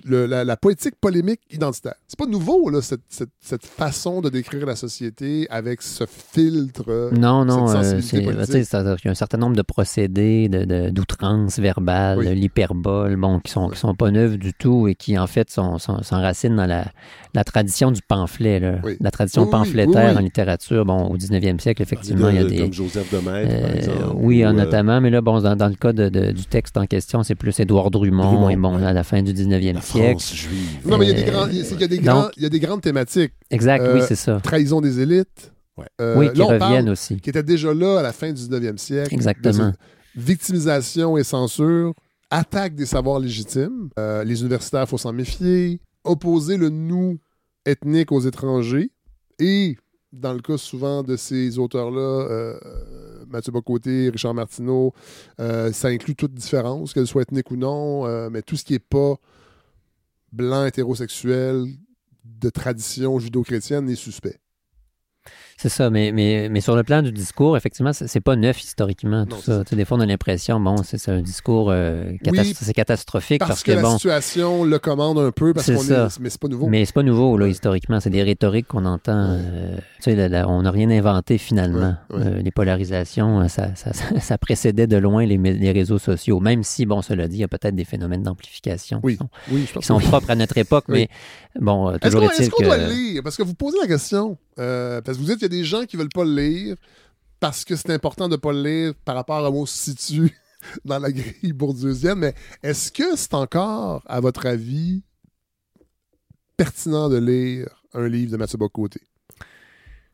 le- 0.05 0.27
la, 0.27 0.45
la 0.45 0.57
poétique 0.57 0.95
polémique 1.01 1.41
identitaire. 1.51 1.95
C'est 2.07 2.19
pas 2.19 2.27
nouveau, 2.27 2.69
là, 2.71 2.81
cette, 2.83 3.01
cette- 3.09 3.31
cette 3.41 3.65
façon 3.67 4.21
de 4.21 4.29
décrire 4.29 4.67
la 4.67 4.77
société 4.77 5.47
avec 5.51 5.83
ce 5.83 6.05
filtre. 6.07 6.85
euh, 6.89 7.11
Non, 7.13 7.45
non, 7.45 7.69
euh, 7.71 8.01
c'est-à-dire 8.01 8.97
qu'il 8.97 9.07
y 9.07 9.09
a 9.09 9.13
un 9.13 9.15
certain 9.15 9.39
nombre 9.39 9.57
de 9.57 9.63
procédés 9.63 10.49
de- 10.49 10.65
de- 10.65 10.91
d'outrance 10.91 11.59
verbale, 11.59 12.19
Oui. 12.19 12.35
l'hyperbole, 12.35 13.17
bon, 13.17 13.41
qui 13.41 13.51
sont, 13.53 13.69
qui 13.69 13.79
sont 13.79 13.95
pas 13.95 14.11
neufs 14.11 14.39
du 14.39 14.53
tout 14.53 14.89
et 14.89 14.95
qui, 14.95 15.19
en 15.19 15.27
fait, 15.27 15.51
sont- 15.51 15.79
sont- 15.79 16.03
s'enracinent 16.03 16.57
dans 16.57 16.67
la, 16.67 16.85
la 17.35 17.45
tradition 17.45 17.91
du 17.91 18.03
pamphlet, 18.03 18.61
là. 18.61 18.79
Oui. 18.85 18.97
la 19.01 19.11
tradition 19.11 19.45
Oui, 19.45 19.51
pamphlétaire 19.51 20.17
en 20.17 20.21
littérature. 20.21 20.85
Bon, 20.85 21.07
au 21.07 21.17
19e 21.17 21.59
siècle, 21.61 21.83
effectivement, 21.83 22.29
il 22.29 22.37
y 22.37 22.39
a 22.39 22.45
De- 22.45 22.49
des... 22.49 22.59
Comme 22.59 22.73
Joseph 22.73 23.11
de 23.13 23.19
par 23.19 23.35
Euh, 23.35 23.75
exemple. 23.75 24.17
oui, 24.17 24.45
ou, 24.45 24.49
euh, 24.49 24.53
notamment, 24.53 25.01
mais 25.01 25.11
là, 25.11 25.21
bon, 25.21 25.41
dans, 25.41 25.57
dans 25.57 25.69
le 25.69 25.75
cas 25.75 25.93
de- 25.93 26.09
de- 26.09 26.33
du 26.33 26.45
texte 26.45 26.77
en 26.77 26.87
question, 26.87 27.23
c'est 27.23 27.35
plus 27.35 27.59
Édouard 27.61 27.91
Drummond, 28.07 28.23
Drummond, 28.33 28.49
et 28.51 28.57
bon, 28.57 28.77
ouais. 28.79 28.85
à 28.85 28.93
la 28.93 29.05
fin 29.05 29.23
du 29.23 29.33
19e 29.33 29.75
La 29.75 29.81
siècle. 29.81 30.11
France 30.21 30.35
juive. 30.35 30.79
Non, 30.87 30.99
mais 30.99 31.07
il 31.07 31.09
y 31.09 31.13
a 31.13 31.15
des, 31.25 31.29
Euh, 31.29 31.33
grands, 31.33 31.47
c'est 31.51 31.69
qu'il 31.73 31.81
y 31.81 31.85
a 31.85 31.89
des, 31.89 31.97
donc- 31.99 32.05
grands- 32.07 32.29
il 32.37 32.43
y 32.43 32.47
a 32.47 32.49
des 32.49 32.61
grandes 32.61 32.81
thématiques. 32.83 33.33
Exact, 33.51 33.83
Euh, 33.83 33.95
oui, 33.95 34.01
c'est 34.07 34.17
ça. 34.17 34.41
Trahison 34.43 34.81
des 34.81 35.01
élites. 35.01 35.53
Ouais. 35.79 35.87
Euh, 36.01 36.19
oui, 36.19 36.31
qui 36.33 36.39
là, 36.39 36.45
on 36.45 36.59
parle- 36.59 36.63
reviennent 36.63 36.91
aussi. 36.91 37.17
qui 37.17 37.31
était 37.31 37.43
déjà 37.43 37.73
là 37.73 38.01
à 38.01 38.03
la 38.03 38.13
fin 38.13 38.29
du 38.29 38.35
19e 38.35 38.77
siècle. 38.79 39.15
Exactement. 39.15 39.73
Victimisation 40.15 41.17
et 41.19 41.25
censure, 41.25 41.95
attaque 42.31 42.75
des 42.75 42.87
savoirs 42.87 43.19
légitimes, 43.19 43.89
euh, 43.99 44.23
les 44.25 44.41
universitaires, 44.41 44.83
il 44.83 44.89
faut 44.89 44.99
s'en 44.99 45.13
méfier, 45.13 45.81
opposer 46.05 46.57
le 46.57 46.69
nous 46.69 47.19
ethnique 47.67 48.13
aux 48.13 48.21
étrangers, 48.21 48.91
et 49.39 49.77
dans 50.13 50.33
le 50.33 50.41
cas 50.41 50.59
souvent 50.59 51.03
de 51.03 51.17
ces 51.17 51.59
auteurs-là, 51.59 52.01
euh, 52.31 52.59
Mathieu 53.33 53.53
Bocoté, 53.53 54.11
Richard 54.11 54.35
Martineau, 54.35 54.93
euh, 55.41 55.73
ça 55.73 55.89
inclut 55.89 56.15
toute 56.15 56.35
différence, 56.35 56.93
qu'elle 56.93 57.07
soit 57.07 57.23
ethnique 57.23 57.51
ou 57.51 57.57
non, 57.57 58.07
euh, 58.07 58.31
mais 58.31 58.43
tout 58.43 58.57
ce 58.57 58.65
qui 58.65 58.75
n'est 58.75 58.79
pas 58.79 59.15
blanc, 60.33 60.65
hétérosexuel, 60.67 61.67
de 62.25 62.51
tradition 62.51 63.19
judo-chrétienne 63.19 63.89
est 63.91 63.97
suspect. 63.97 64.39
C'est 65.57 65.69
ça, 65.69 65.91
mais, 65.91 66.11
mais, 66.13 66.49
mais 66.51 66.61
sur 66.61 66.75
le 66.75 66.83
plan 66.83 67.03
du 67.03 67.13
discours, 67.13 67.57
effectivement, 67.57 67.93
c'est 67.93 68.21
pas 68.21 68.35
neuf 68.37 68.63
historiquement, 68.63 69.27
tout 69.27 69.37
Non, 69.49 69.63
ça. 69.65 69.77
Des 69.77 69.85
fois, 69.85 69.97
on 69.99 70.01
a 70.01 70.07
l'impression, 70.07 70.59
bon, 70.59 70.77
c'est 70.83 71.09
un 71.09 71.21
discours 71.23 71.69
euh, 71.71 72.13
catas- 72.25 72.43
Oui, 72.43 72.57
c'est 72.61 72.73
catastrophique 72.73 73.39
Parce, 73.39 73.51
parce, 73.51 73.63
que, 73.63 73.71
que, 73.73 73.77
la 73.77 73.83
bon, 73.83 73.93
situation 73.93 74.65
le 74.65 74.79
commande 74.79 75.19
un 75.19 75.31
peu, 75.31 75.53
parce 75.55 75.71
qu'on 75.71 75.79
ça. 75.81 76.07
est. 76.07 76.21
Mais 76.21 76.31
c'est 76.31 76.41
pas 76.41 76.49
nouveau. 76.49 76.67
mais 76.67 76.85
c'est 76.85 76.95
pas 76.95 77.03
nouveau, 77.03 77.37
là, 77.39 77.47
historiquement. 77.47 78.01
C'est 78.01 78.11
des 78.11 78.23
rhétoriques 78.23 78.67
qu'on 78.69 78.85
entend. 78.85 79.13
euh, 79.39 79.77
tu 80.03 80.13
sais, 80.15 80.45
on 80.47 80.63
n'a 80.63 80.71
rien 80.71 80.91
inventé 80.91 81.39
finalement. 81.39 81.95
Ouais, 82.11 82.17
ouais. 82.19 82.27
Euh, 82.27 82.43
les 82.43 82.51
polarisations, 82.51 83.47
ça, 83.49 83.75
ça, 83.77 83.93
ça- 83.93 84.19
ça 84.21 84.39
précédait 84.39 84.87
de 84.87 84.97
loin 84.97 85.25
les, 85.25 85.71
réseaux 85.73 85.99
sociaux, 85.99 86.41
même 86.41 86.63
si, 86.65 86.87
bon, 86.87 87.03
cela 87.03 87.29
dit, 87.29 87.37
il 87.37 87.41
y 87.41 87.45
a 87.45 87.49
peut-être 87.49 87.75
des 87.77 87.85
phénomènes 87.85 88.23
d'amplification 88.23 89.01
Oui, 89.03 89.13
qui 89.13 89.19
sont, 89.19 89.29
oui, 89.51 89.67
qui 90.01 90.09
propres 90.09 90.31
à 90.31 90.35
notre 90.35 90.59
époque, 90.59 90.85
mais 90.89 91.09
bon, 91.61 91.89
euh, 91.89 91.93
Est-ce 91.93 91.99
toujours 92.17 92.21
qu'on 92.31 92.37
est-ce 92.39 92.51
qu'on 92.51 92.63
que... 92.63 92.67
doit 92.67 92.79
le 92.79 92.93
lire? 92.93 93.23
Parce 93.23 93.37
que 93.37 93.43
vous 93.43 93.55
posez 93.55 93.79
la 93.81 93.87
question. 93.87 94.37
Euh, 94.59 95.01
parce 95.01 95.17
que 95.17 95.23
vous 95.23 95.29
dites 95.29 95.39
qu'il 95.39 95.45
y 95.53 95.57
a 95.57 95.61
des 95.61 95.65
gens 95.65 95.85
qui 95.85 95.97
veulent 95.97 96.09
pas 96.09 96.25
le 96.25 96.35
lire 96.35 96.77
parce 97.41 97.65
que 97.65 97.75
c'est 97.75 97.91
important 97.91 98.29
de 98.29 98.37
pas 98.37 98.53
le 98.53 98.63
lire 98.63 98.95
par 99.05 99.15
rapport 99.15 99.45
à 99.45 99.51
où 99.51 99.57
on 99.57 99.67
se 99.67 99.91
situe 99.91 100.39
dans 100.85 100.99
la 100.99 101.11
grille 101.11 101.53
bourdieusienne. 101.53 102.19
Mais 102.19 102.35
est-ce 102.63 102.93
que 102.93 103.17
c'est 103.17 103.35
encore, 103.35 104.03
à 104.07 104.21
votre 104.21 104.47
avis, 104.47 105.03
pertinent 106.57 107.09
de 107.09 107.19
lire 107.19 107.69
un 107.95 108.09
livre 108.09 108.33
de 108.33 108.37
Mathieu 108.37 108.59
Bocoté? 108.59 109.01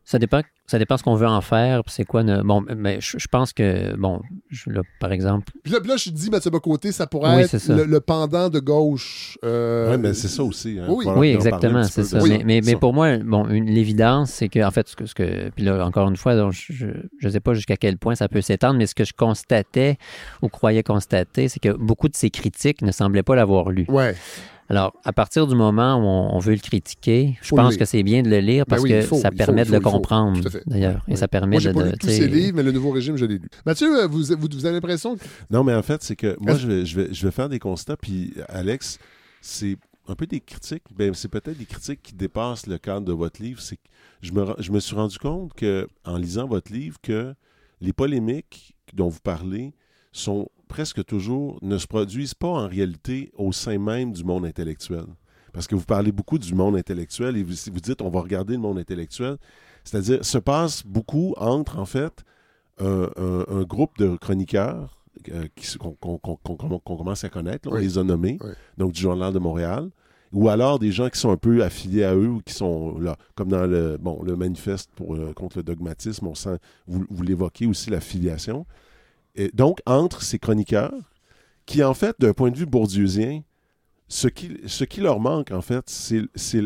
Ça 0.03 0.17
dépend, 0.17 0.41
ça 0.69 0.77
dépend 0.79 0.97
ce 0.97 1.03
qu'on 1.03 1.15
veut 1.15 1.27
en 1.27 1.41
faire. 1.41 1.83
puis 1.83 1.93
C'est 1.93 2.05
quoi 2.05 2.23
ne- 2.23 2.41
Bon, 2.41 2.63
mais 2.77 3.01
je, 3.01 3.17
je 3.17 3.27
pense 3.27 3.53
que 3.53 3.95
bon, 3.97 4.21
je- 4.49 4.69
là, 4.69 4.81
par 4.99 5.11
exemple, 5.11 5.51
Puis 5.63 5.73
là, 5.73 5.79
puis 5.79 5.89
là, 5.89 5.95
je 5.97 6.09
dis 6.11 6.29
Mathieu 6.29 6.51
Bocoté, 6.51 6.91
ça 6.91 7.07
pourrait 7.07 7.35
Oui, 7.37 7.41
être 7.43 7.67
le, 7.69 7.85
le 7.85 7.99
pendant 7.99 8.49
de 8.49 8.59
gauche. 8.59 9.37
euh, 9.43 9.91
Oui, 9.91 9.97
mais 10.01 10.13
c'est 10.13 10.27
ça 10.27 10.43
aussi. 10.43 10.77
hein. 10.79 10.85
oui. 10.87 11.29
Exactement, 11.29 11.83
c'est 11.83 12.03
ça. 12.03 12.19
Oui. 12.21 12.41
Mais, 12.45 12.61
mais, 12.63 12.75
pour 12.75 12.93
moi, 12.93 13.17
bon, 13.17 13.43
l'évidence, 13.45 14.31
c'est 14.31 14.47
que 14.49 14.63
en 14.63 14.71
fait, 14.71 14.87
ce 14.87 14.95
que, 14.95 15.05
ce 15.05 15.15
que, 15.15 15.49
puis 15.49 15.63
là, 15.65 15.83
encore 15.85 16.07
une 16.09 16.17
fois, 16.17 16.35
donc, 16.35 16.53
je 16.53 16.85
ne 17.23 17.29
sais 17.29 17.39
pas 17.39 17.53
jusqu'à 17.53 17.75
quel 17.77 17.97
point 17.97 18.15
ça 18.15 18.27
peut 18.27 18.41
s'étendre, 18.41 18.77
mais 18.77 18.85
ce 18.85 18.95
que 18.95 19.03
je 19.05 19.13
constatais 19.13 19.97
ou 20.41 20.49
croyais 20.49 20.83
constater, 20.83 21.47
c'est 21.49 21.59
que 21.59 21.69
beaucoup 21.75 22.09
de 22.09 22.15
ces 22.15 22.29
critiques 22.29 22.81
ne 22.81 22.91
semblaient 22.91 23.23
pas 23.23 23.35
l'avoir 23.35 23.69
lu. 23.71 23.85
Ouais. 23.89 24.15
Alors, 24.69 24.93
à 25.03 25.11
partir 25.13 25.47
du 25.47 25.55
moment 25.55 25.95
où 25.95 26.01
on, 26.03 26.35
on 26.35 26.39
veut 26.39 26.53
le 26.53 26.59
critiquer, 26.59 27.37
je 27.41 27.47
Faut 27.47 27.55
pense 27.55 27.75
que 27.75 27.85
c'est 27.85 28.03
bien 28.03 28.21
de 28.21 28.29
le 28.29 28.39
lire 28.39 28.65
Ben 28.65 28.75
parce 28.75 28.83
oui, 28.83 28.89
que 28.91 29.01
ça 29.01 29.31
permet 29.31 29.65
faut, 29.65 29.71
de 29.71 29.75
le 29.77 29.81
comprendre, 29.81 30.39
Tout 30.41 30.47
à 30.47 30.51
fait. 30.51 30.63
d'ailleurs. 30.67 31.03
Et 31.07 31.15
ça 31.15 31.27
permet 31.27 31.57
Moi, 31.59 31.71
de. 31.71 31.73
pas 31.73 31.83
de- 31.85 31.91
lu 31.91 31.97
tous 31.97 32.07
ces 32.07 32.27
livres, 32.27 32.55
mais 32.57 32.63
le 32.63 32.71
nouveau 32.71 32.91
régime, 32.91 33.17
je 33.17 33.25
l'ai 33.25 33.39
lu. 33.39 33.49
Mathieu, 33.65 34.03
euh, 34.03 34.07
vous, 34.07 34.23
vous, 34.23 34.47
vous 34.51 34.65
avez 34.65 34.75
l'impression 34.75 35.15
que. 35.17 35.23
Non, 35.49 35.63
mais 35.63 35.73
en 35.73 35.81
fait, 35.81 36.03
c'est 36.03 36.15
que 36.15 36.37
moi, 36.39 36.55
je 36.55 36.67
vais, 36.67 36.85
je, 36.85 36.99
vais, 37.01 37.13
je 37.13 37.25
vais 37.25 37.31
faire 37.31 37.49
des 37.49 37.57
constats, 37.59 37.97
puis 37.97 38.33
Alex, 38.47 38.99
c'est 39.41 39.75
un 40.07 40.15
peu 40.15 40.27
des 40.27 40.39
critiques, 40.39 40.83
ben, 40.95 41.13
c'est 41.13 41.27
peut-être 41.29 41.57
des 41.57 41.65
critiques 41.65 42.01
qui 42.03 42.13
dépassent 42.13 42.67
le 42.67 42.77
cadre 42.77 43.05
de 43.05 43.13
votre 43.13 43.41
livre. 43.41 43.59
C'est 43.61 43.75
que 43.77 43.81
je 44.21 44.31
me, 44.33 44.45
je 44.59 44.71
me 44.71 44.79
suis 44.79 44.95
rendu 44.95 45.17
compte 45.17 45.53
que, 45.55 45.87
en 46.05 46.17
lisant 46.17 46.47
votre 46.47 46.71
livre, 46.71 46.97
que 47.01 47.33
les 47.81 47.93
polémiques 47.93 48.75
dont 48.93 49.07
vous 49.09 49.19
parlez 49.23 49.73
sont 50.11 50.47
presque 50.69 51.03
toujours, 51.03 51.59
ne 51.61 51.77
se 51.77 51.85
produisent 51.87 52.33
pas 52.33 52.47
en 52.47 52.67
réalité 52.69 53.31
au 53.37 53.51
sein 53.51 53.77
même 53.77 54.13
du 54.13 54.23
monde 54.23 54.45
intellectuel. 54.45 55.03
Parce 55.51 55.67
que 55.67 55.75
vous 55.75 55.83
parlez 55.83 56.11
beaucoup 56.13 56.37
du 56.39 56.53
monde 56.53 56.77
intellectuel 56.77 57.35
et 57.35 57.43
vous, 57.43 57.55
vous 57.73 57.79
dites 57.81 58.01
on 58.01 58.09
va 58.09 58.21
regarder 58.21 58.53
le 58.53 58.59
monde 58.59 58.77
intellectuel. 58.79 59.37
C'est-à-dire, 59.83 60.23
se 60.23 60.37
passe 60.37 60.85
beaucoup 60.85 61.33
entre, 61.37 61.79
en 61.79 61.85
fait, 61.85 62.23
un, 62.79 63.09
un- 63.17 63.45
un 63.49 63.63
groupe 63.63 63.97
de 63.97 64.15
chroniqueurs 64.15 65.01
euh, 65.33 65.47
qu'on 65.99 66.95
commence 66.97 67.23
à 67.23 67.29
connaître, 67.29 67.67
là, 67.69 67.75
on 67.75 67.79
les 67.79 67.97
a 67.97 68.03
nommés, 68.03 68.37
Oui. 68.41 68.51
donc 68.77 68.91
du 68.93 69.01
Journal 69.01 69.33
de 69.33 69.39
Montréal, 69.39 69.89
ou 70.31 70.47
alors 70.49 70.77
des 70.79 70.91
gens 70.91 71.09
qui 71.09 71.19
sont 71.19 71.31
un 71.31 71.37
peu 71.37 71.63
affiliés 71.63 72.03
à 72.03 72.13
eux 72.15 72.27
ou 72.29 72.41
qui 72.45 72.53
sont 72.53 72.99
là, 72.99 73.17
comme 73.35 73.49
dans 73.49 73.65
le, 73.65 73.97
bon, 73.97 74.21
le 74.23 74.35
manifeste 74.35 74.91
pour, 74.95 75.15
euh, 75.15 75.33
contre 75.33 75.57
le 75.57 75.63
dogmatisme, 75.63 76.27
on 76.27 76.35
sent, 76.35 76.57
vous, 76.87 77.05
vous 77.09 77.23
l'évoquez 77.23 77.65
aussi, 77.65 77.89
la 77.89 77.99
filiation. 77.99 78.65
Et 79.35 79.49
donc, 79.53 79.79
entre 79.85 80.21
ces 80.21 80.39
chroniqueurs, 80.39 80.93
qui 81.65 81.83
en 81.83 81.93
fait, 81.93 82.15
d'un 82.19 82.33
point 82.33 82.51
de 82.51 82.57
vue 82.57 82.65
bourdieusien, 82.65 83.41
ce 84.07 84.27
qui, 84.27 84.57
ce 84.65 84.83
qui 84.83 85.01
leur 85.01 85.19
manque, 85.19 85.51
en 85.51 85.61
fait, 85.61 85.83
c'est 85.87 86.61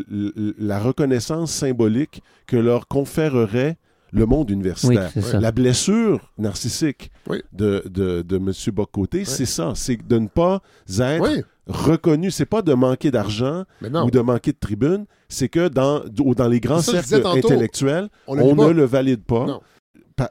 la 0.57 0.79
reconnaissance 0.79 1.51
symbolique 1.51 2.23
que 2.47 2.55
leur 2.55 2.87
conférerait 2.87 3.77
le 4.13 4.25
monde 4.25 4.49
universitaire. 4.49 5.11
La 5.33 5.51
blessure 5.51 6.31
narcissique 6.37 7.11
Oui. 7.27 7.41
de, 7.51 7.83
de, 7.89 8.21
de 8.21 8.37
M. 8.37 8.51
Bocoté, 8.73 9.25
c'est 9.25 9.45
ça. 9.45 9.73
C'est 9.75 9.97
de 10.07 10.19
ne 10.19 10.27
pas 10.27 10.61
être 10.87 11.21
Oui, 11.21 11.43
reconnu. 11.67 12.31
C'est 12.31 12.45
pas 12.45 12.61
de 12.61 12.73
manquer 12.73 13.11
d'argent 13.11 13.63
ou 13.81 14.11
de 14.11 14.19
manquer 14.19 14.51
de 14.53 14.57
tribune. 14.59 15.05
C'est 15.27 15.49
que 15.49 15.67
dans, 15.67 16.03
dans 16.07 16.47
les 16.47 16.59
grands 16.59 16.81
ça, 16.81 17.01
cercles 17.01 17.23
tantôt, 17.23 17.47
intellectuels, 17.51 18.09
On, 18.27 18.55
ne 18.55 18.69
le 18.69 18.85
valide 18.85 19.23
pas. 19.23 19.47
Non. 19.47 19.61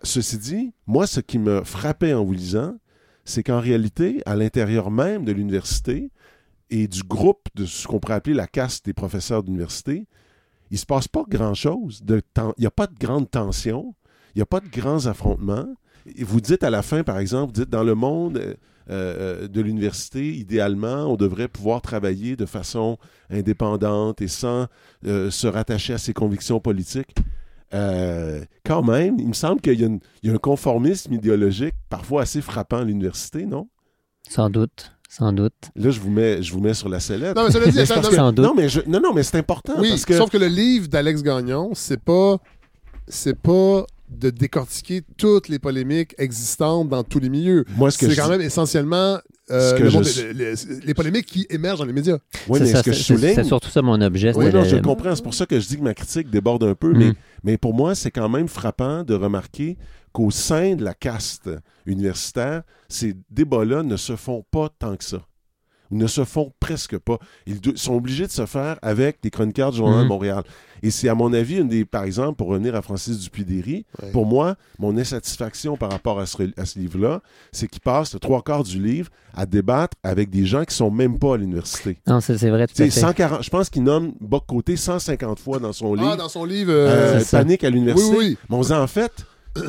Ceci 0.02 0.38
dit, 0.38 0.72
moi, 0.86 1.06
ce 1.06 1.20
qui 1.20 1.38
me 1.38 1.62
frappait 1.64 2.14
en 2.14 2.24
vous 2.24 2.32
lisant, 2.32 2.76
c'est 3.24 3.42
qu'en 3.42 3.60
réalité, 3.60 4.22
à 4.26 4.36
l'intérieur 4.36 4.90
même 4.90 5.24
de 5.24 5.32
l'université 5.32 6.10
et 6.70 6.88
du 6.88 7.02
groupe 7.02 7.48
de 7.54 7.66
ce 7.66 7.86
qu'on 7.86 8.00
pourrait 8.00 8.14
appeler 8.14 8.34
la 8.34 8.46
caste 8.46 8.84
des 8.86 8.94
professeurs 8.94 9.42
d'université, 9.42 10.06
il 10.70 10.78
se 10.78 10.86
passe 10.86 11.06
pas 11.06 11.24
grand-chose. 11.28 12.02
Il 12.08 12.22
n'y 12.58 12.66
a 12.66 12.70
pas 12.70 12.86
de 12.86 12.98
grande 12.98 13.30
tension, 13.30 13.94
il 14.34 14.38
n'y 14.38 14.42
a 14.42 14.46
pas 14.46 14.60
de 14.60 14.68
grands 14.68 15.06
affrontements. 15.06 15.68
Et 16.16 16.24
vous 16.24 16.40
dites 16.40 16.64
à 16.64 16.70
la 16.70 16.82
fin, 16.82 17.04
par 17.04 17.18
exemple, 17.18 17.54
vous 17.54 17.60
dites 17.60 17.70
dans 17.70 17.84
le 17.84 17.94
monde 17.94 18.38
euh, 18.38 18.54
euh, 18.90 19.48
de 19.48 19.60
l'université, 19.60 20.34
idéalement, 20.34 21.06
on 21.06 21.16
devrait 21.16 21.48
pouvoir 21.48 21.82
travailler 21.82 22.36
de 22.36 22.46
façon 22.46 22.98
indépendante 23.30 24.20
et 24.20 24.28
sans 24.28 24.66
euh, 25.06 25.30
se 25.30 25.46
rattacher 25.46 25.92
à 25.92 25.98
ses 25.98 26.12
convictions 26.12 26.58
politiques. 26.58 27.14
Euh, 27.74 28.44
quand 28.64 28.82
même, 28.82 29.18
il 29.18 29.28
me 29.28 29.32
semble 29.32 29.60
qu'il 29.60 29.80
y, 29.80 29.84
a 29.84 29.88
y 30.22 30.30
un 30.30 30.36
conformisme 30.38 31.12
idéologique 31.14 31.74
parfois 31.88 32.22
assez 32.22 32.40
frappant 32.42 32.78
à 32.78 32.84
l'université, 32.84 33.46
non? 33.46 33.68
Sans 34.28 34.50
doute, 34.50 34.92
sans 35.08 35.32
doute. 35.32 35.54
Là, 35.74 35.90
je 35.90 36.00
vous 36.00 36.10
mets, 36.10 36.42
je 36.42 36.52
vous 36.52 36.60
mets 36.60 36.74
sur 36.74 36.88
la 36.88 37.00
sellette. 37.00 37.34
Non, 37.36 37.44
mais 37.44 37.50
cela 37.50 37.66
dit, 37.66 37.76
Mais 37.76 37.86
je 37.86 37.92
attends, 37.92 38.02
pense 38.02 38.10
non, 38.12 38.16
Sans 38.16 38.32
doute. 38.32 38.44
Non, 38.44 38.54
mais, 38.54 38.68
je- 38.68 38.80
non, 38.86 39.00
non, 39.00 39.12
mais 39.14 39.22
c'est 39.22 39.38
important 39.38 39.74
Oui, 39.78 39.88
parce 39.90 40.04
que 40.04 40.16
sauf 40.16 40.30
que 40.30 40.36
le 40.38 40.46
livre 40.48 40.88
d'Alex 40.88 41.22
Gagnon, 41.22 41.70
c'est 41.74 42.00
pas 42.00 42.36
c'est 43.08 43.38
pas 43.38 43.84
de 44.18 44.30
décortiquer 44.30 45.02
toutes 45.16 45.48
les 45.48 45.58
polémiques 45.58 46.14
existantes 46.18 46.88
dans 46.88 47.02
tous 47.04 47.18
les 47.18 47.28
milieux. 47.28 47.64
moi, 47.76 47.90
ce 47.90 47.98
que 47.98 48.08
C'est 48.08 48.16
quand 48.16 48.24
dis- 48.26 48.30
même 48.30 48.40
essentiellement 48.40 49.18
euh, 49.50 49.78
le 49.78 49.90
monde- 49.90 50.82
les 50.84 50.94
polémiques 50.94 51.26
qui 51.26 51.46
émergent 51.50 51.80
dans 51.80 51.84
les 51.84 51.92
médias. 51.92 52.18
oui, 52.48 52.58
C'est 52.60 52.64
mais 52.66 52.70
ça, 52.72 52.78
ce 52.78 52.84
que 52.84 52.92
c'est- 52.92 52.98
je 52.98 53.02
c'est- 53.04 53.14
souligne, 53.16 53.34
C'est 53.34 53.44
surtout 53.44 53.68
ça 53.70 53.82
mon 53.82 54.00
objet. 54.00 54.32
Oui, 54.36 54.46
non, 54.52 54.62
le- 54.62 54.68
je 54.68 54.76
comprends. 54.76 55.14
C'est 55.14 55.22
pour 55.22 55.34
ça 55.34 55.46
que 55.46 55.58
je 55.58 55.66
dis 55.66 55.76
que 55.76 55.82
ma 55.82 55.94
critique 55.94 56.30
déborde 56.30 56.64
un 56.64 56.74
peu, 56.74 56.92
Mm. 56.92 56.98
mais, 56.98 57.12
mais 57.44 57.58
pour 57.58 57.74
moi, 57.74 57.94
c'est 57.94 58.10
quand 58.10 58.28
même 58.28 58.48
frappant 58.48 59.02
de 59.02 59.14
remarquer 59.14 59.76
qu'au 60.12 60.30
sein 60.30 60.74
de 60.76 60.84
la 60.84 60.94
caste 60.94 61.50
universitaire, 61.86 62.62
ces 62.88 63.14
débats-là 63.30 63.82
ne 63.82 63.96
se 63.96 64.16
font 64.16 64.44
pas 64.50 64.68
tant 64.78 64.96
que 64.96 65.04
ça. 65.04 65.22
Ou 65.92 65.96
ne 65.96 66.06
se 66.08 66.24
font 66.24 66.52
presque 66.58 66.98
pas. 66.98 67.18
Ils 67.46 67.60
sont 67.76 67.94
obligés 67.94 68.26
de 68.26 68.32
se 68.32 68.46
faire 68.46 68.78
avec 68.82 69.18
des 69.22 69.30
chroniqueurs 69.30 69.70
du 69.70 69.76
Journal 69.78 69.98
Mhm. 69.98 70.02
de 70.04 70.08
Montréal. 70.08 70.42
Et 70.82 70.90
c'est, 70.90 71.08
à 71.08 71.14
mon 71.14 71.32
avis, 71.32 71.58
une 71.58 71.68
des, 71.68 71.84
par 71.84 72.02
exemple, 72.02 72.34
pour 72.36 72.48
revenir 72.48 72.74
à 72.74 72.82
Francis 72.82 73.18
Dupuy-Derry, 73.20 73.84
Ouais. 74.02 74.10
pour 74.10 74.26
moi, 74.26 74.56
mon 74.80 74.96
insatisfaction 74.98 75.76
par 75.76 75.90
rapport 75.92 76.18
à 76.18 76.26
ce, 76.26 76.38
re- 76.38 76.52
à 76.58 76.64
ce 76.64 76.78
livre-là, 76.80 77.20
c'est 77.52 77.68
qu'il 77.68 77.80
passe 77.82 78.14
le 78.14 78.18
trois 78.18 78.42
quarts 78.42 78.64
du 78.64 78.82
livre 78.82 79.08
à 79.34 79.46
débattre 79.46 79.96
avec 80.02 80.28
des 80.30 80.44
gens 80.44 80.64
qui 80.64 80.74
sont 80.74 80.90
même 80.90 81.18
pas 81.20 81.34
à 81.34 81.36
l'université. 81.36 81.98
Non, 82.08 82.20
c'est 82.20 82.36
c'est 82.38 82.50
vrai, 82.50 82.66
tout 82.66 82.74
Tu 82.74 82.82
à 82.82 82.86
sais, 82.86 82.90
fait. 82.90 83.00
140, 83.00 83.42
je 83.44 83.50
pense 83.50 83.70
qu'il 83.70 83.84
nomme 83.84 84.12
Boc 84.20 84.44
Côté 84.48 84.76
150 84.76 85.38
fois 85.38 85.58
dans 85.60 85.72
son 85.72 85.94
livre. 85.94 86.10
Ah, 86.14 86.16
dans 86.16 86.28
son 86.28 86.44
livre. 86.44 86.72
Euh, 86.72 87.20
euh, 87.20 87.24
panique 87.30 87.62
à 87.64 87.70
l'université. 87.70 88.10
oui, 88.16 88.24
oui. 88.30 88.38
Mais 88.50 88.56
on 88.56 88.70
en 88.72 88.86
fait, 88.88 89.12
vous- 89.54 89.62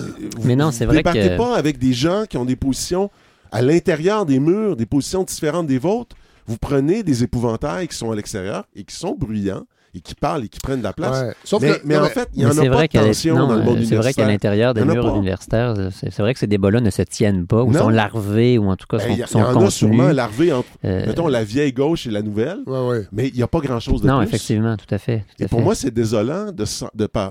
Mais 0.47 0.55
non, 0.55 0.71
c'est 0.71 0.85
vrai 0.85 0.97
débattez 0.97 1.19
que- 1.29 1.37
pas 1.37 1.55
avec 1.57 1.77
des 1.77 1.93
gens 1.93 2.23
qui 2.27 2.37
ont 2.37 2.45
des 2.45 2.55
positions 2.55 3.11
à 3.53 3.61
l'intérieur 3.61 4.25
des 4.25 4.39
murs, 4.39 4.75
des 4.75 4.85
positions 4.85 5.23
différentes 5.23 5.67
des 5.67 5.77
vôtres. 5.79 6.15
Vous 6.45 6.57
prenez 6.57 7.03
des 7.03 7.23
épouvantails 7.23 7.87
qui 7.87 7.95
sont 7.95 8.11
à 8.11 8.15
l'extérieur 8.15 8.65
et 8.75 8.83
qui 8.83 8.95
sont 8.95 9.15
bruyants 9.17 9.63
et 9.95 10.01
qui 10.01 10.15
parlent 10.15 10.43
et 10.43 10.49
qui 10.49 10.59
prennent 10.59 10.79
de 10.79 10.83
la 10.83 10.91
place. 10.91 11.21
Ouais. 11.21 11.33
Sauf 11.43 11.61
mais 11.61 11.69
que, 11.73 11.81
mais 11.85 11.95
non, 11.97 12.01
en 12.01 12.05
fait, 12.07 12.27
il 12.33 12.39
n'y 12.39 12.45
Mais 12.45 12.49
en 12.51 12.73
a 12.73 12.75
pas 12.75 12.87
de 12.87 12.87
tension 13.07 13.35
non, 13.37 13.47
dans 13.47 13.55
le 13.55 13.63
monde 13.63 13.77
euh, 13.77 13.85
c'est 13.87 13.95
vrai 13.95 14.11
qu'à 14.11 14.25
l'intérieur 14.25 14.73
des 14.73 14.81
Il 14.81 14.87
y 14.87 14.89
murs 14.91 15.05
pas. 15.05 15.15
universitaires, 15.15 15.75
euh, 15.77 15.89
c'est 15.91 16.17
vrai 16.17 16.33
que 16.33 16.39
ces 16.39 16.47
débats-là 16.47 16.81
ne 16.81 16.89
se 16.89 17.03
tiennent 17.03 17.45
pas 17.45 17.61
ou 17.63 17.71
Non. 17.71 17.79
sont 17.79 17.89
larvés 17.89 18.57
ou 18.57 18.69
en 18.71 18.75
tout 18.75 18.87
cas 18.89 18.97
Ben, 18.97 19.03
sont, 19.03 19.09
Il 19.13 19.19
y, 19.19 19.21
a- 19.21 19.25
il 19.25 19.29
sont 19.29 19.39
y 19.39 19.43
en 19.43 19.65
a 19.65 19.69
sûrement 19.69 20.07
larvé 20.09 20.51
entre, 20.51 20.67
Euh, 20.83 21.05
mettons, 21.05 21.27
la 21.27 21.43
vieille 21.43 21.73
gauche 21.73 22.07
et 22.07 22.11
la 22.11 22.23
nouvelle, 22.23 22.57
Ouais, 22.65 22.87
ouais. 22.87 23.07
mais 23.11 23.27
il 23.27 23.35
n'y 23.35 23.43
a 23.43 23.47
pas 23.47 23.59
grand-chose 23.59 24.01
de 24.01 24.07
non, 24.07 24.17
plus. 24.17 24.25
effectivement, 24.27 24.75
tout 24.75 24.93
à 24.93 24.97
fait. 24.97 25.19
tout 25.19 25.43
Et 25.43 25.45
à 25.45 25.47
pour 25.47 25.59
fait. 25.59 25.63
moi, 25.65 25.75
c'est 25.75 25.91
désolant 25.93 26.51
de, 26.51 26.65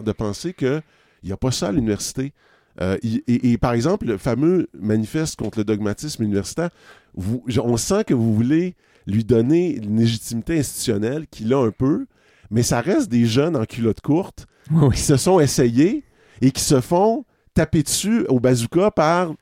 de 0.04 0.12
penser 0.12 0.54
qu'il 0.54 0.82
n'y 1.24 1.32
a 1.32 1.36
pas 1.36 1.50
ça 1.50 1.66
à 1.68 1.72
l'université. 1.72 2.32
Euh, 2.80 2.96
et, 3.02 3.52
et 3.52 3.58
par 3.58 3.72
exemple, 3.74 4.06
le 4.06 4.16
fameux 4.18 4.68
manifeste 4.78 5.36
contre 5.36 5.58
le 5.58 5.64
dogmatisme 5.64 6.22
universitaire, 6.22 6.70
vous- 7.14 7.44
on 7.62 7.76
sent 7.76 8.04
que 8.04 8.14
vous 8.14 8.34
voulez 8.34 8.74
lui 9.06 9.24
donner 9.24 9.76
une 9.76 9.98
légitimité 9.98 10.58
institutionnelle 10.58 11.26
qu'il 11.30 11.52
a 11.52 11.58
un 11.62 11.70
peu, 11.70 12.06
mais 12.50 12.62
ça 12.62 12.80
reste 12.80 13.10
des 13.10 13.26
jeunes 13.26 13.56
en 13.56 13.64
culotte 13.64 14.00
courte 14.00 14.46
Oui, 14.70 14.94
qui 14.94 15.00
se 15.02 15.16
sont 15.16 15.40
essayés 15.40 16.04
et 16.40 16.50
qui 16.50 16.62
se 16.62 16.80
font 16.80 17.24
tapés 17.54 17.82
dessus 17.82 18.24
au 18.28 18.40
bazooka 18.40 18.90
par 18.90 19.32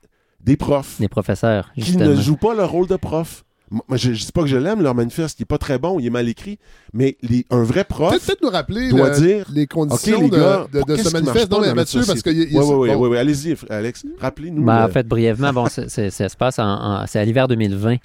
des 0.42 0.56
profs. 0.56 0.98
Des 1.00 1.08
professeurs, 1.08 1.70
qui 1.84 1.96
ne 1.98 2.14
jouent 2.22 2.36
pas 2.36 2.54
le 2.54 2.64
rôle 2.64 2.86
de 2.88 2.96
prof. 2.96 3.44
Moi, 3.70 3.82
je, 3.96 4.12
je 4.14 4.26
dis 4.26 4.32
pas 4.32 4.40
que 4.42 4.48
je 4.48 4.56
l'aime, 4.56 4.82
leur 4.82 4.96
manifeste, 4.96 5.38
il 5.38 5.42
est 5.42 5.46
pas 5.46 5.56
très 5.58 5.78
bon, 5.78 6.00
il 6.00 6.06
est 6.06 6.10
mal 6.10 6.28
écrit, 6.28 6.58
mais 6.92 7.16
les- 7.22 7.46
un 7.50 7.62
vrai 7.62 7.84
prof 7.84 8.10
Peut-être 8.10 8.42
nous 8.42 8.48
rappeler 8.50 8.88
doit 8.88 9.10
le- 9.10 9.16
dire 9.20 9.46
les 9.54 9.68
conditions 9.68 10.16
OK, 10.18 10.22
les 10.24 10.30
gars, 10.30 10.66
de, 10.72 10.80
de- 10.82 10.84
de 10.84 10.96
ce 10.96 11.12
manifeste. 11.12 11.50
Non, 11.52 11.60
mais 11.60 11.68
dans 11.68 11.74
Mathieu, 11.76 12.02
parce 12.04 12.20
que... 12.20 12.30
Oui, 12.30 12.48
oui, 12.90 13.08
oui, 13.08 13.16
allez-y, 13.16 13.54
Alex. 13.68 14.04
Rappelez-nous. 14.18 14.64
Ben, 14.64 14.76
euh, 14.76 14.86
en 14.86 14.88
fait, 14.88 15.06
brièvement, 15.06 15.52
bon, 15.52 15.66
c'est- 15.66 15.88
c'est- 15.88 16.10
ça 16.10 16.28
se 16.28 16.36
passe 16.36 16.58
en, 16.58 16.64
en- 16.64 17.06
c'est 17.06 17.20
à 17.20 17.24
l'hiver 17.24 17.46
2020. 17.46 17.90
ouais, 17.92 17.98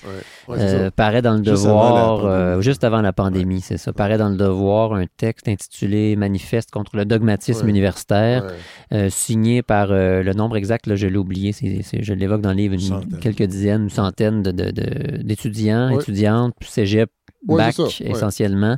Euh, 0.50 0.86
ça. 0.86 0.92
paraît 0.92 1.24
dans 1.24 1.34
le 1.34 1.44
Juste 1.44 1.66
avant 1.66 1.74
la 1.84 1.90
devoir, 1.90 2.20
pandémie. 2.20 2.34
euh, 2.36 2.62
juste 2.62 2.84
avant 2.84 3.02
la 3.02 3.14
pandémie, 3.14 3.62
c'est 3.62 3.78
ça. 3.78 3.92
Paraît 3.92 4.20
dans 4.20 4.30
le 4.30 4.38
devoir 4.38 4.94
un 4.94 5.06
texte 5.18 5.48
intitulé 5.48 6.16
Manifeste 6.16 6.70
contre 6.70 6.96
le 6.96 7.06
dogmatisme 7.06 7.64
Ouais. 7.64 7.70
universitaire, 7.72 8.44
Ouais. 8.92 8.98
euh, 8.98 9.10
signé 9.10 9.64
par 9.64 9.88
euh, 9.92 10.22
le 10.22 10.34
nombre 10.34 10.58
exact, 10.58 10.86
là, 10.86 10.96
je 10.96 11.08
l'ai 11.08 11.18
oublié, 11.18 11.54
je 11.54 12.14
l'évoque 12.14 12.42
dans 12.42 12.52
le 12.52 12.56
livre, 12.58 12.76
une- 12.76 13.18
quelques 13.20 13.42
dizaines, 13.44 13.84
une 13.84 13.90
centaine 13.90 14.44
de- 14.44 14.52
de- 14.52 14.70
de- 14.70 15.24
d'étudiants, 15.56 15.90
Ouais. 15.90 15.96
étudiantes, 16.02 16.54
cégep, 16.62 17.10
Ouais, 17.48 17.58
bac 17.58 17.76
ça, 17.76 17.84
essentiellement, 18.04 18.76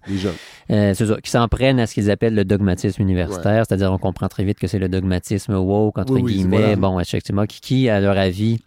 euh, 0.71 0.93
c'est 0.93 1.05
ça, 1.05 1.21
qui 1.21 1.31
s'en 1.31 1.47
prennent 1.47 1.79
à 1.79 1.87
ce 1.87 1.93
qu'ils 1.93 2.11
appellent 2.11 2.35
le 2.35 2.43
dogmatisme 2.43 3.01
universitaire, 3.01 3.63
c'est-à-dire 3.65 3.93
on 3.93 3.97
comprend 3.97 4.27
très 4.27 4.43
vite 4.43 4.59
que 4.59 4.67
c'est 4.67 4.79
le 4.79 4.89
dogmatisme 4.89 5.53
woke, 5.53 5.97
entre 5.97 6.13
Oui, 6.13 6.21
oui, 6.23 6.33
guillemets, 6.33 6.57
voilà. 6.57 6.75
bon, 6.75 6.99
effectivement, 6.99 7.45
qui, 7.45 7.61
qui, 7.61 7.89
à 7.89 8.01
leur 8.01 8.17
avis, 8.17 8.59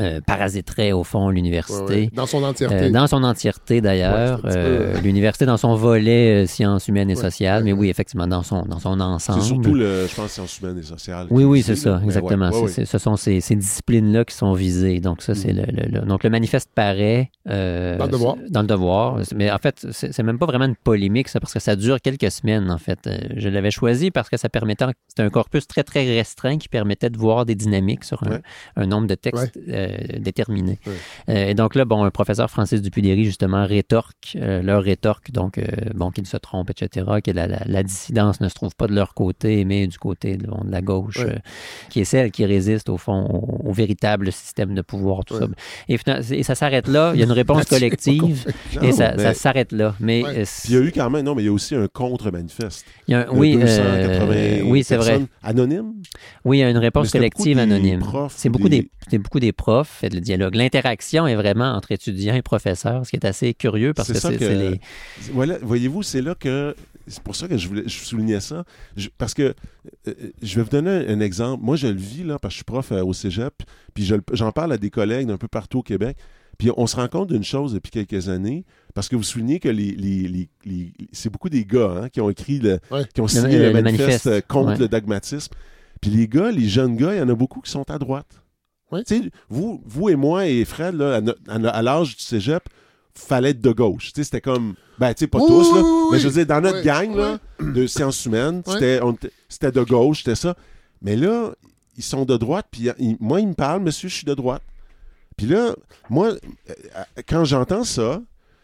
euh, 0.00 0.20
parasiterait 0.20 0.92
au 0.92 1.04
fond 1.04 1.28
l'université. 1.30 1.82
ouais. 1.84 2.10
Dans 2.12 2.26
son 2.26 2.42
entièreté. 2.42 2.84
Euh, 2.86 2.90
dans 2.90 3.06
son 3.06 3.22
entièreté 3.22 3.80
d'ailleurs, 3.80 4.42
Ouais, 4.44 4.50
Euh, 4.56 5.00
l'université 5.00 5.46
dans 5.46 5.56
son 5.56 5.74
volet 5.74 6.46
sciences 6.46 6.88
humaines 6.88 7.10
et 7.10 7.16
sociales, 7.16 7.64
mais 7.64 7.72
oui, 7.72 7.88
effectivement, 7.88 8.26
dans 8.26 8.42
son, 8.42 8.62
dans 8.62 8.78
son 8.78 8.98
ensemble. 9.00 9.40
C'est 9.40 9.46
surtout, 9.48 9.74
le, 9.74 10.06
je 10.06 10.14
pense, 10.14 10.30
sciences 10.32 10.58
humaines 10.60 10.78
et 10.78 10.82
sociales. 10.82 11.26
Oui, 11.30 11.44
oui, 11.44 11.60
est 11.60 11.62
c'est 11.62 11.76
ça, 11.76 11.90
là. 11.90 12.00
Exactement. 12.04 12.50
ce 12.52 12.98
sont 12.98 13.16
ces, 13.16 13.40
ces 13.40 13.54
disciplines-là 13.56 14.24
qui 14.24 14.34
sont 14.34 14.52
visées. 14.52 15.00
Donc, 15.00 15.22
ça, 15.22 15.34
c'est 15.34 15.52
le, 15.52 15.62
le- 15.62 16.00
le- 16.00 16.06
Donc, 16.06 16.24
le 16.24 16.30
manifeste 16.30 16.70
paraît. 16.74 17.30
Dans 17.46 17.52
le 17.52 18.08
devoir. 18.10 18.36
Dans 18.50 18.62
le 18.62 18.66
devoir. 18.66 19.18
Mais 19.34 19.50
en 19.50 19.58
fait, 19.58 19.86
c'est 19.90 20.22
même 20.22 20.38
pas 20.38 20.46
vraiment 20.46 20.64
une 20.66 20.76
polémique, 20.76 21.28
ça, 21.28 21.40
parce 21.40 21.52
que 21.52 21.60
ça 21.60 21.76
dure 21.76 22.00
quelques 22.00 22.30
semaines, 22.30 22.70
en 22.70 22.78
fait. 22.78 22.98
Je 23.36 23.48
l'avais 23.48 23.70
choisi 23.70 24.10
parce 24.10 24.28
que 24.28 24.36
ça 24.36 24.48
permettait. 24.48 24.84
C'était 25.08 25.22
un 25.22 25.30
corpus 25.30 25.66
très, 25.66 25.82
très 25.84 26.04
restreint 26.04 26.58
qui 26.58 26.68
permettait 26.68 27.10
de 27.10 27.18
voir 27.18 27.44
des 27.46 27.54
dynamiques 27.54 28.04
sur 28.04 28.22
un 28.76 28.86
nombre 28.86 29.06
de 29.06 29.14
textes 29.14 29.58
euh, 29.90 30.18
déterminé. 30.18 30.78
Ouais. 30.86 30.92
Euh, 31.28 31.48
et 31.50 31.54
donc 31.54 31.74
là, 31.74 31.84
bon, 31.84 32.04
un 32.04 32.10
professeur 32.10 32.50
Francis 32.50 32.82
Dupudéry, 32.82 33.24
justement, 33.24 33.66
rétorque, 33.66 34.36
euh, 34.36 34.62
leur 34.62 34.82
rétorque, 34.82 35.30
donc, 35.32 35.60
bon, 35.94 36.10
qu'ils 36.10 36.26
se 36.26 36.36
trompent, 36.36 36.70
etc., 36.70 37.06
que 37.24 37.30
la, 37.30 37.46
la- 37.46 37.62
la 37.66 37.82
dissidence 37.82 38.40
ne 38.40 38.48
se 38.48 38.54
trouve 38.54 38.74
pas 38.76 38.86
de 38.86 38.94
leur 38.94 39.14
côté, 39.14 39.64
mais 39.64 39.86
du 39.86 39.98
côté 39.98 40.36
de, 40.36 40.46
bon, 40.46 40.64
de 40.64 40.70
la 40.70 40.82
gauche, 40.82 41.24
qui 41.88 42.00
est 42.00 42.04
celle 42.04 42.30
qui 42.30 42.44
résiste, 42.44 42.88
au 42.88 42.96
fond, 42.98 43.26
au, 43.30 43.68
au 43.68 43.72
véritable 43.72 44.32
système 44.32 44.74
de 44.74 44.82
pouvoir, 44.82 45.24
tout 45.24 45.36
ça. 45.38 45.46
Et, 45.88 45.98
ça 46.42 46.54
s'arrête 46.54 46.88
là. 46.88 47.12
Il 47.14 47.20
y 47.20 47.22
a 47.22 47.26
une 47.26 47.32
réponse 47.32 47.64
collective, 47.68 48.46
et 48.82 48.92
ça, 48.92 49.14
mais- 49.16 49.22
ça 49.22 49.34
s'arrête 49.34 49.72
là. 49.72 49.94
Mais 50.00 50.22
Ouais. 50.24 50.44
il 50.68 50.74
y 50.74 50.76
a 50.76 50.80
eu 50.80 50.92
quand 50.92 51.08
même, 51.10 51.24
non, 51.24 51.34
mais 51.34 51.42
il 51.42 51.46
y 51.46 51.48
a 51.48 51.52
aussi 51.52 51.74
un 51.74 51.86
contre-manifeste. 51.88 52.84
oui, 53.32 53.56
280 53.56 54.32
euh, 54.32 54.62
oui, 54.64 54.84
c'est 54.84 54.96
vrai. 54.96 55.20
anonymes. 55.42 55.92
Oui, 56.44 56.58
il 56.58 56.60
y 56.60 56.64
a 56.64 56.70
une 56.70 56.78
réponse 56.78 57.10
collective 57.10 57.58
anonyme. 57.58 58.02
C'est 58.30 58.48
ou 58.48 58.52
beaucoup 58.52 58.68
des... 58.68 58.80
des- 58.82 58.90
c'est 59.10 59.18
beaucoup 59.18 59.40
des 59.40 59.52
profs, 59.52 59.69
fait 59.84 60.12
le 60.12 60.20
dialogue. 60.20 60.54
L'interaction 60.54 61.26
est 61.26 61.34
vraiment 61.36 61.72
entre 61.72 61.92
étudiants 61.92 62.34
et 62.34 62.42
professeurs, 62.42 63.04
ce 63.04 63.10
qui 63.10 63.16
est 63.16 63.26
assez 63.26 63.54
curieux 63.54 63.94
parce 63.94 64.08
C'est 64.08 64.14
que 64.14 64.20
ça 64.20 64.30
c'est 64.30 64.36
que- 64.38 64.44
c'est 64.46 64.54
les... 64.70 64.80
Voilà, 65.32 65.58
voyez-vous, 65.62 66.02
c'est 66.02 66.22
là 66.22 66.34
que. 66.34 66.74
C'est 67.06 67.22
pour 67.22 67.34
ça 67.34 67.48
que 67.48 67.56
je, 67.56 67.66
voulais, 67.66 67.82
je 67.86 67.98
soulignais 68.04 68.38
ça. 68.40 68.64
Je- 68.96 69.08
parce 69.18 69.34
que 69.34 69.54
euh, 70.06 70.14
je 70.42 70.56
vais 70.56 70.62
vous 70.62 70.68
donner 70.70 70.90
un, 70.90 71.16
un 71.16 71.20
exemple. 71.20 71.64
Moi, 71.64 71.74
je 71.76 71.88
le 71.88 71.94
vis, 71.96 72.22
là, 72.22 72.38
parce 72.38 72.52
que 72.52 72.54
je 72.54 72.58
suis 72.58 72.64
prof 72.64 72.92
euh, 72.92 73.02
au 73.04 73.12
cégep, 73.12 73.54
puis 73.94 74.04
je 74.04 74.14
j'en 74.32 74.52
parle 74.52 74.72
à 74.72 74.78
des 74.78 74.90
collègues 74.90 75.26
d'un 75.26 75.38
peu 75.38 75.48
partout 75.48 75.78
au 75.78 75.82
Québec. 75.82 76.16
Puis 76.58 76.70
on 76.76 76.86
se 76.86 76.94
rend 76.96 77.08
compte 77.08 77.32
d'une 77.32 77.42
chose 77.42 77.72
depuis 77.72 77.90
quelques 77.90 78.28
années, 78.28 78.64
parce 78.94 79.08
que 79.08 79.16
vous 79.16 79.22
soulignez 79.22 79.60
que 79.60 79.68
les, 79.70 79.92
les- 79.92 80.28
les- 80.28 80.48
les- 80.66 80.92
c'est 81.10 81.30
beaucoup 81.30 81.48
des 81.48 81.64
gars 81.64 82.02
hein, 82.02 82.08
qui 82.10 82.20
ont 82.20 82.28
écrit, 82.28 82.58
le, 82.58 82.78
Ouais. 82.90 83.02
qui 83.14 83.20
ont 83.22 83.28
signé 83.28 83.56
Le- 83.56 83.58
le, 83.58 83.66
le 83.68 83.72
manifeste, 83.82 84.00
manifeste, 84.00 84.26
euh, 84.26 84.40
contre 84.46 84.72
ouais. 84.72 84.78
le 84.78 84.88
dogmatisme. 84.88 85.52
Puis 86.02 86.10
les 86.10 86.28
gars, 86.28 86.50
les 86.50 86.68
jeunes 86.68 86.96
gars, 86.96 87.14
il 87.14 87.18
y 87.18 87.22
en 87.22 87.28
a 87.30 87.34
beaucoup 87.34 87.60
qui 87.62 87.70
sont 87.70 87.90
à 87.90 87.98
droite. 87.98 88.39
Vous, 89.48 89.82
vous 89.86 90.08
et 90.08 90.16
moi 90.16 90.46
et 90.46 90.64
Fred, 90.64 90.94
là, 90.94 91.20
à, 91.48 91.82
l'âge 91.82 92.16
du 92.16 92.22
cégep, 92.22 92.62
fallait 93.14 93.50
être 93.50 93.60
de 93.60 93.72
gauche. 93.72 94.12
C'était 94.14 94.40
comme, 94.40 94.74
ben, 94.98 95.12
tu 95.14 95.20
sais, 95.20 95.26
pas 95.26 95.38
Oui, 95.38 95.46
tous, 95.48 95.74
là, 95.74 95.82
oui, 95.82 96.08
mais 96.12 96.18
je 96.18 96.28
veux 96.28 96.34
dire, 96.34 96.46
dans 96.46 96.60
notre 96.60 96.82
gang 96.82 97.14
là, 97.14 97.38
de 97.60 97.86
sciences 97.86 98.24
humaines, 98.24 98.62
c'était, 98.66 99.72
de 99.72 99.82
gauche, 99.82 100.18
c'était 100.18 100.34
ça. 100.36 100.56
Mais 101.02 101.16
là, 101.16 101.52
ils 101.96 102.02
sont 102.02 102.24
de 102.24 102.36
droite, 102.36 102.66
puis 102.70 102.88
moi, 103.20 103.40
ils 103.40 103.48
me 103.48 103.54
parlent, 103.54 103.82
monsieur, 103.82 104.08
je 104.08 104.14
suis 104.14 104.26
de 104.26 104.34
droite. 104.34 104.62
Puis 105.36 105.46
là, 105.46 105.74
moi, 106.08 106.32
euh, 106.32 106.74
quand 107.26 107.44
j'entends 107.44 107.84
ça, 107.84 108.20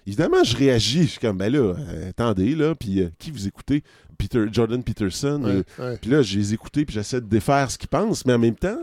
évidemment, 0.07 0.45
je 0.45 0.57
réagis. 0.57 1.03
Je 1.03 1.09
suis 1.09 1.21
comme, 1.21 1.39
ben 1.39 1.53
là, 1.53 1.59
euh, 1.59 2.11
attendez, 2.11 2.55
là, 2.55 2.75
puis 2.75 3.01
euh, 3.01 3.09
qui 3.19 3.31
vous 3.31 3.47
écoutez? 3.47 3.83
Peter, 4.19 4.47
Jordan 4.51 4.83
Peterson. 4.83 5.43
euh, 5.45 5.63
Ouais, 5.79 5.99
puis 6.01 6.11
là, 6.11 6.23
je 6.23 6.39
les 6.39 6.55
écouté, 6.55 6.85
puis 6.85 6.95
j'essaie 6.95 7.21
de 7.21 7.27
défaire 7.27 7.71
ce 7.71 7.77
qu'ils 7.79 7.89
pensent, 7.89 8.25
mais 8.25 8.33
en 8.33 8.39
même 8.39 8.55
temps, 8.55 8.79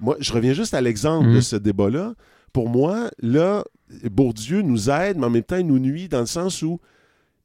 moi, 0.00 0.16
je 0.20 0.32
reviens 0.32 0.52
juste 0.52 0.74
à 0.74 0.80
l'exemple 0.80 1.28
Mhm. 1.28 1.34
de 1.36 1.40
ce 1.40 1.56
débat-là. 1.56 2.14
Pour 2.52 2.68
moi, 2.68 3.10
là, 3.20 3.64
Bourdieu 4.10 4.62
nous 4.62 4.90
aide, 4.90 5.16
mais 5.18 5.26
en 5.26 5.30
même 5.30 5.42
temps, 5.42 5.56
il 5.56 5.66
nous 5.66 5.78
nuit 5.78 6.08
dans 6.08 6.20
le 6.20 6.26
sens 6.26 6.62
où 6.62 6.80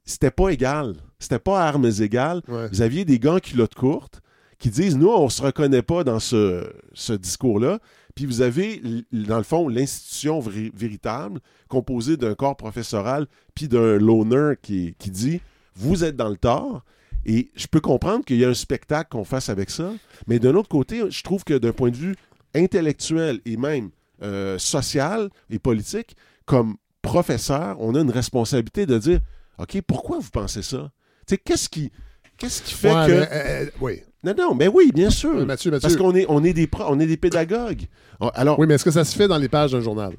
c'était 0.06 0.32
pas 0.32 0.50
égal. 0.50 0.96
C'était 1.20 1.40
pas 1.40 1.62
à 1.64 1.68
armes 1.68 1.90
égales. 2.00 2.42
Ouais. 2.48 2.68
Vous 2.70 2.82
aviez 2.82 3.06
des 3.06 3.20
gants 3.20 3.40
culottes 3.40 3.76
courtes 3.76 4.22
qui 4.58 4.70
disent 4.70 4.98
Nous, 4.98 5.10
on 5.10 5.30
se 5.30 5.42
reconnaît 5.42 5.82
pas 5.84 6.04
dans 6.04 6.20
ce, 6.20 6.64
ce 6.94 7.14
discours-là. 7.14 7.80
Puis 8.16 8.26
vous 8.26 8.42
avez, 8.42 8.82
dans 9.14 9.38
le 9.38 9.44
fond, 9.44 9.68
l'institution 9.70 10.40
vé- 10.42 10.72
véritable, 10.76 11.40
composée 11.70 12.18
d'un 12.18 12.36
corps 12.36 12.58
professoral, 12.58 13.28
puis 13.56 13.68
d'un 13.68 13.98
loner 13.98 14.54
qui, 14.62 14.96
qui 14.98 15.12
dit 15.12 15.42
Vous 15.76 16.04
êtes 16.04 16.16
dans 16.16 16.30
le 16.30 16.38
tort. 16.38 16.84
Et 17.26 17.52
je 17.56 17.68
peux 17.68 17.80
comprendre 17.82 18.26
qu'il 18.26 18.38
y 18.38 18.46
a 18.46 18.50
un 18.50 18.54
spectacle 18.56 19.10
qu'on 19.12 19.24
fasse 19.24 19.50
avec 19.50 19.70
ça. 19.70 19.94
Mais 20.28 20.40
d'un 20.40 20.56
autre 20.56 20.70
côté, 20.70 21.04
je 21.10 21.22
trouve 21.24 21.44
que 21.44 21.54
d'un 21.58 21.72
point 21.72 21.92
de 21.92 21.96
vue 21.96 22.16
intellectuel 22.56 23.40
et 23.46 23.58
même 23.58 23.90
euh, 24.22 24.58
social 24.60 25.30
et 25.50 25.60
politique, 25.60 26.16
comme 26.46 26.76
professeur, 27.02 27.78
on 27.80 27.96
a 27.96 28.02
une 28.02 28.12
responsabilité 28.12 28.86
de 28.86 28.98
dire 28.98 29.20
OK, 29.58 29.82
pourquoi 29.88 30.20
vous 30.20 30.30
pensez 30.32 30.62
ça? 30.62 30.92
Qu'est-ce 31.46 31.70
qui, 31.70 31.92
qu'est-ce 32.38 32.62
qui 32.62 32.74
fait 32.74 32.94
Ouais, 32.94 33.08
que. 33.08 33.12
mais, 33.12 33.28
euh, 33.32 33.66
euh, 33.66 33.66
oui. 33.82 34.02
Non, 34.24 34.34
non, 34.38 34.54
mais 34.56 34.68
oui, 34.68 34.92
bien 34.94 35.10
sûr. 35.10 35.34
Mathieu, 35.46 35.72
Mathieu. 35.72 35.82
Parce 35.88 35.96
qu'on 35.96 36.14
est, 36.14 36.26
on 36.30 36.44
est, 36.44 36.54
des 36.54 36.68
pro- 36.68 36.84
on 36.88 37.00
est 37.00 37.08
des 37.08 37.18
pédagogues. 37.18 37.88
Alors, 38.36 38.60
Oui, 38.60 38.68
mais 38.68 38.76
est-ce 38.76 38.84
que 38.86 38.92
ça 38.92 39.04
se 39.04 39.16
fait 39.16 39.28
dans 39.28 39.38
les 39.40 39.50
pages 39.50 39.72
d'un 39.72 39.82
journal? 39.82 40.14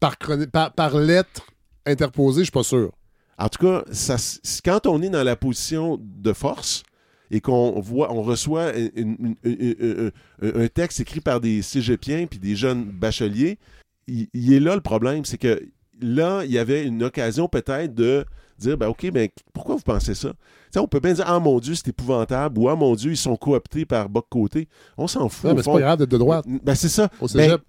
Par, 0.00 0.16
par, 0.52 0.72
par 0.72 0.96
lettre 0.96 1.46
interposée, 1.84 2.40
je 2.40 2.44
suis 2.44 2.50
pas 2.52 2.62
sûr. 2.62 2.92
en 3.38 3.48
tout 3.48 3.66
cas, 3.66 3.82
ça, 3.92 4.16
quand 4.64 4.86
on 4.86 5.02
est 5.02 5.10
dans 5.10 5.24
la 5.24 5.36
position 5.36 5.98
de 6.00 6.32
force 6.32 6.82
et 7.30 7.40
qu'on 7.40 7.80
voit, 7.80 8.12
on 8.12 8.22
reçoit 8.22 8.76
une- 8.76 8.90
une- 8.96 9.36
une- 9.44 10.12
une- 10.40 10.60
un, 10.62 10.68
texte 10.68 11.00
écrit 11.00 11.20
par 11.20 11.40
des 11.40 11.62
cégepiens 11.62 12.26
puis 12.26 12.38
des 12.38 12.56
jeunes 12.56 12.84
bacheliers, 12.84 13.58
il, 14.06 14.28
il 14.32 14.52
est 14.52 14.60
là 14.60 14.74
le 14.74 14.80
problème, 14.80 15.24
c'est 15.24 15.38
que 15.38 15.62
là, 16.00 16.42
il 16.44 16.50
y 16.52 16.58
avait 16.58 16.84
une 16.84 17.02
occasion 17.02 17.48
peut-être 17.48 17.94
de 17.94 18.24
dire, 18.58 18.76
ben 18.76 18.88
ok, 18.88 19.10
ben 19.10 19.28
pourquoi 19.52 19.76
vous 19.76 19.82
pensez 19.82 20.14
ça? 20.14 20.32
On 20.76 20.86
peut 20.86 21.00
bien 21.00 21.12
dire, 21.14 21.24
ah 21.26 21.38
mon 21.40 21.58
Dieu, 21.60 21.74
c'est 21.74 21.88
épouvantable, 21.88 22.58
ou 22.58 22.68
ah 22.68 22.76
mon 22.76 22.94
Dieu, 22.94 23.10
ils 23.12 23.16
sont 23.16 23.36
cooptés 23.36 23.84
par 23.84 24.08
de 24.08 24.20
côté. 24.20 24.68
On 24.96 25.06
s'en 25.06 25.28
fout. 25.28 25.50
Non, 25.50 25.56
mais 25.56 25.62
c'est 25.62 25.72
pas 25.72 25.80
grave 25.80 25.98
d'être 25.98 26.10
de 26.10 26.18
droite. 26.18 26.44
Ben 26.62 26.74
c'est 26.74 26.88
ça. 26.88 27.08
Au 27.20 27.26
cégep. 27.28 27.60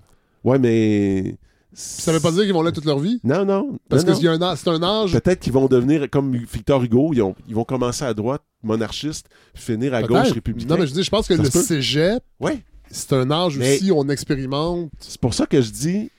Ben, 0.43 0.51
ouais, 0.51 0.59
mais. 0.59 1.35
Ça 1.73 2.11
veut 2.11 2.19
pas 2.19 2.31
dire 2.31 2.43
qu'ils 2.43 2.53
vont 2.53 2.61
là 2.63 2.71
toute 2.71 2.85
leur 2.85 2.99
vie? 2.99 3.19
Non, 3.23 3.45
non. 3.45 3.77
Parce 3.89 4.03
non, 4.03 4.13
que 4.13 4.19
c'est 4.19 4.27
un, 4.69 4.81
âge-. 4.83 5.11
Peut-être 5.13 5.39
qu'ils 5.39 5.53
vont 5.53 5.67
devenir 5.67 6.09
comme 6.09 6.35
Victor 6.35 6.83
Hugo, 6.83 7.11
ils, 7.13 7.21
ont- 7.21 7.35
ils 7.47 7.55
vont 7.55 7.63
commencer 7.63 8.03
à 8.05 8.13
droite, 8.13 8.41
monarchiste, 8.63 9.27
puis 9.53 9.63
finir 9.63 9.93
à 9.93 10.01
gauche, 10.03 10.31
républicain. 10.31 10.73
Non, 10.73 10.79
mais 10.79 10.87
je 10.87 10.93
dis, 10.93 11.03
je 11.03 11.09
pense 11.09 11.27
que 11.27 11.35
Ça 11.35 11.43
le 11.43 11.49
cégep, 11.49 12.23
Ouais. 12.39 12.63
c'est 12.89 13.13
un 13.13 13.29
âge 13.31 13.57
Mais- 13.57 13.75
aussi 13.75 13.91
où 13.91 13.99
on 13.99 14.09
expérimente. 14.09 14.91
C'est 14.99 15.21
pour 15.21 15.33
ça 15.33 15.45
que 15.45 15.61
je 15.61 15.69
dis, 15.71 16.11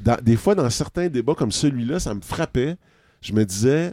dans- 0.00 0.18
des 0.22 0.36
fois, 0.36 0.54
dans 0.54 0.68
certains 0.70 1.08
débats 1.08 1.34
comme 1.34 1.52
celui-là, 1.52 1.98
ça 2.00 2.14
me 2.14 2.20
frappait. 2.20 2.76
Je 3.20 3.32
me 3.32 3.44
disais, 3.44 3.92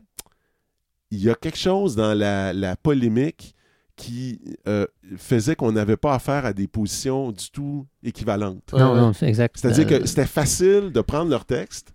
il 1.12 1.20
y 1.20 1.30
a 1.30 1.36
quelque 1.36 1.58
chose 1.58 1.96
dans 1.96 2.14
la, 2.14 2.52
la 2.54 2.76
polémique 2.76 3.55
qui 3.96 4.40
euh, 4.68 4.86
faisait 5.18 5.56
qu'on 5.56 5.72
n'avait 5.72 5.96
pas 5.98 6.14
affaire 6.14 6.46
à 6.46 6.54
des 6.54 6.68
positions 6.68 7.32
du 7.32 7.50
tout 7.50 7.86
équivalentes. 8.04 8.74
Non, 8.74 8.94
ouais. 8.94 9.00
non, 9.00 9.14
c'est 9.14 9.28
exact. 9.28 9.56
C'est-à-dire 9.58 9.88
Euh, 9.92 10.00
que 10.00 10.06
c'était 10.06 10.26
facile 10.26 10.92
de 10.92 11.02
prendre 11.02 11.30
leur 11.30 11.46
texte 11.46 11.94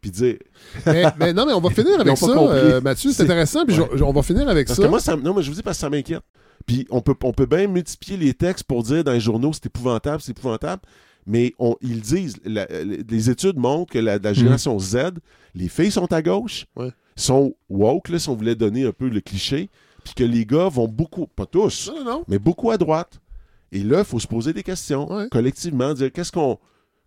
puis 0.00 0.10
dire. 0.10 0.36
mais, 0.86 1.04
mais 1.18 1.32
non, 1.32 1.46
mais 1.46 1.52
on 1.52 1.60
va 1.60 1.70
finir 1.70 2.00
avec 2.00 2.16
ça, 2.16 2.26
euh, 2.26 2.80
Mathieu. 2.80 3.12
C'est 3.12 3.22
intéressant. 3.24 3.64
Puis 3.66 3.78
Ouais. 3.78 3.86
je- 3.92 3.98
je- 3.98 4.02
on 4.04 4.12
va 4.12 4.22
finir 4.22 4.48
avec 4.48 4.66
Parce 4.66 4.78
ça. 4.78 4.84
que 4.84 4.88
moi, 4.88 4.98
ça, 5.00 5.14
non, 5.16 5.34
mais 5.34 5.42
je 5.42 5.50
vous 5.50 5.56
dis 5.56 5.62
parce 5.62 5.76
que 5.76 5.80
ça 5.82 5.90
m'inquiète. 5.90 6.22
Puis 6.66 6.86
on 6.90 7.00
peut, 7.02 7.14
on 7.22 7.32
peut 7.32 7.46
bien 7.46 7.66
multiplier 7.68 8.16
les 8.16 8.34
textes 8.34 8.64
pour 8.64 8.82
dire 8.82 9.04
dans 9.04 9.12
les 9.12 9.20
journaux 9.20 9.52
c'est 9.52 9.66
épouvantable, 9.66 10.20
c'est 10.22 10.30
épouvantable. 10.32 10.82
Mais 11.26 11.54
on, 11.60 11.76
ils 11.82 12.00
disent, 12.00 12.36
la- 12.44 12.66
les 13.08 13.30
études 13.30 13.56
montrent 13.56 13.92
que 13.92 13.98
la, 14.00 14.18
la 14.18 14.32
génération 14.32 14.76
Z, 14.78 14.96
les 15.54 15.68
filles 15.68 15.92
sont 15.92 16.12
à 16.12 16.20
gauche, 16.22 16.66
Ouais. 16.74 16.90
sont 17.14 17.54
woke, 17.68 18.08
là, 18.08 18.18
si 18.18 18.28
on 18.28 18.34
voulait 18.34 18.56
donner 18.56 18.84
un 18.84 18.92
peu 18.92 19.08
le 19.08 19.20
cliché, 19.20 19.70
puis 20.04 20.14
que 20.14 20.24
les 20.24 20.44
gars 20.46 20.68
vont 20.68 20.88
beaucoup, 20.88 21.26
pas 21.26 21.46
tous, 21.46 21.90
Non, 21.94 21.98
non, 22.04 22.10
non. 22.10 22.24
mais 22.28 22.38
beaucoup 22.38 22.70
à 22.70 22.78
droite. 22.78 23.20
Et 23.70 23.82
là, 23.82 24.00
il 24.00 24.04
faut 24.04 24.18
se 24.18 24.26
poser 24.26 24.52
des 24.52 24.62
questions 24.62 25.10
Ouais. 25.10 25.28
collectivement, 25.30 25.94
dire 25.94 26.12
qu'est-ce 26.12 26.32
qu'on. 26.32 26.58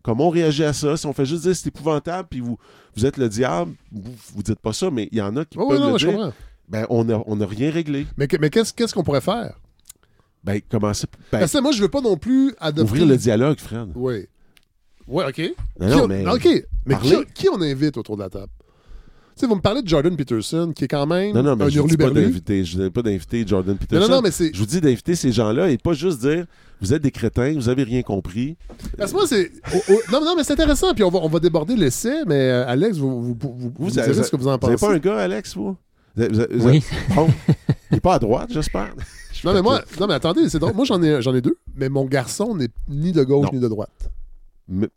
Comment 0.03 0.27
on 0.27 0.29
réagit 0.29 0.63
à 0.63 0.73
ça? 0.73 0.95
Si 0.97 1.05
on 1.07 1.13
fait 1.13 1.25
juste 1.25 1.43
dire 1.43 1.55
c'est 1.55 1.67
épouvantable, 1.67 2.27
puis 2.29 2.39
vous, 2.39 2.57
vous 2.95 3.05
êtes 3.05 3.17
le 3.17 3.27
diable, 3.29 3.73
vous, 3.91 4.13
vous 4.35 4.43
dites 4.43 4.59
pas 4.59 4.73
ça, 4.73 4.89
mais 4.91 5.09
il 5.11 5.17
y 5.17 5.21
en 5.21 5.35
a 5.35 5.45
qui 5.45 5.57
Oui, 5.57 5.65
peuvent 5.69 5.79
non, 5.79 5.93
le 5.93 5.97
je 5.97 6.07
dire. 6.07 6.15
comprends. 6.17 6.33
Ben, 6.67 6.85
on 6.89 7.03
n'a 7.03 7.21
on 7.27 7.39
a 7.41 7.45
rien 7.45 7.69
réglé. 7.71 8.07
Mais, 8.17 8.27
que- 8.27 8.37
mais 8.37 8.49
qu'est-ce 8.49 8.93
qu'on 8.93 9.03
pourrait 9.03 9.21
faire? 9.21 9.59
Ben, 10.43 10.61
commencer. 10.69 11.07
Ben, 11.31 11.39
Parce 11.39 11.53
que 11.53 11.59
moi, 11.59 11.71
je 11.71 11.81
veux 11.81 11.89
pas 11.89 12.01
non 12.01 12.17
plus 12.17 12.53
adopter... 12.59 12.91
ouvrir 12.91 13.05
le 13.07 13.17
dialogue, 13.17 13.59
Fred. 13.59 13.89
Oui. 13.95 14.27
Oui, 15.07 15.23
OK. 15.27 15.41
Non, 15.79 15.87
non, 15.87 16.03
on- 16.03 16.07
mais. 16.07 16.27
OK. 16.27 16.47
Mais 16.85 16.95
qui 17.33 17.49
on 17.49 17.61
invite 17.61 17.97
autour 17.97 18.17
de 18.17 18.23
la 18.23 18.29
table? 18.29 18.51
Tu 19.36 19.41
sais, 19.41 19.47
vous 19.47 19.55
me 19.55 19.61
parlez 19.61 19.81
de 19.81 19.88
Jordan 19.88 20.15
Peterson, 20.15 20.71
qui 20.73 20.86
est 20.86 20.88
quand 20.88 21.05
même 21.05 21.33
Non, 21.36 21.43
non, 21.43 21.55
mais 21.57 21.65
un 21.65 21.69
je 21.69 21.81
ne 21.81 21.88
dis 21.89 21.97
pas 21.97 22.05
hurluberlu. 22.05 22.27
d'inviter. 22.27 22.63
Je 22.63 22.77
ne 22.77 22.83
dis 22.86 22.89
pas 22.89 23.01
d'inviter 23.01 23.45
Jordan 23.45 23.75
Peterson. 23.77 24.07
non, 24.07 24.15
non, 24.15 24.21
mais 24.21 24.31
c'est... 24.31 24.51
Je 24.53 24.59
vous 24.59 24.65
dis 24.65 24.79
d'inviter 24.79 25.13
ces 25.15 25.33
gens-là 25.33 25.69
et 25.69 25.77
pas 25.77 25.91
juste 25.93 26.21
dire 26.21 26.45
vous 26.81 26.93
êtes 26.93 27.01
des 27.01 27.11
crétins, 27.11 27.53
vous 27.53 27.67
avez 27.69 27.83
rien 27.83 28.01
compris. 28.01 28.55
Parce 28.97 29.11
que 29.11 29.17
moi, 29.17 29.27
c'est... 29.27 29.51
oh, 29.73 29.77
oh, 29.89 29.99
non, 30.11 30.21
non, 30.23 30.36
mais 30.38 30.43
c'est 30.45 30.53
intéressant, 30.53 30.93
puis 30.93 31.03
on 31.03 31.09
va, 31.09 31.19
on 31.21 31.27
va 31.29 31.39
déborder 31.39 31.75
l'essai, 31.75 32.23
mais 32.27 32.36
euh, 32.49 32.65
Alex, 32.67 32.97
vous, 32.97 33.21
vous, 33.21 33.38
vous, 33.39 33.53
vous 33.57 33.73
Vous, 33.77 33.91
direz 33.91 34.11
vous- 34.11 34.23
ce 34.23 34.29
que 34.31 34.36
vous 34.38 34.47
en 34.47 34.57
Vous 34.57 34.67
n'avez 34.67 34.77
pensez. 34.77 34.86
pas 34.88 34.93
un 34.93 34.99
gars, 34.99 35.17
Alex, 35.17 35.55
vous? 35.55 35.75
Vous 36.15 36.21
avez- 36.23 36.33
vous 36.33 36.39
avez- 36.41 36.55
vous 36.57 36.67
Oui. 36.69 36.83
Bon. 37.15 37.27
Il 37.91 37.95
n'est 37.95 37.99
pas 37.99 38.15
à 38.15 38.19
droite, 38.19 38.49
j'espère. 38.53 38.93
Non, 39.43 39.53
mais 39.53 39.61
moi, 39.61 39.81
non, 39.99 40.07
mais 40.07 40.15
attendez, 40.15 40.49
c'est 40.49 40.57
drôle. 40.57 40.73
Moi, 40.73 40.86
j'en 40.86 41.03
ai, 41.03 41.21
j'en 41.21 41.36
ai 41.36 41.41
deux, 41.41 41.55
mais 41.75 41.88
mon 41.88 42.05
garçon 42.05 42.55
n'est 42.55 42.69
ni 42.89 43.11
de 43.11 43.23
gauche 43.23 43.45
Non. 43.45 43.51
ni 43.53 43.59
de 43.59 43.67
droite. 43.67 43.91
Mais 44.67 44.88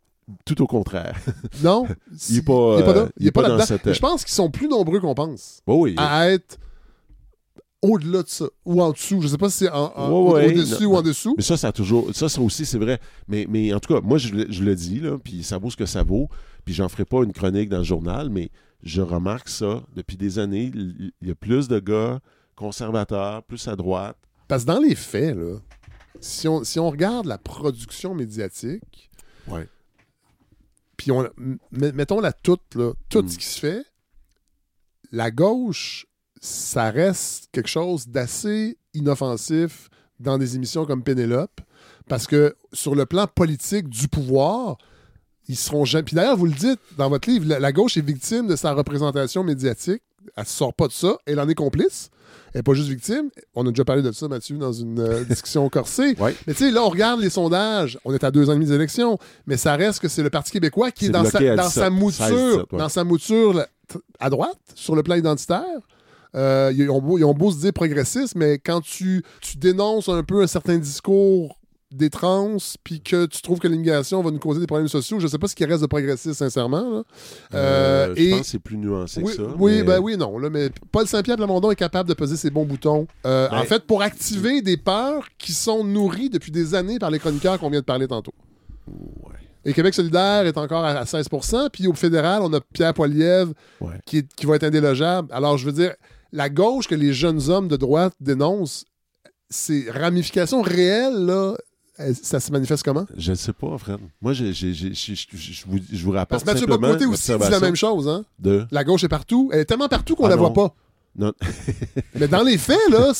tout 0.45 0.61
au 0.61 0.67
contraire. 0.67 1.17
Non? 1.63 1.87
Il 2.29 2.35
n'est 2.35 2.41
pas, 2.41 2.75
il 2.77 2.81
est 2.81 2.85
pas 2.85 2.93
là? 2.93 3.09
Il 3.17 3.27
est 3.27 3.31
pas 3.31 3.41
dans 3.41 3.47
là-dedans? 3.49 3.65
cette. 3.65 3.93
Je 3.93 3.99
pense 3.99 4.23
qu'ils 4.23 4.33
sont 4.33 4.49
plus 4.51 4.67
nombreux 4.67 4.99
qu'on 4.99 5.13
pense 5.15 5.61
Oh 5.67 5.81
oui. 5.83 5.95
à 5.97 6.29
être 6.29 6.57
au-delà 7.81 8.23
de 8.23 8.27
ça 8.27 8.45
ou 8.65 8.81
en 8.81 8.91
dessous. 8.91 9.21
Je 9.21 9.27
sais 9.27 9.37
pas 9.37 9.49
si 9.49 9.59
c'est 9.59 9.69
en, 9.71 9.91
en- 9.95 10.11
Ouais, 10.11 10.33
ouais, 10.33 10.47
au-dessus 10.53 10.83
non. 10.83 10.91
ou 10.91 10.95
en 10.97 11.01
dessous. 11.01 11.33
Mais 11.37 11.43
ça, 11.43 11.55
ça 11.57 11.69
a 11.69 11.71
toujours. 11.71 12.09
Ça, 12.13 12.27
ça 12.29 12.41
aussi, 12.41 12.65
c'est 12.65 12.77
vrai. 12.77 12.99
Mais, 13.27 13.45
mais 13.49 13.73
en 13.73 13.79
tout 13.79 13.93
cas, 13.93 14.01
moi, 14.01 14.17
je, 14.17 14.33
le- 14.33 14.51
je 14.51 14.63
le 14.63 14.75
dis, 14.75 14.99
là, 14.99 15.17
puis 15.17 15.43
ça 15.43 15.57
vaut 15.57 15.69
ce 15.69 15.77
que 15.77 15.85
ça 15.85 16.03
vaut. 16.03 16.27
Puis 16.65 16.73
j'en 16.73 16.89
ferai 16.89 17.05
pas 17.05 17.23
une 17.23 17.31
chronique 17.33 17.69
dans 17.69 17.77
le 17.77 17.83
journal, 17.83 18.29
mais 18.29 18.51
je 18.83 19.01
remarque 19.01 19.47
ça 19.49 19.81
depuis 19.95 20.17
des 20.17 20.39
années. 20.39 20.71
Il 20.75 21.11
il 21.21 21.27
y 21.27 21.31
a 21.31 21.35
plus 21.35 21.67
de 21.67 21.79
gars 21.79 22.19
conservateurs, 22.55 23.43
plus 23.43 23.65
à 23.69 23.75
droite. 23.77 24.17
Parce 24.49 24.63
que 24.63 24.67
dans 24.67 24.79
les 24.79 24.95
faits, 24.95 25.37
là, 25.37 25.57
si 26.19 26.47
on, 26.49 26.63
si 26.65 26.79
on 26.79 26.89
regarde 26.89 27.25
la 27.25 27.37
production 27.37 28.13
médiatique, 28.13 29.09
Ouais. 29.47 29.67
Puis 30.99 31.11
on, 31.11 31.23
m- 31.37 31.57
mettons-la 31.71 32.33
toute, 32.33 32.75
là, 32.75 32.91
tout 33.09 33.21
Mm. 33.23 33.29
ce 33.29 33.37
qui 33.37 33.45
se 33.45 33.59
fait, 33.59 33.83
la 35.11 35.31
gauche, 35.31 36.05
ça 36.41 36.91
reste 36.91 37.47
quelque 37.51 37.69
chose 37.69 38.07
d'assez 38.07 38.77
inoffensif 38.93 39.89
dans 40.19 40.37
des 40.37 40.55
émissions 40.55 40.85
comme 40.85 41.03
Pénélope, 41.03 41.61
parce 42.07 42.27
que 42.27 42.55
sur 42.73 42.95
le 42.95 43.05
plan 43.05 43.27
politique 43.27 43.87
du 43.89 44.07
pouvoir, 44.07 44.77
ils 45.47 45.55
seront 45.57 45.85
jamais. 45.85 46.03
Puis 46.03 46.15
d'ailleurs, 46.15 46.37
vous 46.37 46.45
le 46.45 46.51
dites 46.53 46.79
dans 46.97 47.09
votre 47.09 47.29
livre, 47.29 47.45
la, 47.47 47.59
la 47.59 47.71
gauche 47.71 47.97
est 47.97 48.01
victime 48.05 48.47
de 48.47 48.55
sa 48.55 48.73
représentation 48.73 49.43
médiatique. 49.43 50.03
Elle 50.35 50.43
ne 50.43 50.47
sort 50.47 50.73
pas 50.73 50.87
de 50.87 50.91
ça, 50.93 51.17
elle 51.25 51.39
en 51.39 51.47
est 51.49 51.55
complice. 51.55 52.09
N'est 52.55 52.63
pas 52.63 52.73
juste 52.73 52.89
victime. 52.89 53.29
On 53.55 53.65
a 53.65 53.69
déjà 53.69 53.85
parlé 53.85 54.01
de 54.01 54.11
ça, 54.11 54.27
Mathieu, 54.27 54.57
dans 54.57 54.73
une 54.73 54.99
euh, 54.99 55.23
discussion 55.29 55.67
corsée. 55.69 56.15
Ouais. 56.19 56.35
Mais 56.47 56.53
tu 56.53 56.65
sais, 56.65 56.71
là, 56.71 56.83
on 56.83 56.89
regarde 56.89 57.19
les 57.19 57.29
sondages. 57.29 57.99
On 58.05 58.13
est 58.13 58.23
à 58.23 58.31
deux 58.31 58.49
ans 58.49 58.53
et 58.53 58.55
demi 58.55 58.65
des 58.65 58.73
élections. 58.73 59.17
Mais 59.45 59.57
ça 59.57 59.75
reste 59.75 59.99
que 59.99 60.07
c'est 60.07 60.23
le 60.23 60.29
Parti 60.29 60.51
québécois 60.51 60.91
qui 60.91 61.07
est, 61.07 61.09
dans, 61.09 61.25
sa, 61.25 61.31
bloqué 61.39 61.49
à 61.49 61.55
dans 61.55 61.63
17, 61.63 61.83
sa 61.83 61.89
mouture, 61.89 62.25
16, 62.25 62.31
17, 62.31 62.57
ouais. 62.71 62.79
dans 62.79 62.89
sa 62.89 63.03
mouture 63.03 63.53
là, 63.53 63.67
t- 63.87 63.99
à 64.19 64.29
droite, 64.29 64.57
sur 64.75 64.95
le 64.95 65.03
plan 65.03 65.15
identitaire. 65.15 65.63
Euh, 66.35 66.71
ils, 66.75 66.89
ont 66.89 67.01
beau, 67.01 67.17
ils 67.17 67.23
ont 67.23 67.33
beau 67.33 67.51
se 67.51 67.57
dire 67.57 67.73
progressistes, 67.73 68.35
mais 68.35 68.59
quand 68.59 68.81
tu, 68.81 69.23
tu 69.41 69.57
dénonces 69.57 70.09
un 70.09 70.23
peu 70.23 70.43
un 70.43 70.47
certain 70.47 70.77
discours 70.77 71.58
des 71.91 72.09
trans, 72.09 72.57
puis 72.83 73.01
que 73.01 73.25
tu 73.25 73.41
trouves 73.41 73.59
que 73.59 73.67
l'immigration 73.67 74.21
va 74.21 74.29
nous 74.31 74.37
causer 74.39 74.59
des 74.59 74.67
problèmes 74.67 74.87
sociaux, 74.87 75.19
je 75.19 75.27
sais 75.27 75.39
pas 75.39 75.47
ce 75.47 75.55
qui 75.55 75.65
reste 75.65 75.81
de 75.81 75.87
progressiste, 75.87 76.35
sincèrement. 76.39 76.87
là. 76.97 77.03
Euh, 77.55 78.13
je 78.15 78.21
et- 78.21 78.29
pense 78.31 78.39
que 78.41 78.45
c'est 78.45 78.59
plus 78.59 78.77
nuancé 78.77 79.21
oui, 79.23 79.31
que 79.31 79.37
ça. 79.37 79.55
oui, 79.57 79.71
mais- 79.77 79.83
ben 79.83 79.99
oui, 79.99 80.15
non. 80.17 80.37
Là, 80.37 80.49
mais 80.49 80.69
Paul 80.91 81.07
Saint-Pierre 81.07 81.37
Plamondon 81.37 81.71
est 81.71 81.75
capable 81.75 82.07
de 82.07 82.13
peser 82.13 82.37
ses 82.37 82.51
bons 82.51 82.65
boutons. 82.65 83.07
Euh, 83.25 83.47
Ben- 83.49 83.57
en 83.59 83.63
fait, 83.63 83.85
pour 83.85 84.01
activer 84.03 84.61
des 84.61 84.77
peurs 84.77 85.27
qui 85.37 85.51
sont 85.53 85.83
nourries 85.83 86.29
depuis 86.29 86.51
des 86.51 86.75
années 86.75 86.99
par 86.99 87.09
les 87.09 87.19
chroniqueurs 87.19 87.59
qu'on 87.59 87.69
vient 87.71 87.79
de 87.79 87.85
parler 87.85 88.07
tantôt. 88.07 88.33
Ouais. 88.87 89.33
Et 89.65 89.73
Québec 89.73 89.93
solidaire 89.93 90.45
est 90.45 90.57
encore 90.57 90.85
à 90.85 90.91
à 90.91 91.05
16% 91.05 91.69
Puis 91.71 91.87
au 91.87 91.93
fédéral, 91.93 92.41
on 92.43 92.53
a 92.53 92.61
Pierre 92.61 92.93
Poilievre 92.93 93.53
Ouais. 93.81 93.99
qui, 94.05 94.19
est- 94.19 94.33
qui 94.35 94.45
va 94.45 94.55
être 94.55 94.63
indélogeable. 94.63 95.27
Alors, 95.31 95.57
je 95.57 95.65
veux 95.65 95.71
dire, 95.73 95.93
la 96.31 96.49
gauche 96.49 96.87
que 96.87 96.95
les 96.95 97.13
jeunes 97.13 97.49
hommes 97.49 97.67
de 97.67 97.75
droite 97.75 98.13
dénoncent, 98.19 98.85
ces 99.49 99.89
ramifications 99.89 100.61
réelles, 100.61 101.25
là, 101.25 101.55
ça 102.21 102.39
se 102.39 102.51
manifeste 102.51 102.83
comment? 102.83 103.05
Je 103.17 103.31
ne 103.31 103.35
sais 103.35 103.53
pas, 103.53 103.77
Fred. 103.77 103.99
Moi, 104.21 104.33
je 104.33 104.51
je- 104.53 104.73
je 104.73 105.65
vous, 105.67 105.79
je 105.91 106.03
vous 106.05 106.11
Parce 106.13 106.19
rapporte 106.43 106.43
que 106.45 106.51
Mathieu 106.51 106.67
Bocoté 106.67 107.05
aussi 107.05 107.31
dit 107.31 107.49
la 107.49 107.59
même 107.59 107.75
chose. 107.75 108.07
Hein? 108.07 108.23
de... 108.39 108.65
La 108.71 108.83
gauche 108.83 109.03
est 109.03 109.09
partout. 109.09 109.49
Elle 109.53 109.59
est 109.59 109.65
tellement 109.65 109.87
partout 109.89 110.15
qu'on 110.15 110.25
Ah 110.25 110.29
la 110.29 110.35
non. 110.35 110.41
voit 110.49 110.53
pas. 110.53 110.75
Non. 111.17 111.33
Mais 112.15 112.27
dans 112.27 112.43
les 112.43 112.57
faits, 112.57 112.77
là, 112.89 113.11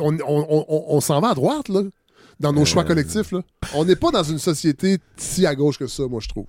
on, 0.00 0.12
on- 0.14 0.46
on- 0.48 0.64
on- 0.68 0.84
on 0.96 1.00
s'en 1.00 1.20
va 1.20 1.30
à 1.30 1.34
droite, 1.34 1.68
là, 1.68 1.82
dans 2.40 2.52
nos 2.52 2.62
Euh. 2.62 2.64
choix 2.64 2.84
collectifs. 2.84 3.32
Là. 3.32 3.40
On 3.74 3.84
n'est 3.84 3.96
pas 3.96 4.10
dans 4.10 4.22
une 4.22 4.38
société 4.38 4.98
si 5.16 5.46
à 5.46 5.54
gauche 5.54 5.78
que 5.78 5.86
ça, 5.86 6.04
moi, 6.06 6.20
je 6.22 6.28
trouve. 6.28 6.46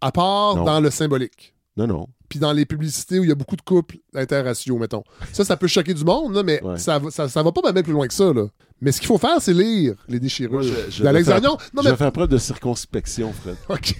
À 0.00 0.12
part 0.12 0.56
Non. 0.56 0.64
dans 0.64 0.80
le 0.80 0.90
symbolique. 0.90 1.54
Non, 1.76 1.86
non. 1.86 2.08
Puis 2.28 2.38
dans 2.38 2.52
les 2.52 2.64
publicités 2.64 3.18
où 3.18 3.24
il 3.24 3.28
y 3.28 3.32
a 3.32 3.34
beaucoup 3.34 3.56
de 3.56 3.62
couples 3.62 3.96
interraciaux, 4.14 4.78
mettons. 4.78 5.02
Ça, 5.32 5.44
ça 5.44 5.56
peut 5.56 5.66
choquer 5.66 5.94
du 5.94 6.04
monde, 6.04 6.34
là, 6.34 6.42
mais 6.42 6.62
Ouais. 6.62 6.78
ça, 6.78 7.00
ça, 7.10 7.28
ça 7.28 7.42
va 7.42 7.52
pas 7.52 7.72
même 7.72 7.82
plus 7.82 7.92
loin 7.92 8.06
que 8.06 8.14
ça. 8.14 8.32
Là. 8.32 8.46
Mais 8.80 8.92
ce 8.92 8.98
qu'il 9.00 9.08
faut 9.08 9.18
faire, 9.18 9.40
c'est 9.40 9.52
lire 9.52 9.94
les 10.08 10.18
déchirures 10.20 10.52
Moi, 10.52 10.62
je- 10.62 10.90
je 10.90 11.02
d'Alex 11.02 11.26
vais 11.26 11.32
faire- 11.32 11.40
Gagnon. 11.42 11.56
Non, 11.74 11.82
je 11.82 11.84
mais 11.84 11.90
vais 11.90 11.96
faire 11.96 12.12
preuve 12.12 12.28
de 12.28 12.38
circonspection, 12.38 13.32
Fred. 13.32 13.56
OK. 13.68 13.94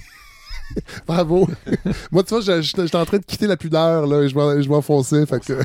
Bravo. 1.07 1.49
Moi, 2.13 2.23
tu 2.23 2.35
vois, 2.39 2.61
j'étais 2.61 2.97
en 2.97 3.05
train 3.05 3.19
de 3.19 3.25
quitter 3.25 3.47
la 3.47 3.57
pudeur, 3.57 4.07
là, 4.07 4.23
et 4.23 4.29
je 4.29 4.35
m'en- 4.35 4.61
je 4.61 4.69
m'enfonçais. 4.69 5.27
Fait 5.27 5.41
que... 5.41 5.59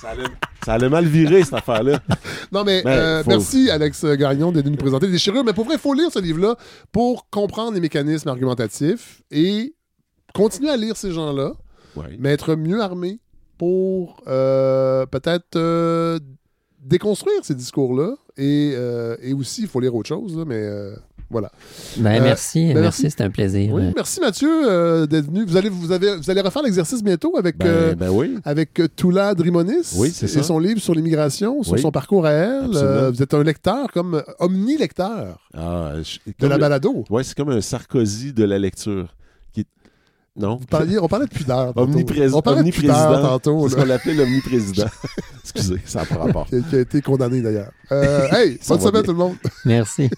Ça 0.00 0.10
allait, 0.10 0.24
ça 0.64 0.72
allait 0.74 0.88
mal 0.88 1.04
virer, 1.06 1.42
cette 1.42 1.54
affaire-là. 1.54 2.00
Non, 2.52 2.64
mais 2.64 2.82
euh, 2.86 3.22
merci, 3.26 3.68
Alex 3.70 4.04
Gagnon, 4.04 4.52
d'être 4.52 4.64
venu 4.64 4.76
nous 4.76 4.80
présenter 4.82 5.06
les 5.06 5.12
déchirures. 5.12 5.44
Mais 5.44 5.52
pour 5.52 5.64
vrai, 5.64 5.74
il 5.74 5.80
faut 5.80 5.92
lire 5.92 6.10
ce 6.12 6.20
livre-là 6.20 6.56
pour 6.92 7.28
comprendre 7.30 7.72
les 7.74 7.80
mécanismes 7.80 8.28
argumentatifs 8.28 9.22
et 9.30 9.74
continuer 10.34 10.70
à 10.70 10.76
lire 10.76 10.96
ces 10.96 11.12
gens-là, 11.12 11.52
Ouais. 11.96 12.16
mais 12.18 12.30
être 12.32 12.54
mieux 12.54 12.80
armé 12.80 13.18
pour 13.58 14.22
euh, 14.28 15.04
peut-être 15.06 15.56
euh, 15.56 16.20
déconstruire 16.88 17.40
ces 17.42 17.54
discours-là. 17.54 18.14
Et, 18.36 18.72
euh, 18.74 19.16
et 19.22 19.32
aussi, 19.34 19.62
il 19.62 19.68
faut 19.68 19.80
lire 19.80 19.94
autre 19.94 20.08
chose, 20.08 20.36
là, 20.36 20.44
mais 20.46 20.56
euh, 20.62 20.94
voilà. 21.30 21.50
Ben, 21.98 22.20
Euh, 22.20 22.24
merci, 22.24 22.72
ben, 22.72 22.80
merci, 22.80 23.10
c'était 23.10 23.24
un 23.24 23.30
plaisir. 23.30 23.72
Oui, 23.74 23.82
merci 23.96 24.20
Mathieu 24.20 24.48
euh, 24.48 25.06
d'être 25.06 25.26
venu. 25.26 25.44
Vous 25.44 25.56
allez, 25.56 25.68
vous, 25.68 25.90
avez, 25.92 26.16
vous 26.16 26.30
allez 26.30 26.40
refaire 26.40 26.62
l'exercice 26.62 27.02
bientôt 27.02 27.36
avec, 27.36 27.56
euh, 27.64 27.94
Ben, 27.94 28.06
ben 28.06 28.10
oui. 28.10 28.36
avec 28.44 28.80
Toula 28.96 29.34
Drimonis 29.34 29.94
Oui, 29.96 30.10
c'est 30.14 30.26
et 30.26 30.28
ça. 30.28 30.42
son 30.44 30.58
livre 30.58 30.80
sur 30.80 30.94
l'immigration, 30.94 31.62
sur 31.64 31.74
Oui. 31.74 31.80
son 31.80 31.90
parcours 31.90 32.26
à 32.26 32.30
elle. 32.32 32.70
Euh, 32.74 33.10
vous 33.10 33.22
êtes 33.22 33.34
un 33.34 33.42
lecteur, 33.42 33.90
comme 33.92 34.22
omni-lecteur 34.38 35.38
Ah, 35.54 35.92
je- 36.02 36.18
de 36.30 36.34
comme 36.38 36.48
la 36.50 36.58
balado. 36.58 37.04
Ouais, 37.10 37.24
c'est 37.24 37.36
comme 37.36 37.50
un 37.50 37.60
Sarkozy 37.60 38.32
de 38.32 38.44
la 38.44 38.58
lecture. 38.58 39.14
Non? 40.38 40.56
Vous 40.56 40.66
parliez- 40.66 40.98
on 41.00 41.08
parlait 41.08 41.26
de 41.26 41.30
pudeur. 41.32 41.74
tantôt. 41.74 41.80
Omniprés- 41.92 42.32
On 42.32 42.40
parlait 42.42 42.62
de 42.62 42.70
pudeur 42.70 42.96
omniprésident. 42.96 43.28
tantôt. 43.28 43.68
C'est 43.68 43.74
ce 43.74 43.80
qu'on 43.80 43.86
l'appelait 43.86 44.14
l'omniprésident. 44.14 44.86
Excusez, 45.42 45.80
ça 45.84 46.00
n'a 46.00 46.06
pas 46.06 46.14
rapport. 46.16 46.46
qui, 46.46 46.54
a, 46.56 46.60
qui 46.60 46.76
a 46.76 46.80
été 46.80 47.02
condamné 47.02 47.40
d'ailleurs. 47.42 47.72
Euh, 47.90 48.28
hey, 48.30 48.58
bonne 48.68 48.80
semaine 48.80 49.02
tout 49.02 49.10
le 49.12 49.16
monde. 49.18 49.36
Merci. 49.64 50.08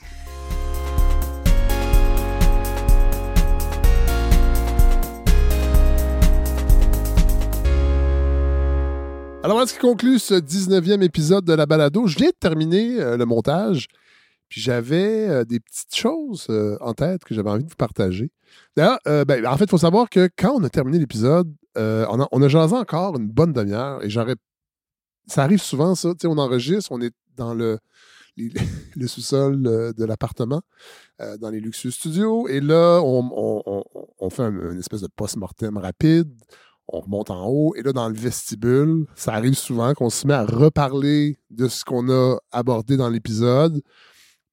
Alors 9.43 9.57
voilà 9.57 9.67
ce 9.67 9.73
qui 9.73 9.79
conclut 9.79 10.19
ce 10.19 10.35
19e 10.35 11.03
épisode 11.03 11.47
de 11.47 11.55
la 11.55 11.65
balado. 11.65 12.07
Je 12.07 12.19
viens 12.19 12.29
de 12.29 12.35
terminer 12.39 13.01
euh, 13.01 13.17
le 13.17 13.25
montage, 13.25 13.87
puis 14.51 14.61
j'avais 14.61 15.29
euh, 15.29 15.45
des 15.45 15.61
petites 15.61 15.95
choses 15.95 16.49
euh, 16.51 16.77
en 16.81 16.93
tête 16.93 17.25
que 17.25 17.35
j'avais 17.35 17.49
envie 17.49 17.65
de 17.65 17.71
vous 17.71 17.77
partager. 17.77 18.33
D'ailleurs, 18.77 18.99
euh, 19.07 19.25
ben, 19.25 19.47
en 19.47 19.57
fait, 19.57 19.65
il 19.65 19.71
faut 19.71 19.79
savoir 19.79 20.11
que 20.11 20.29
quand 20.37 20.57
on 20.57 20.65
a 20.65 20.69
terminé 20.69 20.99
l'épisode, 20.99 21.51
on, 21.77 22.43
a, 22.43 22.49
jasé 22.49 22.75
encore 22.75 23.17
une 23.17 23.29
bonne 23.29 23.53
demi-heure 23.53 24.05
et 24.05 24.11
j'aurais. 24.11 24.35
Ça 25.29 25.45
arrive 25.45 25.63
souvent, 25.63 25.95
ça. 25.95 26.13
On 26.25 26.37
enregistre, 26.37 26.91
on 26.91 27.01
est 27.01 27.15
dans 27.37 27.55
le, 27.55 27.79
sous-sol 29.07 29.63
de 29.63 30.05
l'appartement, 30.05 30.63
dans 31.39 31.51
les 31.51 31.61
luxueux 31.61 31.93
studios, 31.93 32.49
et 32.49 32.61
là, 32.61 33.01
on, 33.03 34.31
fait 34.31 34.43
un- 34.43 34.73
une 34.73 34.81
espèce 34.81 35.01
de 35.01 35.09
post-mortem 35.15 35.79
rapide 35.79 36.29
on 36.93 37.01
remonte 37.01 37.31
en 37.31 37.47
haut 37.47 37.75
et 37.77 37.83
là 37.83 37.93
dans 37.93 38.09
le 38.09 38.15
vestibule, 38.15 39.07
ça 39.15 39.35
arrive 39.35 39.55
souvent 39.55 39.95
qu'on 39.95 40.11
se 40.11 40.27
met 40.27 40.35
à 40.35 40.45
reparler 40.45 41.39
de 41.51 41.69
ce 41.69 41.85
qu'on 41.85 42.11
a 42.11 42.39
abordé 42.51 42.97
dans 42.97 43.09
l'épisode. 43.09 43.81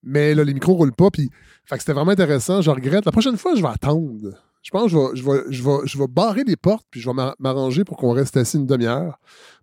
Mais 0.03 0.35
là 0.35 0.43
les 0.43 0.53
micros 0.53 0.73
roulent 0.73 0.95
pas 0.95 1.09
puis 1.11 1.29
c'était 1.77 1.93
vraiment 1.93 2.11
intéressant, 2.11 2.61
je 2.61 2.71
regrette. 2.71 3.05
La 3.05 3.11
prochaine 3.11 3.37
fois, 3.37 3.55
je 3.55 3.61
vais 3.61 3.67
attendre. 3.67 4.31
Je 4.63 4.71
pense 4.71 4.83
que 4.83 4.89
je 4.89 4.97
vais, 4.97 5.15
je 5.15 5.23
vais, 5.23 5.43
je 5.49 5.63
vais, 5.63 5.77
je 5.85 5.97
vais 5.97 6.07
barrer 6.07 6.43
les 6.45 6.55
portes 6.55 6.85
puis 6.89 7.01
je 7.01 7.09
vais 7.09 7.13
m'a- 7.13 7.35
m'arranger 7.39 7.83
pour 7.83 7.97
qu'on 7.97 8.11
reste 8.11 8.37
assis 8.37 8.57
une 8.57 8.65
demi-heure 8.65 9.19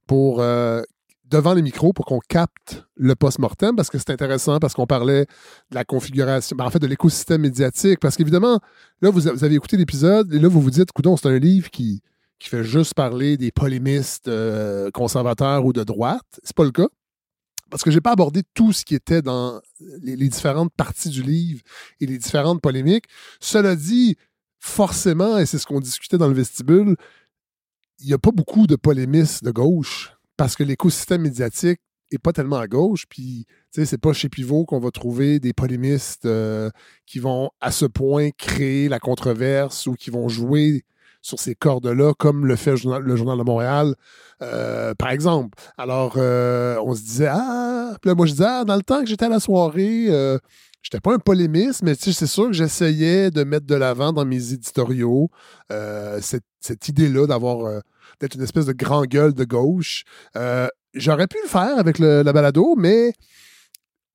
pour 0.07 0.41
euh, 0.41 0.83
devant 1.25 1.55
les 1.55 1.63
micros 1.63 1.93
pour 1.93 2.05
qu'on 2.05 2.21
capte 2.21 2.85
le 2.97 3.15
post-mortem 3.15 3.75
parce 3.77 3.91
que 3.91 3.99
c'est 3.99 4.11
intéressant, 4.11 4.59
parce 4.59 4.75
qu'on 4.75 4.87
parlait 4.87 5.27
de 5.71 5.75
la 5.75 5.85
configuration, 5.85 6.57
ben, 6.57 6.65
en 6.65 6.71
fait, 6.71 6.79
de 6.79 6.87
l'écosystème 6.87 7.43
médiatique. 7.43 8.01
Parce 8.01 8.17
qu'évidemment, 8.17 8.61
là, 9.01 9.11
vous, 9.11 9.27
avez 9.29 9.55
écouté 9.55 9.77
l'épisode 9.77 10.33
et 10.33 10.39
là, 10.39 10.49
vous 10.49 10.61
vous 10.61 10.71
dites, 10.71 10.93
coudon, 10.93 11.17
c'est 11.17 11.29
un 11.29 11.39
livre 11.39 11.71
qui, 11.71 12.03
qui 12.39 12.49
fait 12.49 12.65
juste 12.65 12.95
parler 12.95 13.37
des 13.37 13.51
polémistes 13.51 14.29
euh, 14.29 14.91
conservateurs 14.93 15.65
ou 15.65 15.73
de 15.73 15.83
droite. 15.83 16.41
C'est 16.43 16.57
pas 16.57 16.65
le 16.65 16.71
cas. 16.71 16.89
Parce 17.71 17.83
que 17.83 17.91
j'ai 17.91 18.01
pas 18.01 18.13
abordé 18.13 18.43
tout 18.55 18.73
ce 18.73 18.85
qui 18.85 18.95
était 18.95 19.23
dans 19.23 19.61
les, 20.03 20.17
différentes 20.29 20.73
parties 20.75 21.09
du 21.09 21.23
livre 21.23 21.63
et 22.01 22.07
les 22.07 22.19
différentes 22.19 22.61
polémiques. 22.61 23.07
Cela 23.41 23.75
dit, 23.77 24.17
forcément, 24.61 25.39
et 25.39 25.47
c'est 25.47 25.59
ce 25.59 25.67
qu'on 25.67 25.81
discutait 25.81 26.19
dans 26.19 26.29
le 26.29 26.35
vestibule, 26.35 26.97
il 28.01 28.07
n'y 28.07 28.13
a 28.13 28.19
pas 28.19 28.33
beaucoup 28.33 28.67
de 28.67 28.77
polémistes 28.77 29.45
de 29.45 29.51
gauche 29.51 30.13
parce 30.37 30.57
que 30.57 30.63
l'écosystème 30.63 31.23
médiatique 31.23 31.81
n'est 32.13 32.19
pas 32.19 32.33
tellement 32.33 32.59
à 32.59 32.67
gauche. 32.67 33.07
Puis, 33.09 33.47
tu 33.73 33.81
sais, 33.81 33.87
c'est 33.87 33.99
pas 33.99 34.13
chez 34.13 34.29
Pivot 34.29 34.65
qu'on 34.65 34.81
va 34.81 34.91
trouver 34.91 35.41
des 35.41 35.53
polémistes 35.53 36.27
euh, 36.27 36.71
qui 37.07 37.19
vont 37.19 37.51
à 37.61 37.73
ce 37.73 37.87
point 37.87 38.31
créer 38.31 38.89
la 38.89 38.99
controverse 38.99 39.87
ou 39.87 39.95
qui 39.95 40.11
vont 40.11 40.29
jouer 40.29 40.85
sur 41.25 41.39
ces 41.39 41.55
cordes-là, 41.55 42.13
comme 42.19 42.47
le 42.47 42.57
fait 42.57 42.73
le 42.73 42.77
Journal, 43.17 43.39
de 43.39 43.43
Montréal, 43.43 43.95
euh, 44.43 44.95
par 44.95 45.11
exemple. 45.11 45.59
Alors, 45.79 46.15
euh, 46.17 46.77
on 46.85 46.95
se 46.95 47.03
disait, 47.03 47.29
ah, 47.31 47.97
puis 48.01 48.11
là, 48.11 48.15
moi, 48.15 48.27
je 48.27 48.33
disais, 48.33 48.47
ah, 48.47 48.65
dans 48.65 48.77
le 48.77 48.83
temps 48.83 49.01
que 49.01 49.07
j'étais 49.07 49.25
à 49.25 49.31
la 49.31 49.41
soirée, 49.41 50.07
je 50.09 50.39
j'étais 50.83 51.01
pas 51.01 51.15
un 51.15 51.19
polémiste, 51.19 51.83
mais 51.83 51.95
c'est 51.95 52.27
sûr 52.27 52.49
que 52.49 52.53
j'essayais 52.53 53.31
de 53.31 53.43
mettre 53.43 53.67
de 53.67 53.75
l'avant 53.75 54.13
dans 54.13 54.27
mes 54.27 54.53
éditoriaux 54.53 55.31
cette, 56.21 56.45
cette 56.61 56.89
idée-là 56.89 57.27
d'avoir 57.27 57.81
d'être 58.21 58.35
une 58.37 58.43
espèce 58.43 58.67
de 58.67 58.73
grand 58.73 59.05
gueule 59.05 59.35
de 59.35 59.45
gauche. 59.45 60.05
Euh, 60.37 60.69
j'aurais 60.95 61.27
pu 61.27 61.37
le 61.43 61.49
faire 61.49 61.79
avec 61.79 61.99
le, 61.99 62.23
la 62.23 62.33
balado, 62.33 62.75
mais 62.77 63.13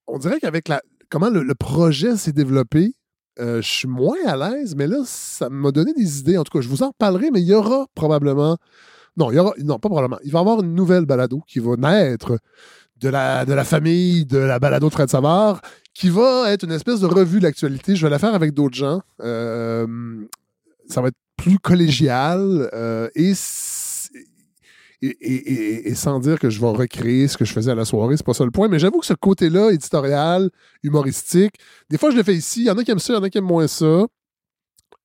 on 0.08 0.18
dirait 0.18 0.40
qu'avec 0.40 0.68
la 0.68 0.82
comment 1.10 1.30
le, 1.30 1.56
projet 1.56 2.16
s'est 2.18 2.32
développé, 2.32 2.94
euh, 3.40 3.62
je 3.62 3.68
suis 3.68 3.88
moins 3.88 4.18
à 4.26 4.36
l'aise, 4.36 4.76
mais 4.76 4.88
là, 4.88 5.02
ça 5.06 5.50
m'a 5.50 5.72
donné 5.72 5.94
des 5.94 6.20
idées. 6.20 6.38
En 6.38 6.44
tout 6.44 6.58
cas, 6.58 6.62
je 6.62 6.70
vous 6.70 6.84
en 6.84 6.88
reparlerai, 6.88 7.32
mais 7.32 7.42
il 7.42 7.48
y 7.48 7.54
aura 7.54 7.88
probablement. 7.96 8.58
Non, 9.18 9.32
il 9.32 9.36
y 9.36 9.40
aura. 9.40 9.54
Non, 9.60 9.80
pas 9.80 9.90
probablement. 9.90 10.20
Il 10.24 10.32
va 10.32 10.40
y 10.40 10.42
avoir 10.42 10.62
une 10.62 10.76
nouvelle 10.76 11.06
balado 11.06 11.42
qui 11.48 11.60
va 11.60 11.76
naître 11.76 12.38
de 12.98 13.10
la, 13.10 13.46
de 13.46 13.54
la 13.54 13.64
famille 13.64 14.26
de 14.26 14.38
la 14.38 14.60
balado 14.60 14.90
Fred 14.90 15.10
Savard, 15.10 15.62
qui 15.94 16.10
va 16.10 16.52
être 16.52 16.64
une 16.64 16.72
espèce 16.72 17.00
de 17.00 17.08
revue 17.08 17.40
de 17.40 17.44
l'actualité. 17.44 17.96
Je 17.96 18.06
vais 18.06 18.10
la 18.10 18.20
faire 18.20 18.36
avec 18.36 18.54
d'autres 18.54 18.76
gens. 18.76 19.02
Euh, 19.22 19.88
ça 20.88 21.02
va 21.02 21.10
être 21.10 21.18
plus 21.38 21.60
collégial 21.60 22.70
et 23.16 23.34
et, 25.02 25.96
sans 25.96 26.20
dire 26.20 26.40
que 26.40 26.50
je 26.50 26.60
vais 26.60 26.68
recréer 26.68 27.28
ce 27.28 27.38
que 27.38 27.46
je 27.46 27.54
faisais 27.54 27.72
à 27.72 27.76
la 27.76 27.86
soirée, 27.86 28.18
c'est 28.18 28.26
pas 28.26 28.34
ça 28.34 28.46
le 28.46 28.52
point, 28.52 28.68
mais 28.68 28.80
j'avoue 28.80 29.00
que 29.00 29.06
ce 29.06 29.14
côté-là, 29.14 29.72
éditorial, 29.72 30.50
humoristique, 30.84 31.56
des 31.90 31.98
fois 31.98 32.12
je 32.12 32.18
le 32.18 32.24
fais 32.24 32.36
ici, 32.36 32.62
il 32.62 32.66
y 32.66 32.72
en 32.72 32.78
a 32.78 32.84
qui 32.84 32.92
aiment 32.92 33.00
ça, 33.00 33.14
il 33.14 33.16
y 33.16 33.20
en 33.20 33.24
a 33.24 33.30
qui 33.30 33.38
aiment 33.38 33.46
moins 33.46 33.68
ça. 33.68 34.06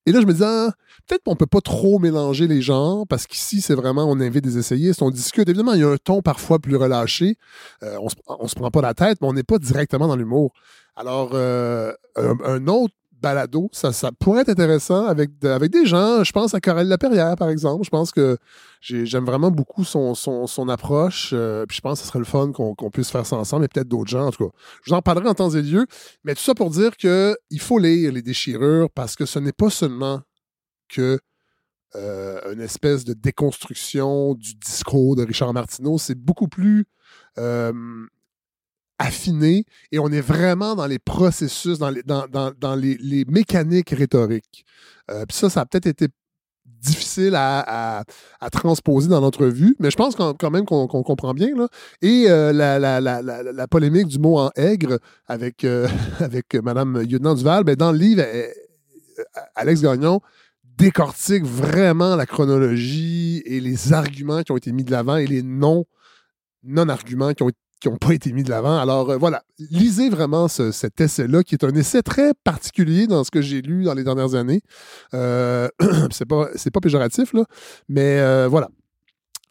Et 0.07 0.13
là, 0.13 0.21
je 0.21 0.27
me 0.27 0.35
dis, 0.35 0.43
ah, 0.45 0.71
peut-être 1.07 1.23
qu'on 1.25 1.37
peut 1.37 1.47
pas 1.47 1.63
trop 1.63 1.99
mélanger 1.99 2.47
les 2.47 2.61
genres, 2.61 3.07
parce 3.09 3.27
qu'ici, 3.27 3.63
c'est 3.63 3.75
vraiment, 3.75 4.05
on 4.05 4.21
invite 4.21 4.45
des 4.45 4.59
essayistes, 4.59 5.01
on 5.01 5.11
discute. 5.11 5.49
Évidemment, 5.49 5.73
il 5.73 5.81
y 5.81 5.85
a 5.85 5.89
un 5.89 5.97
ton 5.97 6.21
parfois 6.21 6.59
plus 6.59 6.77
relâché. 6.77 7.37
Euh, 7.83 7.97
on, 8.01 8.11
se, 8.11 8.17
se 8.51 8.55
prend 8.55 8.71
pas 8.71 8.83
la 8.83 8.93
tête, 8.93 9.19
mais 9.23 9.29
on 9.29 9.33
n'est 9.33 9.45
pas 9.45 9.59
directement 9.59 10.07
dans 10.07 10.17
l'humour. 10.17 10.53
Alors, 10.95 11.31
euh, 11.33 11.93
un, 12.17 12.67
autre 12.67 12.95
ça 13.73 14.13
pourrait 14.13 14.43
être 14.43 14.49
intéressant 14.49 15.07
avec, 15.07 15.31
avec 15.45 15.71
des 15.71 15.87
gens. 15.87 16.25
Je 16.25 16.33
pense 16.33 16.55
à 16.55 16.61
Coralie 16.61 16.89
Laperrière, 16.89 17.37
par 17.37 17.49
exemple. 17.49 17.85
Je 17.85 17.91
pense 17.91 18.13
que 18.13 18.37
j'aime 18.81 19.25
vraiment 19.25 19.51
beaucoup 19.51 19.85
son, 19.85 20.15
son, 20.15 20.69
approche. 20.69 21.31
Euh, 21.33 21.67
puis 21.67 21.77
je 21.77 21.81
pense 21.81 22.01
que 22.01 22.05
ce 22.05 22.09
serait 22.09 22.19
le 22.19 22.25
fun 22.25 22.53
qu'on 22.53 22.91
puisse 22.91 23.11
faire 23.11 23.27
ça 23.27 23.37
ensemble 23.37 23.65
et 23.65 23.69
peut-être 23.69 23.89
d'autres 23.89 24.11
gens. 24.11 24.27
En 24.27 24.31
tout 24.31 24.49
cas, 24.49 24.55
je 24.83 24.91
vous 24.91 24.97
en 24.97 25.03
parlerai 25.03 25.29
en 25.29 25.35
temps 25.35 25.51
et 25.51 25.63
lieu. 25.63 25.87
Mais 26.25 26.35
tout 26.35 26.43
ça 26.43 26.55
pour 26.55 26.71
dire 26.71 26.97
qu'il 26.97 27.61
faut 27.61 27.79
lire 27.79 28.13
les 28.13 28.23
déchirures 28.23 28.91
parce 28.91 29.17
que 29.17 29.27
ce 29.27 29.39
n'est 29.39 29.53
pas 29.53 29.71
seulement 29.71 30.21
que 30.89 31.19
euh, 31.97 32.53
une 32.53 32.61
espèce 32.61 33.05
de 33.05 33.15
déconstruction 33.15 34.35
du 34.35 34.55
discours 34.55 35.17
de 35.17 35.25
Richard 35.25 35.53
Martineau. 35.53 35.97
C'est 35.99 36.19
beaucoup 36.19 36.49
plus 36.49 36.87
euh, 37.39 37.73
affiné 38.99 39.65
et 39.93 39.99
on 39.99 40.09
est 40.09 40.21
vraiment 40.21 40.75
dans 40.75 40.87
les 40.87 40.99
processus, 40.99 41.79
dans 41.79 41.91
les, 41.91 42.03
dans, 42.03 42.27
dans, 42.29 42.75
les, 42.75 43.25
mécaniques 43.27 43.91
rhétoriques. 43.91 44.65
Euh, 45.11 45.25
puis 45.27 45.37
ça, 45.37 45.51
ça 45.51 45.63
a 45.63 45.67
peut-être 45.67 45.87
été 45.87 46.09
difficile 46.67 47.35
à, 47.35 48.05
à, 48.41 48.51
transposer 48.51 49.09
dans 49.09 49.21
l'entrevue, 49.21 49.75
mais 49.79 49.91
je 49.91 49.97
pense 49.97 50.15
quand, 50.17 50.51
même 50.51 50.67
qu'on 50.67 50.87
comprend 50.87 51.33
bien. 51.33 51.57
Là. 51.57 51.69
Et 52.03 52.27
euh, 52.29 52.53
la, 52.53 52.79
la, 52.79 53.01
la, 53.01 53.69
polémique 53.69 54.07
du 54.07 54.19
mot 54.19 54.39
en 54.39 54.51
aigre 54.55 54.99
avec, 55.27 55.65
euh, 55.65 55.89
avec 56.21 56.55
Mme 56.55 57.03
Lieutenant 57.03 57.35
Duval, 57.35 57.65
ben, 57.65 57.75
dans 57.75 57.91
le 57.91 57.99
livre, 57.99 58.23
Alex 59.55 59.81
Gagnon 59.81 60.21
décortique 60.77 61.45
vraiment 61.45 62.17
la 62.17 62.27
chronologie 62.27 63.43
et 63.47 63.61
les 63.61 63.93
arguments 63.93 64.43
qui 64.43 64.53
ont 64.53 64.57
été 64.57 64.73
mis 64.73 64.85
de 64.85 64.91
l'avant 64.91 65.17
et 65.17 65.27
les 65.27 65.43
non 65.43 65.85
non-arguments 66.65 67.35
qui 67.35 67.43
ont 67.43 67.49
été 67.49 67.59
qui 67.85 67.91
n'ont 67.91 67.99
pas 67.99 68.15
été 68.15 68.33
mis 68.33 68.43
de 68.43 68.49
l'avant. 68.51 68.79
Alors 68.79 69.11
euh, 69.11 69.19
voilà, 69.19 69.43
lisez 69.59 70.09
vraiment 70.09 70.49
cet 70.49 71.01
essai-là, 71.01 71.43
qui 71.43 71.55
est 71.55 71.65
un 71.65 71.75
essai 71.75 72.03
très 72.03 72.33
particulier 72.43 73.07
dans 73.07 73.25
ce 73.25 73.31
que 73.31 73.43
j'ai 73.43 73.61
lu 73.61 73.85
dans 73.85 73.93
les 73.93 74.05
dernières 74.05 74.35
années. 74.35 74.63
Euh, 75.13 75.69
c'est 76.11 76.25
pas, 76.25 76.47
pas 76.47 76.81
péjoratif, 76.81 77.35
là, 77.35 77.45
mais 77.89 78.21
euh, 78.21 78.49
voilà. 78.49 78.69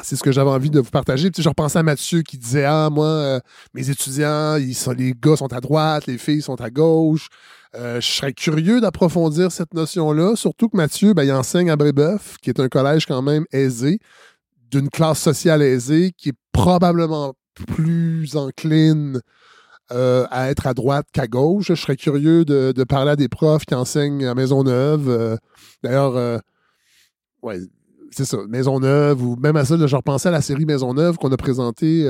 C'est 0.01 0.15
ce 0.15 0.23
que 0.23 0.31
j'avais 0.31 0.49
envie 0.49 0.71
de 0.71 0.79
vous 0.79 0.89
partager. 0.89 1.29
je 1.37 1.47
repensais 1.47 1.77
à 1.77 1.83
Mathieu 1.83 2.23
qui 2.23 2.37
disait 2.39 2.65
Ah, 2.65 2.89
moi, 2.91 3.39
mes 3.75 3.89
étudiants, 3.89 4.57
ils 4.57 4.73
sont, 4.73 4.91
les 4.91 5.13
gars 5.13 5.35
sont 5.35 5.53
à 5.53 5.61
droite, 5.61 6.07
les 6.07 6.17
filles 6.17 6.41
sont 6.41 6.59
à 6.59 6.71
gauche. 6.71 7.29
je 7.75 8.01
serais 8.01 8.33
curieux 8.33 8.81
d'approfondir 8.81 9.51
cette 9.51 9.73
notion-là, 9.75 10.35
surtout 10.35 10.67
que 10.67 10.75
Mathieu, 10.75 11.13
ben, 11.13 11.23
il 11.23 11.31
enseigne 11.31 11.69
à 11.69 11.75
Brébeuf, 11.75 12.37
qui 12.41 12.49
est 12.49 12.59
un 12.59 12.67
collège 12.67 13.05
quand 13.05 13.21
même 13.21 13.45
aisé, 13.53 13.99
d'une 14.71 14.89
classe 14.89 15.21
sociale 15.21 15.61
aisée, 15.61 16.11
qui 16.17 16.29
est 16.29 16.37
probablement 16.51 17.35
plus 17.53 18.35
encline 18.35 19.21
euh, 19.91 20.25
à 20.31 20.49
être 20.49 20.65
à 20.65 20.73
droite 20.73 21.07
qu'à 21.11 21.27
gauche. 21.27 21.67
Je 21.67 21.75
serais 21.75 21.95
curieux 21.95 22.45
de, 22.45 22.83
parler 22.83 23.11
à 23.11 23.15
des 23.15 23.27
profs 23.27 23.65
qui 23.65 23.75
enseignent 23.75 24.25
à 24.25 24.33
Maisonneuve. 24.33 25.09
Euh, 25.09 25.35
d'ailleurs, 25.83 26.15
euh, 26.15 26.39
ouais, 27.41 27.59
c'est 28.11 28.25
ça, 28.25 28.37
Maisonneuve, 28.47 29.21
ou 29.21 29.35
même 29.35 29.55
à 29.55 29.65
ça, 29.65 29.75
je 29.85 29.95
repensais 29.95 30.29
à 30.29 30.31
la 30.31 30.41
série 30.41 30.65
Maisonneuve 30.65 31.17
qu'on 31.17 31.31
a 31.31 31.37
présentée 31.37 32.07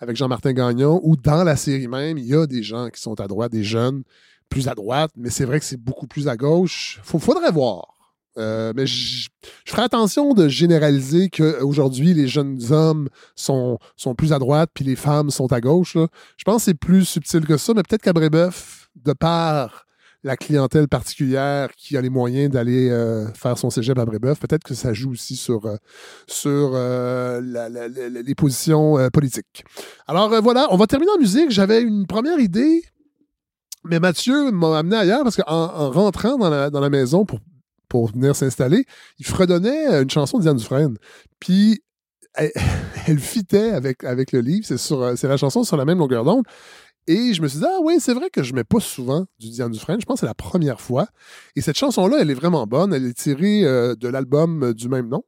avec 0.00 0.16
Jean-Martin 0.16 0.52
Gagnon, 0.52 1.00
où 1.02 1.16
dans 1.16 1.44
la 1.44 1.56
série 1.56 1.88
même, 1.88 2.18
il 2.18 2.26
y 2.26 2.34
a 2.34 2.46
des 2.46 2.62
gens 2.62 2.88
qui 2.88 3.00
sont 3.00 3.20
à 3.20 3.26
droite, 3.26 3.52
des 3.52 3.64
jeunes 3.64 4.02
plus 4.48 4.68
à 4.68 4.74
droite, 4.74 5.10
mais 5.16 5.30
c'est 5.30 5.44
vrai 5.44 5.60
que 5.60 5.66
c'est 5.66 5.80
beaucoup 5.80 6.06
plus 6.06 6.28
à 6.28 6.36
gauche. 6.36 7.00
Faudrait 7.04 7.50
voir. 7.52 7.97
Euh, 8.38 8.72
mais 8.74 8.86
je, 8.86 9.28
ferai 9.66 9.82
attention 9.82 10.34
de 10.34 10.48
généraliser 10.48 11.28
qu'aujourd'hui, 11.28 12.14
les 12.14 12.28
jeunes 12.28 12.60
hommes 12.70 13.08
sont, 13.34 13.78
sont 13.96 14.14
plus 14.14 14.32
à 14.32 14.38
droite, 14.38 14.70
puis 14.72 14.84
les 14.84 14.96
femmes 14.96 15.30
sont 15.30 15.52
à 15.52 15.60
gauche. 15.60 15.96
Je 16.36 16.44
pense 16.44 16.62
que 16.62 16.64
c'est 16.66 16.74
plus 16.74 17.04
subtil 17.04 17.44
que 17.44 17.56
ça, 17.56 17.72
mais 17.74 17.82
peut-être 17.82 18.02
qu'à 18.02 18.12
Brébeuf, 18.12 18.88
de 19.04 19.12
par 19.12 19.84
la 20.24 20.36
clientèle 20.36 20.88
particulière 20.88 21.70
qui 21.76 21.96
a 21.96 22.00
les 22.00 22.10
moyens 22.10 22.50
d'aller 22.50 22.90
euh, 22.90 23.32
faire 23.34 23.56
son 23.56 23.70
cégep 23.70 23.98
à 23.98 24.04
Brébeuf, 24.04 24.40
peut-être 24.40 24.64
que 24.64 24.74
ça 24.74 24.92
joue 24.92 25.12
aussi 25.12 25.36
sur, 25.36 25.66
euh, 25.66 25.76
sur 26.26 26.72
les 27.40 28.34
positions 28.34 28.96
politiques. 29.12 29.64
Alors 30.06 30.28
voilà, 30.42 30.66
on 30.70 30.76
va 30.76 30.86
terminer 30.86 31.12
en 31.12 31.18
musique. 31.18 31.50
J'avais 31.50 31.82
une 31.82 32.06
première 32.06 32.40
idée, 32.40 32.82
mais 33.84 34.00
Mathieu 34.00 34.50
m'a 34.50 34.78
amené 34.78 34.96
ailleurs 34.96 35.22
parce 35.22 35.36
qu'en 35.36 35.44
en 35.46 35.90
rentrant 35.90 36.36
dans 36.36 36.50
la, 36.50 36.70
dans 36.70 36.80
la 36.80 36.90
maison 36.90 37.24
pour 37.24 37.38
pour 37.88 38.08
venir 38.12 38.36
s'installer, 38.36 38.84
il 39.18 39.26
fredonnait 39.26 39.88
euh, 39.88 40.02
une 40.02 40.10
chanson 40.10 40.38
de 40.38 40.42
Diane 40.42 40.56
Dufresne. 40.56 40.96
Puis 41.40 41.82
elle, 43.06 43.18
fitait 43.18 43.70
avec, 43.70 44.04
avec 44.04 44.32
le 44.32 44.40
livre. 44.40 44.66
Euh, 44.70 45.16
c'est 45.16 45.28
la 45.28 45.36
chanson 45.36 45.64
sur 45.64 45.76
la 45.76 45.84
même 45.84 45.98
longueur 45.98 46.24
d'onde. 46.24 46.44
Et 47.06 47.32
je 47.32 47.40
me 47.40 47.48
suis 47.48 47.58
dit, 47.58 47.64
ah 47.66 47.78
oui, 47.82 47.96
c'est 48.00 48.12
vrai 48.12 48.28
que 48.30 48.42
je 48.42 48.52
mets 48.52 48.64
pas 48.64 48.80
souvent 48.80 49.24
du 49.38 49.48
Diane 49.48 49.72
Dufresne. 49.72 49.98
Je 49.98 50.04
pense 50.04 50.16
que 50.16 50.20
c'est 50.20 50.26
la 50.26 50.34
première 50.34 50.80
fois. 50.80 51.06
Et 51.56 51.62
cette 51.62 51.78
chanson-là, 51.78 52.18
elle 52.20 52.30
est 52.30 52.34
vraiment 52.34 52.66
bonne. 52.66 52.92
Elle 52.92 53.06
est 53.06 53.16
tirée 53.16 53.64
euh, 53.64 53.94
de 53.94 54.08
l'album 54.08 54.74
du 54.74 54.90
même 54.90 55.08
nom, 55.08 55.24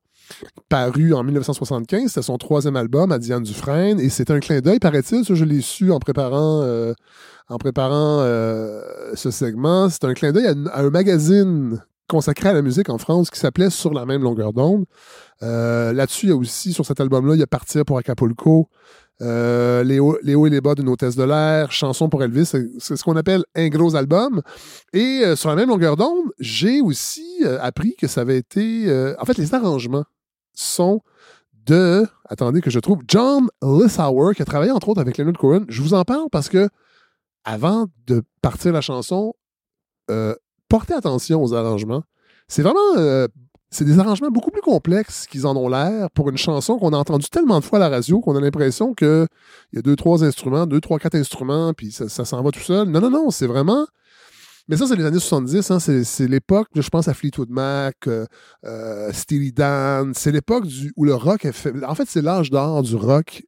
paru 0.68 1.14
en 1.14 1.24
1975. 1.24 2.12
C'est 2.12 2.22
son 2.22 2.36
troisième 2.36 2.76
album 2.76 3.12
à 3.12 3.18
Diane 3.18 3.42
Dufresne. 3.42 3.98
Et 3.98 4.10
c'est 4.10 4.30
un 4.30 4.40
clin 4.40 4.60
d'œil, 4.60 4.78
paraît-il. 4.78 5.24
Ça, 5.24 5.34
je 5.34 5.44
l'ai 5.44 5.62
su 5.62 5.90
en 5.90 5.98
préparant, 5.98 6.62
en 7.48 7.56
préparant 7.56 8.18
ce 9.14 9.30
segment. 9.30 9.88
C'est 9.88 10.04
un 10.04 10.12
clin 10.12 10.32
d'œil 10.32 10.48
à, 10.48 10.80
un 10.80 10.90
magazine 10.90 11.80
consacré 12.10 12.48
à 12.48 12.52
la 12.52 12.62
musique 12.62 12.90
en 12.90 12.98
France 12.98 13.30
qui 13.30 13.38
s'appelait 13.38 13.70
Sur 13.70 13.94
la 13.94 14.04
même 14.04 14.22
longueur 14.22 14.52
d'onde. 14.52 14.84
Euh, 15.42 15.92
là-dessus, 15.92 16.26
il 16.26 16.28
y 16.30 16.32
a 16.32 16.36
aussi, 16.36 16.72
sur 16.72 16.84
cet 16.84 17.00
album-là, 17.00 17.34
il 17.34 17.40
y 17.40 17.42
a 17.42 17.46
Partir 17.46 17.84
pour 17.84 17.98
Acapulco, 17.98 18.68
euh, 19.22 19.84
les, 19.84 20.00
hauts, 20.00 20.18
et 20.22 20.50
les 20.50 20.60
bas 20.60 20.74
d'une 20.74 20.88
hôtesse 20.88 21.14
de 21.14 21.22
l'air, 21.22 21.70
Chanson 21.70 22.08
pour 22.08 22.22
Elvis, 22.22 22.46
c'est 22.46 22.96
ce 22.96 23.04
qu'on 23.04 23.16
appelle 23.16 23.44
un 23.54 23.68
gros 23.68 23.94
album. 23.94 24.42
Et 24.92 25.22
euh, 25.22 25.36
sur 25.36 25.48
la 25.50 25.56
même 25.56 25.68
longueur 25.68 25.96
d'onde, 25.96 26.30
j'ai 26.38 26.80
aussi 26.80 27.44
appris 27.60 27.94
que 27.96 28.06
ça 28.06 28.22
avait 28.22 28.38
été... 28.38 29.14
en 29.18 29.24
fait, 29.24 29.38
les 29.38 29.54
arrangements 29.54 30.04
sont 30.52 31.00
de, 31.66 32.06
attendez 32.28 32.60
que 32.60 32.70
je 32.70 32.80
trouve, 32.80 32.98
John 33.06 33.48
Lissauer, 33.62 34.34
qui 34.34 34.42
a 34.42 34.44
travaillé 34.44 34.72
entre 34.72 34.88
autres 34.88 35.00
avec 35.00 35.16
Leonard 35.16 35.38
Cohen. 35.38 35.64
Je 35.68 35.80
vous 35.80 35.94
en 35.94 36.04
parle 36.04 36.28
parce 36.32 36.48
que 36.48 36.68
avant 37.44 37.86
de 38.06 38.22
partir 38.42 38.72
la 38.72 38.80
chanson, 38.80 39.34
portez 40.70 40.94
attention 40.94 41.42
aux 41.42 41.52
arrangements. 41.52 42.02
C'est 42.48 42.62
vraiment. 42.62 42.96
Euh, 42.96 43.28
c'est 43.72 43.84
des 43.84 44.00
arrangements 44.00 44.30
beaucoup 44.30 44.50
plus 44.50 44.62
complexes 44.62 45.28
qu'ils 45.28 45.46
en 45.46 45.56
ont 45.56 45.68
l'air 45.68 46.10
pour 46.10 46.28
une 46.28 46.36
chanson 46.36 46.76
qu'on 46.76 46.92
a 46.92 46.96
entendue 46.96 47.28
tellement 47.30 47.60
de 47.60 47.64
fois 47.64 47.78
à 47.78 47.82
la 47.82 47.88
radio 47.88 48.18
qu'on 48.18 48.34
a 48.34 48.40
l'impression 48.40 48.94
qu'il 48.94 49.28
y 49.72 49.78
a 49.78 49.82
deux, 49.82 49.94
trois 49.94 50.24
instruments, 50.24 50.66
deux, 50.66 50.80
trois, 50.80 50.98
quatre 50.98 51.14
instruments, 51.14 51.72
puis 51.72 51.92
ça, 51.92 52.08
s'en 52.08 52.42
va 52.42 52.50
tout 52.50 52.58
seul. 52.58 52.88
Non, 52.88 53.00
non, 53.00 53.10
non, 53.10 53.30
c'est 53.30 53.46
vraiment 53.46 53.86
mais 54.68 54.76
ça, 54.76 54.86
c'est 54.86 54.94
les 54.94 55.04
années 55.04 55.18
70. 55.18 55.70
Hein, 55.72 55.78
c'est 55.80 56.28
l'époque, 56.28 56.68
je 56.76 56.88
pense 56.88 57.08
à 57.08 57.14
Fleetwood 57.14 57.50
Mac, 57.50 57.96
euh, 58.06 58.24
euh, 58.64 59.12
Steely 59.12 59.52
Dan. 59.52 60.12
C'est 60.14 60.30
l'époque 60.30 60.64
où 60.96 61.04
le 61.04 61.12
rock 61.12 61.44
FM. 61.44 61.84
En 61.88 61.96
fait, 61.96 62.08
c'est 62.08 62.22
l'âge 62.22 62.50
d'or 62.50 62.84
du 62.84 62.94
rock 62.94 63.42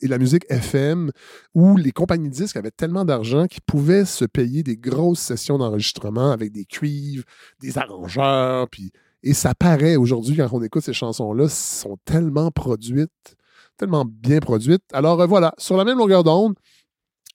et 0.00 0.08
la 0.08 0.18
musique 0.18 0.44
FM, 0.48 1.10
où 1.54 1.76
les 1.76 1.92
compagnies 1.92 2.28
de 2.28 2.34
disques 2.34 2.56
avaient 2.56 2.70
tellement 2.70 3.04
d'argent 3.04 3.46
qu'ils 3.46 3.62
pouvaient 3.62 4.04
se 4.04 4.24
payer 4.24 4.62
des 4.62 4.76
grosses 4.76 5.20
sessions 5.20 5.58
d'enregistrement 5.58 6.30
avec 6.30 6.52
des 6.52 6.64
cuivres, 6.64 7.24
des 7.60 7.78
arrangeurs. 7.78 8.68
Puis, 8.68 8.92
et 9.22 9.34
ça 9.34 9.54
paraît 9.54 9.96
aujourd'hui, 9.96 10.36
quand 10.36 10.48
on 10.52 10.62
écoute 10.62 10.82
ces 10.82 10.92
chansons-là, 10.92 11.48
sont 11.48 11.98
tellement 12.04 12.50
produites, 12.50 13.36
tellement 13.76 14.04
bien 14.04 14.38
produites. 14.40 14.82
Alors 14.92 15.20
euh, 15.20 15.26
voilà, 15.26 15.54
sur 15.58 15.76
la 15.76 15.84
même 15.84 15.98
longueur 15.98 16.24
d'onde, 16.24 16.54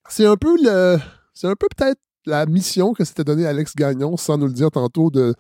c'est 0.10 0.26
un 0.26 0.38
peu 0.38 0.56
le. 0.62 0.98
C'est 1.34 1.48
un 1.48 1.56
peu 1.56 1.68
peut-être 1.76 2.00
la 2.26 2.46
mission 2.46 2.94
que 2.94 3.04
s'était 3.04 3.24
donnée 3.24 3.46
Alex 3.46 3.76
Gagnon, 3.76 4.18
sans 4.18 4.38
nous 4.38 4.48
le 4.48 4.54
dire 4.54 4.72
tantôt, 4.72 5.10
de, 5.10 5.36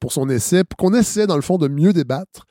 pour 0.00 0.12
son 0.12 0.28
essai, 0.28 0.62
qu'on 0.76 0.92
essaie, 0.92 1.26
dans 1.26 1.36
le 1.36 1.42
fond, 1.42 1.56
de 1.56 1.68
mieux 1.68 1.92
débattre 1.92 2.46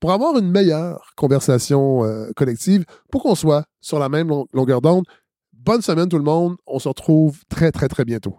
pour 0.00 0.12
avoir 0.12 0.36
une 0.38 0.50
meilleure 0.50 1.12
conversation 1.16 2.04
euh, 2.04 2.30
collective, 2.36 2.84
pour 3.10 3.22
qu'on 3.22 3.34
soit 3.34 3.64
sur 3.80 3.98
la 3.98 4.08
même 4.08 4.30
longueur 4.52 4.80
d'onde. 4.80 5.04
Bonne 5.52 5.82
semaine 5.82 6.08
tout 6.08 6.18
le 6.18 6.24
monde. 6.24 6.56
On 6.66 6.78
se 6.78 6.88
retrouve 6.88 7.40
très, 7.48 7.72
très, 7.72 7.88
très 7.88 8.04
bientôt. 8.04 8.38